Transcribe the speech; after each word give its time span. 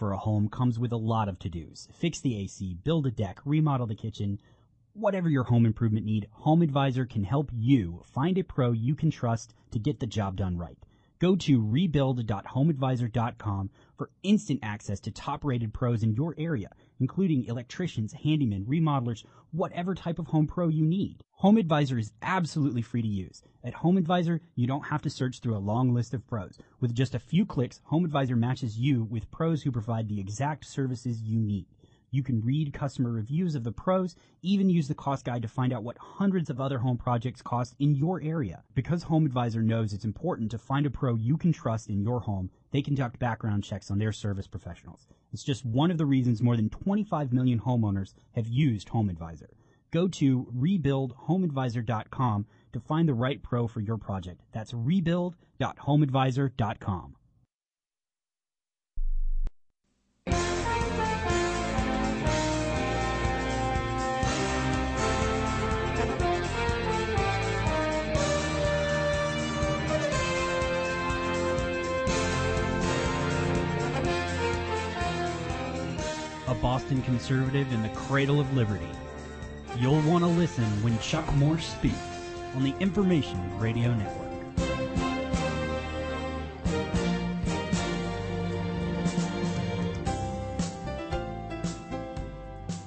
for 0.00 0.10
a 0.12 0.16
home 0.16 0.48
comes 0.48 0.78
with 0.78 0.92
a 0.92 0.96
lot 0.96 1.28
of 1.28 1.38
to-dos. 1.38 1.86
Fix 1.92 2.20
the 2.20 2.38
AC, 2.38 2.74
build 2.82 3.06
a 3.06 3.10
deck, 3.10 3.38
remodel 3.44 3.86
the 3.86 3.94
kitchen, 3.94 4.40
whatever 4.94 5.28
your 5.28 5.44
home 5.44 5.66
improvement 5.66 6.06
need, 6.06 6.26
Home 6.32 6.62
Advisor 6.62 7.04
can 7.04 7.22
help 7.22 7.50
you 7.52 8.00
find 8.02 8.38
a 8.38 8.42
pro 8.42 8.72
you 8.72 8.94
can 8.94 9.10
trust 9.10 9.52
to 9.72 9.78
get 9.78 10.00
the 10.00 10.06
job 10.06 10.36
done 10.36 10.56
right. 10.56 10.78
Go 11.18 11.36
to 11.36 11.62
rebuild.homeadvisor.com 11.62 13.70
for 13.98 14.08
instant 14.22 14.60
access 14.62 15.00
to 15.00 15.10
top 15.10 15.44
rated 15.44 15.74
pros 15.74 16.02
in 16.02 16.14
your 16.14 16.34
area, 16.38 16.70
including 17.00 17.46
electricians, 17.46 18.14
handymen, 18.14 18.66
remodelers, 18.66 19.24
whatever 19.50 19.94
type 19.94 20.18
of 20.18 20.28
home 20.28 20.46
pro 20.46 20.68
you 20.68 20.84
need. 20.84 21.24
Home 21.36 21.56
Advisor 21.56 21.98
is 21.98 22.12
absolutely 22.22 22.82
free 22.82 23.02
to 23.02 23.08
use. 23.08 23.42
At 23.64 23.74
Home 23.74 23.96
Advisor, 23.96 24.42
you 24.54 24.66
don't 24.66 24.86
have 24.86 25.02
to 25.02 25.10
search 25.10 25.40
through 25.40 25.56
a 25.56 25.58
long 25.58 25.92
list 25.94 26.14
of 26.14 26.26
pros. 26.26 26.58
With 26.80 26.94
just 26.94 27.14
a 27.14 27.18
few 27.18 27.46
clicks, 27.46 27.80
Home 27.84 28.04
Advisor 28.04 28.36
matches 28.36 28.78
you 28.78 29.04
with 29.04 29.30
pros 29.30 29.62
who 29.62 29.72
provide 29.72 30.08
the 30.08 30.20
exact 30.20 30.66
services 30.66 31.22
you 31.22 31.40
need. 31.40 31.66
You 32.12 32.24
can 32.24 32.40
read 32.40 32.72
customer 32.72 33.12
reviews 33.12 33.54
of 33.54 33.62
the 33.62 33.70
pros, 33.70 34.16
even 34.42 34.68
use 34.68 34.88
the 34.88 34.94
cost 34.94 35.24
guide 35.24 35.42
to 35.42 35.48
find 35.48 35.72
out 35.72 35.84
what 35.84 35.96
hundreds 35.98 36.50
of 36.50 36.60
other 36.60 36.78
home 36.78 36.98
projects 36.98 37.40
cost 37.40 37.76
in 37.78 37.94
your 37.94 38.20
area. 38.20 38.64
Because 38.74 39.04
Home 39.04 39.26
Advisor 39.26 39.62
knows 39.62 39.92
it's 39.92 40.04
important 40.04 40.50
to 40.50 40.58
find 40.58 40.86
a 40.86 40.90
pro 40.90 41.14
you 41.14 41.36
can 41.36 41.52
trust 41.52 41.88
in 41.88 42.02
your 42.02 42.18
home, 42.20 42.50
they 42.72 42.82
conduct 42.82 43.20
background 43.20 43.62
checks 43.62 43.90
on 43.90 43.98
their 43.98 44.12
service 44.12 44.48
professionals. 44.48 45.06
It's 45.32 45.44
just 45.44 45.64
one 45.64 45.92
of 45.92 45.98
the 45.98 46.06
reasons 46.06 46.42
more 46.42 46.56
than 46.56 46.68
25 46.68 47.32
million 47.32 47.60
homeowners 47.60 48.14
have 48.34 48.48
used 48.48 48.88
Home 48.88 49.08
Advisor. 49.08 49.50
Go 49.92 50.08
to 50.08 50.48
rebuildhomeadvisor.com 50.56 52.46
to 52.72 52.80
find 52.80 53.08
the 53.08 53.14
right 53.14 53.40
pro 53.42 53.68
for 53.68 53.80
your 53.80 53.98
project. 53.98 54.42
That's 54.52 54.74
rebuild.homeadvisor.com. 54.74 57.16
a 76.50 76.54
Boston 76.54 77.00
conservative 77.02 77.72
in 77.72 77.80
the 77.80 77.88
cradle 77.90 78.40
of 78.40 78.52
liberty. 78.56 78.88
You'll 79.78 80.02
want 80.02 80.24
to 80.24 80.28
listen 80.28 80.64
when 80.82 80.98
Chuck 80.98 81.32
Morse 81.36 81.64
speaks 81.64 81.96
on 82.56 82.64
the 82.64 82.74
Information 82.80 83.38
Radio 83.60 83.94
Network. 83.94 84.26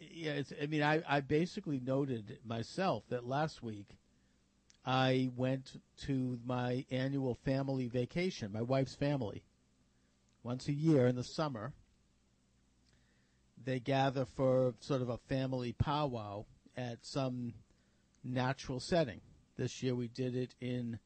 yeah, 0.00 0.32
it's, 0.32 0.52
I 0.60 0.66
mean, 0.66 0.82
I, 0.82 1.02
I 1.06 1.20
basically 1.20 1.78
noted 1.78 2.38
myself 2.44 3.04
that 3.10 3.26
last 3.26 3.62
week 3.62 3.98
I 4.84 5.30
went 5.36 5.80
to 6.06 6.38
my 6.46 6.86
annual 6.90 7.34
family 7.44 7.88
vacation, 7.88 8.50
my 8.52 8.62
wife's 8.62 8.94
family. 8.96 9.44
Once 10.42 10.66
a 10.68 10.72
year 10.72 11.06
in 11.06 11.16
the 11.16 11.22
summer, 11.22 11.74
they 13.62 13.78
gather 13.78 14.24
for 14.24 14.74
sort 14.80 15.02
of 15.02 15.10
a 15.10 15.18
family 15.28 15.72
powwow 15.72 16.46
at 16.76 16.98
some 17.02 17.52
natural 18.24 18.80
setting. 18.80 19.20
This 19.58 19.82
year 19.82 19.94
we 19.94 20.08
did 20.08 20.34
it 20.34 20.54
in 20.60 20.98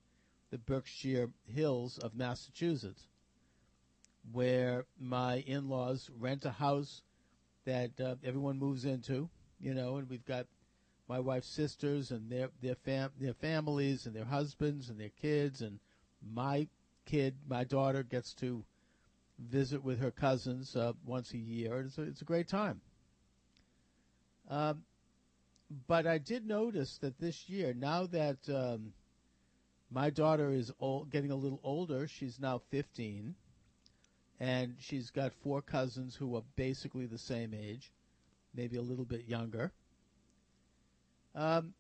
the 0.51 0.59
Berkshire 0.59 1.31
Hills 1.47 1.99
of 1.99 2.15
Massachusetts, 2.15 3.09
where 4.31 4.85
my 5.01 5.39
in 5.47 5.69
laws 5.69 6.09
rent 6.21 6.45
a 6.45 6.51
house 6.51 7.03
that 7.65 8.01
uh, 8.01 8.17
everyone 8.25 8.59
moves 8.59 8.85
into, 8.85 9.29
you 9.61 9.75
know, 9.75 9.97
and 9.97 10.09
we've 10.09 10.25
got 10.25 10.47
my 11.09 11.21
wife's 11.21 11.49
sisters 11.49 12.11
and 12.11 12.31
their 12.31 12.49
their 12.63 12.75
fam 12.75 13.11
their 13.21 13.35
families 13.35 14.07
and 14.07 14.15
their 14.15 14.25
husbands 14.25 14.89
and 14.89 14.99
their 14.99 15.11
kids 15.21 15.61
and 15.61 15.79
my 16.35 16.69
kid, 17.05 17.35
my 17.49 17.65
daughter 17.65 18.03
gets 18.03 18.33
to 18.35 18.65
visit 19.39 19.83
with 19.83 20.01
her 20.01 20.11
cousins 20.11 20.77
uh, 20.77 20.93
once 21.05 21.33
a 21.33 21.39
year. 21.39 21.81
It's 21.81 21.99
a, 21.99 22.03
it's 22.03 22.23
a 22.23 22.27
great 22.27 22.49
time. 22.49 22.81
Um, 24.49 24.83
but 25.87 26.07
I 26.07 26.19
did 26.19 26.47
notice 26.47 26.99
that 26.99 27.19
this 27.19 27.49
year, 27.49 27.75
now 27.75 28.07
that 28.07 28.39
um, 28.49 28.93
my 29.91 30.11
daughter 30.11 30.51
is 30.53 30.71
old, 30.79 31.11
getting 31.11 31.31
a 31.31 31.37
little 31.37 31.61
older, 31.63 32.07
she's 32.07 32.39
now 32.39 32.61
15 32.71 33.35
and 34.43 34.75
she's 34.81 35.11
got 35.11 35.33
four 35.33 35.63
cousins 35.63 36.17
who 36.17 36.35
are 36.35 36.43
basically 36.57 37.07
the 37.07 37.17
same 37.17 37.55
age, 37.55 37.93
maybe 38.53 38.77
a 38.77 38.83
little 38.83 39.05
bit 39.05 39.29
younger. 39.29 39.71
Um, 41.33 41.75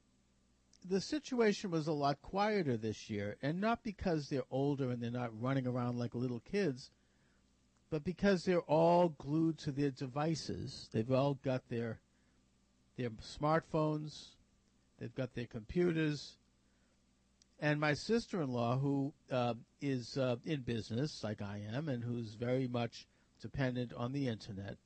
the 0.88 1.00
situation 1.00 1.72
was 1.72 1.88
a 1.88 1.92
lot 1.92 2.22
quieter 2.22 2.76
this 2.76 3.10
year, 3.10 3.36
and 3.42 3.60
not 3.60 3.82
because 3.82 4.28
they're 4.28 4.44
older 4.48 4.90
and 4.90 5.02
they're 5.02 5.10
not 5.10 5.40
running 5.42 5.66
around 5.66 5.98
like 5.98 6.14
little 6.14 6.38
kids, 6.38 6.92
but 7.90 8.04
because 8.04 8.44
they're 8.44 8.60
all 8.60 9.08
glued 9.08 9.58
to 9.58 9.72
their 9.72 9.90
devices. 9.90 10.88
They've 10.92 11.10
all 11.10 11.34
got 11.42 11.68
their 11.68 11.98
their 12.96 13.10
smartphones, 13.10 14.36
they've 15.00 15.14
got 15.14 15.34
their 15.34 15.46
computers, 15.46 16.36
and 17.58 17.80
my 17.80 17.94
sister-in-law, 17.94 18.78
who 18.78 19.12
uh, 19.32 19.54
is 19.82 20.16
uh, 20.16 20.36
in 20.46 20.60
business 20.60 21.22
like 21.22 21.42
I 21.42 21.62
am, 21.74 21.88
and 21.88 22.02
who's 22.02 22.34
very 22.34 22.68
much 22.68 23.06
dependent 23.40 23.92
on 23.92 24.12
the 24.12 24.28
internet. 24.28 24.76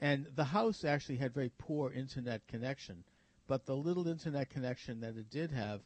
And 0.00 0.26
the 0.34 0.44
house 0.44 0.84
actually 0.84 1.16
had 1.16 1.32
very 1.32 1.50
poor 1.56 1.90
internet 1.90 2.46
connection, 2.48 3.04
but 3.46 3.64
the 3.64 3.76
little 3.76 4.08
internet 4.08 4.50
connection 4.50 5.00
that 5.00 5.16
it 5.16 5.30
did 5.30 5.52
have, 5.52 5.80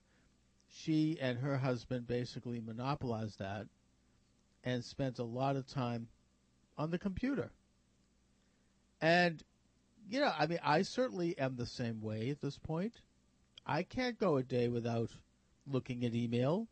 she 0.68 1.18
and 1.20 1.38
her 1.38 1.58
husband 1.58 2.06
basically 2.08 2.60
monopolized 2.60 3.38
that 3.38 3.66
and 4.64 4.84
spent 4.84 5.18
a 5.18 5.24
lot 5.24 5.56
of 5.56 5.66
time 5.66 6.08
on 6.76 6.90
the 6.90 6.98
computer. 6.98 7.50
And, 9.00 9.42
you 10.08 10.20
know, 10.20 10.32
I 10.36 10.46
mean, 10.46 10.60
I 10.64 10.82
certainly 10.82 11.38
am 11.38 11.56
the 11.56 11.66
same 11.66 12.00
way 12.00 12.30
at 12.30 12.40
this 12.40 12.58
point. 12.58 12.94
I 13.66 13.82
can't 13.82 14.18
go 14.18 14.36
a 14.36 14.42
day 14.42 14.68
without 14.68 15.10
looking 15.66 16.04
at 16.04 16.14
email. 16.14 16.66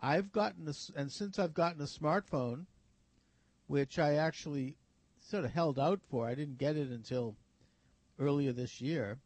I've 0.00 0.32
gotten 0.32 0.68
a, 0.68 0.74
and 0.98 1.10
since 1.10 1.38
I've 1.38 1.54
gotten 1.54 1.80
a 1.80 1.84
smartphone, 1.84 2.66
which 3.66 3.98
I 3.98 4.14
actually 4.14 4.76
sort 5.20 5.44
of 5.44 5.52
held 5.52 5.78
out 5.78 6.00
for, 6.10 6.26
I 6.26 6.34
didn't 6.34 6.58
get 6.58 6.76
it 6.76 6.88
until 6.88 7.36
earlier 8.18 8.52
this 8.52 8.80
year. 8.80 9.18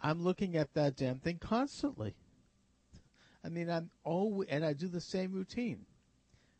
I'm 0.00 0.22
looking 0.22 0.56
at 0.56 0.74
that 0.74 0.96
damn 0.96 1.18
thing 1.18 1.38
constantly. 1.38 2.14
I 3.44 3.48
mean, 3.48 3.70
I'm 3.70 3.90
always, 4.04 4.48
and 4.48 4.64
I 4.64 4.72
do 4.72 4.88
the 4.88 5.00
same 5.00 5.32
routine. 5.32 5.86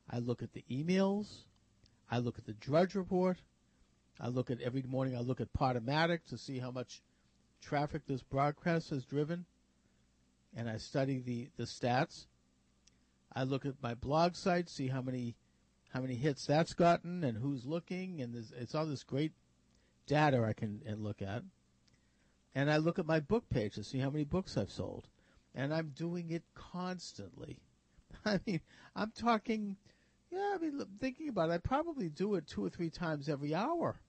I 0.09 0.19
look 0.19 0.43
at 0.43 0.53
the 0.53 0.64
emails, 0.70 1.44
I 2.11 2.19
look 2.19 2.38
at 2.38 2.47
the 2.47 2.53
Drudge 2.55 2.94
Report, 2.94 3.38
I 4.20 4.29
look 4.29 4.50
at 4.50 4.61
every 4.61 4.82
morning. 4.82 5.17
I 5.17 5.20
look 5.20 5.41
at 5.41 5.53
Podomatic 5.53 6.25
to 6.26 6.38
see 6.38 6.59
how 6.59 6.70
much 6.70 7.03
traffic 7.61 8.03
this 8.06 8.23
broadcast 8.23 8.91
has 8.91 9.05
driven, 9.05 9.47
and 10.55 10.69
I 10.69 10.76
study 10.76 11.19
the 11.19 11.49
the 11.56 11.64
stats. 11.64 12.26
I 13.34 13.44
look 13.44 13.64
at 13.67 13.82
my 13.82 13.94
blog 13.94 14.34
site, 14.34 14.69
see 14.69 14.88
how 14.88 15.02
many 15.02 15.37
how 15.90 16.00
many 16.00 16.14
hits 16.14 16.46
that's 16.46 16.73
gotten 16.73 17.23
and 17.23 17.37
who's 17.37 17.67
looking, 17.67 18.23
and 18.23 18.34
it's 18.58 18.75
all 18.75 18.87
this 18.87 19.05
great 19.05 19.32
data 20.06 20.43
I 20.43 20.55
can 20.55 20.81
look 20.96 21.20
at. 21.20 21.43
And 22.55 22.70
I 22.70 22.79
look 22.79 22.99
at 22.99 23.06
my 23.06 23.20
book 23.20 23.49
page 23.50 23.75
to 23.75 23.84
see 23.84 23.99
how 23.99 24.11
many 24.11 24.25
books 24.25 24.56
I've 24.56 24.70
sold, 24.70 25.08
and 25.55 25.73
I'm 25.73 25.93
doing 25.94 26.31
it 26.31 26.44
constantly. 26.55 27.58
I 28.25 28.40
mean, 28.46 28.61
I'm 28.96 29.11
talking. 29.11 29.76
Yeah, 30.31 30.52
I 30.55 30.58
mean, 30.58 30.82
thinking 30.99 31.28
about 31.28 31.50
it, 31.50 31.52
I 31.52 31.58
probably 31.58 32.08
do 32.08 32.37
it 32.37 32.46
two 32.46 32.64
or 32.64 32.70
three 32.70 32.88
times 32.88 33.28
every 33.28 33.55
hour. 33.55 34.00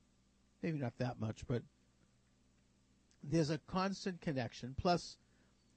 Maybe 0.62 0.80
not 0.80 0.98
that 1.00 1.20
much, 1.20 1.46
but 1.48 1.64
there's 3.22 3.50
a 3.50 3.58
constant 3.68 4.22
connection. 4.22 4.74
Plus, 4.78 5.18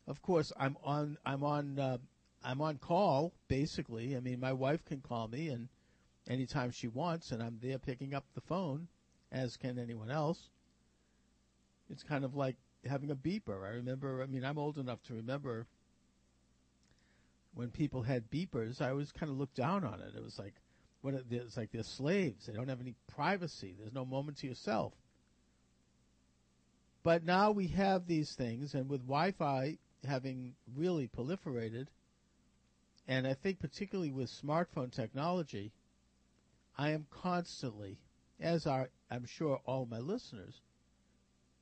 of 0.07 0.23
course, 0.23 0.53
I'm 0.59 0.77
on. 0.85 1.19
I'm 1.27 1.43
on. 1.43 1.79
Uh, 1.79 1.99
I'm 2.45 2.61
on 2.61 2.79
call, 2.79 3.33
basically. 3.49 4.17
I 4.17 4.21
mean, 4.21 4.41
my 4.41 4.53
wife 4.53 4.85
can 4.85 5.01
call 5.01 5.29
me 5.29 5.49
and 5.49 5.69
anytime 6.29 6.71
she 6.71 6.89
wants, 6.89 7.31
and 7.31 7.43
I'm 7.43 7.59
there 7.63 7.79
picking 7.79 8.15
up 8.15 8.25
the 8.35 8.41
phone, 8.41 8.89
as 9.33 9.57
can 9.57 9.79
anyone 9.79 10.11
else. 10.11 10.51
It's 11.91 12.03
kind 12.03 12.25
of 12.25 12.35
like 12.35 12.57
having 12.85 13.11
a 13.11 13.17
beeper. 13.17 13.65
I 13.65 13.75
remember, 13.75 14.23
I 14.23 14.27
mean, 14.27 14.45
I'm 14.45 14.59
old 14.59 14.79
enough 14.79 15.03
to 15.05 15.15
remember 15.15 15.67
when 17.57 17.71
people 17.71 18.03
had 18.03 18.31
beepers, 18.31 18.83
I 18.83 18.91
always 18.91 19.13
kind 19.13 19.33
of 19.33 19.39
looked 19.39 19.57
down 19.57 19.83
on 19.83 20.01
it. 20.01 20.15
It 20.15 20.23
was 20.23 20.39
like, 20.39 20.55
what? 21.01 21.15
It's 21.31 21.57
like 21.57 21.73
they're 21.73 21.83
slaves. 21.83 22.47
They 22.47 22.53
don't 22.53 22.69
have 22.69 22.83
any 22.83 22.95
privacy. 23.07 23.75
There's 23.79 23.95
no 23.95 24.05
moment 24.05 24.39
to 24.39 24.47
yourself. 24.47 24.93
But 27.03 27.25
now 27.25 27.53
we 27.53 27.69
have 27.69 28.07
these 28.07 28.35
things, 28.35 28.75
and 28.75 28.91
with 28.91 29.07
Wi-Fi 29.07 29.79
having 30.07 30.55
really 30.77 31.09
proliferated, 31.09 31.87
and 33.09 33.27
I 33.27 33.35
think 33.35 33.61
particularly 33.61 34.11
with 34.11 34.31
smartphone 34.31 34.93
technology, 34.93 35.73
I 36.77 36.91
am 36.91 37.07
constantly, 37.11 37.99
as 38.41 38.67
are 38.67 38.91
I'm 39.11 39.25
sure 39.25 39.61
all 39.65 39.87
my 39.87 39.99
listeners, 39.99 40.61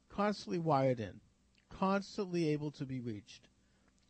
constantly 0.08 0.58
wired 0.58 1.00
in, 1.00 1.20
constantly 1.68 2.48
able 2.48 2.70
to 2.72 2.84
be 2.84 3.00
reached, 3.00 3.48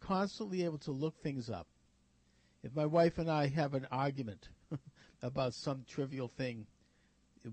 constantly 0.01 0.65
able 0.65 0.79
to 0.79 0.93
look 0.93 1.19
things 1.19 1.51
up. 1.51 1.67
If 2.63 2.75
my 2.75 2.87
wife 2.87 3.19
and 3.19 3.31
I 3.31 3.49
have 3.49 3.75
an 3.75 3.87
argument 3.91 4.49
about 5.23 5.55
some 5.55 5.85
trivial 5.87 6.29
thing, 6.29 6.67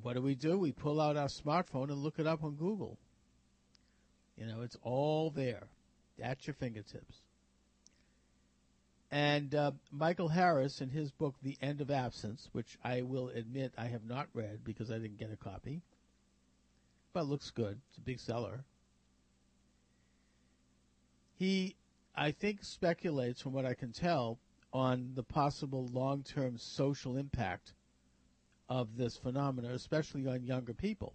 what 0.01 0.13
do 0.13 0.21
we 0.21 0.35
do? 0.35 0.57
We 0.57 0.71
pull 0.71 1.01
out 1.01 1.17
our 1.17 1.27
smartphone 1.27 1.89
and 1.89 1.97
look 1.97 2.19
it 2.19 2.27
up 2.27 2.43
on 2.43 2.55
Google. 2.55 2.97
You 4.37 4.45
know, 4.45 4.61
it's 4.61 4.77
all 4.81 5.31
there 5.31 5.67
at 6.21 6.47
your 6.47 6.53
fingertips. 6.53 7.21
And 9.11 9.53
uh, 9.53 9.71
Michael 9.91 10.29
Harris, 10.29 10.79
in 10.79 10.89
his 10.89 11.11
book, 11.11 11.35
The 11.41 11.57
End 11.61 11.81
of 11.81 11.91
Absence, 11.91 12.47
which 12.53 12.77
I 12.81 13.01
will 13.01 13.27
admit 13.27 13.73
I 13.77 13.87
have 13.87 14.05
not 14.05 14.29
read 14.33 14.63
because 14.63 14.89
I 14.89 14.99
didn't 14.99 15.17
get 15.17 15.33
a 15.33 15.35
copy, 15.35 15.81
but 17.11 17.25
looks 17.25 17.51
good. 17.51 17.81
It's 17.89 17.97
a 17.97 18.01
big 18.01 18.19
seller. 18.19 18.63
He, 21.37 21.75
I 22.15 22.31
think, 22.31 22.63
speculates, 22.63 23.41
from 23.41 23.51
what 23.51 23.65
I 23.65 23.73
can 23.73 23.91
tell, 23.91 24.39
on 24.71 25.11
the 25.15 25.23
possible 25.23 25.87
long 25.91 26.23
term 26.23 26.57
social 26.57 27.17
impact 27.17 27.73
of 28.69 28.95
this 28.95 29.17
phenomenon, 29.17 29.71
especially 29.71 30.25
on 30.25 30.45
younger 30.45 30.73
people. 30.73 31.13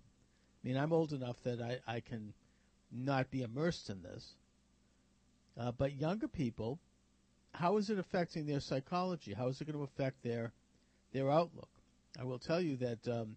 I 0.63 0.69
mean, 0.69 0.77
I'm 0.77 0.93
old 0.93 1.15
enough 1.15 1.43
that 1.45 1.63
I, 1.63 1.79
I 1.91 2.01
can 2.01 2.35
not 2.93 3.31
be 3.31 3.41
immersed 3.41 3.89
in 3.89 4.03
this. 4.03 4.35
Uh, 5.59 5.73
but 5.73 5.95
younger 5.95 6.29
people 6.29 6.79
how 7.59 7.79
is 7.79 7.91
it 7.91 7.99
affecting 7.99 8.47
their 8.47 8.61
psychology? 8.61 9.33
How 9.33 9.49
is 9.49 9.61
it 9.61 9.67
going 9.67 9.79
to 9.79 9.85
affect 9.85 10.23
their 10.23 10.53
their 11.13 11.31
outlook? 11.31 11.69
I 12.19 12.25
will 12.25 12.39
tell 12.39 12.61
you 12.61 12.77
that 12.79 13.09
um, 13.09 13.37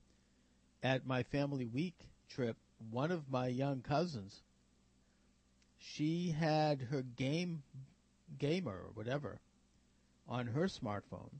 at 0.84 1.06
my 1.06 1.24
family 1.24 1.66
week 1.66 1.96
trip, 2.30 2.58
one 2.92 3.12
of 3.12 3.30
my 3.30 3.48
young 3.48 3.82
cousins, 3.82 4.42
she 5.80 6.36
had 6.38 6.82
her 6.82 7.02
game 7.02 7.64
gamer 8.38 8.72
or 8.72 8.90
whatever 8.94 9.40
on 10.28 10.48
her 10.48 10.68
smartphone, 10.68 11.32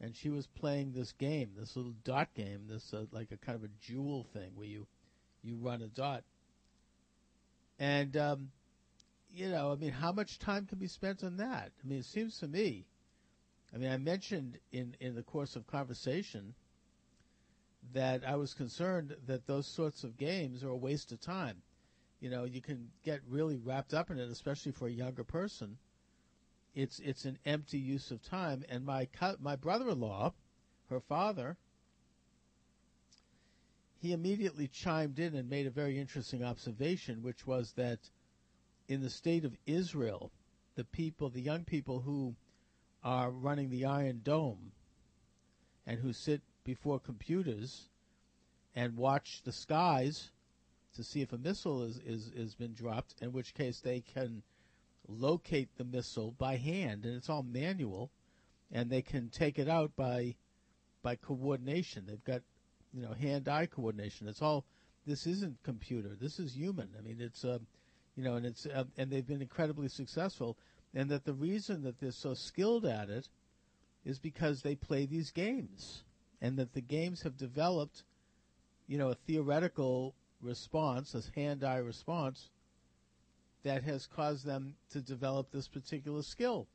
and 0.00 0.16
she 0.16 0.30
was 0.30 0.46
playing 0.58 0.92
this 0.92 1.12
game, 1.12 1.50
this 1.58 1.76
little 1.76 1.94
dot 2.04 2.28
game, 2.34 2.62
this 2.68 2.92
uh, 2.92 3.04
like 3.12 3.30
a 3.30 3.36
kind 3.36 3.56
of 3.56 3.64
a 3.64 3.72
jewel 3.86 4.26
thing 4.32 4.50
where 4.54 4.66
you 4.66 4.86
you 5.42 5.56
run 5.56 5.82
a 5.82 5.88
dot, 5.88 6.24
and 7.78 8.16
um, 8.16 8.50
you 9.34 9.48
know, 9.50 9.72
I 9.72 9.74
mean, 9.76 9.92
how 9.92 10.12
much 10.12 10.38
time 10.38 10.66
can 10.66 10.78
be 10.78 10.86
spent 10.86 11.24
on 11.24 11.36
that? 11.38 11.72
I 11.82 11.86
mean, 11.86 11.98
it 11.98 12.04
seems 12.04 12.38
to 12.38 12.48
me. 12.48 12.86
I 13.74 13.78
mean, 13.78 13.90
I 13.90 13.96
mentioned 13.96 14.58
in 14.70 14.96
in 15.00 15.14
the 15.14 15.22
course 15.22 15.56
of 15.56 15.66
conversation 15.66 16.54
that 17.92 18.26
I 18.26 18.36
was 18.36 18.54
concerned 18.54 19.16
that 19.26 19.46
those 19.46 19.66
sorts 19.66 20.04
of 20.04 20.16
games 20.16 20.62
are 20.62 20.70
a 20.70 20.76
waste 20.76 21.12
of 21.12 21.20
time. 21.20 21.62
You 22.20 22.30
know, 22.30 22.44
you 22.44 22.62
can 22.62 22.90
get 23.04 23.20
really 23.28 23.58
wrapped 23.58 23.92
up 23.92 24.10
in 24.10 24.18
it, 24.18 24.30
especially 24.30 24.72
for 24.72 24.86
a 24.86 24.92
younger 24.92 25.24
person. 25.24 25.76
It's 26.74 27.00
it's 27.00 27.24
an 27.24 27.38
empty 27.44 27.78
use 27.78 28.10
of 28.10 28.22
time. 28.22 28.64
And 28.68 28.84
my 28.84 29.08
my 29.40 29.56
brother-in-law, 29.56 30.32
her 30.90 31.00
father, 31.00 31.56
he 34.00 34.12
immediately 34.12 34.68
chimed 34.68 35.18
in 35.18 35.34
and 35.34 35.50
made 35.50 35.66
a 35.66 35.70
very 35.70 35.98
interesting 35.98 36.44
observation, 36.44 37.22
which 37.22 37.46
was 37.46 37.72
that 37.72 37.98
in 38.88 39.00
the 39.00 39.10
state 39.10 39.44
of 39.44 39.56
Israel, 39.66 40.30
the 40.74 40.84
people, 40.84 41.28
the 41.30 41.40
young 41.40 41.64
people 41.64 42.00
who 42.00 42.34
are 43.02 43.30
running 43.30 43.70
the 43.70 43.84
Iron 43.84 44.20
Dome 44.24 44.72
and 45.86 45.98
who 46.00 46.12
sit 46.12 46.42
before 46.64 46.98
computers 46.98 47.88
and 48.74 48.96
watch 48.96 49.42
the 49.44 49.52
skies 49.52 50.30
to 50.96 51.04
see 51.04 51.20
if 51.20 51.32
a 51.32 51.38
missile 51.38 51.82
is, 51.82 51.98
is, 52.06 52.30
is 52.34 52.54
been 52.54 52.72
dropped, 52.72 53.14
in 53.20 53.32
which 53.32 53.54
case 53.54 53.80
they 53.80 54.00
can 54.00 54.42
locate 55.08 55.68
the 55.76 55.84
missile 55.84 56.32
by 56.38 56.56
hand, 56.56 57.04
and 57.04 57.16
it's 57.16 57.28
all 57.28 57.42
manual, 57.42 58.10
and 58.72 58.90
they 58.90 59.02
can 59.02 59.28
take 59.28 59.58
it 59.58 59.68
out 59.68 59.94
by 59.96 60.34
by 61.02 61.16
coordination. 61.16 62.06
They've 62.06 62.24
got 62.24 62.42
you 62.92 63.02
know 63.02 63.12
hand-eye 63.12 63.66
coordination. 63.66 64.28
It's 64.28 64.42
all. 64.42 64.64
This 65.06 65.26
isn't 65.26 65.62
computer. 65.62 66.16
This 66.18 66.38
is 66.38 66.56
human. 66.56 66.88
I 66.98 67.02
mean, 67.02 67.18
it's 67.20 67.44
uh, 67.44 67.58
you 68.16 68.22
know, 68.22 68.36
and 68.36 68.46
it's 68.46 68.66
uh, 68.66 68.84
and 68.96 69.10
they've 69.10 69.26
been 69.26 69.42
incredibly 69.42 69.88
successful. 69.88 70.56
And 70.94 71.10
that 71.10 71.24
the 71.24 71.34
reason 71.34 71.82
that 71.82 71.98
they're 71.98 72.12
so 72.12 72.34
skilled 72.34 72.86
at 72.86 73.10
it 73.10 73.28
is 74.04 74.18
because 74.18 74.62
they 74.62 74.76
play 74.76 75.06
these 75.06 75.32
games, 75.32 76.04
and 76.40 76.56
that 76.58 76.74
the 76.74 76.80
games 76.80 77.22
have 77.22 77.36
developed, 77.36 78.04
you 78.86 78.98
know, 78.98 79.10
a 79.10 79.14
theoretical 79.14 80.14
response, 80.40 81.14
a 81.14 81.22
hand-eye 81.38 81.78
response, 81.78 82.50
that 83.64 83.82
has 83.82 84.06
caused 84.06 84.46
them 84.46 84.76
to 84.90 85.00
develop 85.00 85.50
this 85.50 85.66
particular 85.66 86.22
skill. 86.22 86.68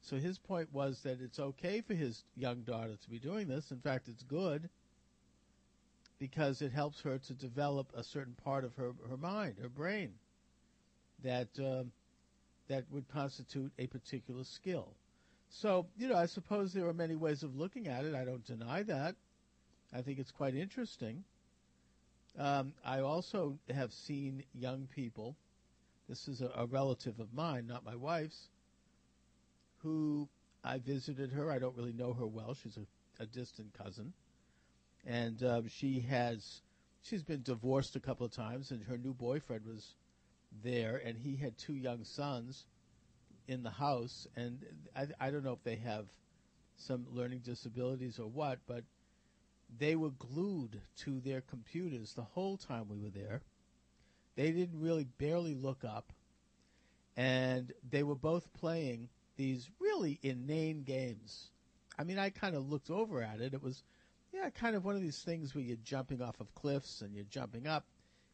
So 0.00 0.16
his 0.16 0.38
point 0.38 0.72
was 0.72 1.00
that 1.02 1.20
it's 1.20 1.40
okay 1.40 1.80
for 1.80 1.94
his 1.94 2.22
young 2.36 2.62
daughter 2.62 2.96
to 2.96 3.10
be 3.10 3.18
doing 3.18 3.48
this. 3.48 3.72
In 3.72 3.80
fact, 3.80 4.08
it's 4.08 4.22
good 4.22 4.70
because 6.20 6.62
it 6.62 6.72
helps 6.72 7.00
her 7.02 7.18
to 7.18 7.34
develop 7.34 7.88
a 7.94 8.04
certain 8.04 8.36
part 8.44 8.64
of 8.64 8.76
her, 8.76 8.92
her 9.10 9.16
mind, 9.16 9.56
her 9.60 9.68
brain 9.68 10.12
that 11.22 11.48
uh, 11.58 11.84
that 12.68 12.84
would 12.90 13.08
constitute 13.08 13.72
a 13.78 13.86
particular 13.86 14.44
skill. 14.44 14.94
So, 15.50 15.86
you 15.96 16.08
know, 16.08 16.16
I 16.16 16.26
suppose 16.26 16.72
there 16.72 16.86
are 16.86 16.94
many 16.94 17.16
ways 17.16 17.42
of 17.42 17.56
looking 17.56 17.88
at 17.88 18.04
it. 18.04 18.14
I 18.14 18.24
don't 18.24 18.44
deny 18.44 18.82
that. 18.84 19.16
I 19.92 20.02
think 20.02 20.18
it's 20.18 20.30
quite 20.30 20.54
interesting. 20.54 21.24
Um, 22.38 22.74
I 22.84 23.00
also 23.00 23.58
have 23.74 23.92
seen 23.92 24.44
young 24.54 24.86
people, 24.94 25.34
this 26.08 26.28
is 26.28 26.42
a, 26.42 26.50
a, 26.54 26.66
relative 26.66 27.18
of 27.18 27.32
mine, 27.32 27.66
not 27.66 27.84
my 27.84 27.96
wife's, 27.96 28.48
who 29.78 30.28
I 30.62 30.78
visited 30.78 31.32
her. 31.32 31.50
I 31.50 31.58
don't 31.58 31.76
really 31.76 31.92
know 31.92 32.12
her 32.12 32.26
well. 32.26 32.54
She's 32.54 32.76
a, 32.76 33.22
a 33.22 33.26
distant 33.26 33.72
cousin. 33.72 34.12
And 35.06 35.42
uh, 35.42 35.62
she 35.68 36.00
has, 36.00 36.60
she's 37.02 37.22
been 37.22 37.42
divorced 37.42 37.96
a 37.96 38.00
couple 38.00 38.26
of 38.26 38.32
times, 38.32 38.70
and 38.70 38.84
her 38.84 38.98
new 38.98 39.14
boyfriend 39.14 39.64
was 39.64 39.94
there, 40.62 41.00
and 41.04 41.16
he 41.16 41.36
had 41.36 41.56
two 41.58 41.74
young 41.74 42.04
sons 42.04 42.66
in 43.46 43.62
the 43.62 43.70
house, 43.70 44.26
and 44.36 44.64
I, 44.94 45.06
I 45.20 45.30
don't 45.30 45.44
know 45.44 45.52
if 45.52 45.62
they 45.62 45.76
have 45.76 46.06
some 46.76 47.06
learning 47.10 47.40
disabilities 47.40 48.18
or 48.18 48.28
what, 48.28 48.58
but 48.66 48.84
they 49.78 49.96
were 49.96 50.10
glued 50.10 50.80
to 50.98 51.20
their 51.20 51.40
computers 51.40 52.14
the 52.14 52.22
whole 52.22 52.56
time 52.56 52.88
we 52.88 52.98
were 52.98 53.10
there. 53.10 53.42
They 54.36 54.52
didn't 54.52 54.80
really 54.80 55.04
barely 55.04 55.54
look 55.54 55.84
up, 55.84 56.12
and 57.16 57.72
they 57.88 58.02
were 58.02 58.14
both 58.14 58.52
playing 58.52 59.08
these 59.36 59.68
really 59.80 60.18
inane 60.22 60.82
games. 60.82 61.50
I 61.98 62.04
mean, 62.04 62.18
I 62.18 62.30
kind 62.30 62.54
of 62.54 62.68
looked 62.68 62.90
over 62.90 63.22
at 63.22 63.40
it. 63.40 63.54
It 63.54 63.62
was 63.62 63.82
yeah, 64.32 64.50
kind 64.50 64.76
of 64.76 64.84
one 64.84 64.94
of 64.94 65.02
these 65.02 65.18
things 65.22 65.54
where 65.54 65.64
you're 65.64 65.76
jumping 65.82 66.22
off 66.22 66.40
of 66.40 66.54
cliffs 66.54 67.00
and 67.00 67.14
you're 67.14 67.24
jumping 67.24 67.66
up, 67.66 67.86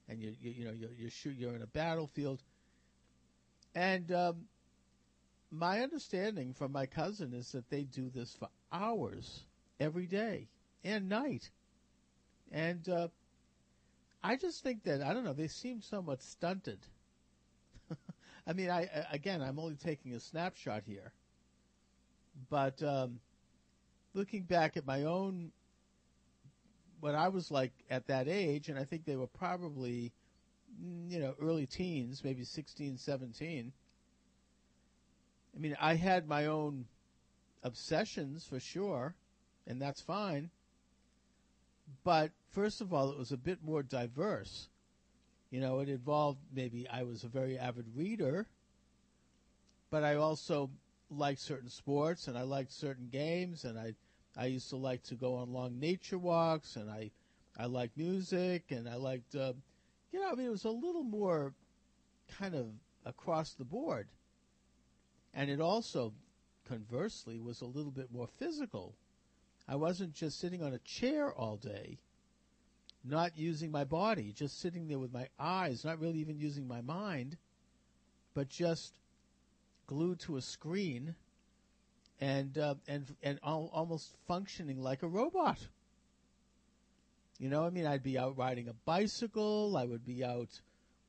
and 0.08 0.20
you 0.20 0.34
you, 0.40 0.50
you 0.50 0.64
know 0.64 0.73
you're 0.73 0.92
you're, 0.96 1.11
shoot, 1.11 1.37
you're 1.37 1.54
in 1.54 1.62
a 1.62 1.66
battlefield. 1.66 2.42
And 3.75 4.11
um, 4.12 4.44
my 5.50 5.80
understanding 5.80 6.54
from 6.54 6.73
my 6.73 6.87
cousin 6.87 7.32
is 7.32 7.52
that 7.52 7.68
they 7.70 7.82
do 7.82 8.08
this 8.08 8.34
for 8.38 8.49
hours 8.73 9.44
every 9.80 10.06
day 10.06 10.49
and 10.84 11.08
night, 11.08 11.50
and 12.52 12.88
uh, 12.88 13.08
I 14.23 14.37
just 14.37 14.62
think 14.62 14.84
that 14.84 15.02
I 15.02 15.12
don't 15.12 15.25
know. 15.25 15.32
They 15.32 15.49
seem 15.49 15.80
somewhat 15.80 16.23
stunted. 16.23 16.78
I 18.46 18.52
mean, 18.52 18.70
I 18.70 18.88
again, 19.11 19.42
I'm 19.42 19.58
only 19.58 19.76
taking 19.76 20.14
a 20.14 20.20
snapshot 20.20 20.82
here, 20.87 21.12
but 22.50 22.82
um, 22.82 23.20
looking 24.14 24.42
back 24.42 24.76
at 24.76 24.87
my 24.87 25.04
own 25.04 25.52
what 27.00 27.14
I 27.14 27.28
was 27.28 27.50
like 27.50 27.72
at 27.90 28.06
that 28.06 28.28
age, 28.28 28.68
and 28.68 28.78
I 28.78 28.84
think 28.84 29.04
they 29.04 29.16
were 29.16 29.26
probably, 29.26 30.12
mm, 30.82 31.10
you 31.10 31.18
know, 31.18 31.34
early 31.40 31.66
teens, 31.66 32.22
maybe 32.24 32.44
16, 32.44 32.98
17. 32.98 33.72
I 35.54 35.58
mean, 35.58 35.76
I 35.80 35.94
had 35.94 36.26
my 36.26 36.46
own 36.46 36.86
obsessions 37.62 38.44
for 38.44 38.60
sure, 38.60 39.14
and 39.66 39.80
that's 39.80 40.00
fine. 40.00 40.50
But 42.02 42.32
first 42.50 42.80
of 42.80 42.92
all, 42.92 43.10
it 43.10 43.18
was 43.18 43.32
a 43.32 43.36
bit 43.36 43.62
more 43.62 43.82
diverse. 43.82 44.68
You 45.50 45.60
know, 45.60 45.80
it 45.80 45.88
involved 45.88 46.40
maybe 46.52 46.88
I 46.88 47.04
was 47.04 47.22
a 47.22 47.28
very 47.28 47.58
avid 47.58 47.86
reader, 47.94 48.48
but 49.90 50.02
I 50.02 50.16
also 50.16 50.70
liked 51.10 51.40
certain 51.40 51.68
sports 51.68 52.26
and 52.26 52.36
I 52.36 52.42
liked 52.42 52.72
certain 52.72 53.08
games 53.08 53.64
and 53.64 53.78
I 53.78 53.94
I 54.36 54.46
used 54.46 54.68
to 54.70 54.76
like 54.76 55.02
to 55.04 55.14
go 55.14 55.36
on 55.36 55.52
long 55.52 55.78
nature 55.78 56.18
walks 56.18 56.76
and 56.76 56.90
I 56.90 57.10
I 57.56 57.66
liked 57.66 57.96
music 57.96 58.64
and 58.70 58.88
I 58.88 58.96
liked 58.96 59.34
uh, 59.34 59.52
you 60.12 60.20
know 60.20 60.30
I 60.30 60.34
mean 60.34 60.46
it 60.46 60.50
was 60.50 60.64
a 60.64 60.70
little 60.70 61.04
more 61.04 61.54
kind 62.38 62.54
of 62.54 62.66
across 63.04 63.52
the 63.52 63.64
board. 63.64 64.08
And 65.34 65.50
it 65.50 65.60
also 65.60 66.12
conversely 66.68 67.38
was 67.38 67.60
a 67.60 67.66
little 67.66 67.90
bit 67.90 68.12
more 68.12 68.28
physical. 68.38 68.94
I 69.68 69.76
wasn't 69.76 70.14
just 70.14 70.38
sitting 70.38 70.62
on 70.62 70.72
a 70.72 70.78
chair 70.78 71.32
all 71.32 71.56
day 71.56 71.98
not 73.04 73.36
using 73.36 73.70
my 73.70 73.84
body, 73.84 74.32
just 74.32 74.58
sitting 74.60 74.88
there 74.88 74.98
with 74.98 75.12
my 75.12 75.28
eyes, 75.38 75.84
not 75.84 76.00
really 76.00 76.18
even 76.18 76.38
using 76.38 76.66
my 76.66 76.80
mind, 76.80 77.36
but 78.32 78.48
just 78.48 78.98
glued 79.86 80.18
to 80.20 80.36
a 80.36 80.40
screen 80.40 81.14
and 82.21 82.56
uh, 82.59 82.75
and 82.88 83.14
and 83.23 83.38
al- 83.44 83.71
almost 83.73 84.14
functioning 84.26 84.80
like 84.80 85.02
a 85.02 85.09
robot. 85.09 85.59
You 87.38 87.49
know, 87.49 87.64
I 87.64 87.71
mean, 87.71 87.87
I'd 87.87 88.02
be 88.02 88.16
out 88.16 88.37
riding 88.37 88.68
a 88.68 88.75
bicycle. 88.85 89.76
I 89.76 89.85
would 89.85 90.06
be 90.06 90.25
out, 90.25 90.61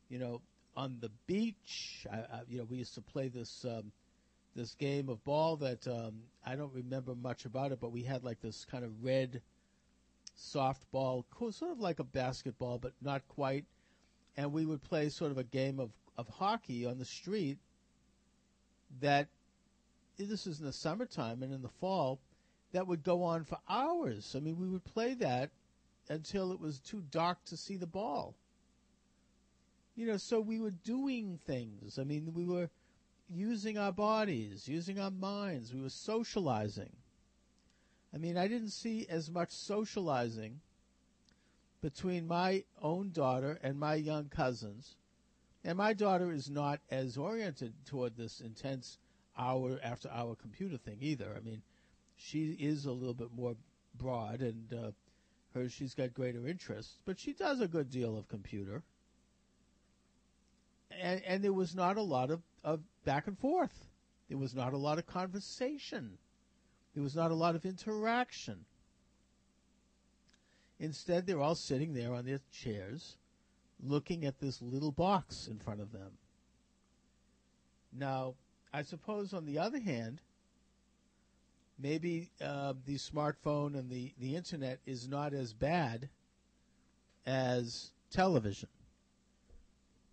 you 0.09 0.17
know, 0.17 0.41
on 0.75 0.97
the 0.99 1.11
beach. 1.27 2.07
I, 2.11 2.17
I, 2.17 2.41
you 2.49 2.57
know, 2.57 2.65
we 2.69 2.77
used 2.77 2.95
to 2.95 3.01
play 3.01 3.27
this 3.27 3.65
um, 3.65 3.91
this 4.55 4.73
game 4.75 5.09
of 5.09 5.23
ball 5.23 5.57
that 5.57 5.87
um, 5.87 6.23
I 6.45 6.55
don't 6.55 6.73
remember 6.73 7.13
much 7.13 7.45
about 7.45 7.71
it, 7.71 7.79
but 7.79 7.91
we 7.91 8.03
had 8.03 8.23
like 8.23 8.41
this 8.41 8.65
kind 8.65 8.83
of 8.83 9.03
red 9.03 9.41
softball, 10.37 11.23
sort 11.51 11.71
of 11.71 11.79
like 11.79 11.99
a 11.99 12.03
basketball, 12.03 12.77
but 12.77 12.93
not 13.01 13.27
quite. 13.27 13.65
And 14.37 14.51
we 14.51 14.65
would 14.65 14.81
play 14.81 15.09
sort 15.09 15.31
of 15.31 15.37
a 15.37 15.43
game 15.43 15.79
of, 15.79 15.91
of 16.17 16.27
hockey 16.27 16.85
on 16.85 16.97
the 16.97 17.05
street 17.05 17.57
that 19.01 19.27
this 20.17 20.47
is 20.47 20.59
in 20.59 20.65
the 20.65 20.73
summertime 20.73 21.43
and 21.43 21.53
in 21.53 21.61
the 21.61 21.69
fall 21.69 22.19
that 22.71 22.87
would 22.87 23.03
go 23.03 23.23
on 23.23 23.43
for 23.43 23.57
hours. 23.69 24.35
I 24.35 24.39
mean, 24.39 24.57
we 24.57 24.67
would 24.67 24.83
play 24.83 25.13
that 25.15 25.51
until 26.09 26.51
it 26.51 26.59
was 26.59 26.79
too 26.79 27.03
dark 27.09 27.43
to 27.45 27.57
see 27.57 27.77
the 27.77 27.87
ball. 27.87 28.35
You 29.95 30.07
know, 30.07 30.17
so 30.17 30.39
we 30.39 30.59
were 30.59 30.71
doing 30.71 31.39
things. 31.45 31.97
I 31.97 32.03
mean, 32.03 32.33
we 32.33 32.45
were 32.45 32.69
using 33.29 33.77
our 33.77 33.91
bodies, 33.91 34.67
using 34.67 34.99
our 34.99 35.11
minds, 35.11 35.73
we 35.73 35.81
were 35.81 35.89
socializing. 35.89 36.91
I 38.13 38.17
mean, 38.17 38.37
I 38.37 38.47
didn't 38.47 38.69
see 38.69 39.05
as 39.09 39.31
much 39.31 39.51
socializing 39.51 40.61
between 41.81 42.27
my 42.27 42.63
own 42.81 43.11
daughter 43.11 43.59
and 43.61 43.79
my 43.79 43.95
young 43.95 44.29
cousins. 44.29 44.95
And 45.63 45.77
my 45.77 45.93
daughter 45.93 46.31
is 46.31 46.49
not 46.49 46.79
as 46.91 47.17
oriented 47.17 47.73
toward 47.85 48.15
this 48.15 48.39
intense 48.39 48.99
hour 49.37 49.79
after 49.83 50.09
hour 50.09 50.35
computer 50.35 50.77
thing 50.77 50.97
either. 51.01 51.33
I 51.35 51.41
mean, 51.41 51.61
she 52.15 52.51
is 52.59 52.85
a 52.85 52.91
little 52.91 53.13
bit 53.13 53.29
more 53.35 53.55
broad 53.97 54.41
and 54.41 54.73
uh, 54.73 54.91
her 55.53 55.69
she's 55.69 55.93
got 55.93 56.13
greater 56.13 56.47
interests, 56.47 56.97
but 57.05 57.19
she 57.19 57.33
does 57.33 57.61
a 57.61 57.67
good 57.67 57.89
deal 57.89 58.17
of 58.17 58.27
computer. 58.27 58.83
And 60.91 61.21
and 61.23 61.43
there 61.43 61.53
was 61.53 61.75
not 61.75 61.97
a 61.97 62.01
lot 62.01 62.29
of, 62.29 62.41
of 62.63 62.81
back 63.03 63.27
and 63.27 63.37
forth. 63.37 63.87
There 64.29 64.37
was 64.37 64.55
not 64.55 64.73
a 64.73 64.77
lot 64.77 64.97
of 64.97 65.05
conversation. 65.05 66.17
There 66.93 67.03
was 67.03 67.15
not 67.15 67.31
a 67.31 67.35
lot 67.35 67.55
of 67.55 67.65
interaction. 67.65 68.65
Instead, 70.79 71.25
they're 71.25 71.41
all 71.41 71.55
sitting 71.55 71.93
there 71.93 72.13
on 72.13 72.25
their 72.25 72.41
chairs 72.51 73.17
looking 73.81 74.25
at 74.25 74.39
this 74.39 74.61
little 74.61 74.91
box 74.91 75.47
in 75.47 75.59
front 75.59 75.81
of 75.81 75.91
them. 75.91 76.17
Now, 77.93 78.35
I 78.75 78.81
suppose 78.83 79.33
on 79.33 79.45
the 79.45 79.59
other 79.59 79.79
hand, 79.79 80.21
maybe 81.79 82.31
uh, 82.41 82.73
the 82.85 82.95
smartphone 82.95 83.77
and 83.77 83.89
the, 83.89 84.13
the 84.19 84.35
internet 84.35 84.79
is 84.85 85.07
not 85.07 85.33
as 85.33 85.53
bad 85.53 86.09
as 87.25 87.91
television 88.11 88.69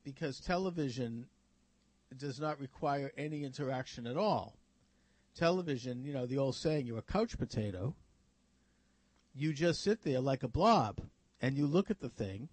because 0.04 0.40
television 0.40 1.26
does 2.16 2.40
not 2.40 2.60
require 2.60 3.12
any 3.16 3.44
interaction 3.44 4.06
at 4.06 4.16
all 4.16 4.56
television, 5.34 6.04
you 6.04 6.12
know, 6.12 6.26
the 6.26 6.38
old 6.38 6.56
saying, 6.56 6.86
you're 6.86 6.98
a 6.98 7.02
couch 7.02 7.38
potato. 7.38 7.94
You 9.34 9.52
just 9.52 9.82
sit 9.82 10.02
there 10.02 10.20
like 10.20 10.42
a 10.42 10.48
blob 10.48 11.00
and 11.40 11.56
you 11.56 11.66
look 11.66 11.90
at 11.90 12.00
the 12.00 12.08
thing. 12.08 12.48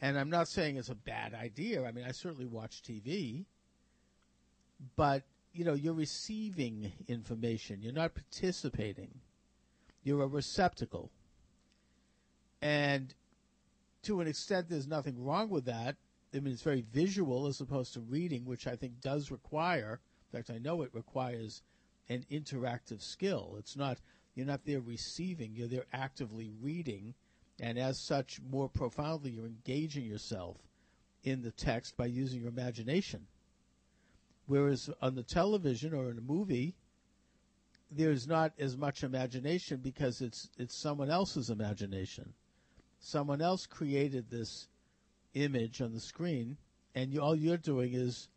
And 0.00 0.18
I'm 0.18 0.30
not 0.30 0.48
saying 0.48 0.76
it's 0.76 0.88
a 0.88 0.94
bad 0.94 1.34
idea. 1.34 1.84
I 1.84 1.92
mean, 1.92 2.06
I 2.06 2.12
certainly 2.12 2.46
watch 2.46 2.82
TV, 2.82 3.44
but 4.96 5.22
you 5.52 5.64
know, 5.64 5.74
you're 5.74 5.94
receiving 5.94 6.92
information. 7.08 7.80
You're 7.82 7.92
not 7.92 8.14
participating. 8.14 9.10
You're 10.04 10.22
a 10.22 10.28
receptacle. 10.28 11.10
And 12.62 13.12
to 14.02 14.20
an 14.20 14.28
extent, 14.28 14.68
there's 14.68 14.86
nothing 14.86 15.24
wrong 15.24 15.48
with 15.50 15.64
that. 15.64 15.96
I 16.32 16.38
mean, 16.38 16.52
it's 16.52 16.62
very 16.62 16.84
visual 16.92 17.46
as 17.46 17.60
opposed 17.60 17.94
to 17.94 18.00
reading, 18.00 18.44
which 18.44 18.66
I 18.66 18.76
think 18.76 19.00
does 19.00 19.30
require, 19.30 20.00
in 20.32 20.38
fact, 20.38 20.50
I 20.50 20.58
know 20.58 20.82
it 20.82 20.90
requires 20.92 21.62
an 22.08 22.24
interactive 22.30 23.02
skill. 23.02 23.56
It's 23.58 23.76
not 23.76 23.98
you're 24.34 24.46
not 24.46 24.64
there 24.64 24.80
receiving, 24.80 25.54
you're 25.54 25.66
there 25.66 25.86
actively 25.92 26.50
reading, 26.62 27.14
and 27.58 27.78
as 27.78 27.98
such, 27.98 28.40
more 28.48 28.68
profoundly, 28.68 29.32
you're 29.32 29.46
engaging 29.46 30.04
yourself 30.04 30.56
in 31.24 31.42
the 31.42 31.50
text 31.50 31.96
by 31.96 32.06
using 32.06 32.40
your 32.40 32.48
imagination. 32.48 33.26
Whereas 34.50 34.90
on 35.00 35.14
the 35.14 35.22
television 35.22 35.94
or 35.94 36.10
in 36.10 36.18
a 36.18 36.20
movie, 36.20 36.74
there's 37.88 38.26
not 38.26 38.52
as 38.58 38.76
much 38.76 39.04
imagination 39.04 39.76
because 39.76 40.20
it's 40.20 40.50
it's 40.58 40.74
someone 40.74 41.08
else's 41.08 41.50
imagination. 41.50 42.34
Someone 42.98 43.40
else 43.40 43.64
created 43.64 44.28
this 44.28 44.66
image 45.34 45.80
on 45.80 45.92
the 45.92 46.00
screen, 46.00 46.56
and 46.96 47.12
you, 47.12 47.20
all 47.20 47.36
you're 47.36 47.58
doing 47.58 47.94
is 47.94 48.28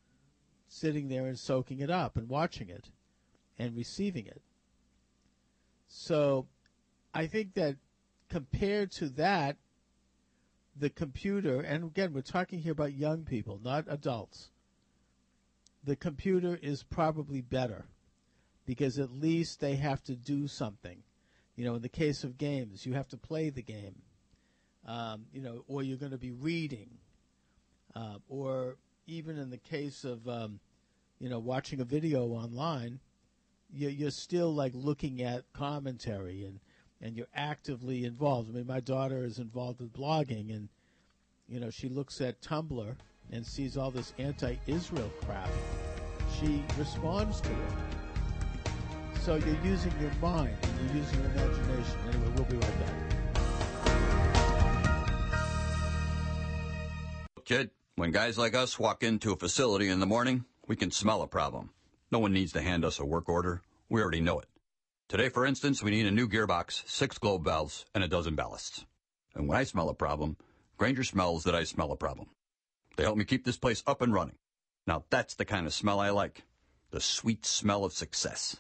sitting 0.67 1.08
there 1.08 1.25
and 1.25 1.39
soaking 1.39 1.79
it 1.79 1.89
up 1.89 2.15
and 2.15 2.29
watching 2.29 2.70
it 2.70 2.91
and 3.58 3.75
receiving 3.75 4.27
it. 4.27 4.43
So 5.88 6.46
I 7.12 7.25
think 7.25 7.55
that 7.55 7.77
compared 8.29 8.91
to 8.91 9.10
that, 9.10 9.58
the 10.75 10.91
computer, 10.91 11.62
and 11.62 11.86
again, 11.86 12.13
we're 12.13 12.22
talking 12.22 12.60
here 12.60 12.74
about 12.74 12.93
young 12.93 13.24
people, 13.24 13.60
not 13.63 13.86
adults. 13.88 14.51
The 15.84 15.96
computer 15.96 16.58
is 16.62 16.84
probably 16.84 17.42
better 17.42 17.86
because 18.66 19.00
at 19.00 19.12
least 19.12 19.60
they 19.60 19.75
have 19.75 20.04
to 20.04 20.16
do 20.16 20.48
something. 20.48 21.04
You 21.56 21.66
know, 21.66 21.75
in 21.75 21.82
the 21.82 21.90
case 21.90 22.24
of 22.24 22.38
games, 22.38 22.86
you 22.86 22.94
have 22.94 23.10
to 23.10 23.18
play 23.18 23.50
the 23.50 23.62
game, 23.62 24.02
um, 24.88 25.25
you 25.34 25.42
know, 25.42 25.63
or 25.68 25.84
you're 25.84 25.98
going 25.98 26.12
to 26.13 26.18
be 26.18 26.32
reading, 26.32 26.90
uh, 27.96 28.18
or 28.28 28.78
even 29.06 29.38
in 29.38 29.50
the 29.50 29.58
case 29.58 30.04
of, 30.04 30.28
um, 30.28 30.60
you 31.20 31.30
know, 31.30 31.40
watching 31.40 31.80
a 31.80 31.86
video 31.86 32.25
online, 32.28 33.00
you're 33.72 34.12
still 34.12 34.54
like 34.54 34.72
looking 34.75 35.22
at 35.22 35.52
commentary 35.54 36.46
and 36.46 36.60
and 37.02 37.18
you're 37.18 37.28
actively 37.36 38.06
involved. 38.06 38.50
I 38.50 38.54
mean, 38.54 38.68
my 38.68 38.80
daughter 38.80 39.25
is 39.25 39.38
involved 39.38 39.82
with 39.82 39.92
blogging, 39.92 40.56
and 40.56 40.70
you 41.50 41.60
know, 41.60 41.70
she 41.70 41.90
looks 41.90 42.22
at 42.22 42.42
Tumblr 42.42 42.96
and 43.32 43.46
sees 43.46 43.77
all 43.77 43.92
this 43.92 44.13
anti-Israel 44.18 45.12
crap. 45.25 45.50
She 46.39 46.63
responds 46.77 47.42
to 47.42 47.50
it. 47.51 47.58
So 49.22 49.36
you're 49.36 49.63
using 49.63 49.94
your 50.01 50.12
mind 50.22 50.56
and 50.62 50.89
you're 50.89 50.98
using 51.03 51.20
your 51.22 51.32
imagination. 51.32 52.00
Anyway, 52.10 52.32
we'll 52.36 52.46
be 52.46 52.58
right 52.58 52.80
back. 52.80 53.13
Kid, 57.46 57.72
when 57.96 58.12
guys 58.12 58.38
like 58.38 58.56
us 58.56 58.80
walk 58.80 59.03
into 59.03 59.32
a 59.34 59.38
facility 59.38 59.89
in 59.89 60.00
the 60.00 60.06
morning, 60.06 60.46
we 60.68 60.75
can 60.75 60.92
smell 60.92 61.22
a 61.22 61.27
problem. 61.27 61.70
No 62.12 62.20
one 62.20 62.34
needs 62.34 62.51
to 62.53 62.62
hand 62.62 62.86
us 62.86 63.00
a 63.00 63.06
work 63.06 63.30
order. 63.30 63.62
We 63.89 64.01
already 64.01 64.22
know 64.22 64.39
it. 64.39 64.48
Today, 65.10 65.30
for 65.30 65.46
instance, 65.46 65.84
we 65.84 65.92
need 65.92 66.06
a 66.06 66.12
new 66.12 66.27
gearbox, 66.27 66.84
six 66.88 67.18
globe 67.18 67.44
valves, 67.44 67.86
and 67.94 68.03
a 68.03 68.08
dozen 68.08 68.36
ballasts. 68.36 68.86
And 69.36 69.48
when 69.48 69.58
I 69.58 69.63
smell 69.63 69.89
a 69.89 69.94
problem, 69.94 70.38
Grainger 70.77 71.03
smells 71.03 71.44
that 71.44 71.56
I 71.56 71.63
smell 71.65 71.92
a 71.92 71.98
problem. 71.98 72.30
They 72.95 73.03
help 73.03 73.17
me 73.17 73.25
keep 73.25 73.45
this 73.45 73.57
place 73.57 73.83
up 73.88 74.01
and 74.01 74.13
running. 74.13 74.35
Now 74.85 75.05
that's 75.09 75.35
the 75.35 75.45
kind 75.45 75.65
of 75.65 75.73
smell 75.73 76.00
I 76.00 76.09
like. 76.09 76.43
The 76.91 77.00
sweet 77.01 77.45
smell 77.45 77.85
of 77.85 77.93
success. 77.93 78.57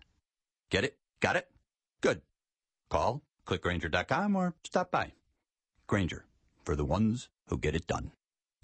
Get 0.69 0.83
it? 0.83 0.97
Got 1.19 1.35
it? 1.35 1.49
Good. 2.01 2.21
Call, 2.89 3.21
clickgrainger.com, 3.45 4.35
or 4.35 4.55
stop 4.63 4.91
by. 4.91 5.13
Grainger, 5.87 6.25
for 6.63 6.75
the 6.75 6.85
ones 6.85 7.29
who 7.47 7.57
get 7.57 7.75
it 7.75 7.87
done. 7.87 8.11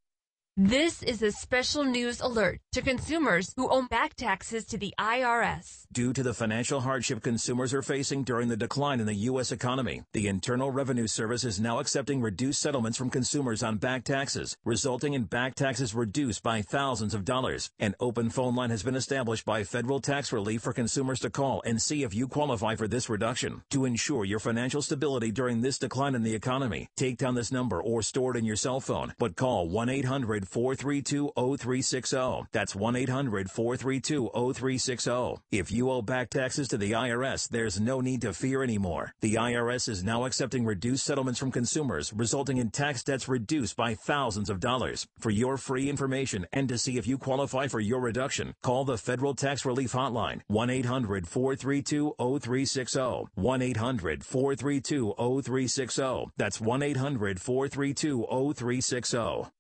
This 0.58 1.04
is 1.04 1.22
a 1.22 1.34
special 1.34 1.84
news 1.84 2.22
alert 2.22 2.62
to 2.72 2.82
consumers 2.82 3.52
who 3.58 3.68
owe 3.70 3.86
back 3.90 4.16
taxes 4.16 4.64
to 4.68 4.78
the 4.78 4.94
IRS. 4.98 5.82
Due 5.92 6.14
to 6.14 6.24
the 6.24 6.34
financial 6.34 6.80
hardship 6.80 7.22
consumers 7.22 7.74
are 7.74 7.82
facing 7.82 8.24
during 8.24 8.48
the 8.48 8.56
decline 8.56 9.02
in 9.02 9.06
the 9.06 9.28
U.S. 9.30 9.52
economy, 9.52 10.04
the 10.14 10.30
Internal 10.30 10.72
Revenue 10.72 11.08
Service 11.08 11.44
is 11.44 11.60
now 11.60 11.80
accepting 11.80 12.22
reduced 12.22 12.62
settlements 12.62 12.98
from 12.98 13.10
consumers 13.10 13.64
on 13.64 13.76
back 13.76 14.06
taxes, 14.06 14.56
resulting 14.64 15.14
in 15.14 15.24
back 15.24 15.56
taxes 15.56 15.94
reduced 15.94 16.42
by 16.42 16.62
thousands 16.62 17.14
of 17.14 17.26
dollars. 17.26 17.70
An 17.78 17.94
open 18.00 18.30
phone 18.30 18.56
line 18.56 18.70
has 18.70 18.84
been 18.84 18.96
established 18.96 19.44
by 19.44 19.66
Federal 19.66 20.00
Tax 20.00 20.32
Relief 20.32 20.62
for 20.62 20.72
consumers 20.72 21.20
to 21.20 21.30
call 21.30 21.64
and 21.66 21.82
see 21.82 22.04
if 22.04 22.14
you 22.14 22.30
qualify 22.30 22.76
for 22.76 22.88
this 22.88 23.10
reduction. 23.10 23.64
To 23.72 23.84
ensure 23.84 24.24
your 24.24 24.40
financial 24.40 24.82
stability 24.82 25.32
during 25.32 25.60
this 25.60 25.80
decline 25.80 26.16
in 26.16 26.24
the 26.24 26.36
economy, 26.36 26.88
take 26.96 27.18
down 27.18 27.36
this 27.36 27.52
number 27.52 27.84
or 27.84 28.02
store 28.02 28.34
it 28.34 28.40
in 28.40 28.46
your 28.46 28.56
cell 28.56 28.80
phone, 28.80 29.14
but 29.20 29.36
call 29.36 29.70
1-800 29.70 30.45
1-800-432-0360. 30.46 32.48
That's 32.52 32.74
1-800-432-0360. 32.74 35.40
If 35.52 35.72
you 35.72 35.90
owe 35.90 36.02
back 36.02 36.30
taxes 36.30 36.68
to 36.70 36.78
the 36.78 36.92
IRS, 36.92 37.50
there's 37.50 37.80
no 37.80 38.02
need 38.02 38.22
to 38.22 38.34
fear 38.34 38.64
anymore. 38.64 39.14
The 39.22 39.36
IRS 39.36 39.88
is 39.90 40.04
now 40.04 40.26
accepting 40.26 40.66
reduced 40.66 41.06
settlements 41.06 41.40
from 41.40 41.52
consumers, 41.52 42.12
resulting 42.14 42.58
in 42.58 42.72
tax 42.72 43.04
debts 43.04 43.28
reduced 43.28 43.76
by 43.76 43.94
thousands 43.96 44.50
of 44.50 44.60
dollars. 44.60 45.06
For 45.20 45.30
your 45.30 45.58
free 45.58 45.90
information 45.90 46.48
and 46.52 46.68
to 46.70 46.78
see 46.78 46.98
if 46.98 47.08
you 47.08 47.18
qualify 47.18 47.68
for 47.68 47.80
your 47.80 48.00
reduction, 48.00 48.54
call 48.62 48.86
the 48.86 48.98
Federal 48.98 49.36
Tax 49.36 49.66
Relief 49.66 49.92
Hotline, 49.94 50.42
1-800-432-0360. 50.52 53.28
1-800-432-0360. 53.38 56.30
That's 56.38 56.60
1-800-432-0360. 56.60 59.52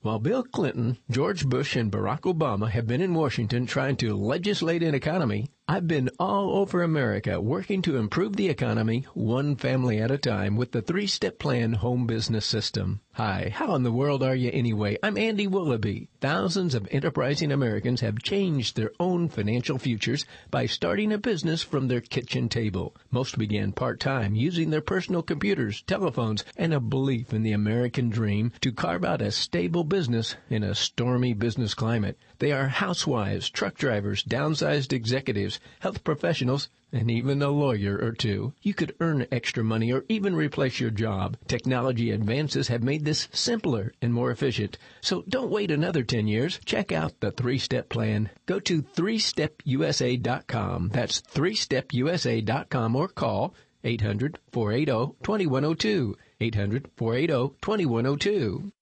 While 0.00 0.20
Bill 0.20 0.44
Clinton, 0.44 0.96
George 1.10 1.44
Bush, 1.44 1.74
and 1.74 1.90
Barack 1.90 2.20
Obama 2.20 2.70
have 2.70 2.86
been 2.86 3.00
in 3.00 3.14
Washington 3.14 3.66
trying 3.66 3.96
to 3.96 4.14
legislate 4.14 4.84
an 4.84 4.94
economy, 4.94 5.50
I've 5.70 5.86
been 5.86 6.08
all 6.18 6.56
over 6.56 6.82
America 6.82 7.42
working 7.42 7.82
to 7.82 7.98
improve 7.98 8.36
the 8.36 8.48
economy 8.48 9.06
one 9.12 9.54
family 9.54 9.98
at 10.00 10.10
a 10.10 10.16
time 10.16 10.56
with 10.56 10.72
the 10.72 10.80
three 10.80 11.06
step 11.06 11.38
plan 11.38 11.74
home 11.74 12.06
business 12.06 12.46
system. 12.46 13.02
Hi, 13.12 13.52
how 13.52 13.74
in 13.74 13.82
the 13.82 13.92
world 13.92 14.22
are 14.22 14.34
you 14.34 14.48
anyway? 14.50 14.96
I'm 15.02 15.18
Andy 15.18 15.46
Willoughby. 15.46 16.08
Thousands 16.20 16.74
of 16.74 16.88
enterprising 16.90 17.52
Americans 17.52 18.00
have 18.00 18.22
changed 18.22 18.76
their 18.76 18.92
own 18.98 19.28
financial 19.28 19.76
futures 19.76 20.24
by 20.50 20.66
starting 20.66 21.12
a 21.12 21.18
business 21.18 21.62
from 21.62 21.88
their 21.88 22.00
kitchen 22.00 22.48
table. 22.48 22.96
Most 23.10 23.36
began 23.36 23.72
part 23.72 24.00
time 24.00 24.36
using 24.36 24.70
their 24.70 24.80
personal 24.80 25.22
computers, 25.22 25.82
telephones, 25.82 26.44
and 26.56 26.72
a 26.72 26.80
belief 26.80 27.34
in 27.34 27.42
the 27.42 27.52
American 27.52 28.08
dream 28.08 28.52
to 28.62 28.72
carve 28.72 29.04
out 29.04 29.20
a 29.20 29.32
stable 29.32 29.84
business 29.84 30.36
in 30.48 30.62
a 30.62 30.74
stormy 30.74 31.34
business 31.34 31.74
climate. 31.74 32.16
They 32.38 32.52
are 32.52 32.68
housewives, 32.68 33.50
truck 33.50 33.74
drivers, 33.76 34.22
downsized 34.22 34.92
executives, 34.92 35.57
health 35.80 36.04
professionals, 36.04 36.68
and 36.92 37.10
even 37.10 37.42
a 37.42 37.50
lawyer 37.50 37.98
or 38.00 38.12
two. 38.12 38.54
You 38.62 38.72
could 38.74 38.94
earn 39.00 39.26
extra 39.30 39.62
money 39.62 39.92
or 39.92 40.06
even 40.08 40.34
replace 40.34 40.80
your 40.80 40.88
job. 40.90 41.36
Technology 41.46 42.10
advances 42.10 42.68
have 42.68 42.82
made 42.82 43.04
this 43.04 43.28
simpler 43.32 43.92
and 44.00 44.14
more 44.14 44.30
efficient. 44.30 44.78
So 45.00 45.24
don't 45.28 45.50
wait 45.50 45.70
another 45.70 46.02
10 46.02 46.26
years. 46.26 46.58
Check 46.64 46.90
out 46.92 47.20
the 47.20 47.30
three-step 47.30 47.90
plan. 47.90 48.30
Go 48.46 48.58
to 48.60 48.80
3stepusa.com. 48.82 50.90
That's 50.92 51.20
3stepusa.com 51.20 52.96
or 52.96 53.08
call 53.08 53.54
800-480-2102. 53.84 56.14
800-480-2102. 56.40 58.72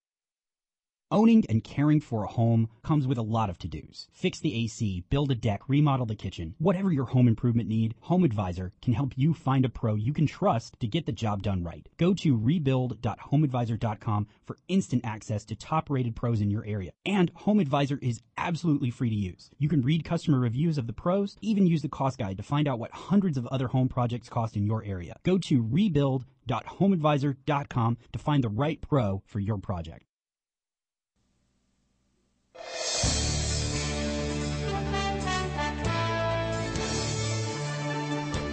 Owning 1.12 1.44
and 1.48 1.62
caring 1.62 2.00
for 2.00 2.24
a 2.24 2.26
home 2.26 2.68
comes 2.82 3.06
with 3.06 3.16
a 3.16 3.22
lot 3.22 3.48
of 3.48 3.58
to-dos. 3.58 4.08
Fix 4.12 4.40
the 4.40 4.64
AC, 4.64 5.04
build 5.08 5.30
a 5.30 5.36
deck, 5.36 5.60
remodel 5.68 6.04
the 6.04 6.16
kitchen. 6.16 6.56
Whatever 6.58 6.92
your 6.92 7.04
home 7.04 7.28
improvement 7.28 7.68
need, 7.68 7.94
Home 8.00 8.24
Advisor 8.24 8.72
can 8.82 8.92
help 8.92 9.12
you 9.14 9.32
find 9.32 9.64
a 9.64 9.68
pro 9.68 9.94
you 9.94 10.12
can 10.12 10.26
trust 10.26 10.80
to 10.80 10.88
get 10.88 11.06
the 11.06 11.12
job 11.12 11.44
done 11.44 11.62
right. 11.62 11.88
Go 11.96 12.12
to 12.14 12.36
rebuild.homeadvisor.com 12.36 14.26
for 14.44 14.56
instant 14.66 15.04
access 15.04 15.44
to 15.44 15.54
top-rated 15.54 16.16
pros 16.16 16.40
in 16.40 16.50
your 16.50 16.66
area. 16.66 16.90
And 17.04 17.30
Home 17.36 17.60
Advisor 17.60 18.00
is 18.02 18.20
absolutely 18.36 18.90
free 18.90 19.10
to 19.10 19.14
use. 19.14 19.48
You 19.58 19.68
can 19.68 19.82
read 19.82 20.04
customer 20.04 20.40
reviews 20.40 20.76
of 20.76 20.88
the 20.88 20.92
pros, 20.92 21.36
even 21.40 21.68
use 21.68 21.82
the 21.82 21.88
cost 21.88 22.18
guide 22.18 22.38
to 22.38 22.42
find 22.42 22.66
out 22.66 22.80
what 22.80 22.90
hundreds 22.90 23.38
of 23.38 23.46
other 23.46 23.68
home 23.68 23.88
projects 23.88 24.28
cost 24.28 24.56
in 24.56 24.66
your 24.66 24.82
area. 24.82 25.14
Go 25.22 25.38
to 25.38 25.64
rebuild.homeadvisor.com 25.70 27.98
to 28.12 28.18
find 28.18 28.42
the 28.42 28.48
right 28.48 28.80
pro 28.80 29.22
for 29.24 29.38
your 29.38 29.58
project. 29.58 30.02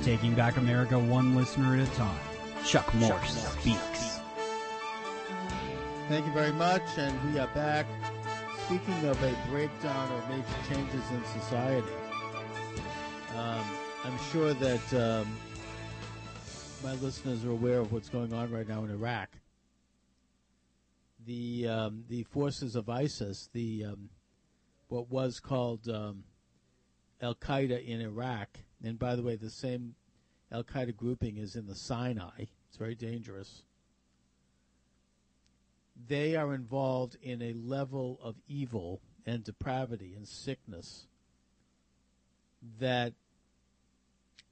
Taking 0.03 0.35
back 0.35 0.57
America 0.57 0.99
one 0.99 1.33
listener 1.33 1.75
at 1.75 1.87
a 1.87 1.91
time. 1.93 2.19
Chuck 2.65 2.93
Morse 2.95 3.37
speaks. 3.61 4.19
Thank 6.09 6.25
you 6.25 6.33
very 6.33 6.51
much, 6.51 6.83
and 6.97 7.33
we 7.33 7.39
are 7.39 7.47
back. 7.55 7.85
Speaking 8.65 9.05
of 9.05 9.21
a 9.23 9.35
breakdown 9.49 10.11
or 10.11 10.29
major 10.29 10.45
changes 10.67 11.09
in 11.11 11.23
society, 11.41 11.93
um, 13.37 13.63
I'm 14.03 14.17
sure 14.31 14.53
that 14.53 14.93
um, 14.93 15.37
my 16.83 16.93
listeners 16.95 17.45
are 17.45 17.51
aware 17.51 17.79
of 17.79 17.93
what's 17.93 18.09
going 18.09 18.33
on 18.33 18.51
right 18.51 18.67
now 18.67 18.83
in 18.83 18.91
Iraq. 18.91 19.29
The 21.25 21.67
um, 21.67 22.03
the 22.09 22.23
forces 22.23 22.75
of 22.75 22.89
ISIS, 22.89 23.49
the 23.53 23.85
um, 23.85 24.09
what 24.89 25.09
was 25.09 25.39
called 25.39 25.87
um, 25.87 26.23
Al 27.21 27.35
Qaeda 27.35 27.85
in 27.85 28.01
Iraq, 28.01 28.59
and 28.83 28.99
by 28.99 29.15
the 29.15 29.23
way, 29.23 29.35
the 29.35 29.49
same 29.49 29.95
Al 30.51 30.63
Qaeda 30.63 30.95
grouping 30.95 31.37
is 31.37 31.55
in 31.55 31.65
the 31.65 31.75
Sinai. 31.75 32.45
It's 32.67 32.77
very 32.77 32.95
dangerous. 32.95 33.63
They 36.07 36.35
are 36.35 36.53
involved 36.53 37.17
in 37.21 37.41
a 37.41 37.53
level 37.53 38.19
of 38.21 38.35
evil 38.47 39.01
and 39.25 39.43
depravity 39.43 40.13
and 40.15 40.27
sickness 40.27 41.07
that 42.79 43.13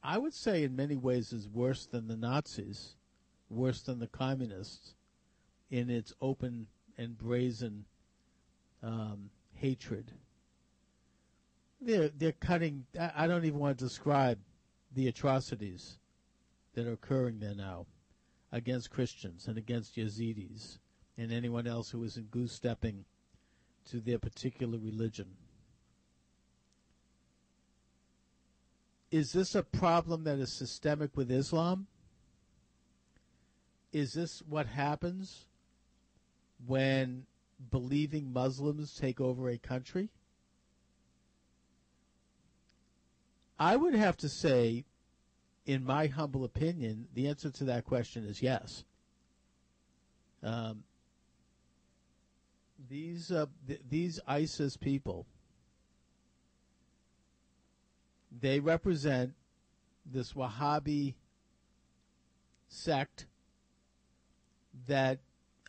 I 0.04 0.18
would 0.18 0.34
say 0.34 0.64
in 0.64 0.76
many 0.76 0.96
ways 0.96 1.34
is 1.34 1.48
worse 1.48 1.86
than 1.86 2.08
the 2.08 2.18
Nazis, 2.18 2.96
worse 3.50 3.82
than 3.82 4.00
the 4.00 4.08
communists 4.08 4.96
in 5.72 5.90
its 5.90 6.14
open 6.22 6.68
and 6.98 7.18
brazen 7.18 7.86
um, 8.84 9.30
hatred. 9.54 10.12
They're 11.80 12.10
they're 12.10 12.34
cutting. 12.34 12.86
I 13.16 13.26
don't 13.26 13.46
even 13.46 13.58
want 13.60 13.80
to 13.80 13.86
describe 13.86 14.38
the 14.94 15.08
atrocities 15.08 15.98
that 16.76 16.86
are 16.86 16.94
occurring 16.94 17.40
there 17.40 17.56
now 17.56 17.88
against 18.52 18.92
Christians 18.92 19.48
and 19.48 19.58
against 19.58 19.96
Yazidis 19.96 20.78
and 21.18 21.32
anyone 21.32 21.66
else 21.66 21.90
who 21.90 22.04
isn't 22.04 22.30
goose 22.30 22.52
stepping 22.52 23.06
to 23.90 24.00
their 24.00 24.20
particular 24.20 24.78
religion. 24.78 25.28
Is 29.10 29.32
this 29.32 29.56
a 29.56 29.64
problem 29.64 30.24
that 30.26 30.40
is 30.40 30.58
systemic 30.58 31.18
with 31.18 31.32
Islam? 31.32 31.88
Is 33.92 34.14
this 34.14 34.42
what 34.48 34.68
happens 34.68 35.48
when 36.66 37.26
believing 37.70 38.32
Muslims 38.32 38.94
take 38.96 39.20
over 39.20 39.50
a 39.50 39.58
country? 39.58 40.10
I 43.60 43.76
would 43.76 43.94
have 43.94 44.18
to 44.18 44.30
say, 44.30 44.86
in 45.66 45.84
my 45.84 46.08
humble 46.08 46.44
opinion, 46.44 47.08
the 47.14 47.28
answer 47.28 47.52
to 47.52 47.64
that 47.66 47.86
question 47.86 48.26
is 48.26 48.42
yes. 48.42 48.84
Um, 50.44 50.84
these 52.90 53.32
uh, 53.32 53.46
th- 53.68 53.82
these 53.88 54.20
ISIS 54.28 54.78
people, 54.78 55.28
they 58.32 58.60
represent 58.60 59.34
this 60.12 60.34
Wahhabi 60.34 61.14
sect 62.68 63.28
that 64.88 65.20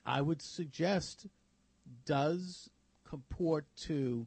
I 0.04 0.20
would 0.20 0.42
suggest 0.42 1.26
does 2.04 2.70
comport 3.04 3.66
to 3.76 4.26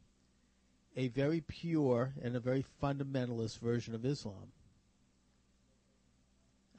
a 0.96 1.08
very 1.08 1.42
pure 1.42 2.14
and 2.22 2.34
a 2.34 2.40
very 2.40 2.64
fundamentalist 2.82 3.58
version 3.58 3.94
of 3.94 4.04
Islam. 4.04 4.52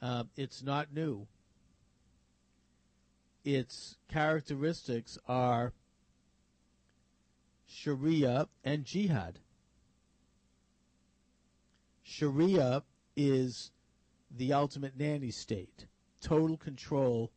Uh, 0.02 0.24
it's 0.36 0.62
not 0.62 0.92
new. 0.92 1.26
Its 3.44 3.96
characteristics 4.08 5.18
are 5.28 5.72
Sharia 7.66 8.48
and 8.64 8.84
Jihad. 8.84 9.38
Sharia 12.02 12.82
is 13.16 13.70
the 14.30 14.52
ultimate 14.52 14.96
nanny 14.96 15.30
state, 15.30 15.86
total 16.20 16.56
control 16.56 17.30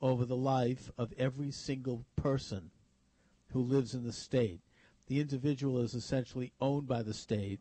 over 0.00 0.24
the 0.24 0.36
life 0.36 0.90
of 0.96 1.12
every 1.18 1.50
single 1.50 2.04
person 2.16 2.70
who 3.52 3.60
lives 3.60 3.94
in 3.94 4.04
the 4.04 4.12
state. 4.12 4.60
The 5.06 5.20
individual 5.20 5.80
is 5.80 5.94
essentially 5.94 6.52
owned 6.60 6.86
by 6.86 7.02
the 7.02 7.14
state, 7.14 7.60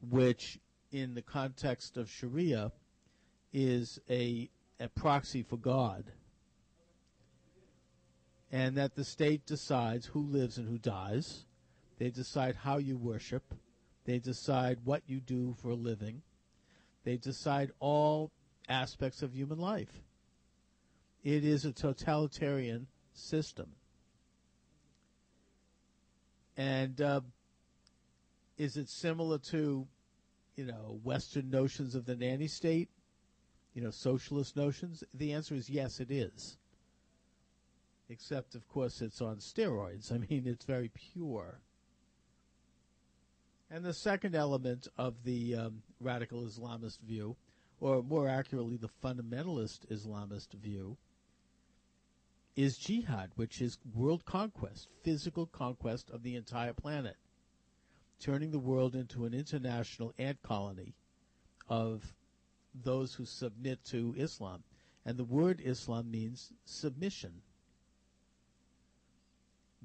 which, 0.00 0.58
in 0.90 1.14
the 1.14 1.22
context 1.22 1.96
of 1.96 2.10
Sharia, 2.10 2.72
is 3.52 4.00
a, 4.08 4.48
a 4.80 4.88
proxy 4.88 5.42
for 5.42 5.56
God. 5.56 6.04
And 8.50 8.76
that 8.76 8.94
the 8.94 9.04
state 9.04 9.44
decides 9.44 10.06
who 10.06 10.22
lives 10.22 10.56
and 10.56 10.66
who 10.66 10.78
dies. 10.78 11.44
They 11.98 12.10
decide 12.10 12.56
how 12.56 12.78
you 12.78 12.96
worship. 12.96 13.54
They 14.06 14.18
decide 14.18 14.78
what 14.84 15.02
you 15.06 15.20
do 15.20 15.54
for 15.60 15.68
a 15.68 15.74
living. 15.74 16.22
They 17.04 17.18
decide 17.18 17.72
all 17.78 18.30
aspects 18.68 19.22
of 19.22 19.34
human 19.34 19.58
life. 19.58 20.02
It 21.24 21.44
is 21.44 21.64
a 21.64 21.72
totalitarian 21.72 22.86
system. 23.12 23.70
And 26.56 27.00
uh, 27.00 27.20
is 28.56 28.76
it 28.76 28.88
similar 28.88 29.38
to, 29.38 29.86
you 30.56 30.64
know, 30.64 31.00
Western 31.02 31.50
notions 31.50 31.94
of 31.94 32.04
the 32.04 32.16
nanny 32.16 32.48
state? 32.48 32.88
You 33.74 33.82
know, 33.82 33.90
socialist 33.90 34.56
notions? 34.56 35.04
The 35.14 35.32
answer 35.32 35.54
is 35.54 35.70
yes, 35.70 36.00
it 36.00 36.10
is. 36.10 36.58
Except, 38.08 38.54
of 38.54 38.66
course, 38.68 39.02
it's 39.02 39.20
on 39.20 39.36
steroids. 39.36 40.12
I 40.12 40.18
mean, 40.18 40.44
it's 40.46 40.64
very 40.64 40.88
pure. 40.88 41.60
And 43.70 43.84
the 43.84 43.92
second 43.92 44.34
element 44.34 44.88
of 44.96 45.22
the 45.24 45.54
um, 45.54 45.82
radical 46.00 46.42
Islamist 46.42 47.00
view, 47.00 47.36
or 47.80 48.02
more 48.02 48.26
accurately, 48.26 48.78
the 48.78 48.88
fundamentalist 49.04 49.86
Islamist 49.92 50.54
view, 50.54 50.96
is 52.58 52.76
jihad, 52.76 53.30
which 53.36 53.62
is 53.62 53.78
world 53.94 54.24
conquest, 54.24 54.88
physical 55.04 55.46
conquest 55.46 56.10
of 56.10 56.24
the 56.24 56.34
entire 56.34 56.72
planet, 56.72 57.14
turning 58.18 58.50
the 58.50 58.58
world 58.58 58.96
into 58.96 59.24
an 59.24 59.32
international 59.32 60.12
ant 60.18 60.42
colony 60.42 60.92
of 61.68 62.16
those 62.74 63.14
who 63.14 63.24
submit 63.24 63.78
to 63.84 64.12
Islam. 64.18 64.64
And 65.06 65.16
the 65.16 65.24
word 65.24 65.62
Islam 65.64 66.10
means 66.10 66.52
submission. 66.64 67.42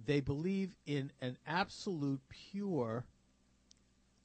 They 0.03 0.19
believe 0.19 0.73
in 0.88 1.12
an 1.21 1.38
absolute 1.45 2.21
pure 2.27 3.05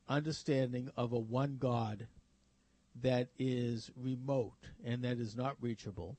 understanding 0.08 0.88
of 0.96 1.12
a 1.12 1.18
one 1.18 1.58
God 1.60 2.06
that 3.02 3.28
is 3.38 3.90
remote 3.94 4.70
and 4.82 5.04
that 5.04 5.18
is 5.18 5.36
not 5.36 5.56
reachable 5.60 6.16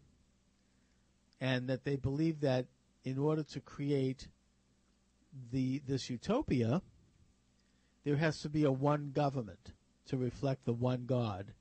and 1.41 1.67
that 1.67 1.83
they 1.83 1.95
believe 1.95 2.41
that 2.41 2.65
in 3.03 3.17
order 3.17 3.43
to 3.43 3.59
create 3.59 4.27
the 5.51 5.81
this 5.87 6.09
utopia, 6.09 6.81
there 8.03 8.17
has 8.17 8.39
to 8.41 8.49
be 8.49 8.63
a 8.63 8.71
one 8.71 9.11
government 9.11 9.73
to 10.07 10.17
reflect 10.17 10.65
the 10.65 10.73
one 10.73 11.05
God, 11.05 11.53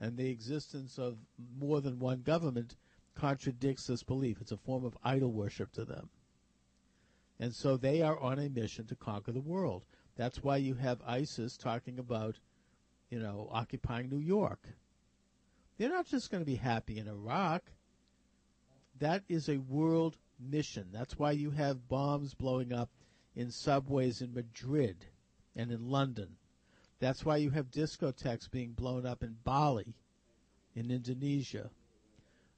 and 0.00 0.16
the 0.16 0.28
existence 0.28 0.98
of 0.98 1.16
more 1.58 1.80
than 1.80 1.98
one 1.98 2.20
government 2.20 2.76
contradicts 3.14 3.86
this 3.86 4.02
belief. 4.02 4.40
It's 4.40 4.52
a 4.52 4.56
form 4.56 4.84
of 4.84 4.96
idol 5.02 5.32
worship 5.32 5.72
to 5.72 5.84
them. 5.84 6.10
And 7.40 7.54
so 7.54 7.76
they 7.76 8.02
are 8.02 8.18
on 8.18 8.38
a 8.38 8.48
mission 8.48 8.86
to 8.86 8.94
conquer 8.94 9.32
the 9.32 9.40
world. 9.40 9.84
That's 10.16 10.42
why 10.42 10.58
you 10.58 10.74
have 10.74 11.00
ISIS 11.06 11.56
talking 11.56 11.98
about, 11.98 12.38
you 13.10 13.18
know, 13.18 13.48
occupying 13.50 14.08
New 14.08 14.20
York. 14.20 14.68
They're 15.78 15.88
not 15.88 16.06
just 16.06 16.30
going 16.30 16.42
to 16.42 16.46
be 16.46 16.56
happy 16.56 16.98
in 16.98 17.08
Iraq. 17.08 17.72
That 18.98 19.22
is 19.28 19.48
a 19.48 19.58
world 19.58 20.16
mission. 20.38 20.88
That's 20.92 21.18
why 21.18 21.32
you 21.32 21.50
have 21.50 21.88
bombs 21.88 22.34
blowing 22.34 22.72
up 22.72 22.90
in 23.34 23.50
subways 23.50 24.20
in 24.20 24.32
Madrid 24.32 25.06
and 25.56 25.70
in 25.70 25.88
London. 25.90 26.36
That's 27.00 27.24
why 27.24 27.36
you 27.36 27.50
have 27.50 27.70
discotheques 27.70 28.50
being 28.50 28.72
blown 28.72 29.04
up 29.04 29.22
in 29.22 29.36
Bali, 29.44 29.94
in 30.74 30.90
Indonesia, 30.90 31.70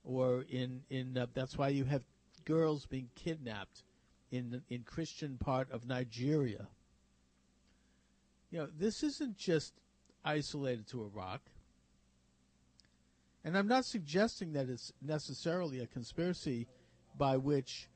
or 0.04 0.44
in 0.48 0.82
in. 0.90 1.16
Uh, 1.16 1.26
that's 1.34 1.56
why 1.56 1.68
you 1.68 1.84
have 1.84 2.04
girls 2.44 2.86
being 2.86 3.08
kidnapped 3.14 3.82
in 4.30 4.62
in 4.68 4.82
Christian 4.82 5.38
part 5.38 5.70
of 5.70 5.86
Nigeria. 5.86 6.68
You 8.50 8.58
know, 8.58 8.68
this 8.78 9.02
isn't 9.02 9.36
just 9.36 9.72
isolated 10.24 10.86
to 10.88 11.02
Iraq. 11.02 11.40
And 13.46 13.56
I'm 13.56 13.68
not 13.68 13.84
suggesting 13.84 14.54
that 14.54 14.68
it's 14.68 14.92
necessarily 15.00 15.78
a 15.78 15.86
conspiracy 15.86 16.66
by 17.16 17.36
which 17.36 17.88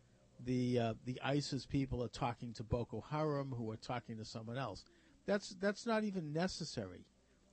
the 0.45 0.79
uh, 0.79 0.95
the 1.05 1.21
ISIS 1.25 1.67
people 1.67 2.05
are 2.05 2.09
talking 2.09 2.55
to 2.55 2.63
Boko 2.63 3.05
Haram, 3.11 3.53
who 3.59 3.69
are 3.73 3.77
talking 3.77 4.17
to 4.19 4.25
someone 4.25 4.57
else. 4.57 4.85
That's 5.27 5.57
that's 5.61 5.87
not 5.87 6.05
even 6.05 6.33
necessary. 6.33 7.05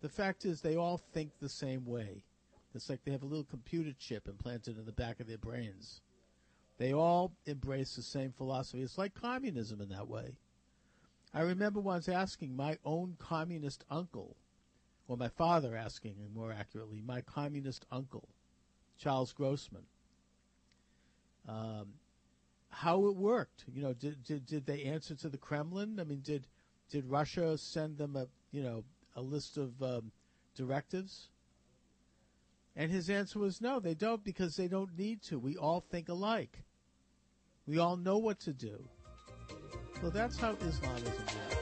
The 0.02 0.10
fact 0.10 0.46
is, 0.46 0.62
they 0.62 0.76
all 0.76 1.02
think 1.12 1.32
the 1.40 1.50
same 1.50 1.86
way. 1.86 2.24
It's 2.76 2.88
like 2.88 3.04
they 3.04 3.12
have 3.14 3.24
a 3.24 3.28
little 3.28 3.44
computer 3.44 3.94
chip 3.98 4.28
implanted 4.28 4.78
in 4.78 4.86
the 4.86 4.92
back 4.92 5.20
of 5.20 5.26
their 5.26 5.40
brains. 5.40 6.02
They 6.78 6.94
all 6.94 7.32
embrace 7.48 7.96
the 7.96 8.04
same 8.04 8.32
philosophy. 8.32 8.84
It's 8.84 9.00
like 9.00 9.16
communism 9.16 9.82
in 9.82 9.90
that 9.90 10.08
way. 10.08 10.36
I 11.34 11.42
remember 11.42 11.80
once 11.80 12.08
asking 12.08 12.56
my 12.56 12.78
own 12.86 13.16
communist 13.18 13.86
uncle 13.90 14.38
or 15.08 15.17
my 15.17 15.30
father 15.30 15.76
asking, 15.76 16.15
more 16.34 16.52
accurately, 16.52 17.02
my 17.06 17.22
communist 17.22 17.86
uncle, 17.91 18.28
Charles 18.98 19.32
Grossman, 19.34 19.84
um, 21.48 21.93
how 22.70 23.08
it 23.08 23.15
worked. 23.15 23.63
You 23.74 23.84
know, 23.84 23.93
did, 23.93 24.24
did 24.24 24.46
did 24.46 24.65
they 24.65 24.84
answer 24.84 25.15
to 25.15 25.30
the 25.30 25.38
Kremlin? 25.38 26.00
I 26.00 26.04
mean, 26.04 26.22
did 26.22 26.48
did 26.89 27.06
Russia 27.06 27.58
send 27.58 27.98
them 27.98 28.15
a 28.15 28.28
you 28.52 28.62
know 28.62 28.84
a 29.15 29.22
list 29.22 29.58
of 29.58 29.82
um, 29.82 30.12
directives? 30.56 31.30
And 32.76 32.91
his 32.91 33.10
answer 33.10 33.39
was 33.39 33.60
no, 33.60 33.80
they 33.80 33.96
don't 33.96 34.24
because 34.24 34.56
they 34.56 34.67
don't 34.67 34.96
need 34.98 35.24
to. 35.24 35.39
We 35.39 35.58
all 35.58 35.84
think 35.89 36.10
alike. 36.10 36.63
We 37.65 37.80
all 37.80 37.98
know 37.98 38.17
what 38.17 38.39
to 38.41 38.54
do. 38.54 38.88
Well, 40.02 40.12
that's 40.12 40.38
how 40.38 40.52
Islamism 40.62 41.12
works. 41.26 41.57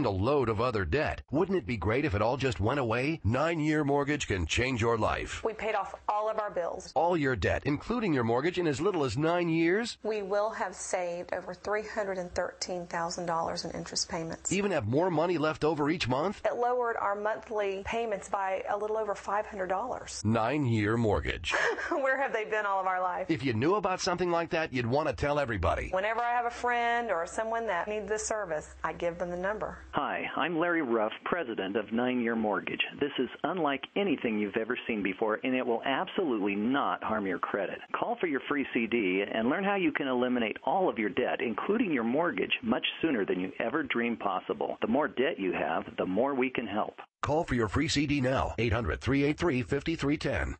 And 0.00 0.06
a 0.06 0.10
load 0.10 0.48
of 0.48 0.62
other 0.62 0.86
debt. 0.86 1.20
Wouldn't 1.30 1.58
it 1.58 1.66
be 1.66 1.76
great 1.76 2.06
if 2.06 2.14
it 2.14 2.22
all 2.22 2.38
just 2.38 2.58
went 2.58 2.80
away? 2.80 3.20
Nine 3.22 3.60
year 3.60 3.84
mortgage 3.84 4.26
can 4.26 4.46
change 4.46 4.80
your 4.80 4.96
life. 4.96 5.44
We 5.44 5.52
paid 5.52 5.74
off 5.74 5.94
all 6.08 6.30
of 6.30 6.38
our 6.38 6.50
bills. 6.50 6.90
All 6.94 7.18
your 7.18 7.36
debt, 7.36 7.64
including 7.66 8.14
your 8.14 8.24
mortgage, 8.24 8.58
in 8.58 8.66
as 8.66 8.80
little 8.80 9.04
as 9.04 9.18
nine 9.18 9.50
years? 9.50 9.98
We 10.02 10.22
will 10.22 10.48
have 10.48 10.74
saved 10.74 11.34
over 11.34 11.54
$313,000 11.54 13.64
in 13.64 13.70
interest 13.72 14.08
payments. 14.08 14.50
Even 14.52 14.70
have 14.70 14.88
more 14.88 15.10
money 15.10 15.36
left 15.36 15.64
over 15.64 15.90
each 15.90 16.08
month? 16.08 16.40
It 16.46 16.56
lowered 16.56 16.96
our 16.96 17.14
monthly 17.14 17.82
payments 17.84 18.30
by 18.30 18.62
a 18.70 18.78
little 18.78 18.96
over 18.96 19.14
$500. 19.14 20.24
Nine 20.24 20.64
year 20.64 20.96
mortgage. 20.96 21.52
Where 21.90 22.18
have 22.18 22.32
they 22.32 22.46
been 22.46 22.64
all 22.64 22.80
of 22.80 22.86
our 22.86 23.02
life? 23.02 23.26
If 23.28 23.44
you 23.44 23.52
knew 23.52 23.74
about 23.74 24.00
something 24.00 24.30
like 24.30 24.48
that, 24.50 24.72
you'd 24.72 24.86
want 24.86 25.08
to 25.08 25.14
tell 25.14 25.38
everybody. 25.38 25.90
Whenever 25.90 26.22
I 26.22 26.32
have 26.32 26.46
a 26.46 26.50
friend 26.50 27.10
or 27.10 27.26
someone 27.26 27.66
that 27.66 27.86
needs 27.86 28.08
this 28.08 28.26
service, 28.26 28.74
I 28.82 28.94
give 28.94 29.18
them 29.18 29.28
the 29.28 29.36
number. 29.36 29.76
Hi, 29.92 30.30
I'm 30.36 30.56
Larry 30.56 30.82
Ruff, 30.82 31.10
president 31.24 31.74
of 31.74 31.92
Nine 31.92 32.20
Year 32.20 32.36
Mortgage. 32.36 32.80
This 33.00 33.10
is 33.18 33.28
unlike 33.42 33.82
anything 33.96 34.38
you've 34.38 34.56
ever 34.56 34.78
seen 34.86 35.02
before, 35.02 35.40
and 35.42 35.52
it 35.52 35.66
will 35.66 35.82
absolutely 35.84 36.54
not 36.54 37.02
harm 37.02 37.26
your 37.26 37.40
credit. 37.40 37.80
Call 37.98 38.16
for 38.20 38.28
your 38.28 38.40
free 38.48 38.64
CD 38.72 39.24
and 39.28 39.48
learn 39.48 39.64
how 39.64 39.74
you 39.74 39.90
can 39.90 40.06
eliminate 40.06 40.58
all 40.64 40.88
of 40.88 40.96
your 40.96 41.10
debt, 41.10 41.40
including 41.40 41.90
your 41.90 42.04
mortgage, 42.04 42.52
much 42.62 42.86
sooner 43.02 43.24
than 43.24 43.40
you 43.40 43.50
ever 43.58 43.82
dreamed 43.82 44.20
possible. 44.20 44.78
The 44.80 44.86
more 44.86 45.08
debt 45.08 45.40
you 45.40 45.52
have, 45.52 45.82
the 45.98 46.06
more 46.06 46.36
we 46.36 46.50
can 46.50 46.68
help. 46.68 46.94
Call 47.22 47.42
for 47.42 47.56
your 47.56 47.68
free 47.68 47.88
CD 47.88 48.20
now. 48.20 48.54
800 48.58 49.00
383 49.00 49.62
5310. 49.62 50.56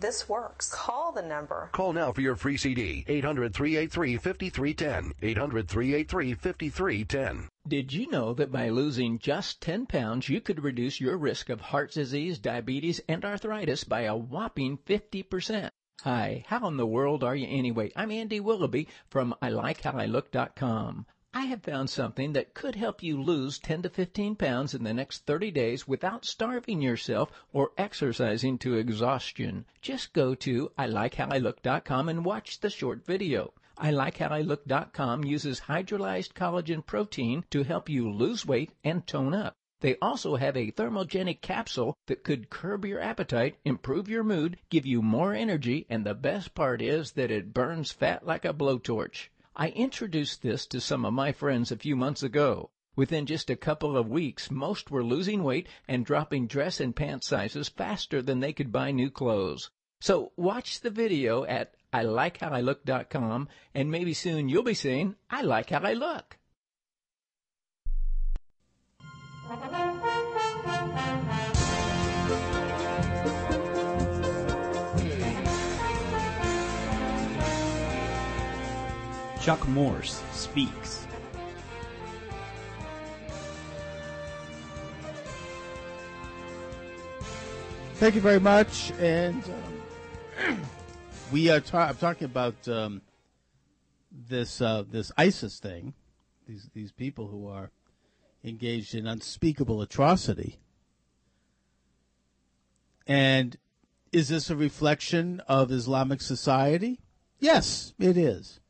This 0.00 0.28
works. 0.28 0.72
Call 0.72 1.10
the 1.10 1.22
number. 1.22 1.68
Call 1.72 1.92
now 1.92 2.12
for 2.12 2.20
your 2.20 2.36
free 2.36 2.56
CD. 2.56 3.04
800 3.08 3.52
383 3.52 4.16
5310. 4.16 5.14
800 5.20 5.68
383 5.68 6.34
5310. 6.34 7.48
Did 7.68 7.92
you 7.92 8.08
know 8.08 8.32
that 8.32 8.50
by 8.50 8.70
losing 8.70 9.18
just 9.18 9.60
10 9.60 9.84
pounds, 9.84 10.30
you 10.30 10.40
could 10.40 10.64
reduce 10.64 11.02
your 11.02 11.18
risk 11.18 11.50
of 11.50 11.60
heart 11.60 11.92
disease, 11.92 12.38
diabetes, 12.38 12.98
and 13.06 13.22
arthritis 13.26 13.84
by 13.84 14.02
a 14.02 14.16
whopping 14.16 14.78
50%? 14.78 15.68
Hi, 16.00 16.44
how 16.46 16.66
in 16.66 16.78
the 16.78 16.86
world 16.86 17.22
are 17.22 17.36
you 17.36 17.46
anyway? 17.46 17.92
I'm 17.94 18.10
Andy 18.10 18.40
Willoughby 18.40 18.88
from 19.10 19.34
ILikeHowILook.com. 19.42 21.04
I 21.34 21.44
have 21.44 21.62
found 21.62 21.90
something 21.90 22.32
that 22.32 22.54
could 22.54 22.74
help 22.74 23.02
you 23.02 23.20
lose 23.20 23.58
10 23.58 23.82
to 23.82 23.90
15 23.90 24.36
pounds 24.36 24.72
in 24.72 24.82
the 24.82 24.94
next 24.94 25.26
30 25.26 25.50
days 25.50 25.86
without 25.86 26.24
starving 26.24 26.80
yourself 26.80 27.30
or 27.52 27.72
exercising 27.76 28.56
to 28.60 28.76
exhaustion. 28.76 29.66
Just 29.82 30.14
go 30.14 30.34
to 30.36 30.72
ILikeHowILook.com 30.78 32.08
and 32.08 32.24
watch 32.24 32.60
the 32.60 32.70
short 32.70 33.04
video. 33.04 33.52
ILikeHowILook.com 33.80 35.24
uses 35.24 35.60
hydrolyzed 35.60 36.34
collagen 36.34 36.84
protein 36.84 37.44
to 37.50 37.62
help 37.62 37.88
you 37.88 38.10
lose 38.10 38.44
weight 38.44 38.72
and 38.82 39.06
tone 39.06 39.34
up. 39.34 39.54
They 39.80 39.96
also 40.02 40.34
have 40.34 40.56
a 40.56 40.72
thermogenic 40.72 41.40
capsule 41.40 41.96
that 42.06 42.24
could 42.24 42.50
curb 42.50 42.84
your 42.84 43.00
appetite, 43.00 43.56
improve 43.64 44.08
your 44.08 44.24
mood, 44.24 44.58
give 44.70 44.84
you 44.84 45.02
more 45.02 45.32
energy, 45.32 45.86
and 45.88 46.04
the 46.04 46.14
best 46.14 46.54
part 46.54 46.82
is 46.82 47.12
that 47.12 47.30
it 47.30 47.54
burns 47.54 47.92
fat 47.92 48.26
like 48.26 48.44
a 48.44 48.52
blowtorch. 48.52 49.28
I 49.54 49.68
introduced 49.68 50.42
this 50.42 50.66
to 50.66 50.80
some 50.80 51.04
of 51.04 51.12
my 51.12 51.30
friends 51.30 51.70
a 51.70 51.76
few 51.76 51.94
months 51.94 52.24
ago. 52.24 52.70
Within 52.96 53.26
just 53.26 53.48
a 53.50 53.54
couple 53.54 53.96
of 53.96 54.08
weeks, 54.08 54.50
most 54.50 54.90
were 54.90 55.04
losing 55.04 55.44
weight 55.44 55.68
and 55.86 56.04
dropping 56.04 56.48
dress 56.48 56.80
and 56.80 56.96
pant 56.96 57.22
sizes 57.22 57.68
faster 57.68 58.20
than 58.20 58.40
they 58.40 58.52
could 58.52 58.72
buy 58.72 58.90
new 58.90 59.10
clothes. 59.10 59.70
So 60.00 60.32
watch 60.36 60.80
the 60.80 60.90
video 60.90 61.44
at 61.44 61.74
ILikeHowILook.com 61.92 63.48
and 63.74 63.90
maybe 63.90 64.14
soon 64.14 64.48
you'll 64.48 64.62
be 64.62 64.74
saying, 64.74 65.16
I 65.30 65.42
like 65.42 65.70
how 65.70 65.80
I 65.80 65.94
look. 65.94 66.36
Chuck 79.40 79.66
Morse 79.68 80.22
speaks. 80.32 81.06
Thank 87.94 88.14
you 88.14 88.20
very 88.20 88.38
much. 88.38 88.92
And 89.00 89.42
um, 90.46 90.60
we 91.32 91.50
are 91.50 91.60
ta- 91.60 91.88
I'm 91.88 91.96
talking 91.96 92.24
about 92.24 92.68
um, 92.68 93.02
this 94.10 94.60
uh, 94.60 94.84
this 94.88 95.12
ISIS 95.16 95.58
thing. 95.58 95.94
These 96.46 96.70
these 96.74 96.92
people 96.92 97.28
who 97.28 97.48
are 97.48 97.70
engaged 98.44 98.94
in 98.94 99.06
unspeakable 99.06 99.82
atrocity. 99.82 100.58
And 103.06 103.56
is 104.12 104.28
this 104.28 104.50
a 104.50 104.56
reflection 104.56 105.40
of 105.48 105.70
Islamic 105.70 106.20
society? 106.20 107.00
Yes, 107.38 107.94
it 107.98 108.16
is. 108.16 108.60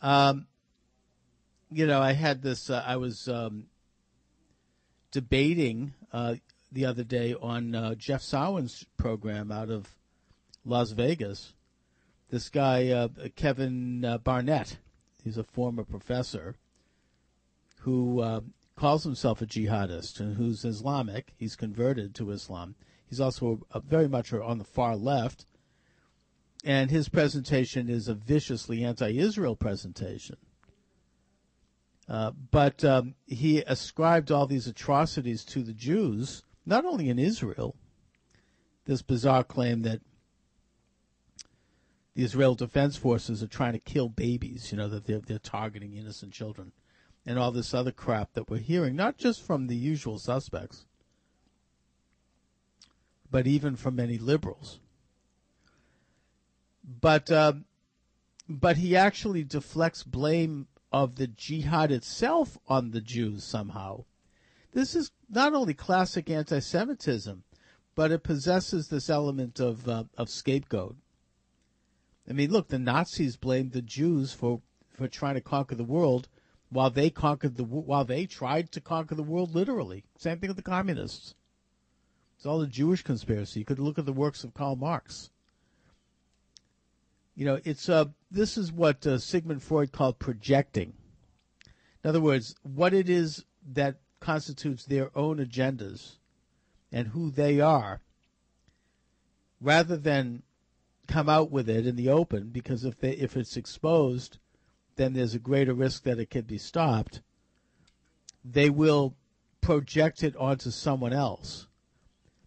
Um, 0.00 0.46
you 1.70 1.86
know, 1.86 2.00
I 2.00 2.12
had 2.12 2.42
this. 2.42 2.70
Uh, 2.70 2.82
I 2.86 2.96
was 2.96 3.28
um, 3.28 3.66
debating 5.10 5.94
uh, 6.12 6.36
the 6.72 6.86
other 6.86 7.04
day 7.04 7.34
on 7.40 7.74
uh, 7.74 7.94
Jeff 7.94 8.22
Sawin's 8.22 8.84
program 8.96 9.52
out 9.52 9.70
of 9.70 9.88
Las 10.64 10.92
Vegas. 10.92 11.54
This 12.30 12.48
guy, 12.48 12.88
uh, 12.88 13.08
Kevin 13.34 14.04
uh, 14.04 14.18
Barrett, 14.18 14.78
he's 15.24 15.38
a 15.38 15.44
former 15.44 15.84
professor 15.84 16.56
who 17.80 18.20
uh, 18.20 18.40
calls 18.76 19.04
himself 19.04 19.42
a 19.42 19.46
jihadist 19.46 20.20
and 20.20 20.36
who's 20.36 20.64
Islamic. 20.64 21.32
He's 21.36 21.56
converted 21.56 22.14
to 22.16 22.30
Islam. 22.30 22.76
He's 23.08 23.20
also 23.20 23.60
a, 23.72 23.78
a 23.78 23.80
very 23.80 24.08
much 24.08 24.32
on 24.32 24.58
the 24.58 24.64
far 24.64 24.96
left. 24.96 25.46
And 26.64 26.90
his 26.90 27.08
presentation 27.08 27.88
is 27.88 28.06
a 28.06 28.14
viciously 28.14 28.84
anti 28.84 29.16
Israel 29.16 29.56
presentation. 29.56 30.36
Uh, 32.08 32.32
but 32.50 32.84
um, 32.84 33.14
he 33.26 33.60
ascribed 33.62 34.30
all 34.30 34.46
these 34.46 34.66
atrocities 34.66 35.44
to 35.44 35.62
the 35.62 35.72
Jews, 35.72 36.42
not 36.66 36.84
only 36.84 37.08
in 37.08 37.18
Israel, 37.18 37.76
this 38.84 39.00
bizarre 39.00 39.44
claim 39.44 39.82
that 39.82 40.00
the 42.20 42.26
Israel 42.26 42.54
Defense 42.54 42.98
Forces 42.98 43.42
are 43.42 43.46
trying 43.46 43.72
to 43.72 43.78
kill 43.78 44.10
babies, 44.10 44.70
you 44.70 44.76
know, 44.76 44.88
that 44.88 45.06
they're, 45.06 45.20
they're 45.20 45.38
targeting 45.38 45.94
innocent 45.94 46.34
children, 46.34 46.72
and 47.24 47.38
all 47.38 47.50
this 47.50 47.72
other 47.72 47.92
crap 47.92 48.34
that 48.34 48.50
we're 48.50 48.58
hearing, 48.58 48.94
not 48.94 49.16
just 49.16 49.42
from 49.42 49.68
the 49.68 49.74
usual 49.74 50.18
suspects, 50.18 50.84
but 53.30 53.46
even 53.46 53.74
from 53.74 53.96
many 53.96 54.18
liberals. 54.18 54.80
But 56.84 57.30
um, 57.30 57.64
but 58.46 58.76
he 58.76 58.94
actually 58.94 59.44
deflects 59.44 60.02
blame 60.02 60.66
of 60.92 61.16
the 61.16 61.26
jihad 61.26 61.90
itself 61.90 62.58
on 62.68 62.90
the 62.90 63.00
Jews 63.00 63.44
somehow. 63.44 64.04
This 64.72 64.94
is 64.94 65.10
not 65.30 65.54
only 65.54 65.72
classic 65.72 66.28
anti-Semitism, 66.28 67.44
but 67.94 68.12
it 68.12 68.22
possesses 68.22 68.88
this 68.88 69.08
element 69.08 69.58
of 69.58 69.88
uh, 69.88 70.04
of 70.18 70.28
scapegoat. 70.28 70.96
I 72.30 72.32
mean, 72.32 72.52
look, 72.52 72.68
the 72.68 72.78
Nazis 72.78 73.36
blamed 73.36 73.72
the 73.72 73.82
Jews 73.82 74.32
for 74.32 74.62
for 74.92 75.08
trying 75.08 75.34
to 75.34 75.40
conquer 75.40 75.74
the 75.74 75.82
world, 75.82 76.28
while 76.68 76.90
they 76.90 77.10
conquered 77.10 77.56
the 77.56 77.64
while 77.64 78.04
they 78.04 78.24
tried 78.24 78.70
to 78.72 78.80
conquer 78.80 79.16
the 79.16 79.24
world 79.24 79.52
literally. 79.52 80.04
Same 80.16 80.38
thing 80.38 80.48
with 80.48 80.56
the 80.56 80.62
communists. 80.62 81.34
It's 82.36 82.46
all 82.46 82.62
a 82.62 82.68
Jewish 82.68 83.02
conspiracy. 83.02 83.60
You 83.60 83.66
could 83.66 83.80
look 83.80 83.98
at 83.98 84.06
the 84.06 84.12
works 84.12 84.44
of 84.44 84.54
Karl 84.54 84.76
Marx. 84.76 85.30
You 87.34 87.44
know, 87.46 87.60
it's 87.64 87.88
uh, 87.88 88.06
this 88.30 88.56
is 88.56 88.70
what 88.70 89.04
uh, 89.06 89.18
Sigmund 89.18 89.62
Freud 89.62 89.90
called 89.90 90.20
projecting. 90.20 90.94
In 92.04 92.08
other 92.08 92.20
words, 92.20 92.54
what 92.62 92.94
it 92.94 93.10
is 93.10 93.44
that 93.72 93.96
constitutes 94.20 94.84
their 94.84 95.10
own 95.18 95.38
agendas 95.38 96.16
and 96.92 97.08
who 97.08 97.30
they 97.30 97.60
are, 97.60 98.00
rather 99.60 99.96
than 99.96 100.42
come 101.10 101.28
out 101.28 101.50
with 101.50 101.68
it 101.68 101.86
in 101.86 101.96
the 101.96 102.08
open, 102.08 102.50
because 102.50 102.84
if 102.84 102.98
they 103.00 103.10
if 103.12 103.36
it's 103.36 103.56
exposed, 103.56 104.38
then 104.96 105.12
there's 105.12 105.34
a 105.34 105.40
greater 105.40 105.74
risk 105.74 106.04
that 106.04 106.20
it 106.20 106.30
can 106.30 106.42
be 106.42 106.58
stopped. 106.58 107.20
They 108.44 108.70
will 108.70 109.16
project 109.60 110.22
it 110.22 110.36
onto 110.36 110.70
someone 110.70 111.12
else. 111.12 111.66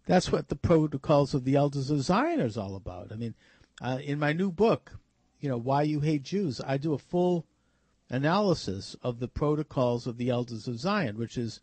That's 0.05 0.31
what 0.31 0.47
the 0.47 0.55
protocols 0.55 1.33
of 1.33 1.43
the 1.43 1.55
elders 1.55 1.89
of 1.89 2.01
Zion 2.01 2.39
is 2.39 2.57
all 2.57 2.75
about. 2.75 3.11
I 3.11 3.15
mean, 3.15 3.35
uh, 3.81 3.99
in 4.03 4.19
my 4.19 4.33
new 4.33 4.51
book, 4.51 4.97
you 5.39 5.49
know, 5.49 5.57
Why 5.57 5.83
You 5.83 5.99
Hate 5.99 6.23
Jews, 6.23 6.61
I 6.65 6.77
do 6.77 6.93
a 6.93 6.97
full 6.97 7.45
analysis 8.09 8.95
of 9.01 9.19
the 9.19 9.27
protocols 9.27 10.07
of 10.07 10.17
the 10.17 10.29
elders 10.29 10.67
of 10.67 10.79
Zion, 10.79 11.17
which 11.17 11.37
is 11.37 11.61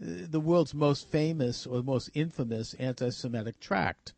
uh, 0.00 0.26
the 0.28 0.40
world's 0.40 0.74
most 0.74 1.08
famous 1.08 1.66
or 1.66 1.82
most 1.82 2.10
infamous 2.14 2.74
anti 2.74 3.10
Semitic 3.10 3.60
tract. 3.60 4.14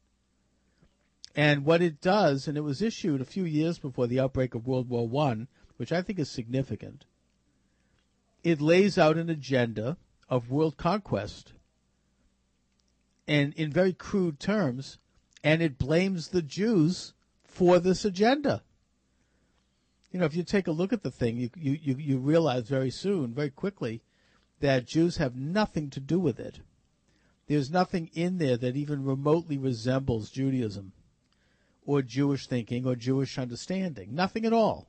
And 1.36 1.64
what 1.64 1.82
it 1.82 2.00
does, 2.00 2.46
and 2.46 2.56
it 2.56 2.62
was 2.62 2.80
issued 2.80 3.20
a 3.20 3.24
few 3.24 3.44
years 3.44 3.78
before 3.78 4.06
the 4.06 4.20
outbreak 4.20 4.54
of 4.54 4.66
World 4.66 4.88
War 4.88 5.08
I, 5.26 5.46
which 5.76 5.90
I 5.90 6.00
think 6.00 6.18
is 6.18 6.30
significant, 6.30 7.04
it 8.44 8.60
lays 8.60 8.98
out 8.98 9.16
an 9.16 9.30
agenda 9.30 9.96
of 10.28 10.50
world 10.50 10.76
conquest 10.76 11.52
and 13.26 13.54
in 13.54 13.72
very 13.72 13.92
crude 13.92 14.38
terms, 14.38 14.98
and 15.42 15.62
it 15.62 15.78
blames 15.78 16.28
the 16.28 16.42
Jews 16.42 17.14
for 17.42 17.78
this 17.78 18.04
agenda. 18.04 18.62
You 20.12 20.20
know, 20.20 20.26
if 20.26 20.36
you 20.36 20.42
take 20.42 20.66
a 20.66 20.72
look 20.72 20.92
at 20.92 21.02
the 21.02 21.10
thing, 21.10 21.38
you, 21.38 21.50
you, 21.56 21.78
you, 21.82 21.96
you 21.96 22.18
realize 22.18 22.68
very 22.68 22.90
soon, 22.90 23.34
very 23.34 23.50
quickly, 23.50 24.02
that 24.60 24.86
Jews 24.86 25.16
have 25.16 25.34
nothing 25.34 25.90
to 25.90 26.00
do 26.00 26.20
with 26.20 26.38
it. 26.38 26.60
There's 27.46 27.70
nothing 27.70 28.10
in 28.14 28.38
there 28.38 28.56
that 28.56 28.76
even 28.76 29.04
remotely 29.04 29.58
resembles 29.58 30.30
Judaism 30.30 30.92
or 31.84 32.02
Jewish 32.02 32.46
thinking 32.46 32.86
or 32.86 32.96
Jewish 32.96 33.38
understanding. 33.38 34.14
Nothing 34.14 34.44
at 34.44 34.52
all. 34.52 34.88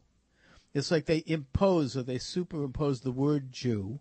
It's 0.74 0.92
like 0.92 1.06
they 1.06 1.24
impose 1.26 1.96
or 1.96 2.04
they 2.04 2.18
superimpose 2.18 3.02
the 3.02 3.12
word 3.12 3.52
Jew 3.52 4.00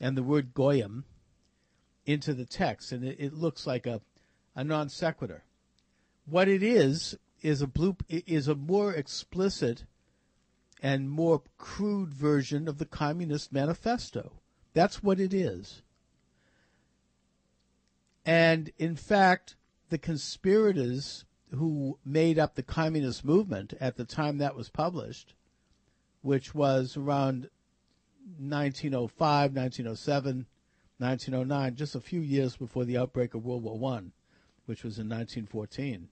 and 0.00 0.16
the 0.16 0.22
word 0.22 0.52
Goyim 0.52 1.04
into 2.04 2.34
the 2.34 2.44
text, 2.44 2.92
and 2.92 3.04
it, 3.04 3.16
it 3.18 3.32
looks 3.32 3.66
like 3.66 3.86
a, 3.86 4.00
a 4.54 4.64
non 4.64 4.88
sequitur. 4.88 5.44
What 6.26 6.48
it 6.48 6.62
is 6.62 7.16
is 7.40 7.62
a 7.62 7.66
blue 7.66 7.96
is 8.08 8.48
a 8.48 8.54
more 8.54 8.92
explicit 8.92 9.84
and 10.82 11.10
more 11.10 11.42
crude 11.58 12.12
version 12.12 12.68
of 12.68 12.78
the 12.78 12.86
Communist 12.86 13.52
Manifesto. 13.52 14.32
That's 14.74 15.02
what 15.02 15.20
it 15.20 15.32
is. 15.32 15.82
And 18.24 18.70
in 18.78 18.96
fact, 18.96 19.56
the 19.90 19.98
conspirators 19.98 21.24
who 21.54 21.98
made 22.04 22.38
up 22.38 22.54
the 22.54 22.62
communist 22.62 23.24
movement 23.24 23.74
at 23.80 23.96
the 23.96 24.04
time 24.04 24.38
that 24.38 24.56
was 24.56 24.70
published, 24.70 25.34
which 26.22 26.54
was 26.54 26.96
around 26.96 27.48
1905, 28.38 29.52
1907, 29.52 30.46
1909, 30.98 31.74
just 31.74 31.94
a 31.94 32.00
few 32.00 32.20
years 32.20 32.56
before 32.56 32.84
the 32.84 32.96
outbreak 32.96 33.34
of 33.34 33.44
World 33.44 33.62
War 33.62 33.78
One, 33.78 34.12
which 34.66 34.82
was 34.82 34.98
in 34.98 35.08
1914. 35.08 36.08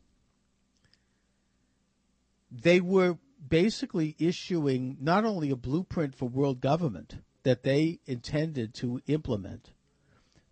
They 2.51 2.81
were 2.81 3.17
basically 3.49 4.17
issuing 4.19 4.97
not 5.01 5.25
only 5.25 5.51
a 5.51 5.57
blueprint 5.57 6.15
for 6.15 6.29
world 6.29 6.61
government 6.61 7.19
that 7.45 7.63
they 7.63 8.01
intended 8.07 8.75
to 8.75 9.01
implement, 9.07 9.71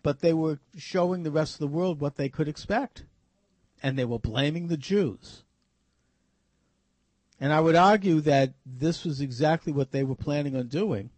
but 0.02 0.20
they 0.20 0.32
were 0.32 0.60
showing 0.76 1.22
the 1.22 1.30
rest 1.30 1.54
of 1.54 1.60
the 1.60 1.66
world 1.66 2.00
what 2.00 2.16
they 2.16 2.28
could 2.28 2.48
expect. 2.48 3.04
And 3.82 3.98
they 3.98 4.04
were 4.04 4.18
blaming 4.18 4.68
the 4.68 4.76
Jews. 4.76 5.44
And 7.40 7.52
I 7.52 7.60
would 7.60 7.76
argue 7.76 8.20
that 8.22 8.54
this 8.66 9.04
was 9.04 9.20
exactly 9.20 9.72
what 9.72 9.92
they 9.92 10.02
were 10.02 10.16
planning 10.16 10.56
on 10.56 10.66
doing 10.66 11.10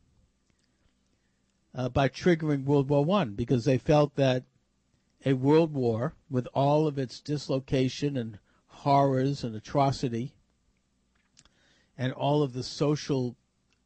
uh, 1.74 1.88
by 1.88 2.08
triggering 2.08 2.64
World 2.64 2.88
War 2.88 3.04
One 3.04 3.30
because 3.30 3.64
they 3.64 3.78
felt 3.78 4.16
that 4.16 4.44
a 5.24 5.34
world 5.34 5.72
war 5.72 6.14
with 6.30 6.46
all 6.54 6.86
of 6.86 6.98
its 6.98 7.20
dislocation 7.20 8.16
and 8.16 8.38
horrors 8.66 9.44
and 9.44 9.54
atrocity 9.54 10.32
and 11.98 12.12
all 12.12 12.42
of 12.42 12.54
the 12.54 12.62
social 12.62 13.36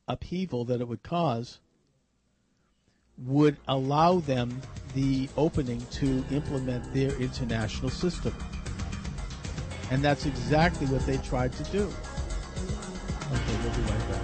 upheaval 0.06 0.64
that 0.64 0.80
it 0.80 0.86
would 0.86 1.02
cause 1.02 1.58
would 3.18 3.56
allow 3.68 4.18
them 4.20 4.60
the 4.94 5.28
opening 5.36 5.84
to 5.90 6.24
implement 6.30 6.92
their 6.92 7.10
international 7.20 7.90
system. 7.90 8.34
And 9.94 10.02
that's 10.02 10.26
exactly 10.26 10.88
what 10.88 11.06
they 11.06 11.18
tried 11.18 11.52
to 11.52 11.62
do. 11.70 11.82
Okay, 11.84 13.56
we'll 13.62 13.70
be 13.76 13.82
right 13.82 14.08
back. 14.10 14.22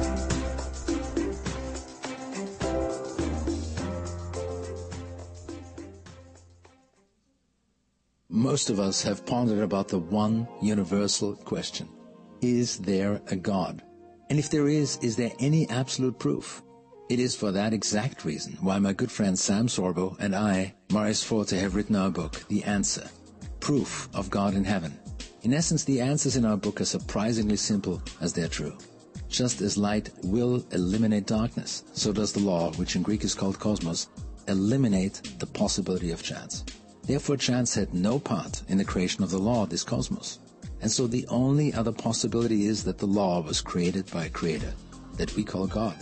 Most 8.28 8.68
of 8.68 8.78
us 8.78 9.02
have 9.02 9.24
pondered 9.24 9.60
about 9.60 9.88
the 9.88 9.98
one 9.98 10.46
universal 10.60 11.34
question. 11.34 11.88
Is 12.44 12.76
there 12.76 13.22
a 13.28 13.36
God? 13.36 13.82
And 14.28 14.38
if 14.38 14.50
there 14.50 14.68
is, 14.68 14.98
is 14.98 15.16
there 15.16 15.32
any 15.40 15.66
absolute 15.70 16.18
proof? 16.18 16.62
It 17.08 17.18
is 17.18 17.34
for 17.34 17.50
that 17.52 17.72
exact 17.72 18.26
reason 18.26 18.58
why 18.60 18.78
my 18.78 18.92
good 18.92 19.10
friend 19.10 19.38
Sam 19.38 19.66
Sorbo 19.66 20.14
and 20.20 20.36
I, 20.36 20.74
Maurice 20.92 21.22
Forte, 21.22 21.56
have 21.56 21.74
written 21.74 21.96
our 21.96 22.10
book, 22.10 22.44
The 22.48 22.62
Answer, 22.64 23.08
Proof 23.60 24.10
of 24.12 24.28
God 24.28 24.52
in 24.52 24.62
Heaven. 24.62 24.92
In 25.40 25.54
essence, 25.54 25.84
the 25.84 26.02
answers 26.02 26.36
in 26.36 26.44
our 26.44 26.58
book 26.58 26.82
are 26.82 26.84
surprisingly 26.84 27.56
simple 27.56 28.02
as 28.20 28.34
they're 28.34 28.46
true. 28.46 28.76
Just 29.30 29.62
as 29.62 29.78
light 29.78 30.10
will 30.22 30.66
eliminate 30.72 31.24
darkness, 31.24 31.84
so 31.94 32.12
does 32.12 32.34
the 32.34 32.40
law, 32.40 32.72
which 32.72 32.94
in 32.94 33.02
Greek 33.02 33.24
is 33.24 33.34
called 33.34 33.58
cosmos, 33.58 34.08
eliminate 34.48 35.38
the 35.38 35.46
possibility 35.46 36.10
of 36.10 36.22
chance. 36.22 36.62
Therefore, 37.06 37.38
chance 37.38 37.74
had 37.74 37.94
no 37.94 38.18
part 38.18 38.62
in 38.68 38.76
the 38.76 38.84
creation 38.84 39.24
of 39.24 39.30
the 39.30 39.38
law, 39.38 39.64
this 39.64 39.82
cosmos. 39.82 40.40
And 40.84 40.92
so 40.92 41.06
the 41.06 41.26
only 41.28 41.72
other 41.72 41.92
possibility 41.92 42.66
is 42.66 42.84
that 42.84 42.98
the 42.98 43.06
law 43.06 43.40
was 43.40 43.62
created 43.62 44.10
by 44.10 44.26
a 44.26 44.28
creator 44.28 44.74
that 45.14 45.34
we 45.34 45.42
call 45.42 45.66
God. 45.66 45.96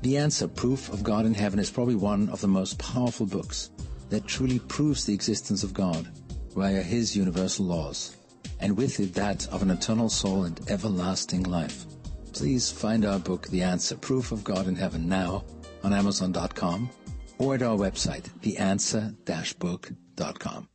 The 0.00 0.16
answer, 0.16 0.48
Proof 0.48 0.90
of 0.90 1.02
God 1.02 1.26
in 1.26 1.34
Heaven, 1.34 1.58
is 1.58 1.70
probably 1.70 1.96
one 1.96 2.30
of 2.30 2.40
the 2.40 2.48
most 2.48 2.78
powerful 2.78 3.26
books 3.26 3.68
that 4.08 4.26
truly 4.26 4.58
proves 4.58 5.04
the 5.04 5.12
existence 5.12 5.62
of 5.62 5.74
God 5.74 6.08
via 6.56 6.80
his 6.80 7.14
universal 7.14 7.66
laws, 7.66 8.16
and 8.58 8.74
with 8.74 9.00
it 9.00 9.12
that 9.12 9.46
of 9.48 9.60
an 9.60 9.70
eternal 9.70 10.08
soul 10.08 10.44
and 10.44 10.58
everlasting 10.70 11.42
life. 11.42 11.84
Please 12.32 12.72
find 12.72 13.04
our 13.04 13.18
book, 13.18 13.48
The 13.48 13.60
Answer, 13.60 13.96
Proof 13.96 14.32
of 14.32 14.44
God 14.44 14.66
in 14.66 14.76
Heaven, 14.76 15.10
now 15.10 15.44
on 15.84 15.92
Amazon.com 15.92 16.88
or 17.36 17.56
at 17.56 17.62
our 17.62 17.76
website, 17.76 18.30
theanswer-book.com. 18.40 20.68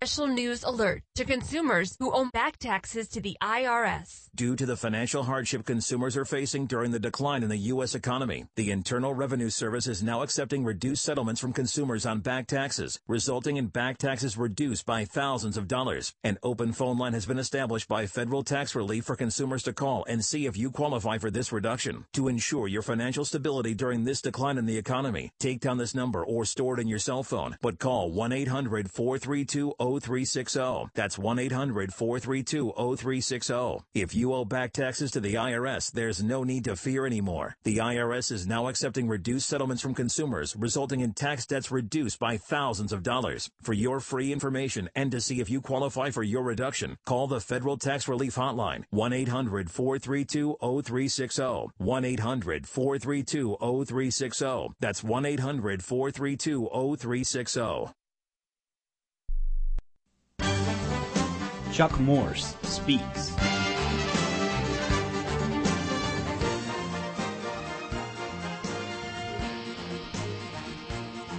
Special 0.00 0.28
news 0.28 0.62
alert 0.62 1.02
to 1.16 1.24
consumers 1.24 1.96
who 1.98 2.12
owe 2.14 2.30
back 2.32 2.56
taxes 2.58 3.08
to 3.08 3.20
the 3.20 3.36
IRS. 3.42 4.28
Due 4.36 4.54
to 4.54 4.64
the 4.64 4.76
financial 4.76 5.24
hardship 5.24 5.66
consumers 5.66 6.16
are 6.16 6.24
facing 6.24 6.66
during 6.66 6.92
the 6.92 7.00
decline 7.00 7.42
in 7.42 7.48
the 7.48 7.72
U.S. 7.72 7.96
economy, 7.96 8.46
the 8.54 8.70
Internal 8.70 9.12
Revenue 9.12 9.50
Service 9.50 9.88
is 9.88 10.00
now 10.00 10.22
accepting 10.22 10.62
reduced 10.62 11.04
settlements 11.04 11.40
from 11.40 11.52
consumers 11.52 12.06
on 12.06 12.20
back 12.20 12.46
taxes, 12.46 13.00
resulting 13.08 13.56
in 13.56 13.66
back 13.66 13.98
taxes 13.98 14.36
reduced 14.36 14.86
by 14.86 15.04
thousands 15.04 15.56
of 15.56 15.66
dollars. 15.66 16.14
An 16.22 16.38
open 16.44 16.72
phone 16.72 16.96
line 16.96 17.14
has 17.14 17.26
been 17.26 17.40
established 17.40 17.88
by 17.88 18.06
Federal 18.06 18.44
Tax 18.44 18.76
Relief 18.76 19.04
for 19.06 19.16
consumers 19.16 19.64
to 19.64 19.72
call 19.72 20.04
and 20.08 20.24
see 20.24 20.46
if 20.46 20.56
you 20.56 20.70
qualify 20.70 21.18
for 21.18 21.32
this 21.32 21.50
reduction. 21.50 22.04
To 22.12 22.28
ensure 22.28 22.68
your 22.68 22.82
financial 22.82 23.24
stability 23.24 23.74
during 23.74 24.04
this 24.04 24.22
decline 24.22 24.58
in 24.58 24.66
the 24.66 24.78
economy, 24.78 25.32
take 25.40 25.58
down 25.58 25.78
this 25.78 25.96
number 25.96 26.24
or 26.24 26.44
store 26.44 26.78
it 26.78 26.80
in 26.82 26.86
your 26.86 27.00
cell 27.00 27.24
phone, 27.24 27.56
but 27.60 27.80
call 27.80 28.12
oh 29.80 29.87
1-800-432-0360. 29.88 30.90
That's 30.94 31.16
1-800-432-0360. 31.16 33.82
If 33.94 34.14
you 34.14 34.34
owe 34.34 34.44
back 34.44 34.72
taxes 34.72 35.10
to 35.12 35.20
the 35.20 35.34
IRS, 35.34 35.92
there's 35.92 36.22
no 36.22 36.44
need 36.44 36.64
to 36.64 36.76
fear 36.76 37.06
anymore. 37.06 37.54
The 37.64 37.78
IRS 37.78 38.30
is 38.32 38.46
now 38.46 38.68
accepting 38.68 39.08
reduced 39.08 39.48
settlements 39.48 39.82
from 39.82 39.94
consumers, 39.94 40.54
resulting 40.56 41.00
in 41.00 41.14
tax 41.14 41.46
debts 41.46 41.70
reduced 41.70 42.18
by 42.18 42.36
thousands 42.36 42.92
of 42.92 43.02
dollars. 43.02 43.48
For 43.62 43.72
your 43.72 44.00
free 44.00 44.30
information 44.32 44.90
and 44.94 45.10
to 45.12 45.20
see 45.20 45.40
if 45.40 45.50
you 45.50 45.60
qualify 45.60 46.10
for 46.10 46.22
your 46.22 46.42
reduction, 46.42 46.96
call 47.06 47.26
the 47.26 47.40
Federal 47.40 47.76
Tax 47.76 48.08
Relief 48.08 48.36
Hotline, 48.36 48.84
1-800-432-0360. 48.92 51.70
1-800-432-0360. 51.80 54.72
That's 54.80 55.02
1-800-432-0360. 55.02 57.92
Chuck 61.78 62.00
Morse 62.00 62.56
speaks. 62.64 63.28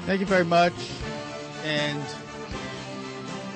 Thank 0.06 0.22
you 0.22 0.26
very 0.26 0.46
much. 0.46 0.72
And 1.66 2.02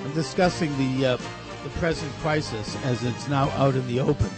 I'm 0.04 0.14
discussing 0.14 0.78
the 0.78 1.06
uh, 1.06 1.18
the 1.64 1.70
present 1.80 2.12
crisis 2.16 2.76
as 2.84 3.02
it's 3.06 3.30
now 3.30 3.48
out 3.52 3.76
in 3.76 3.88
the 3.88 4.02
open 4.02 4.30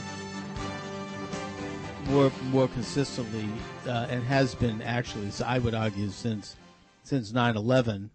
more 2.09 2.31
more 2.51 2.67
consistently 2.67 3.49
uh, 3.87 4.05
and 4.11 4.23
has 4.23 4.53
been 4.53 4.83
actually 4.83 5.31
so 5.31 5.45
I 5.45 5.57
would 5.57 5.73
argue 5.73 6.09
since 6.09 6.55
since 7.01 7.31
9/11 7.31 8.11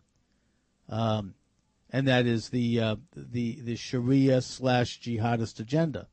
um, 0.88 1.34
and 1.92 2.06
that 2.06 2.26
is 2.26 2.50
the 2.50 2.80
uh, 2.80 2.96
the 3.14 3.60
the 3.60 3.76
Sharia 3.76 4.42
slash 4.42 5.00
jihadist 5.00 5.60
agenda. 5.60 6.08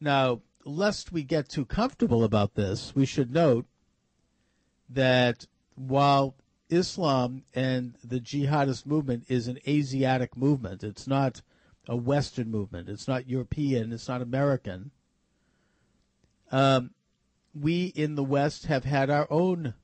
Now, 0.00 0.42
lest 0.64 1.12
we 1.12 1.22
get 1.22 1.48
too 1.48 1.64
comfortable 1.64 2.22
about 2.22 2.54
this, 2.54 2.94
we 2.94 3.04
should 3.04 3.32
note 3.32 3.66
that 4.88 5.46
while 5.74 6.36
Islam 6.70 7.42
and 7.54 7.94
the 8.04 8.20
jihadist 8.20 8.86
movement 8.86 9.24
is 9.28 9.48
an 9.48 9.58
Asiatic 9.66 10.36
movement, 10.36 10.84
it's 10.84 11.06
not 11.06 11.42
a 11.88 11.96
Western 11.96 12.50
movement. 12.50 12.88
It's 12.88 13.08
not 13.08 13.28
European. 13.28 13.92
It's 13.92 14.08
not 14.08 14.20
American. 14.20 14.90
Um, 16.52 16.90
we 17.54 17.86
in 17.86 18.14
the 18.14 18.24
West 18.24 18.66
have 18.66 18.84
had 18.84 19.10
our 19.10 19.26
own 19.30 19.74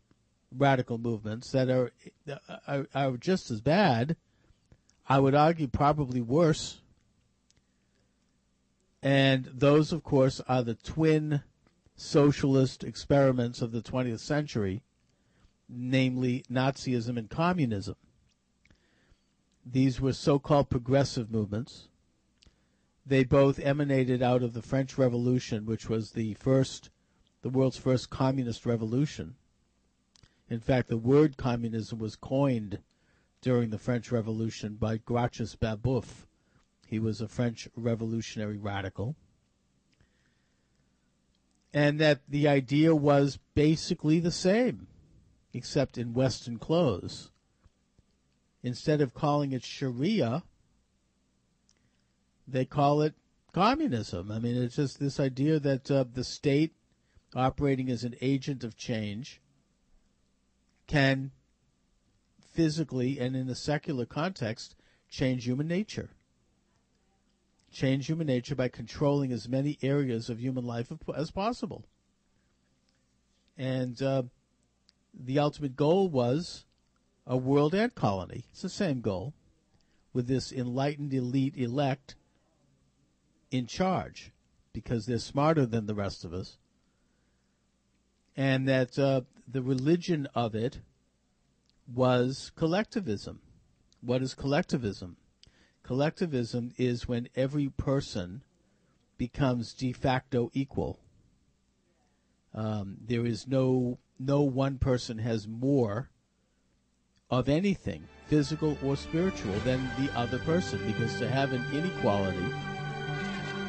radical 0.57 0.99
movements 0.99 1.51
that 1.53 1.69
are, 1.69 1.93
are, 2.67 2.87
are 2.95 3.17
just 3.17 3.51
as 3.51 3.61
bad. 3.61 4.17
I 5.09 5.19
would 5.19 5.35
argue 5.35 5.69
probably 5.69 6.21
worse. 6.21 6.81
And 9.03 9.45
those, 9.53 9.93
of 9.93 10.03
course, 10.03 10.41
are 10.49 10.63
the 10.63 10.75
twin 10.75 11.43
socialist 11.95 12.83
experiments 12.83 13.61
of 13.61 13.73
the 13.73 13.83
20th 13.83 14.21
century, 14.21 14.83
namely 15.69 16.45
Nazism 16.51 17.19
and 17.19 17.29
communism. 17.29 17.97
These 19.65 20.01
were 20.01 20.13
so 20.13 20.39
called 20.39 20.71
progressive 20.71 21.31
movements. 21.31 21.89
They 23.07 23.25
both 23.25 23.59
emanated 23.59 24.23
out 24.23 24.43
of 24.43 24.55
the 24.55 24.63
French 24.63 24.97
Revolution, 24.97 25.67
which 25.67 25.89
was 25.89 26.13
the 26.13 26.35
first, 26.35 26.91
the 27.43 27.51
world's 27.51 27.77
first 27.77 28.09
communist 28.09 28.65
revolution. 28.65 29.37
In 30.49 30.61
fact, 30.61 30.89
the 30.89 30.99
word 30.99 31.37
communism 31.37 31.99
was 31.99 32.17
coined 32.17 32.79
during 33.41 33.71
the 33.71 33.79
French 33.79 34.13
Revolution 34.13 34.75
by 34.75 34.99
Gracchus 34.99 35.57
Babeuf. 35.57 36.27
He 36.87 36.99
was 36.99 37.21
a 37.21 37.29
French 37.29 37.69
revolutionary 37.77 38.59
radical. 38.59 39.17
And 41.73 41.99
that 41.99 42.21
the 42.29 42.47
idea 42.47 42.95
was 42.95 43.39
basically 43.55 44.21
the 44.21 44.31
same, 44.31 44.87
except 45.53 45.99
in 45.99 46.15
Western 46.15 46.59
clothes. 46.59 47.31
Instead 48.63 49.01
of 49.01 49.15
calling 49.15 49.53
it 49.53 49.65
Sharia, 49.65 50.43
they 52.47 52.65
call 52.65 53.03
it 53.03 53.15
communism. 53.53 54.31
I 54.31 54.39
mean, 54.39 54.57
it's 54.57 54.77
just 54.77 55.01
this 55.01 55.19
idea 55.19 55.59
that 55.59 55.91
uh, 55.91 56.05
the 56.13 56.25
state, 56.25 56.75
operating 57.35 57.91
as 57.91 58.05
an 58.05 58.15
agent 58.21 58.63
of 58.63 58.77
change, 58.77 59.41
can 60.87 61.31
physically 62.53 63.19
and 63.19 63.35
in 63.35 63.49
a 63.49 63.55
secular 63.55 64.07
context 64.07 64.77
change 65.09 65.45
human 65.45 65.67
nature. 65.67 66.11
Change 67.73 68.07
human 68.07 68.27
nature 68.27 68.55
by 68.55 68.69
controlling 68.69 69.33
as 69.33 69.49
many 69.49 69.79
areas 69.83 70.31
of 70.31 70.41
human 70.41 70.65
life 70.65 70.93
as 71.17 71.31
possible. 71.31 71.85
And 73.57 74.01
uh, 74.01 74.25
the 75.13 75.39
ultimate 75.39 75.77
goal 75.77 76.09
was 76.09 76.65
a 77.27 77.37
world 77.37 77.75
ant 77.75 77.95
colony. 77.95 78.45
It's 78.53 78.63
the 78.63 78.69
same 78.69 79.01
goal, 79.01 79.35
with 80.13 80.27
this 80.27 80.53
enlightened 80.53 81.13
elite 81.13 81.57
elect 81.57 82.15
in 83.51 83.67
charge 83.67 84.33
because 84.73 85.07
they're 85.07 85.19
smarter 85.19 85.67
than 85.67 85.87
the 85.87 85.95
rest 85.95 86.25
of 86.25 86.33
us. 86.33 86.59
And 88.37 88.69
that 88.69 88.99
uh, 88.99 89.23
the 89.47 89.63
religion 89.63 90.29
of 90.35 90.55
it 90.55 90.81
was 91.93 92.51
collectivism. 92.57 93.41
What 94.01 94.23
is 94.23 94.35
collectivism? 94.35 95.17
Collectivism 95.83 96.73
is 96.77 97.07
when 97.07 97.29
every 97.37 97.69
person 97.69 98.43
becomes 99.19 99.75
de 99.75 99.93
facto 99.93 100.51
equal. 100.55 100.99
Um, 102.55 102.97
there 103.05 103.27
is 103.27 103.47
no 103.47 103.99
no 104.19 104.43
one 104.43 104.79
person 104.79 105.19
has 105.19 105.47
more 105.49 106.11
of 107.31 107.49
anything, 107.49 108.05
physical 108.29 108.79
or 108.83 108.97
spiritual, 108.97 109.59
than 109.61 109.91
the 109.99 110.11
other 110.17 110.39
person, 110.41 110.81
because 110.87 111.19
to 111.19 111.29
have 111.29 111.53
an 111.53 111.65
inequality 111.73 112.47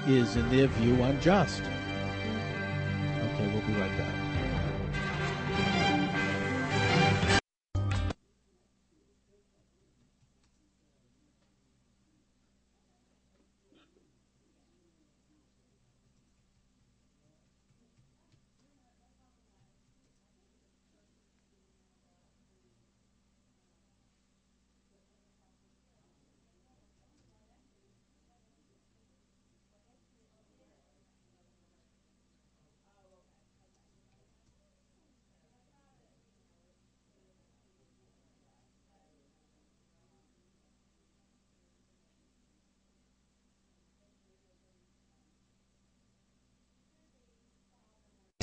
is, 0.08 0.36
in 0.36 0.48
their 0.50 0.68
view, 0.68 1.02
unjust. 1.02 1.62
Okay, 1.62 3.48
we'll 3.52 3.68
be 3.68 3.74
right 3.74 3.98
back. 3.98 4.25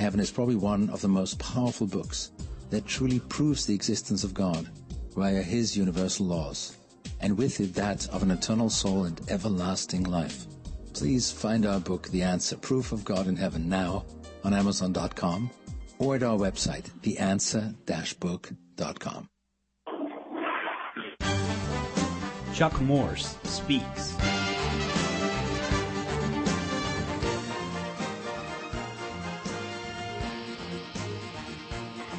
Heaven 0.02 0.18
is 0.18 0.32
probably 0.32 0.56
one 0.56 0.90
of 0.90 1.00
the 1.00 1.06
most 1.06 1.38
powerful 1.38 1.86
books 1.86 2.32
that 2.70 2.86
truly 2.86 3.20
proves 3.20 3.64
the 3.64 3.74
existence 3.74 4.24
of 4.24 4.34
God 4.34 4.68
via 5.14 5.40
His 5.40 5.76
universal 5.76 6.26
laws, 6.26 6.76
and 7.20 7.38
with 7.38 7.60
it 7.60 7.72
that 7.74 8.08
of 8.08 8.24
an 8.24 8.32
eternal 8.32 8.68
soul 8.68 9.04
and 9.04 9.20
everlasting 9.30 10.02
life. 10.02 10.46
Please 10.92 11.30
find 11.30 11.64
our 11.64 11.78
book, 11.78 12.08
The 12.08 12.22
Answer, 12.22 12.56
Proof 12.56 12.90
of 12.90 13.04
God 13.04 13.28
in 13.28 13.36
Heaven, 13.36 13.68
now 13.68 14.04
on 14.42 14.54
Amazon.com 14.54 15.48
or 16.00 16.16
at 16.16 16.24
our 16.24 16.36
website, 16.36 16.90
theanswer-book.com. 17.02 19.28
Chuck 22.52 22.80
Morse 22.80 23.36
speaks. 23.44 24.16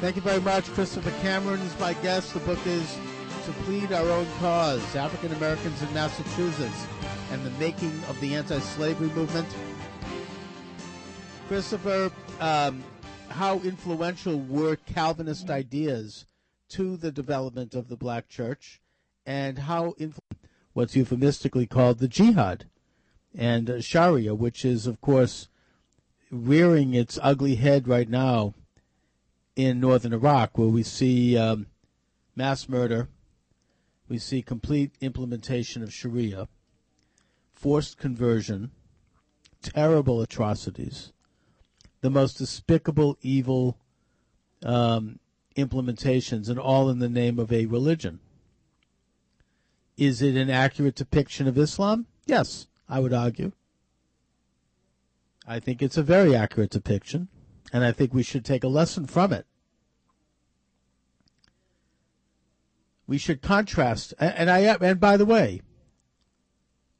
Thank 0.00 0.16
you 0.16 0.22
very 0.22 0.40
much. 0.40 0.66
Christopher 0.72 1.12
Cameron 1.22 1.60
is 1.60 1.78
my 1.78 1.94
guest. 1.94 2.34
The 2.34 2.40
book 2.40 2.58
is 2.66 2.98
To 3.46 3.52
Plead 3.62 3.92
Our 3.92 4.10
Own 4.10 4.26
Cause 4.38 4.96
African 4.96 5.32
Americans 5.32 5.80
in 5.80 5.94
Massachusetts 5.94 6.86
and 7.30 7.44
the 7.46 7.50
Making 7.52 7.92
of 8.08 8.20
the 8.20 8.34
Anti 8.34 8.58
Slavery 8.58 9.08
Movement. 9.10 9.46
Christopher, 11.48 12.10
um, 12.40 12.82
how 13.28 13.60
influential 13.60 14.40
were 14.40 14.76
Calvinist 14.76 15.48
ideas 15.48 16.26
to 16.70 16.96
the 16.96 17.12
development 17.12 17.74
of 17.74 17.88
the 17.88 17.96
black 17.96 18.28
church, 18.28 18.82
and 19.24 19.60
how 19.60 19.94
influ- 19.98 20.18
what's 20.72 20.96
euphemistically 20.96 21.66
called 21.66 21.98
the 21.98 22.08
jihad 22.08 22.66
and 23.34 23.70
uh, 23.70 23.80
Sharia, 23.80 24.34
which 24.34 24.64
is, 24.64 24.86
of 24.86 25.00
course, 25.00 25.48
rearing 26.30 26.94
its 26.94 27.18
ugly 27.22 27.54
head 27.54 27.86
right 27.86 28.08
now 28.08 28.54
in 29.56 29.80
northern 29.80 30.12
Iraq, 30.12 30.58
where 30.58 30.68
we 30.68 30.82
see 30.82 31.36
um, 31.38 31.66
mass 32.34 32.68
murder, 32.68 33.08
we 34.08 34.18
see 34.18 34.42
complete 34.42 34.92
implementation 35.00 35.82
of 35.82 35.92
Sharia, 35.92 36.48
forced 37.52 37.98
conversion, 37.98 38.70
terrible 39.62 40.20
atrocities, 40.20 41.12
the 42.00 42.10
most 42.10 42.38
despicable, 42.38 43.16
evil 43.22 43.78
um, 44.62 45.18
implementations, 45.56 46.48
and 46.48 46.58
all 46.58 46.90
in 46.90 46.98
the 46.98 47.08
name 47.08 47.38
of 47.38 47.52
a 47.52 47.66
religion. 47.66 48.20
Is 49.96 50.20
it 50.20 50.36
an 50.36 50.50
accurate 50.50 50.96
depiction 50.96 51.46
of 51.46 51.56
Islam? 51.56 52.06
Yes, 52.26 52.66
I 52.88 53.00
would 53.00 53.12
argue. 53.12 53.52
I 55.46 55.60
think 55.60 55.82
it's 55.82 55.96
a 55.96 56.02
very 56.02 56.34
accurate 56.34 56.70
depiction, 56.70 57.28
and 57.74 57.84
I 57.84 57.90
think 57.90 58.14
we 58.14 58.22
should 58.22 58.44
take 58.44 58.62
a 58.62 58.68
lesson 58.68 59.04
from 59.04 59.32
it. 59.32 59.46
We 63.04 63.18
should 63.18 63.42
contrast, 63.42 64.14
and 64.18 64.48
I 64.48 64.60
and 64.60 65.00
by 65.00 65.16
the 65.16 65.26
way, 65.26 65.60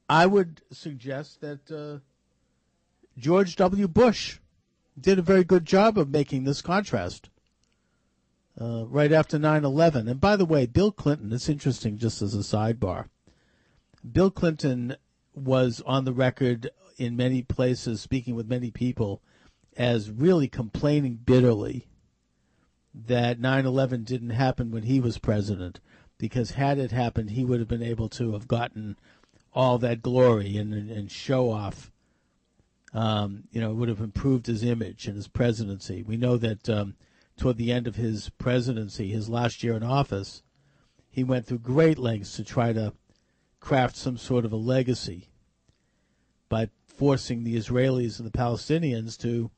I 0.08 0.26
would 0.26 0.62
suggest 0.72 1.40
that 1.40 1.70
uh, 1.70 2.00
George 3.16 3.54
W. 3.54 3.86
Bush 3.86 4.40
did 5.00 5.18
a 5.18 5.22
very 5.22 5.44
good 5.44 5.64
job 5.64 5.96
of 5.96 6.10
making 6.10 6.42
this 6.42 6.60
contrast 6.60 7.30
uh, 8.60 8.84
right 8.86 9.12
after 9.12 9.38
9 9.38 9.64
11. 9.64 10.08
And 10.08 10.20
by 10.20 10.34
the 10.34 10.44
way, 10.44 10.66
Bill 10.66 10.90
Clinton, 10.90 11.32
it's 11.32 11.48
interesting 11.48 11.98
just 11.98 12.20
as 12.20 12.34
a 12.34 12.38
sidebar. 12.38 13.06
Bill 14.12 14.30
Clinton 14.30 14.96
was 15.34 15.80
on 15.86 16.04
the 16.04 16.12
record 16.12 16.70
in 16.98 17.16
many 17.16 17.42
places, 17.42 18.00
speaking 18.00 18.34
with 18.34 18.48
many 18.48 18.70
people, 18.70 19.22
as 19.76 20.10
really 20.10 20.48
complaining 20.48 21.14
bitterly 21.24 21.88
that 22.94 23.40
9 23.40 23.66
11 23.66 24.04
didn't 24.04 24.30
happen 24.30 24.70
when 24.70 24.84
he 24.84 25.00
was 25.00 25.18
president, 25.18 25.80
because 26.18 26.52
had 26.52 26.78
it 26.78 26.92
happened, 26.92 27.30
he 27.30 27.44
would 27.44 27.58
have 27.58 27.68
been 27.68 27.82
able 27.82 28.08
to 28.08 28.32
have 28.32 28.46
gotten 28.46 28.96
all 29.52 29.78
that 29.78 30.02
glory 30.02 30.56
and, 30.56 30.72
and 30.72 31.10
show 31.10 31.50
off. 31.50 31.90
Um, 32.92 33.44
you 33.50 33.60
know, 33.60 33.74
would 33.74 33.88
have 33.88 34.00
improved 34.00 34.46
his 34.46 34.62
image 34.62 35.08
and 35.08 35.16
his 35.16 35.26
presidency. 35.26 36.04
We 36.04 36.16
know 36.16 36.36
that 36.36 36.68
um, 36.68 36.94
toward 37.36 37.56
the 37.56 37.72
end 37.72 37.88
of 37.88 37.96
his 37.96 38.30
presidency, 38.38 39.10
his 39.10 39.28
last 39.28 39.64
year 39.64 39.74
in 39.74 39.82
office, 39.82 40.44
he 41.10 41.24
went 41.24 41.46
through 41.46 41.58
great 41.58 41.98
lengths 41.98 42.36
to 42.36 42.44
try 42.44 42.72
to 42.72 42.92
craft 43.58 43.96
some 43.96 44.16
sort 44.16 44.44
of 44.44 44.52
a 44.52 44.56
legacy 44.56 45.28
by 46.48 46.68
forcing 46.86 47.42
the 47.42 47.56
Israelis 47.56 48.20
and 48.20 48.26
the 48.28 48.38
Palestinians 48.38 49.18
to 49.20 49.50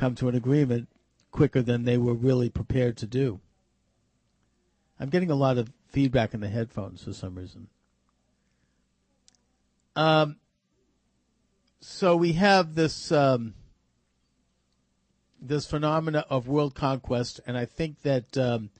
come 0.00 0.14
to 0.14 0.28
an 0.28 0.34
agreement 0.34 0.88
quicker 1.30 1.60
than 1.60 1.84
they 1.84 1.98
were 1.98 2.14
really 2.14 2.48
prepared 2.48 2.96
to 2.96 3.06
do. 3.06 3.38
I'm 4.98 5.10
getting 5.10 5.30
a 5.30 5.34
lot 5.34 5.58
of 5.58 5.70
feedback 5.88 6.32
in 6.32 6.40
the 6.40 6.48
headphones 6.48 7.04
for 7.04 7.12
some 7.12 7.34
reason. 7.34 7.68
Um, 9.94 10.36
so 11.80 12.16
we 12.16 12.32
have 12.32 12.74
this 12.74 13.12
um, 13.12 13.54
this 15.40 15.66
phenomena 15.66 16.24
of 16.30 16.48
world 16.48 16.74
conquest, 16.74 17.40
and 17.46 17.58
I 17.58 17.66
think 17.66 18.02
that 18.02 18.38
um, 18.38 18.70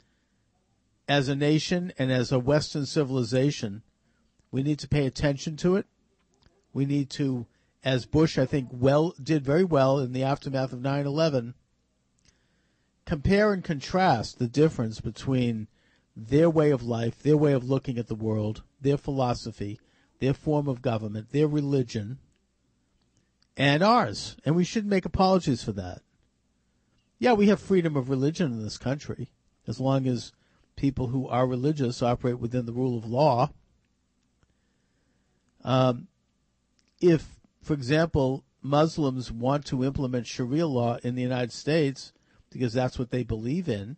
as 1.07 1.29
a 1.29 1.37
nation 1.37 1.93
and 1.99 2.11
as 2.11 2.33
a 2.33 2.39
Western 2.39 2.87
civilization, 2.87 3.83
we 4.51 4.63
need 4.63 4.79
to 4.79 4.89
pay 4.89 5.05
attention 5.05 5.57
to 5.59 5.77
it. 5.77 5.87
We 6.73 6.87
need 6.87 7.11
to, 7.11 7.47
as 7.83 8.07
Bush, 8.07 8.39
I 8.39 8.47
think, 8.47 8.69
well 8.73 9.15
did 9.23 9.45
very 9.45 9.65
well 9.65 9.99
in 9.99 10.13
the 10.13 10.23
aftermath 10.23 10.73
of 10.73 10.81
9/11, 10.81 11.55
compare 13.05 13.53
and 13.53 13.65
contrast 13.65 14.39
the 14.39 14.49
difference 14.49 15.01
between 15.01 15.69
their 16.15 16.51
way 16.51 16.71
of 16.71 16.83
life, 16.83 17.23
their 17.23 17.37
way 17.37 17.53
of 17.53 17.69
looking 17.69 17.99
at 17.99 18.09
the 18.09 18.15
world, 18.15 18.63
their 18.81 18.97
philosophy, 18.97 19.81
their 20.19 20.35
form 20.35 20.69
of 20.69 20.83
government, 20.83 21.31
their 21.31 21.49
religion, 21.49 22.19
and 23.57 23.83
ours. 23.83 24.37
And 24.45 24.55
we 24.55 24.65
shouldn't 24.65 24.91
make 24.91 25.05
apologies 25.05 25.63
for 25.63 25.73
that. 25.73 26.03
Yeah, 27.19 27.33
we 27.35 27.49
have 27.49 27.61
freedom 27.61 27.97
of 27.97 28.09
religion 28.09 28.53
in 28.53 28.63
this 28.63 28.79
country, 28.79 29.31
as 29.67 29.81
long 29.81 30.07
as 30.07 30.33
people 30.77 31.09
who 31.09 31.29
are 31.29 31.47
religious 31.47 32.03
operate 32.03 32.39
within 32.39 32.65
the 32.65 32.73
rule 32.73 32.97
of 32.97 33.05
law. 33.05 33.51
Um, 35.63 36.09
if, 37.01 37.40
for 37.63 37.75
example, 37.75 38.45
Muslims 38.63 39.31
want 39.31 39.65
to 39.67 39.85
implement 39.85 40.27
Sharia 40.27 40.67
law 40.67 40.99
in 41.03 41.15
the 41.15 41.23
United 41.23 41.53
States 41.53 42.13
because 42.51 42.73
that's 42.73 42.99
what 42.99 43.11
they 43.11 43.23
believe 43.23 43.69
in, 43.69 43.97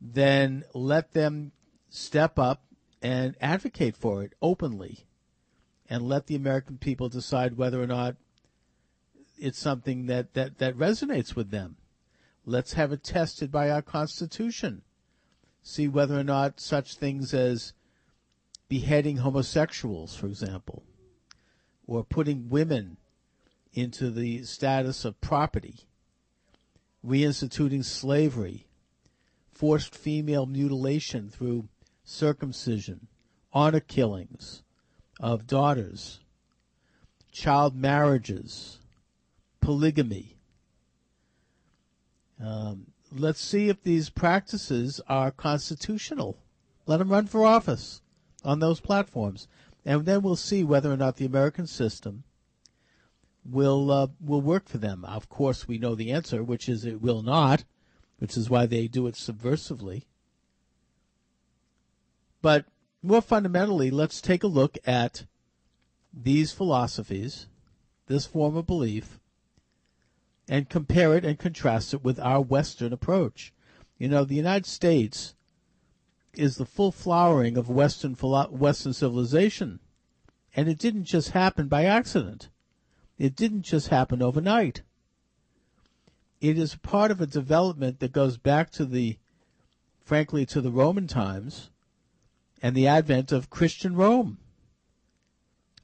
then 0.00 0.64
let 0.74 1.12
them 1.12 1.52
step 1.88 2.38
up 2.38 2.64
and 3.02 3.36
advocate 3.40 3.96
for 3.96 4.22
it 4.22 4.34
openly 4.40 5.06
and 5.88 6.08
let 6.08 6.26
the 6.26 6.36
American 6.36 6.78
people 6.78 7.08
decide 7.08 7.56
whether 7.56 7.82
or 7.82 7.86
not 7.86 8.16
it's 9.38 9.58
something 9.58 10.06
that, 10.06 10.34
that, 10.34 10.58
that 10.58 10.76
resonates 10.76 11.34
with 11.34 11.50
them. 11.50 11.76
Let's 12.44 12.74
have 12.74 12.92
it 12.92 13.02
tested 13.02 13.50
by 13.50 13.70
our 13.70 13.82
Constitution. 13.82 14.82
See 15.62 15.88
whether 15.88 16.18
or 16.18 16.24
not 16.24 16.60
such 16.60 16.94
things 16.94 17.34
as 17.34 17.74
beheading 18.68 19.18
homosexuals, 19.18 20.14
for 20.14 20.26
example, 20.26 20.84
or 21.90 22.04
putting 22.04 22.48
women 22.48 22.96
into 23.74 24.10
the 24.10 24.44
status 24.44 25.04
of 25.04 25.20
property, 25.20 25.80
reinstituting 27.04 27.84
slavery, 27.84 28.66
forced 29.52 29.94
female 29.94 30.46
mutilation 30.46 31.28
through 31.28 31.68
circumcision, 32.04 33.08
honor 33.52 33.80
killings 33.80 34.62
of 35.18 35.48
daughters, 35.48 36.20
child 37.32 37.74
marriages, 37.74 38.78
polygamy. 39.60 40.36
Um, 42.42 42.86
let's 43.12 43.40
see 43.40 43.68
if 43.68 43.82
these 43.82 44.10
practices 44.10 45.00
are 45.08 45.32
constitutional. 45.32 46.38
Let 46.86 46.98
them 46.98 47.10
run 47.10 47.26
for 47.26 47.44
office 47.44 48.00
on 48.44 48.60
those 48.60 48.80
platforms, 48.80 49.48
and 49.84 50.04
then 50.04 50.22
we'll 50.22 50.36
see 50.36 50.62
whether 50.62 50.92
or 50.92 50.96
not 50.96 51.16
the 51.16 51.24
American 51.24 51.66
system 51.66 52.24
will 53.44 53.90
uh, 53.90 54.06
will 54.20 54.40
work 54.40 54.68
for 54.68 54.78
them. 54.78 55.04
Of 55.04 55.28
course, 55.28 55.66
we 55.66 55.78
know 55.78 55.94
the 55.94 56.12
answer, 56.12 56.42
which 56.42 56.68
is 56.68 56.84
it 56.84 57.00
will 57.00 57.22
not, 57.22 57.64
which 58.18 58.36
is 58.36 58.50
why 58.50 58.66
they 58.66 58.86
do 58.86 59.06
it 59.06 59.14
subversively. 59.14 60.04
But 62.42 62.66
more 63.02 63.22
fundamentally, 63.22 63.90
let's 63.90 64.20
take 64.20 64.42
a 64.42 64.48
look 64.48 64.78
at 64.84 65.24
these 66.12 66.52
philosophies, 66.52 67.46
this 68.06 68.26
form 68.26 68.56
of 68.56 68.66
belief, 68.66 69.20
and 70.48 70.68
compare 70.68 71.16
it 71.16 71.24
and 71.24 71.38
contrast 71.38 71.94
it 71.94 72.02
with 72.02 72.18
our 72.18 72.40
Western 72.40 72.92
approach. 72.92 73.52
You 73.98 74.08
know, 74.08 74.24
the 74.24 74.34
United 74.34 74.66
States 74.66 75.34
is 76.34 76.56
the 76.56 76.66
full 76.66 76.92
flowering 76.92 77.56
of 77.56 77.68
Western 77.68 78.14
Western 78.14 78.92
civilization, 78.92 79.80
and 80.54 80.68
it 80.68 80.78
didn't 80.78 81.04
just 81.04 81.30
happen 81.30 81.68
by 81.68 81.84
accident. 81.84 82.48
It 83.18 83.36
didn't 83.36 83.62
just 83.62 83.88
happen 83.88 84.22
overnight. 84.22 84.82
It 86.40 86.56
is 86.56 86.76
part 86.76 87.10
of 87.10 87.20
a 87.20 87.26
development 87.26 88.00
that 88.00 88.12
goes 88.12 88.38
back 88.38 88.70
to 88.72 88.86
the, 88.86 89.18
frankly, 90.00 90.46
to 90.46 90.60
the 90.60 90.70
Roman 90.70 91.06
times, 91.06 91.70
and 92.62 92.74
the 92.74 92.86
advent 92.86 93.32
of 93.32 93.50
Christian 93.50 93.94
Rome. 93.94 94.38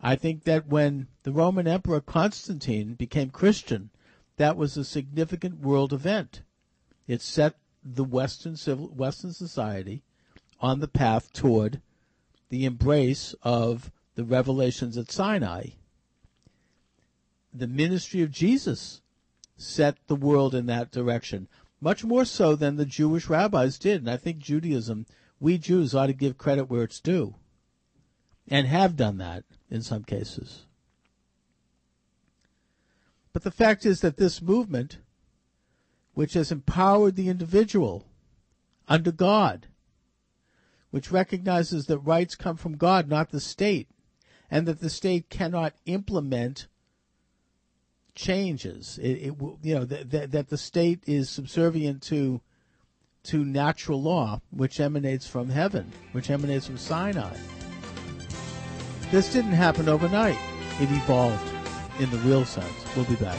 I 0.01 0.15
think 0.15 0.45
that 0.45 0.67
when 0.67 1.09
the 1.25 1.33
Roman 1.33 1.67
Emperor 1.67 2.01
Constantine 2.01 2.95
became 2.95 3.31
Christian, 3.31 3.91
that 4.37 4.57
was 4.57 4.77
a 4.77 4.85
significant 4.85 5.61
world 5.61 5.93
event. 5.93 6.43
It 7.07 7.21
set 7.21 7.57
the 7.85 8.05
Western 8.05 8.57
civil, 8.57 8.89
Western 8.89 9.33
society 9.33 10.03
on 10.61 10.81
the 10.81 10.89
path 10.89 11.33
toward 11.33 11.81
the 12.49 12.65
embrace 12.65 13.35
of 13.43 13.91
the 14.15 14.25
revelations 14.25 14.97
at 14.97 15.11
Sinai. 15.11 15.69
The 17.53 17.67
ministry 17.67 18.23
of 18.23 18.31
Jesus 18.31 19.03
set 19.57 19.97
the 20.07 20.17
world 20.17 20.55
in 20.55 20.67
that 20.67 20.91
direction, 20.91 21.49
much 21.81 22.05
more 22.05 22.25
so 22.25 22.55
than 22.55 22.77
the 22.77 22.87
Jewish 22.87 23.29
rabbis 23.29 23.79
did. 23.79 24.03
And 24.03 24.11
I 24.11 24.17
think 24.17 24.39
Judaism, 24.39 25.07
we 25.41 25.59
Jews 25.59 25.95
ought 25.95 26.07
to 26.07 26.13
give 26.13 26.39
credit 26.39 26.71
where 26.71 26.83
it's 26.83 27.01
due, 27.01 27.35
and 28.49 28.67
have 28.67 28.97
done 28.97 29.19
that 29.19 29.45
in 29.71 29.83
some 29.83 30.05
cases. 30.05 30.67
But 33.33 33.43
the 33.43 33.51
fact 33.51 33.85
is 33.85 34.01
that 34.01 34.17
this 34.17 34.41
movement, 34.41 34.99
which 36.15 36.33
has 36.35 36.51
empowered 36.51 37.17
the 37.17 37.29
individual 37.29 38.07
under 38.89 39.13
God, 39.13 39.67
which 40.91 41.11
recognizes 41.11 41.87
that 41.87 41.99
rights 41.99 42.35
come 42.35 42.57
from 42.57 42.77
God, 42.77 43.09
not 43.09 43.31
the 43.31 43.41
state, 43.41 43.89
and 44.51 44.67
that 44.67 44.81
the 44.81 44.91
state 44.91 45.29
cannot 45.29 45.75
implement 45.85 46.69
changes. 48.15 48.99
It, 49.03 49.09
it 49.09 49.35
you 49.63 49.75
know 49.75 49.85
that, 49.85 50.11
that, 50.11 50.31
that 50.33 50.49
the 50.49 50.59
state 50.59 51.01
is 51.07 51.29
subservient 51.29 52.03
to 52.05 52.41
to 53.25 53.45
natural 53.45 54.01
law, 54.01 54.41
which 54.51 54.79
emanates 54.79 55.27
from 55.27 55.49
heaven, 55.49 55.93
which 56.13 56.31
emanates 56.31 56.67
from 56.67 56.79
Sinai. 56.79 57.37
This 59.11 59.33
didn't 59.33 59.53
happen 59.53 59.89
overnight. 59.89 60.39
It 60.81 60.91
evolved 60.91 61.53
in 62.01 62.11
the 62.11 62.19
real 62.19 62.45
sense. 62.45 62.73
We'll 62.95 63.05
be 63.05 63.17
back. 63.17 63.39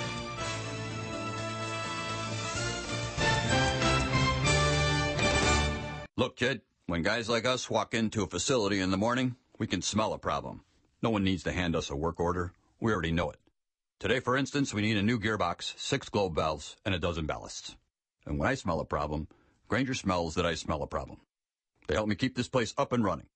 Look, 6.18 6.36
kid, 6.36 6.62
When 6.89 7.01
guys 7.01 7.27
like 7.27 7.45
us 7.45 7.69
walk 7.69 7.93
into 7.93 8.23
a 8.23 8.27
facility 8.27 8.79
in 8.79 8.91
the 8.91 8.97
morning, 8.97 9.35
we 9.59 9.67
can 9.67 9.81
smell 9.81 10.13
a 10.13 10.17
problem. 10.17 10.63
No 11.03 11.09
one 11.09 11.25
needs 11.25 11.43
to 11.43 11.51
hand 11.51 11.75
us 11.75 11.89
a 11.89 11.97
work 11.97 12.17
order. 12.17 12.53
We 12.79 12.93
already 12.93 13.11
know 13.11 13.29
it. 13.29 13.41
Today, 13.99 14.21
for 14.21 14.38
instance, 14.38 14.73
we 14.73 14.83
need 14.83 14.95
a 14.95 15.01
new 15.01 15.19
gearbox, 15.19 15.77
six 15.77 16.07
globe 16.07 16.35
valves, 16.35 16.77
and 16.85 16.95
a 16.95 16.99
dozen 16.99 17.27
ballasts. 17.27 17.75
And 18.25 18.39
when 18.39 18.47
I 18.47 18.55
smell 18.55 18.79
a 18.79 18.85
problem, 18.85 19.27
Grainger 19.67 19.95
smells 19.95 20.35
that 20.35 20.45
I 20.45 20.55
smell 20.55 20.81
a 20.81 20.88
problem. 20.88 21.19
They 21.89 21.95
help 21.95 22.07
me 22.07 22.15
keep 22.15 22.38
this 22.38 22.47
place 22.47 22.73
up 22.77 22.93
and 22.93 23.03
running. 23.03 23.27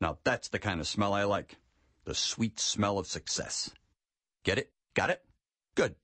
Now 0.00 0.18
that's 0.22 0.48
the 0.48 0.60
kind 0.60 0.78
of 0.78 0.86
smell 0.86 1.12
I 1.12 1.24
like. 1.24 1.56
The 2.04 2.14
sweet 2.14 2.60
smell 2.60 2.96
of 2.96 3.08
success. 3.08 3.72
Get 4.44 4.58
it? 4.58 4.70
Got 4.94 5.10
it? 5.10 5.24
Good. 5.74 5.96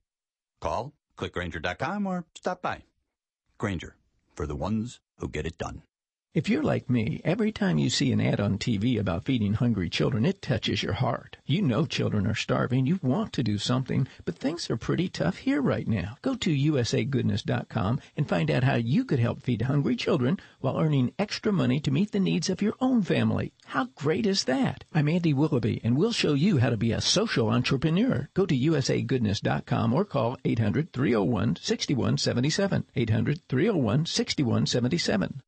Call, 0.59 0.93
clickgrainger.com, 1.17 2.05
or 2.05 2.25
stop 2.35 2.61
by. 2.61 2.83
Grainger, 3.57 3.95
for 4.35 4.45
the 4.45 4.57
ones 4.57 4.99
who 5.19 5.29
get 5.29 5.45
it 5.45 5.57
done. 5.57 5.83
If 6.37 6.49
you're 6.49 6.61
like 6.61 6.87
me, 6.87 7.19
every 7.25 7.51
time 7.51 7.79
you 7.79 7.89
see 7.89 8.11
an 8.11 8.21
ad 8.21 8.39
on 8.39 8.59
TV 8.59 8.99
about 8.99 9.25
feeding 9.25 9.55
hungry 9.55 9.89
children, 9.89 10.23
it 10.23 10.39
touches 10.39 10.83
your 10.83 10.93
heart. 10.93 11.37
You 11.47 11.63
know 11.63 11.87
children 11.87 12.27
are 12.27 12.35
starving. 12.35 12.85
You 12.85 12.99
want 13.01 13.33
to 13.33 13.41
do 13.41 13.57
something, 13.57 14.07
but 14.23 14.37
things 14.37 14.69
are 14.69 14.77
pretty 14.77 15.09
tough 15.09 15.37
here 15.37 15.63
right 15.63 15.87
now. 15.87 16.15
Go 16.21 16.35
to 16.35 16.55
usagoodness.com 16.55 18.01
and 18.15 18.29
find 18.29 18.51
out 18.51 18.63
how 18.63 18.75
you 18.75 19.03
could 19.03 19.17
help 19.17 19.41
feed 19.41 19.63
hungry 19.63 19.95
children 19.95 20.37
while 20.59 20.79
earning 20.79 21.11
extra 21.17 21.51
money 21.51 21.79
to 21.79 21.89
meet 21.89 22.11
the 22.11 22.19
needs 22.19 22.51
of 22.51 22.61
your 22.61 22.75
own 22.79 23.01
family. 23.01 23.51
How 23.65 23.85
great 23.95 24.27
is 24.27 24.43
that? 24.43 24.83
I'm 24.93 25.09
Andy 25.09 25.33
Willoughby, 25.33 25.81
and 25.83 25.97
we'll 25.97 26.11
show 26.11 26.35
you 26.35 26.59
how 26.59 26.69
to 26.69 26.77
be 26.77 26.91
a 26.91 27.01
social 27.01 27.49
entrepreneur. 27.49 28.29
Go 28.35 28.45
to 28.45 28.55
usagoodness.com 28.55 29.91
or 29.91 30.05
call 30.05 30.37
800-301-6177. 30.45 32.83
800-301-6177. 32.95 35.39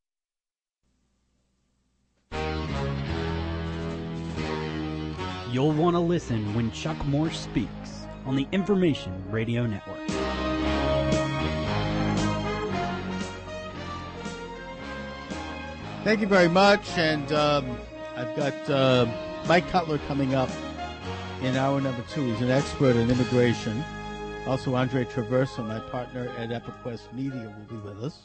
You'll 5.52 5.72
want 5.72 5.96
to 5.96 6.00
listen 6.00 6.54
when 6.54 6.70
Chuck 6.70 7.04
Morse 7.06 7.40
speaks 7.40 8.06
on 8.24 8.36
the 8.36 8.46
Information 8.52 9.12
Radio 9.30 9.66
Network. 9.66 9.98
Thank 16.04 16.20
you 16.20 16.28
very 16.28 16.48
much. 16.48 16.96
And 16.96 17.32
um, 17.32 17.76
I've 18.16 18.36
got 18.36 18.70
uh, 18.70 19.06
Mike 19.48 19.68
Cutler 19.70 19.98
coming 20.06 20.36
up 20.36 20.50
in 21.42 21.56
hour 21.56 21.80
number 21.80 22.04
two. 22.10 22.24
He's 22.30 22.40
an 22.42 22.50
expert 22.50 22.94
in 22.94 23.10
immigration. 23.10 23.82
Also, 24.46 24.76
Andre 24.76 25.04
Traverso, 25.04 25.66
my 25.66 25.80
partner 25.80 26.28
at 26.38 26.50
EpiQuest 26.50 27.12
Media, 27.12 27.52
will 27.68 27.76
be 27.76 27.88
with 27.88 28.04
us. 28.04 28.20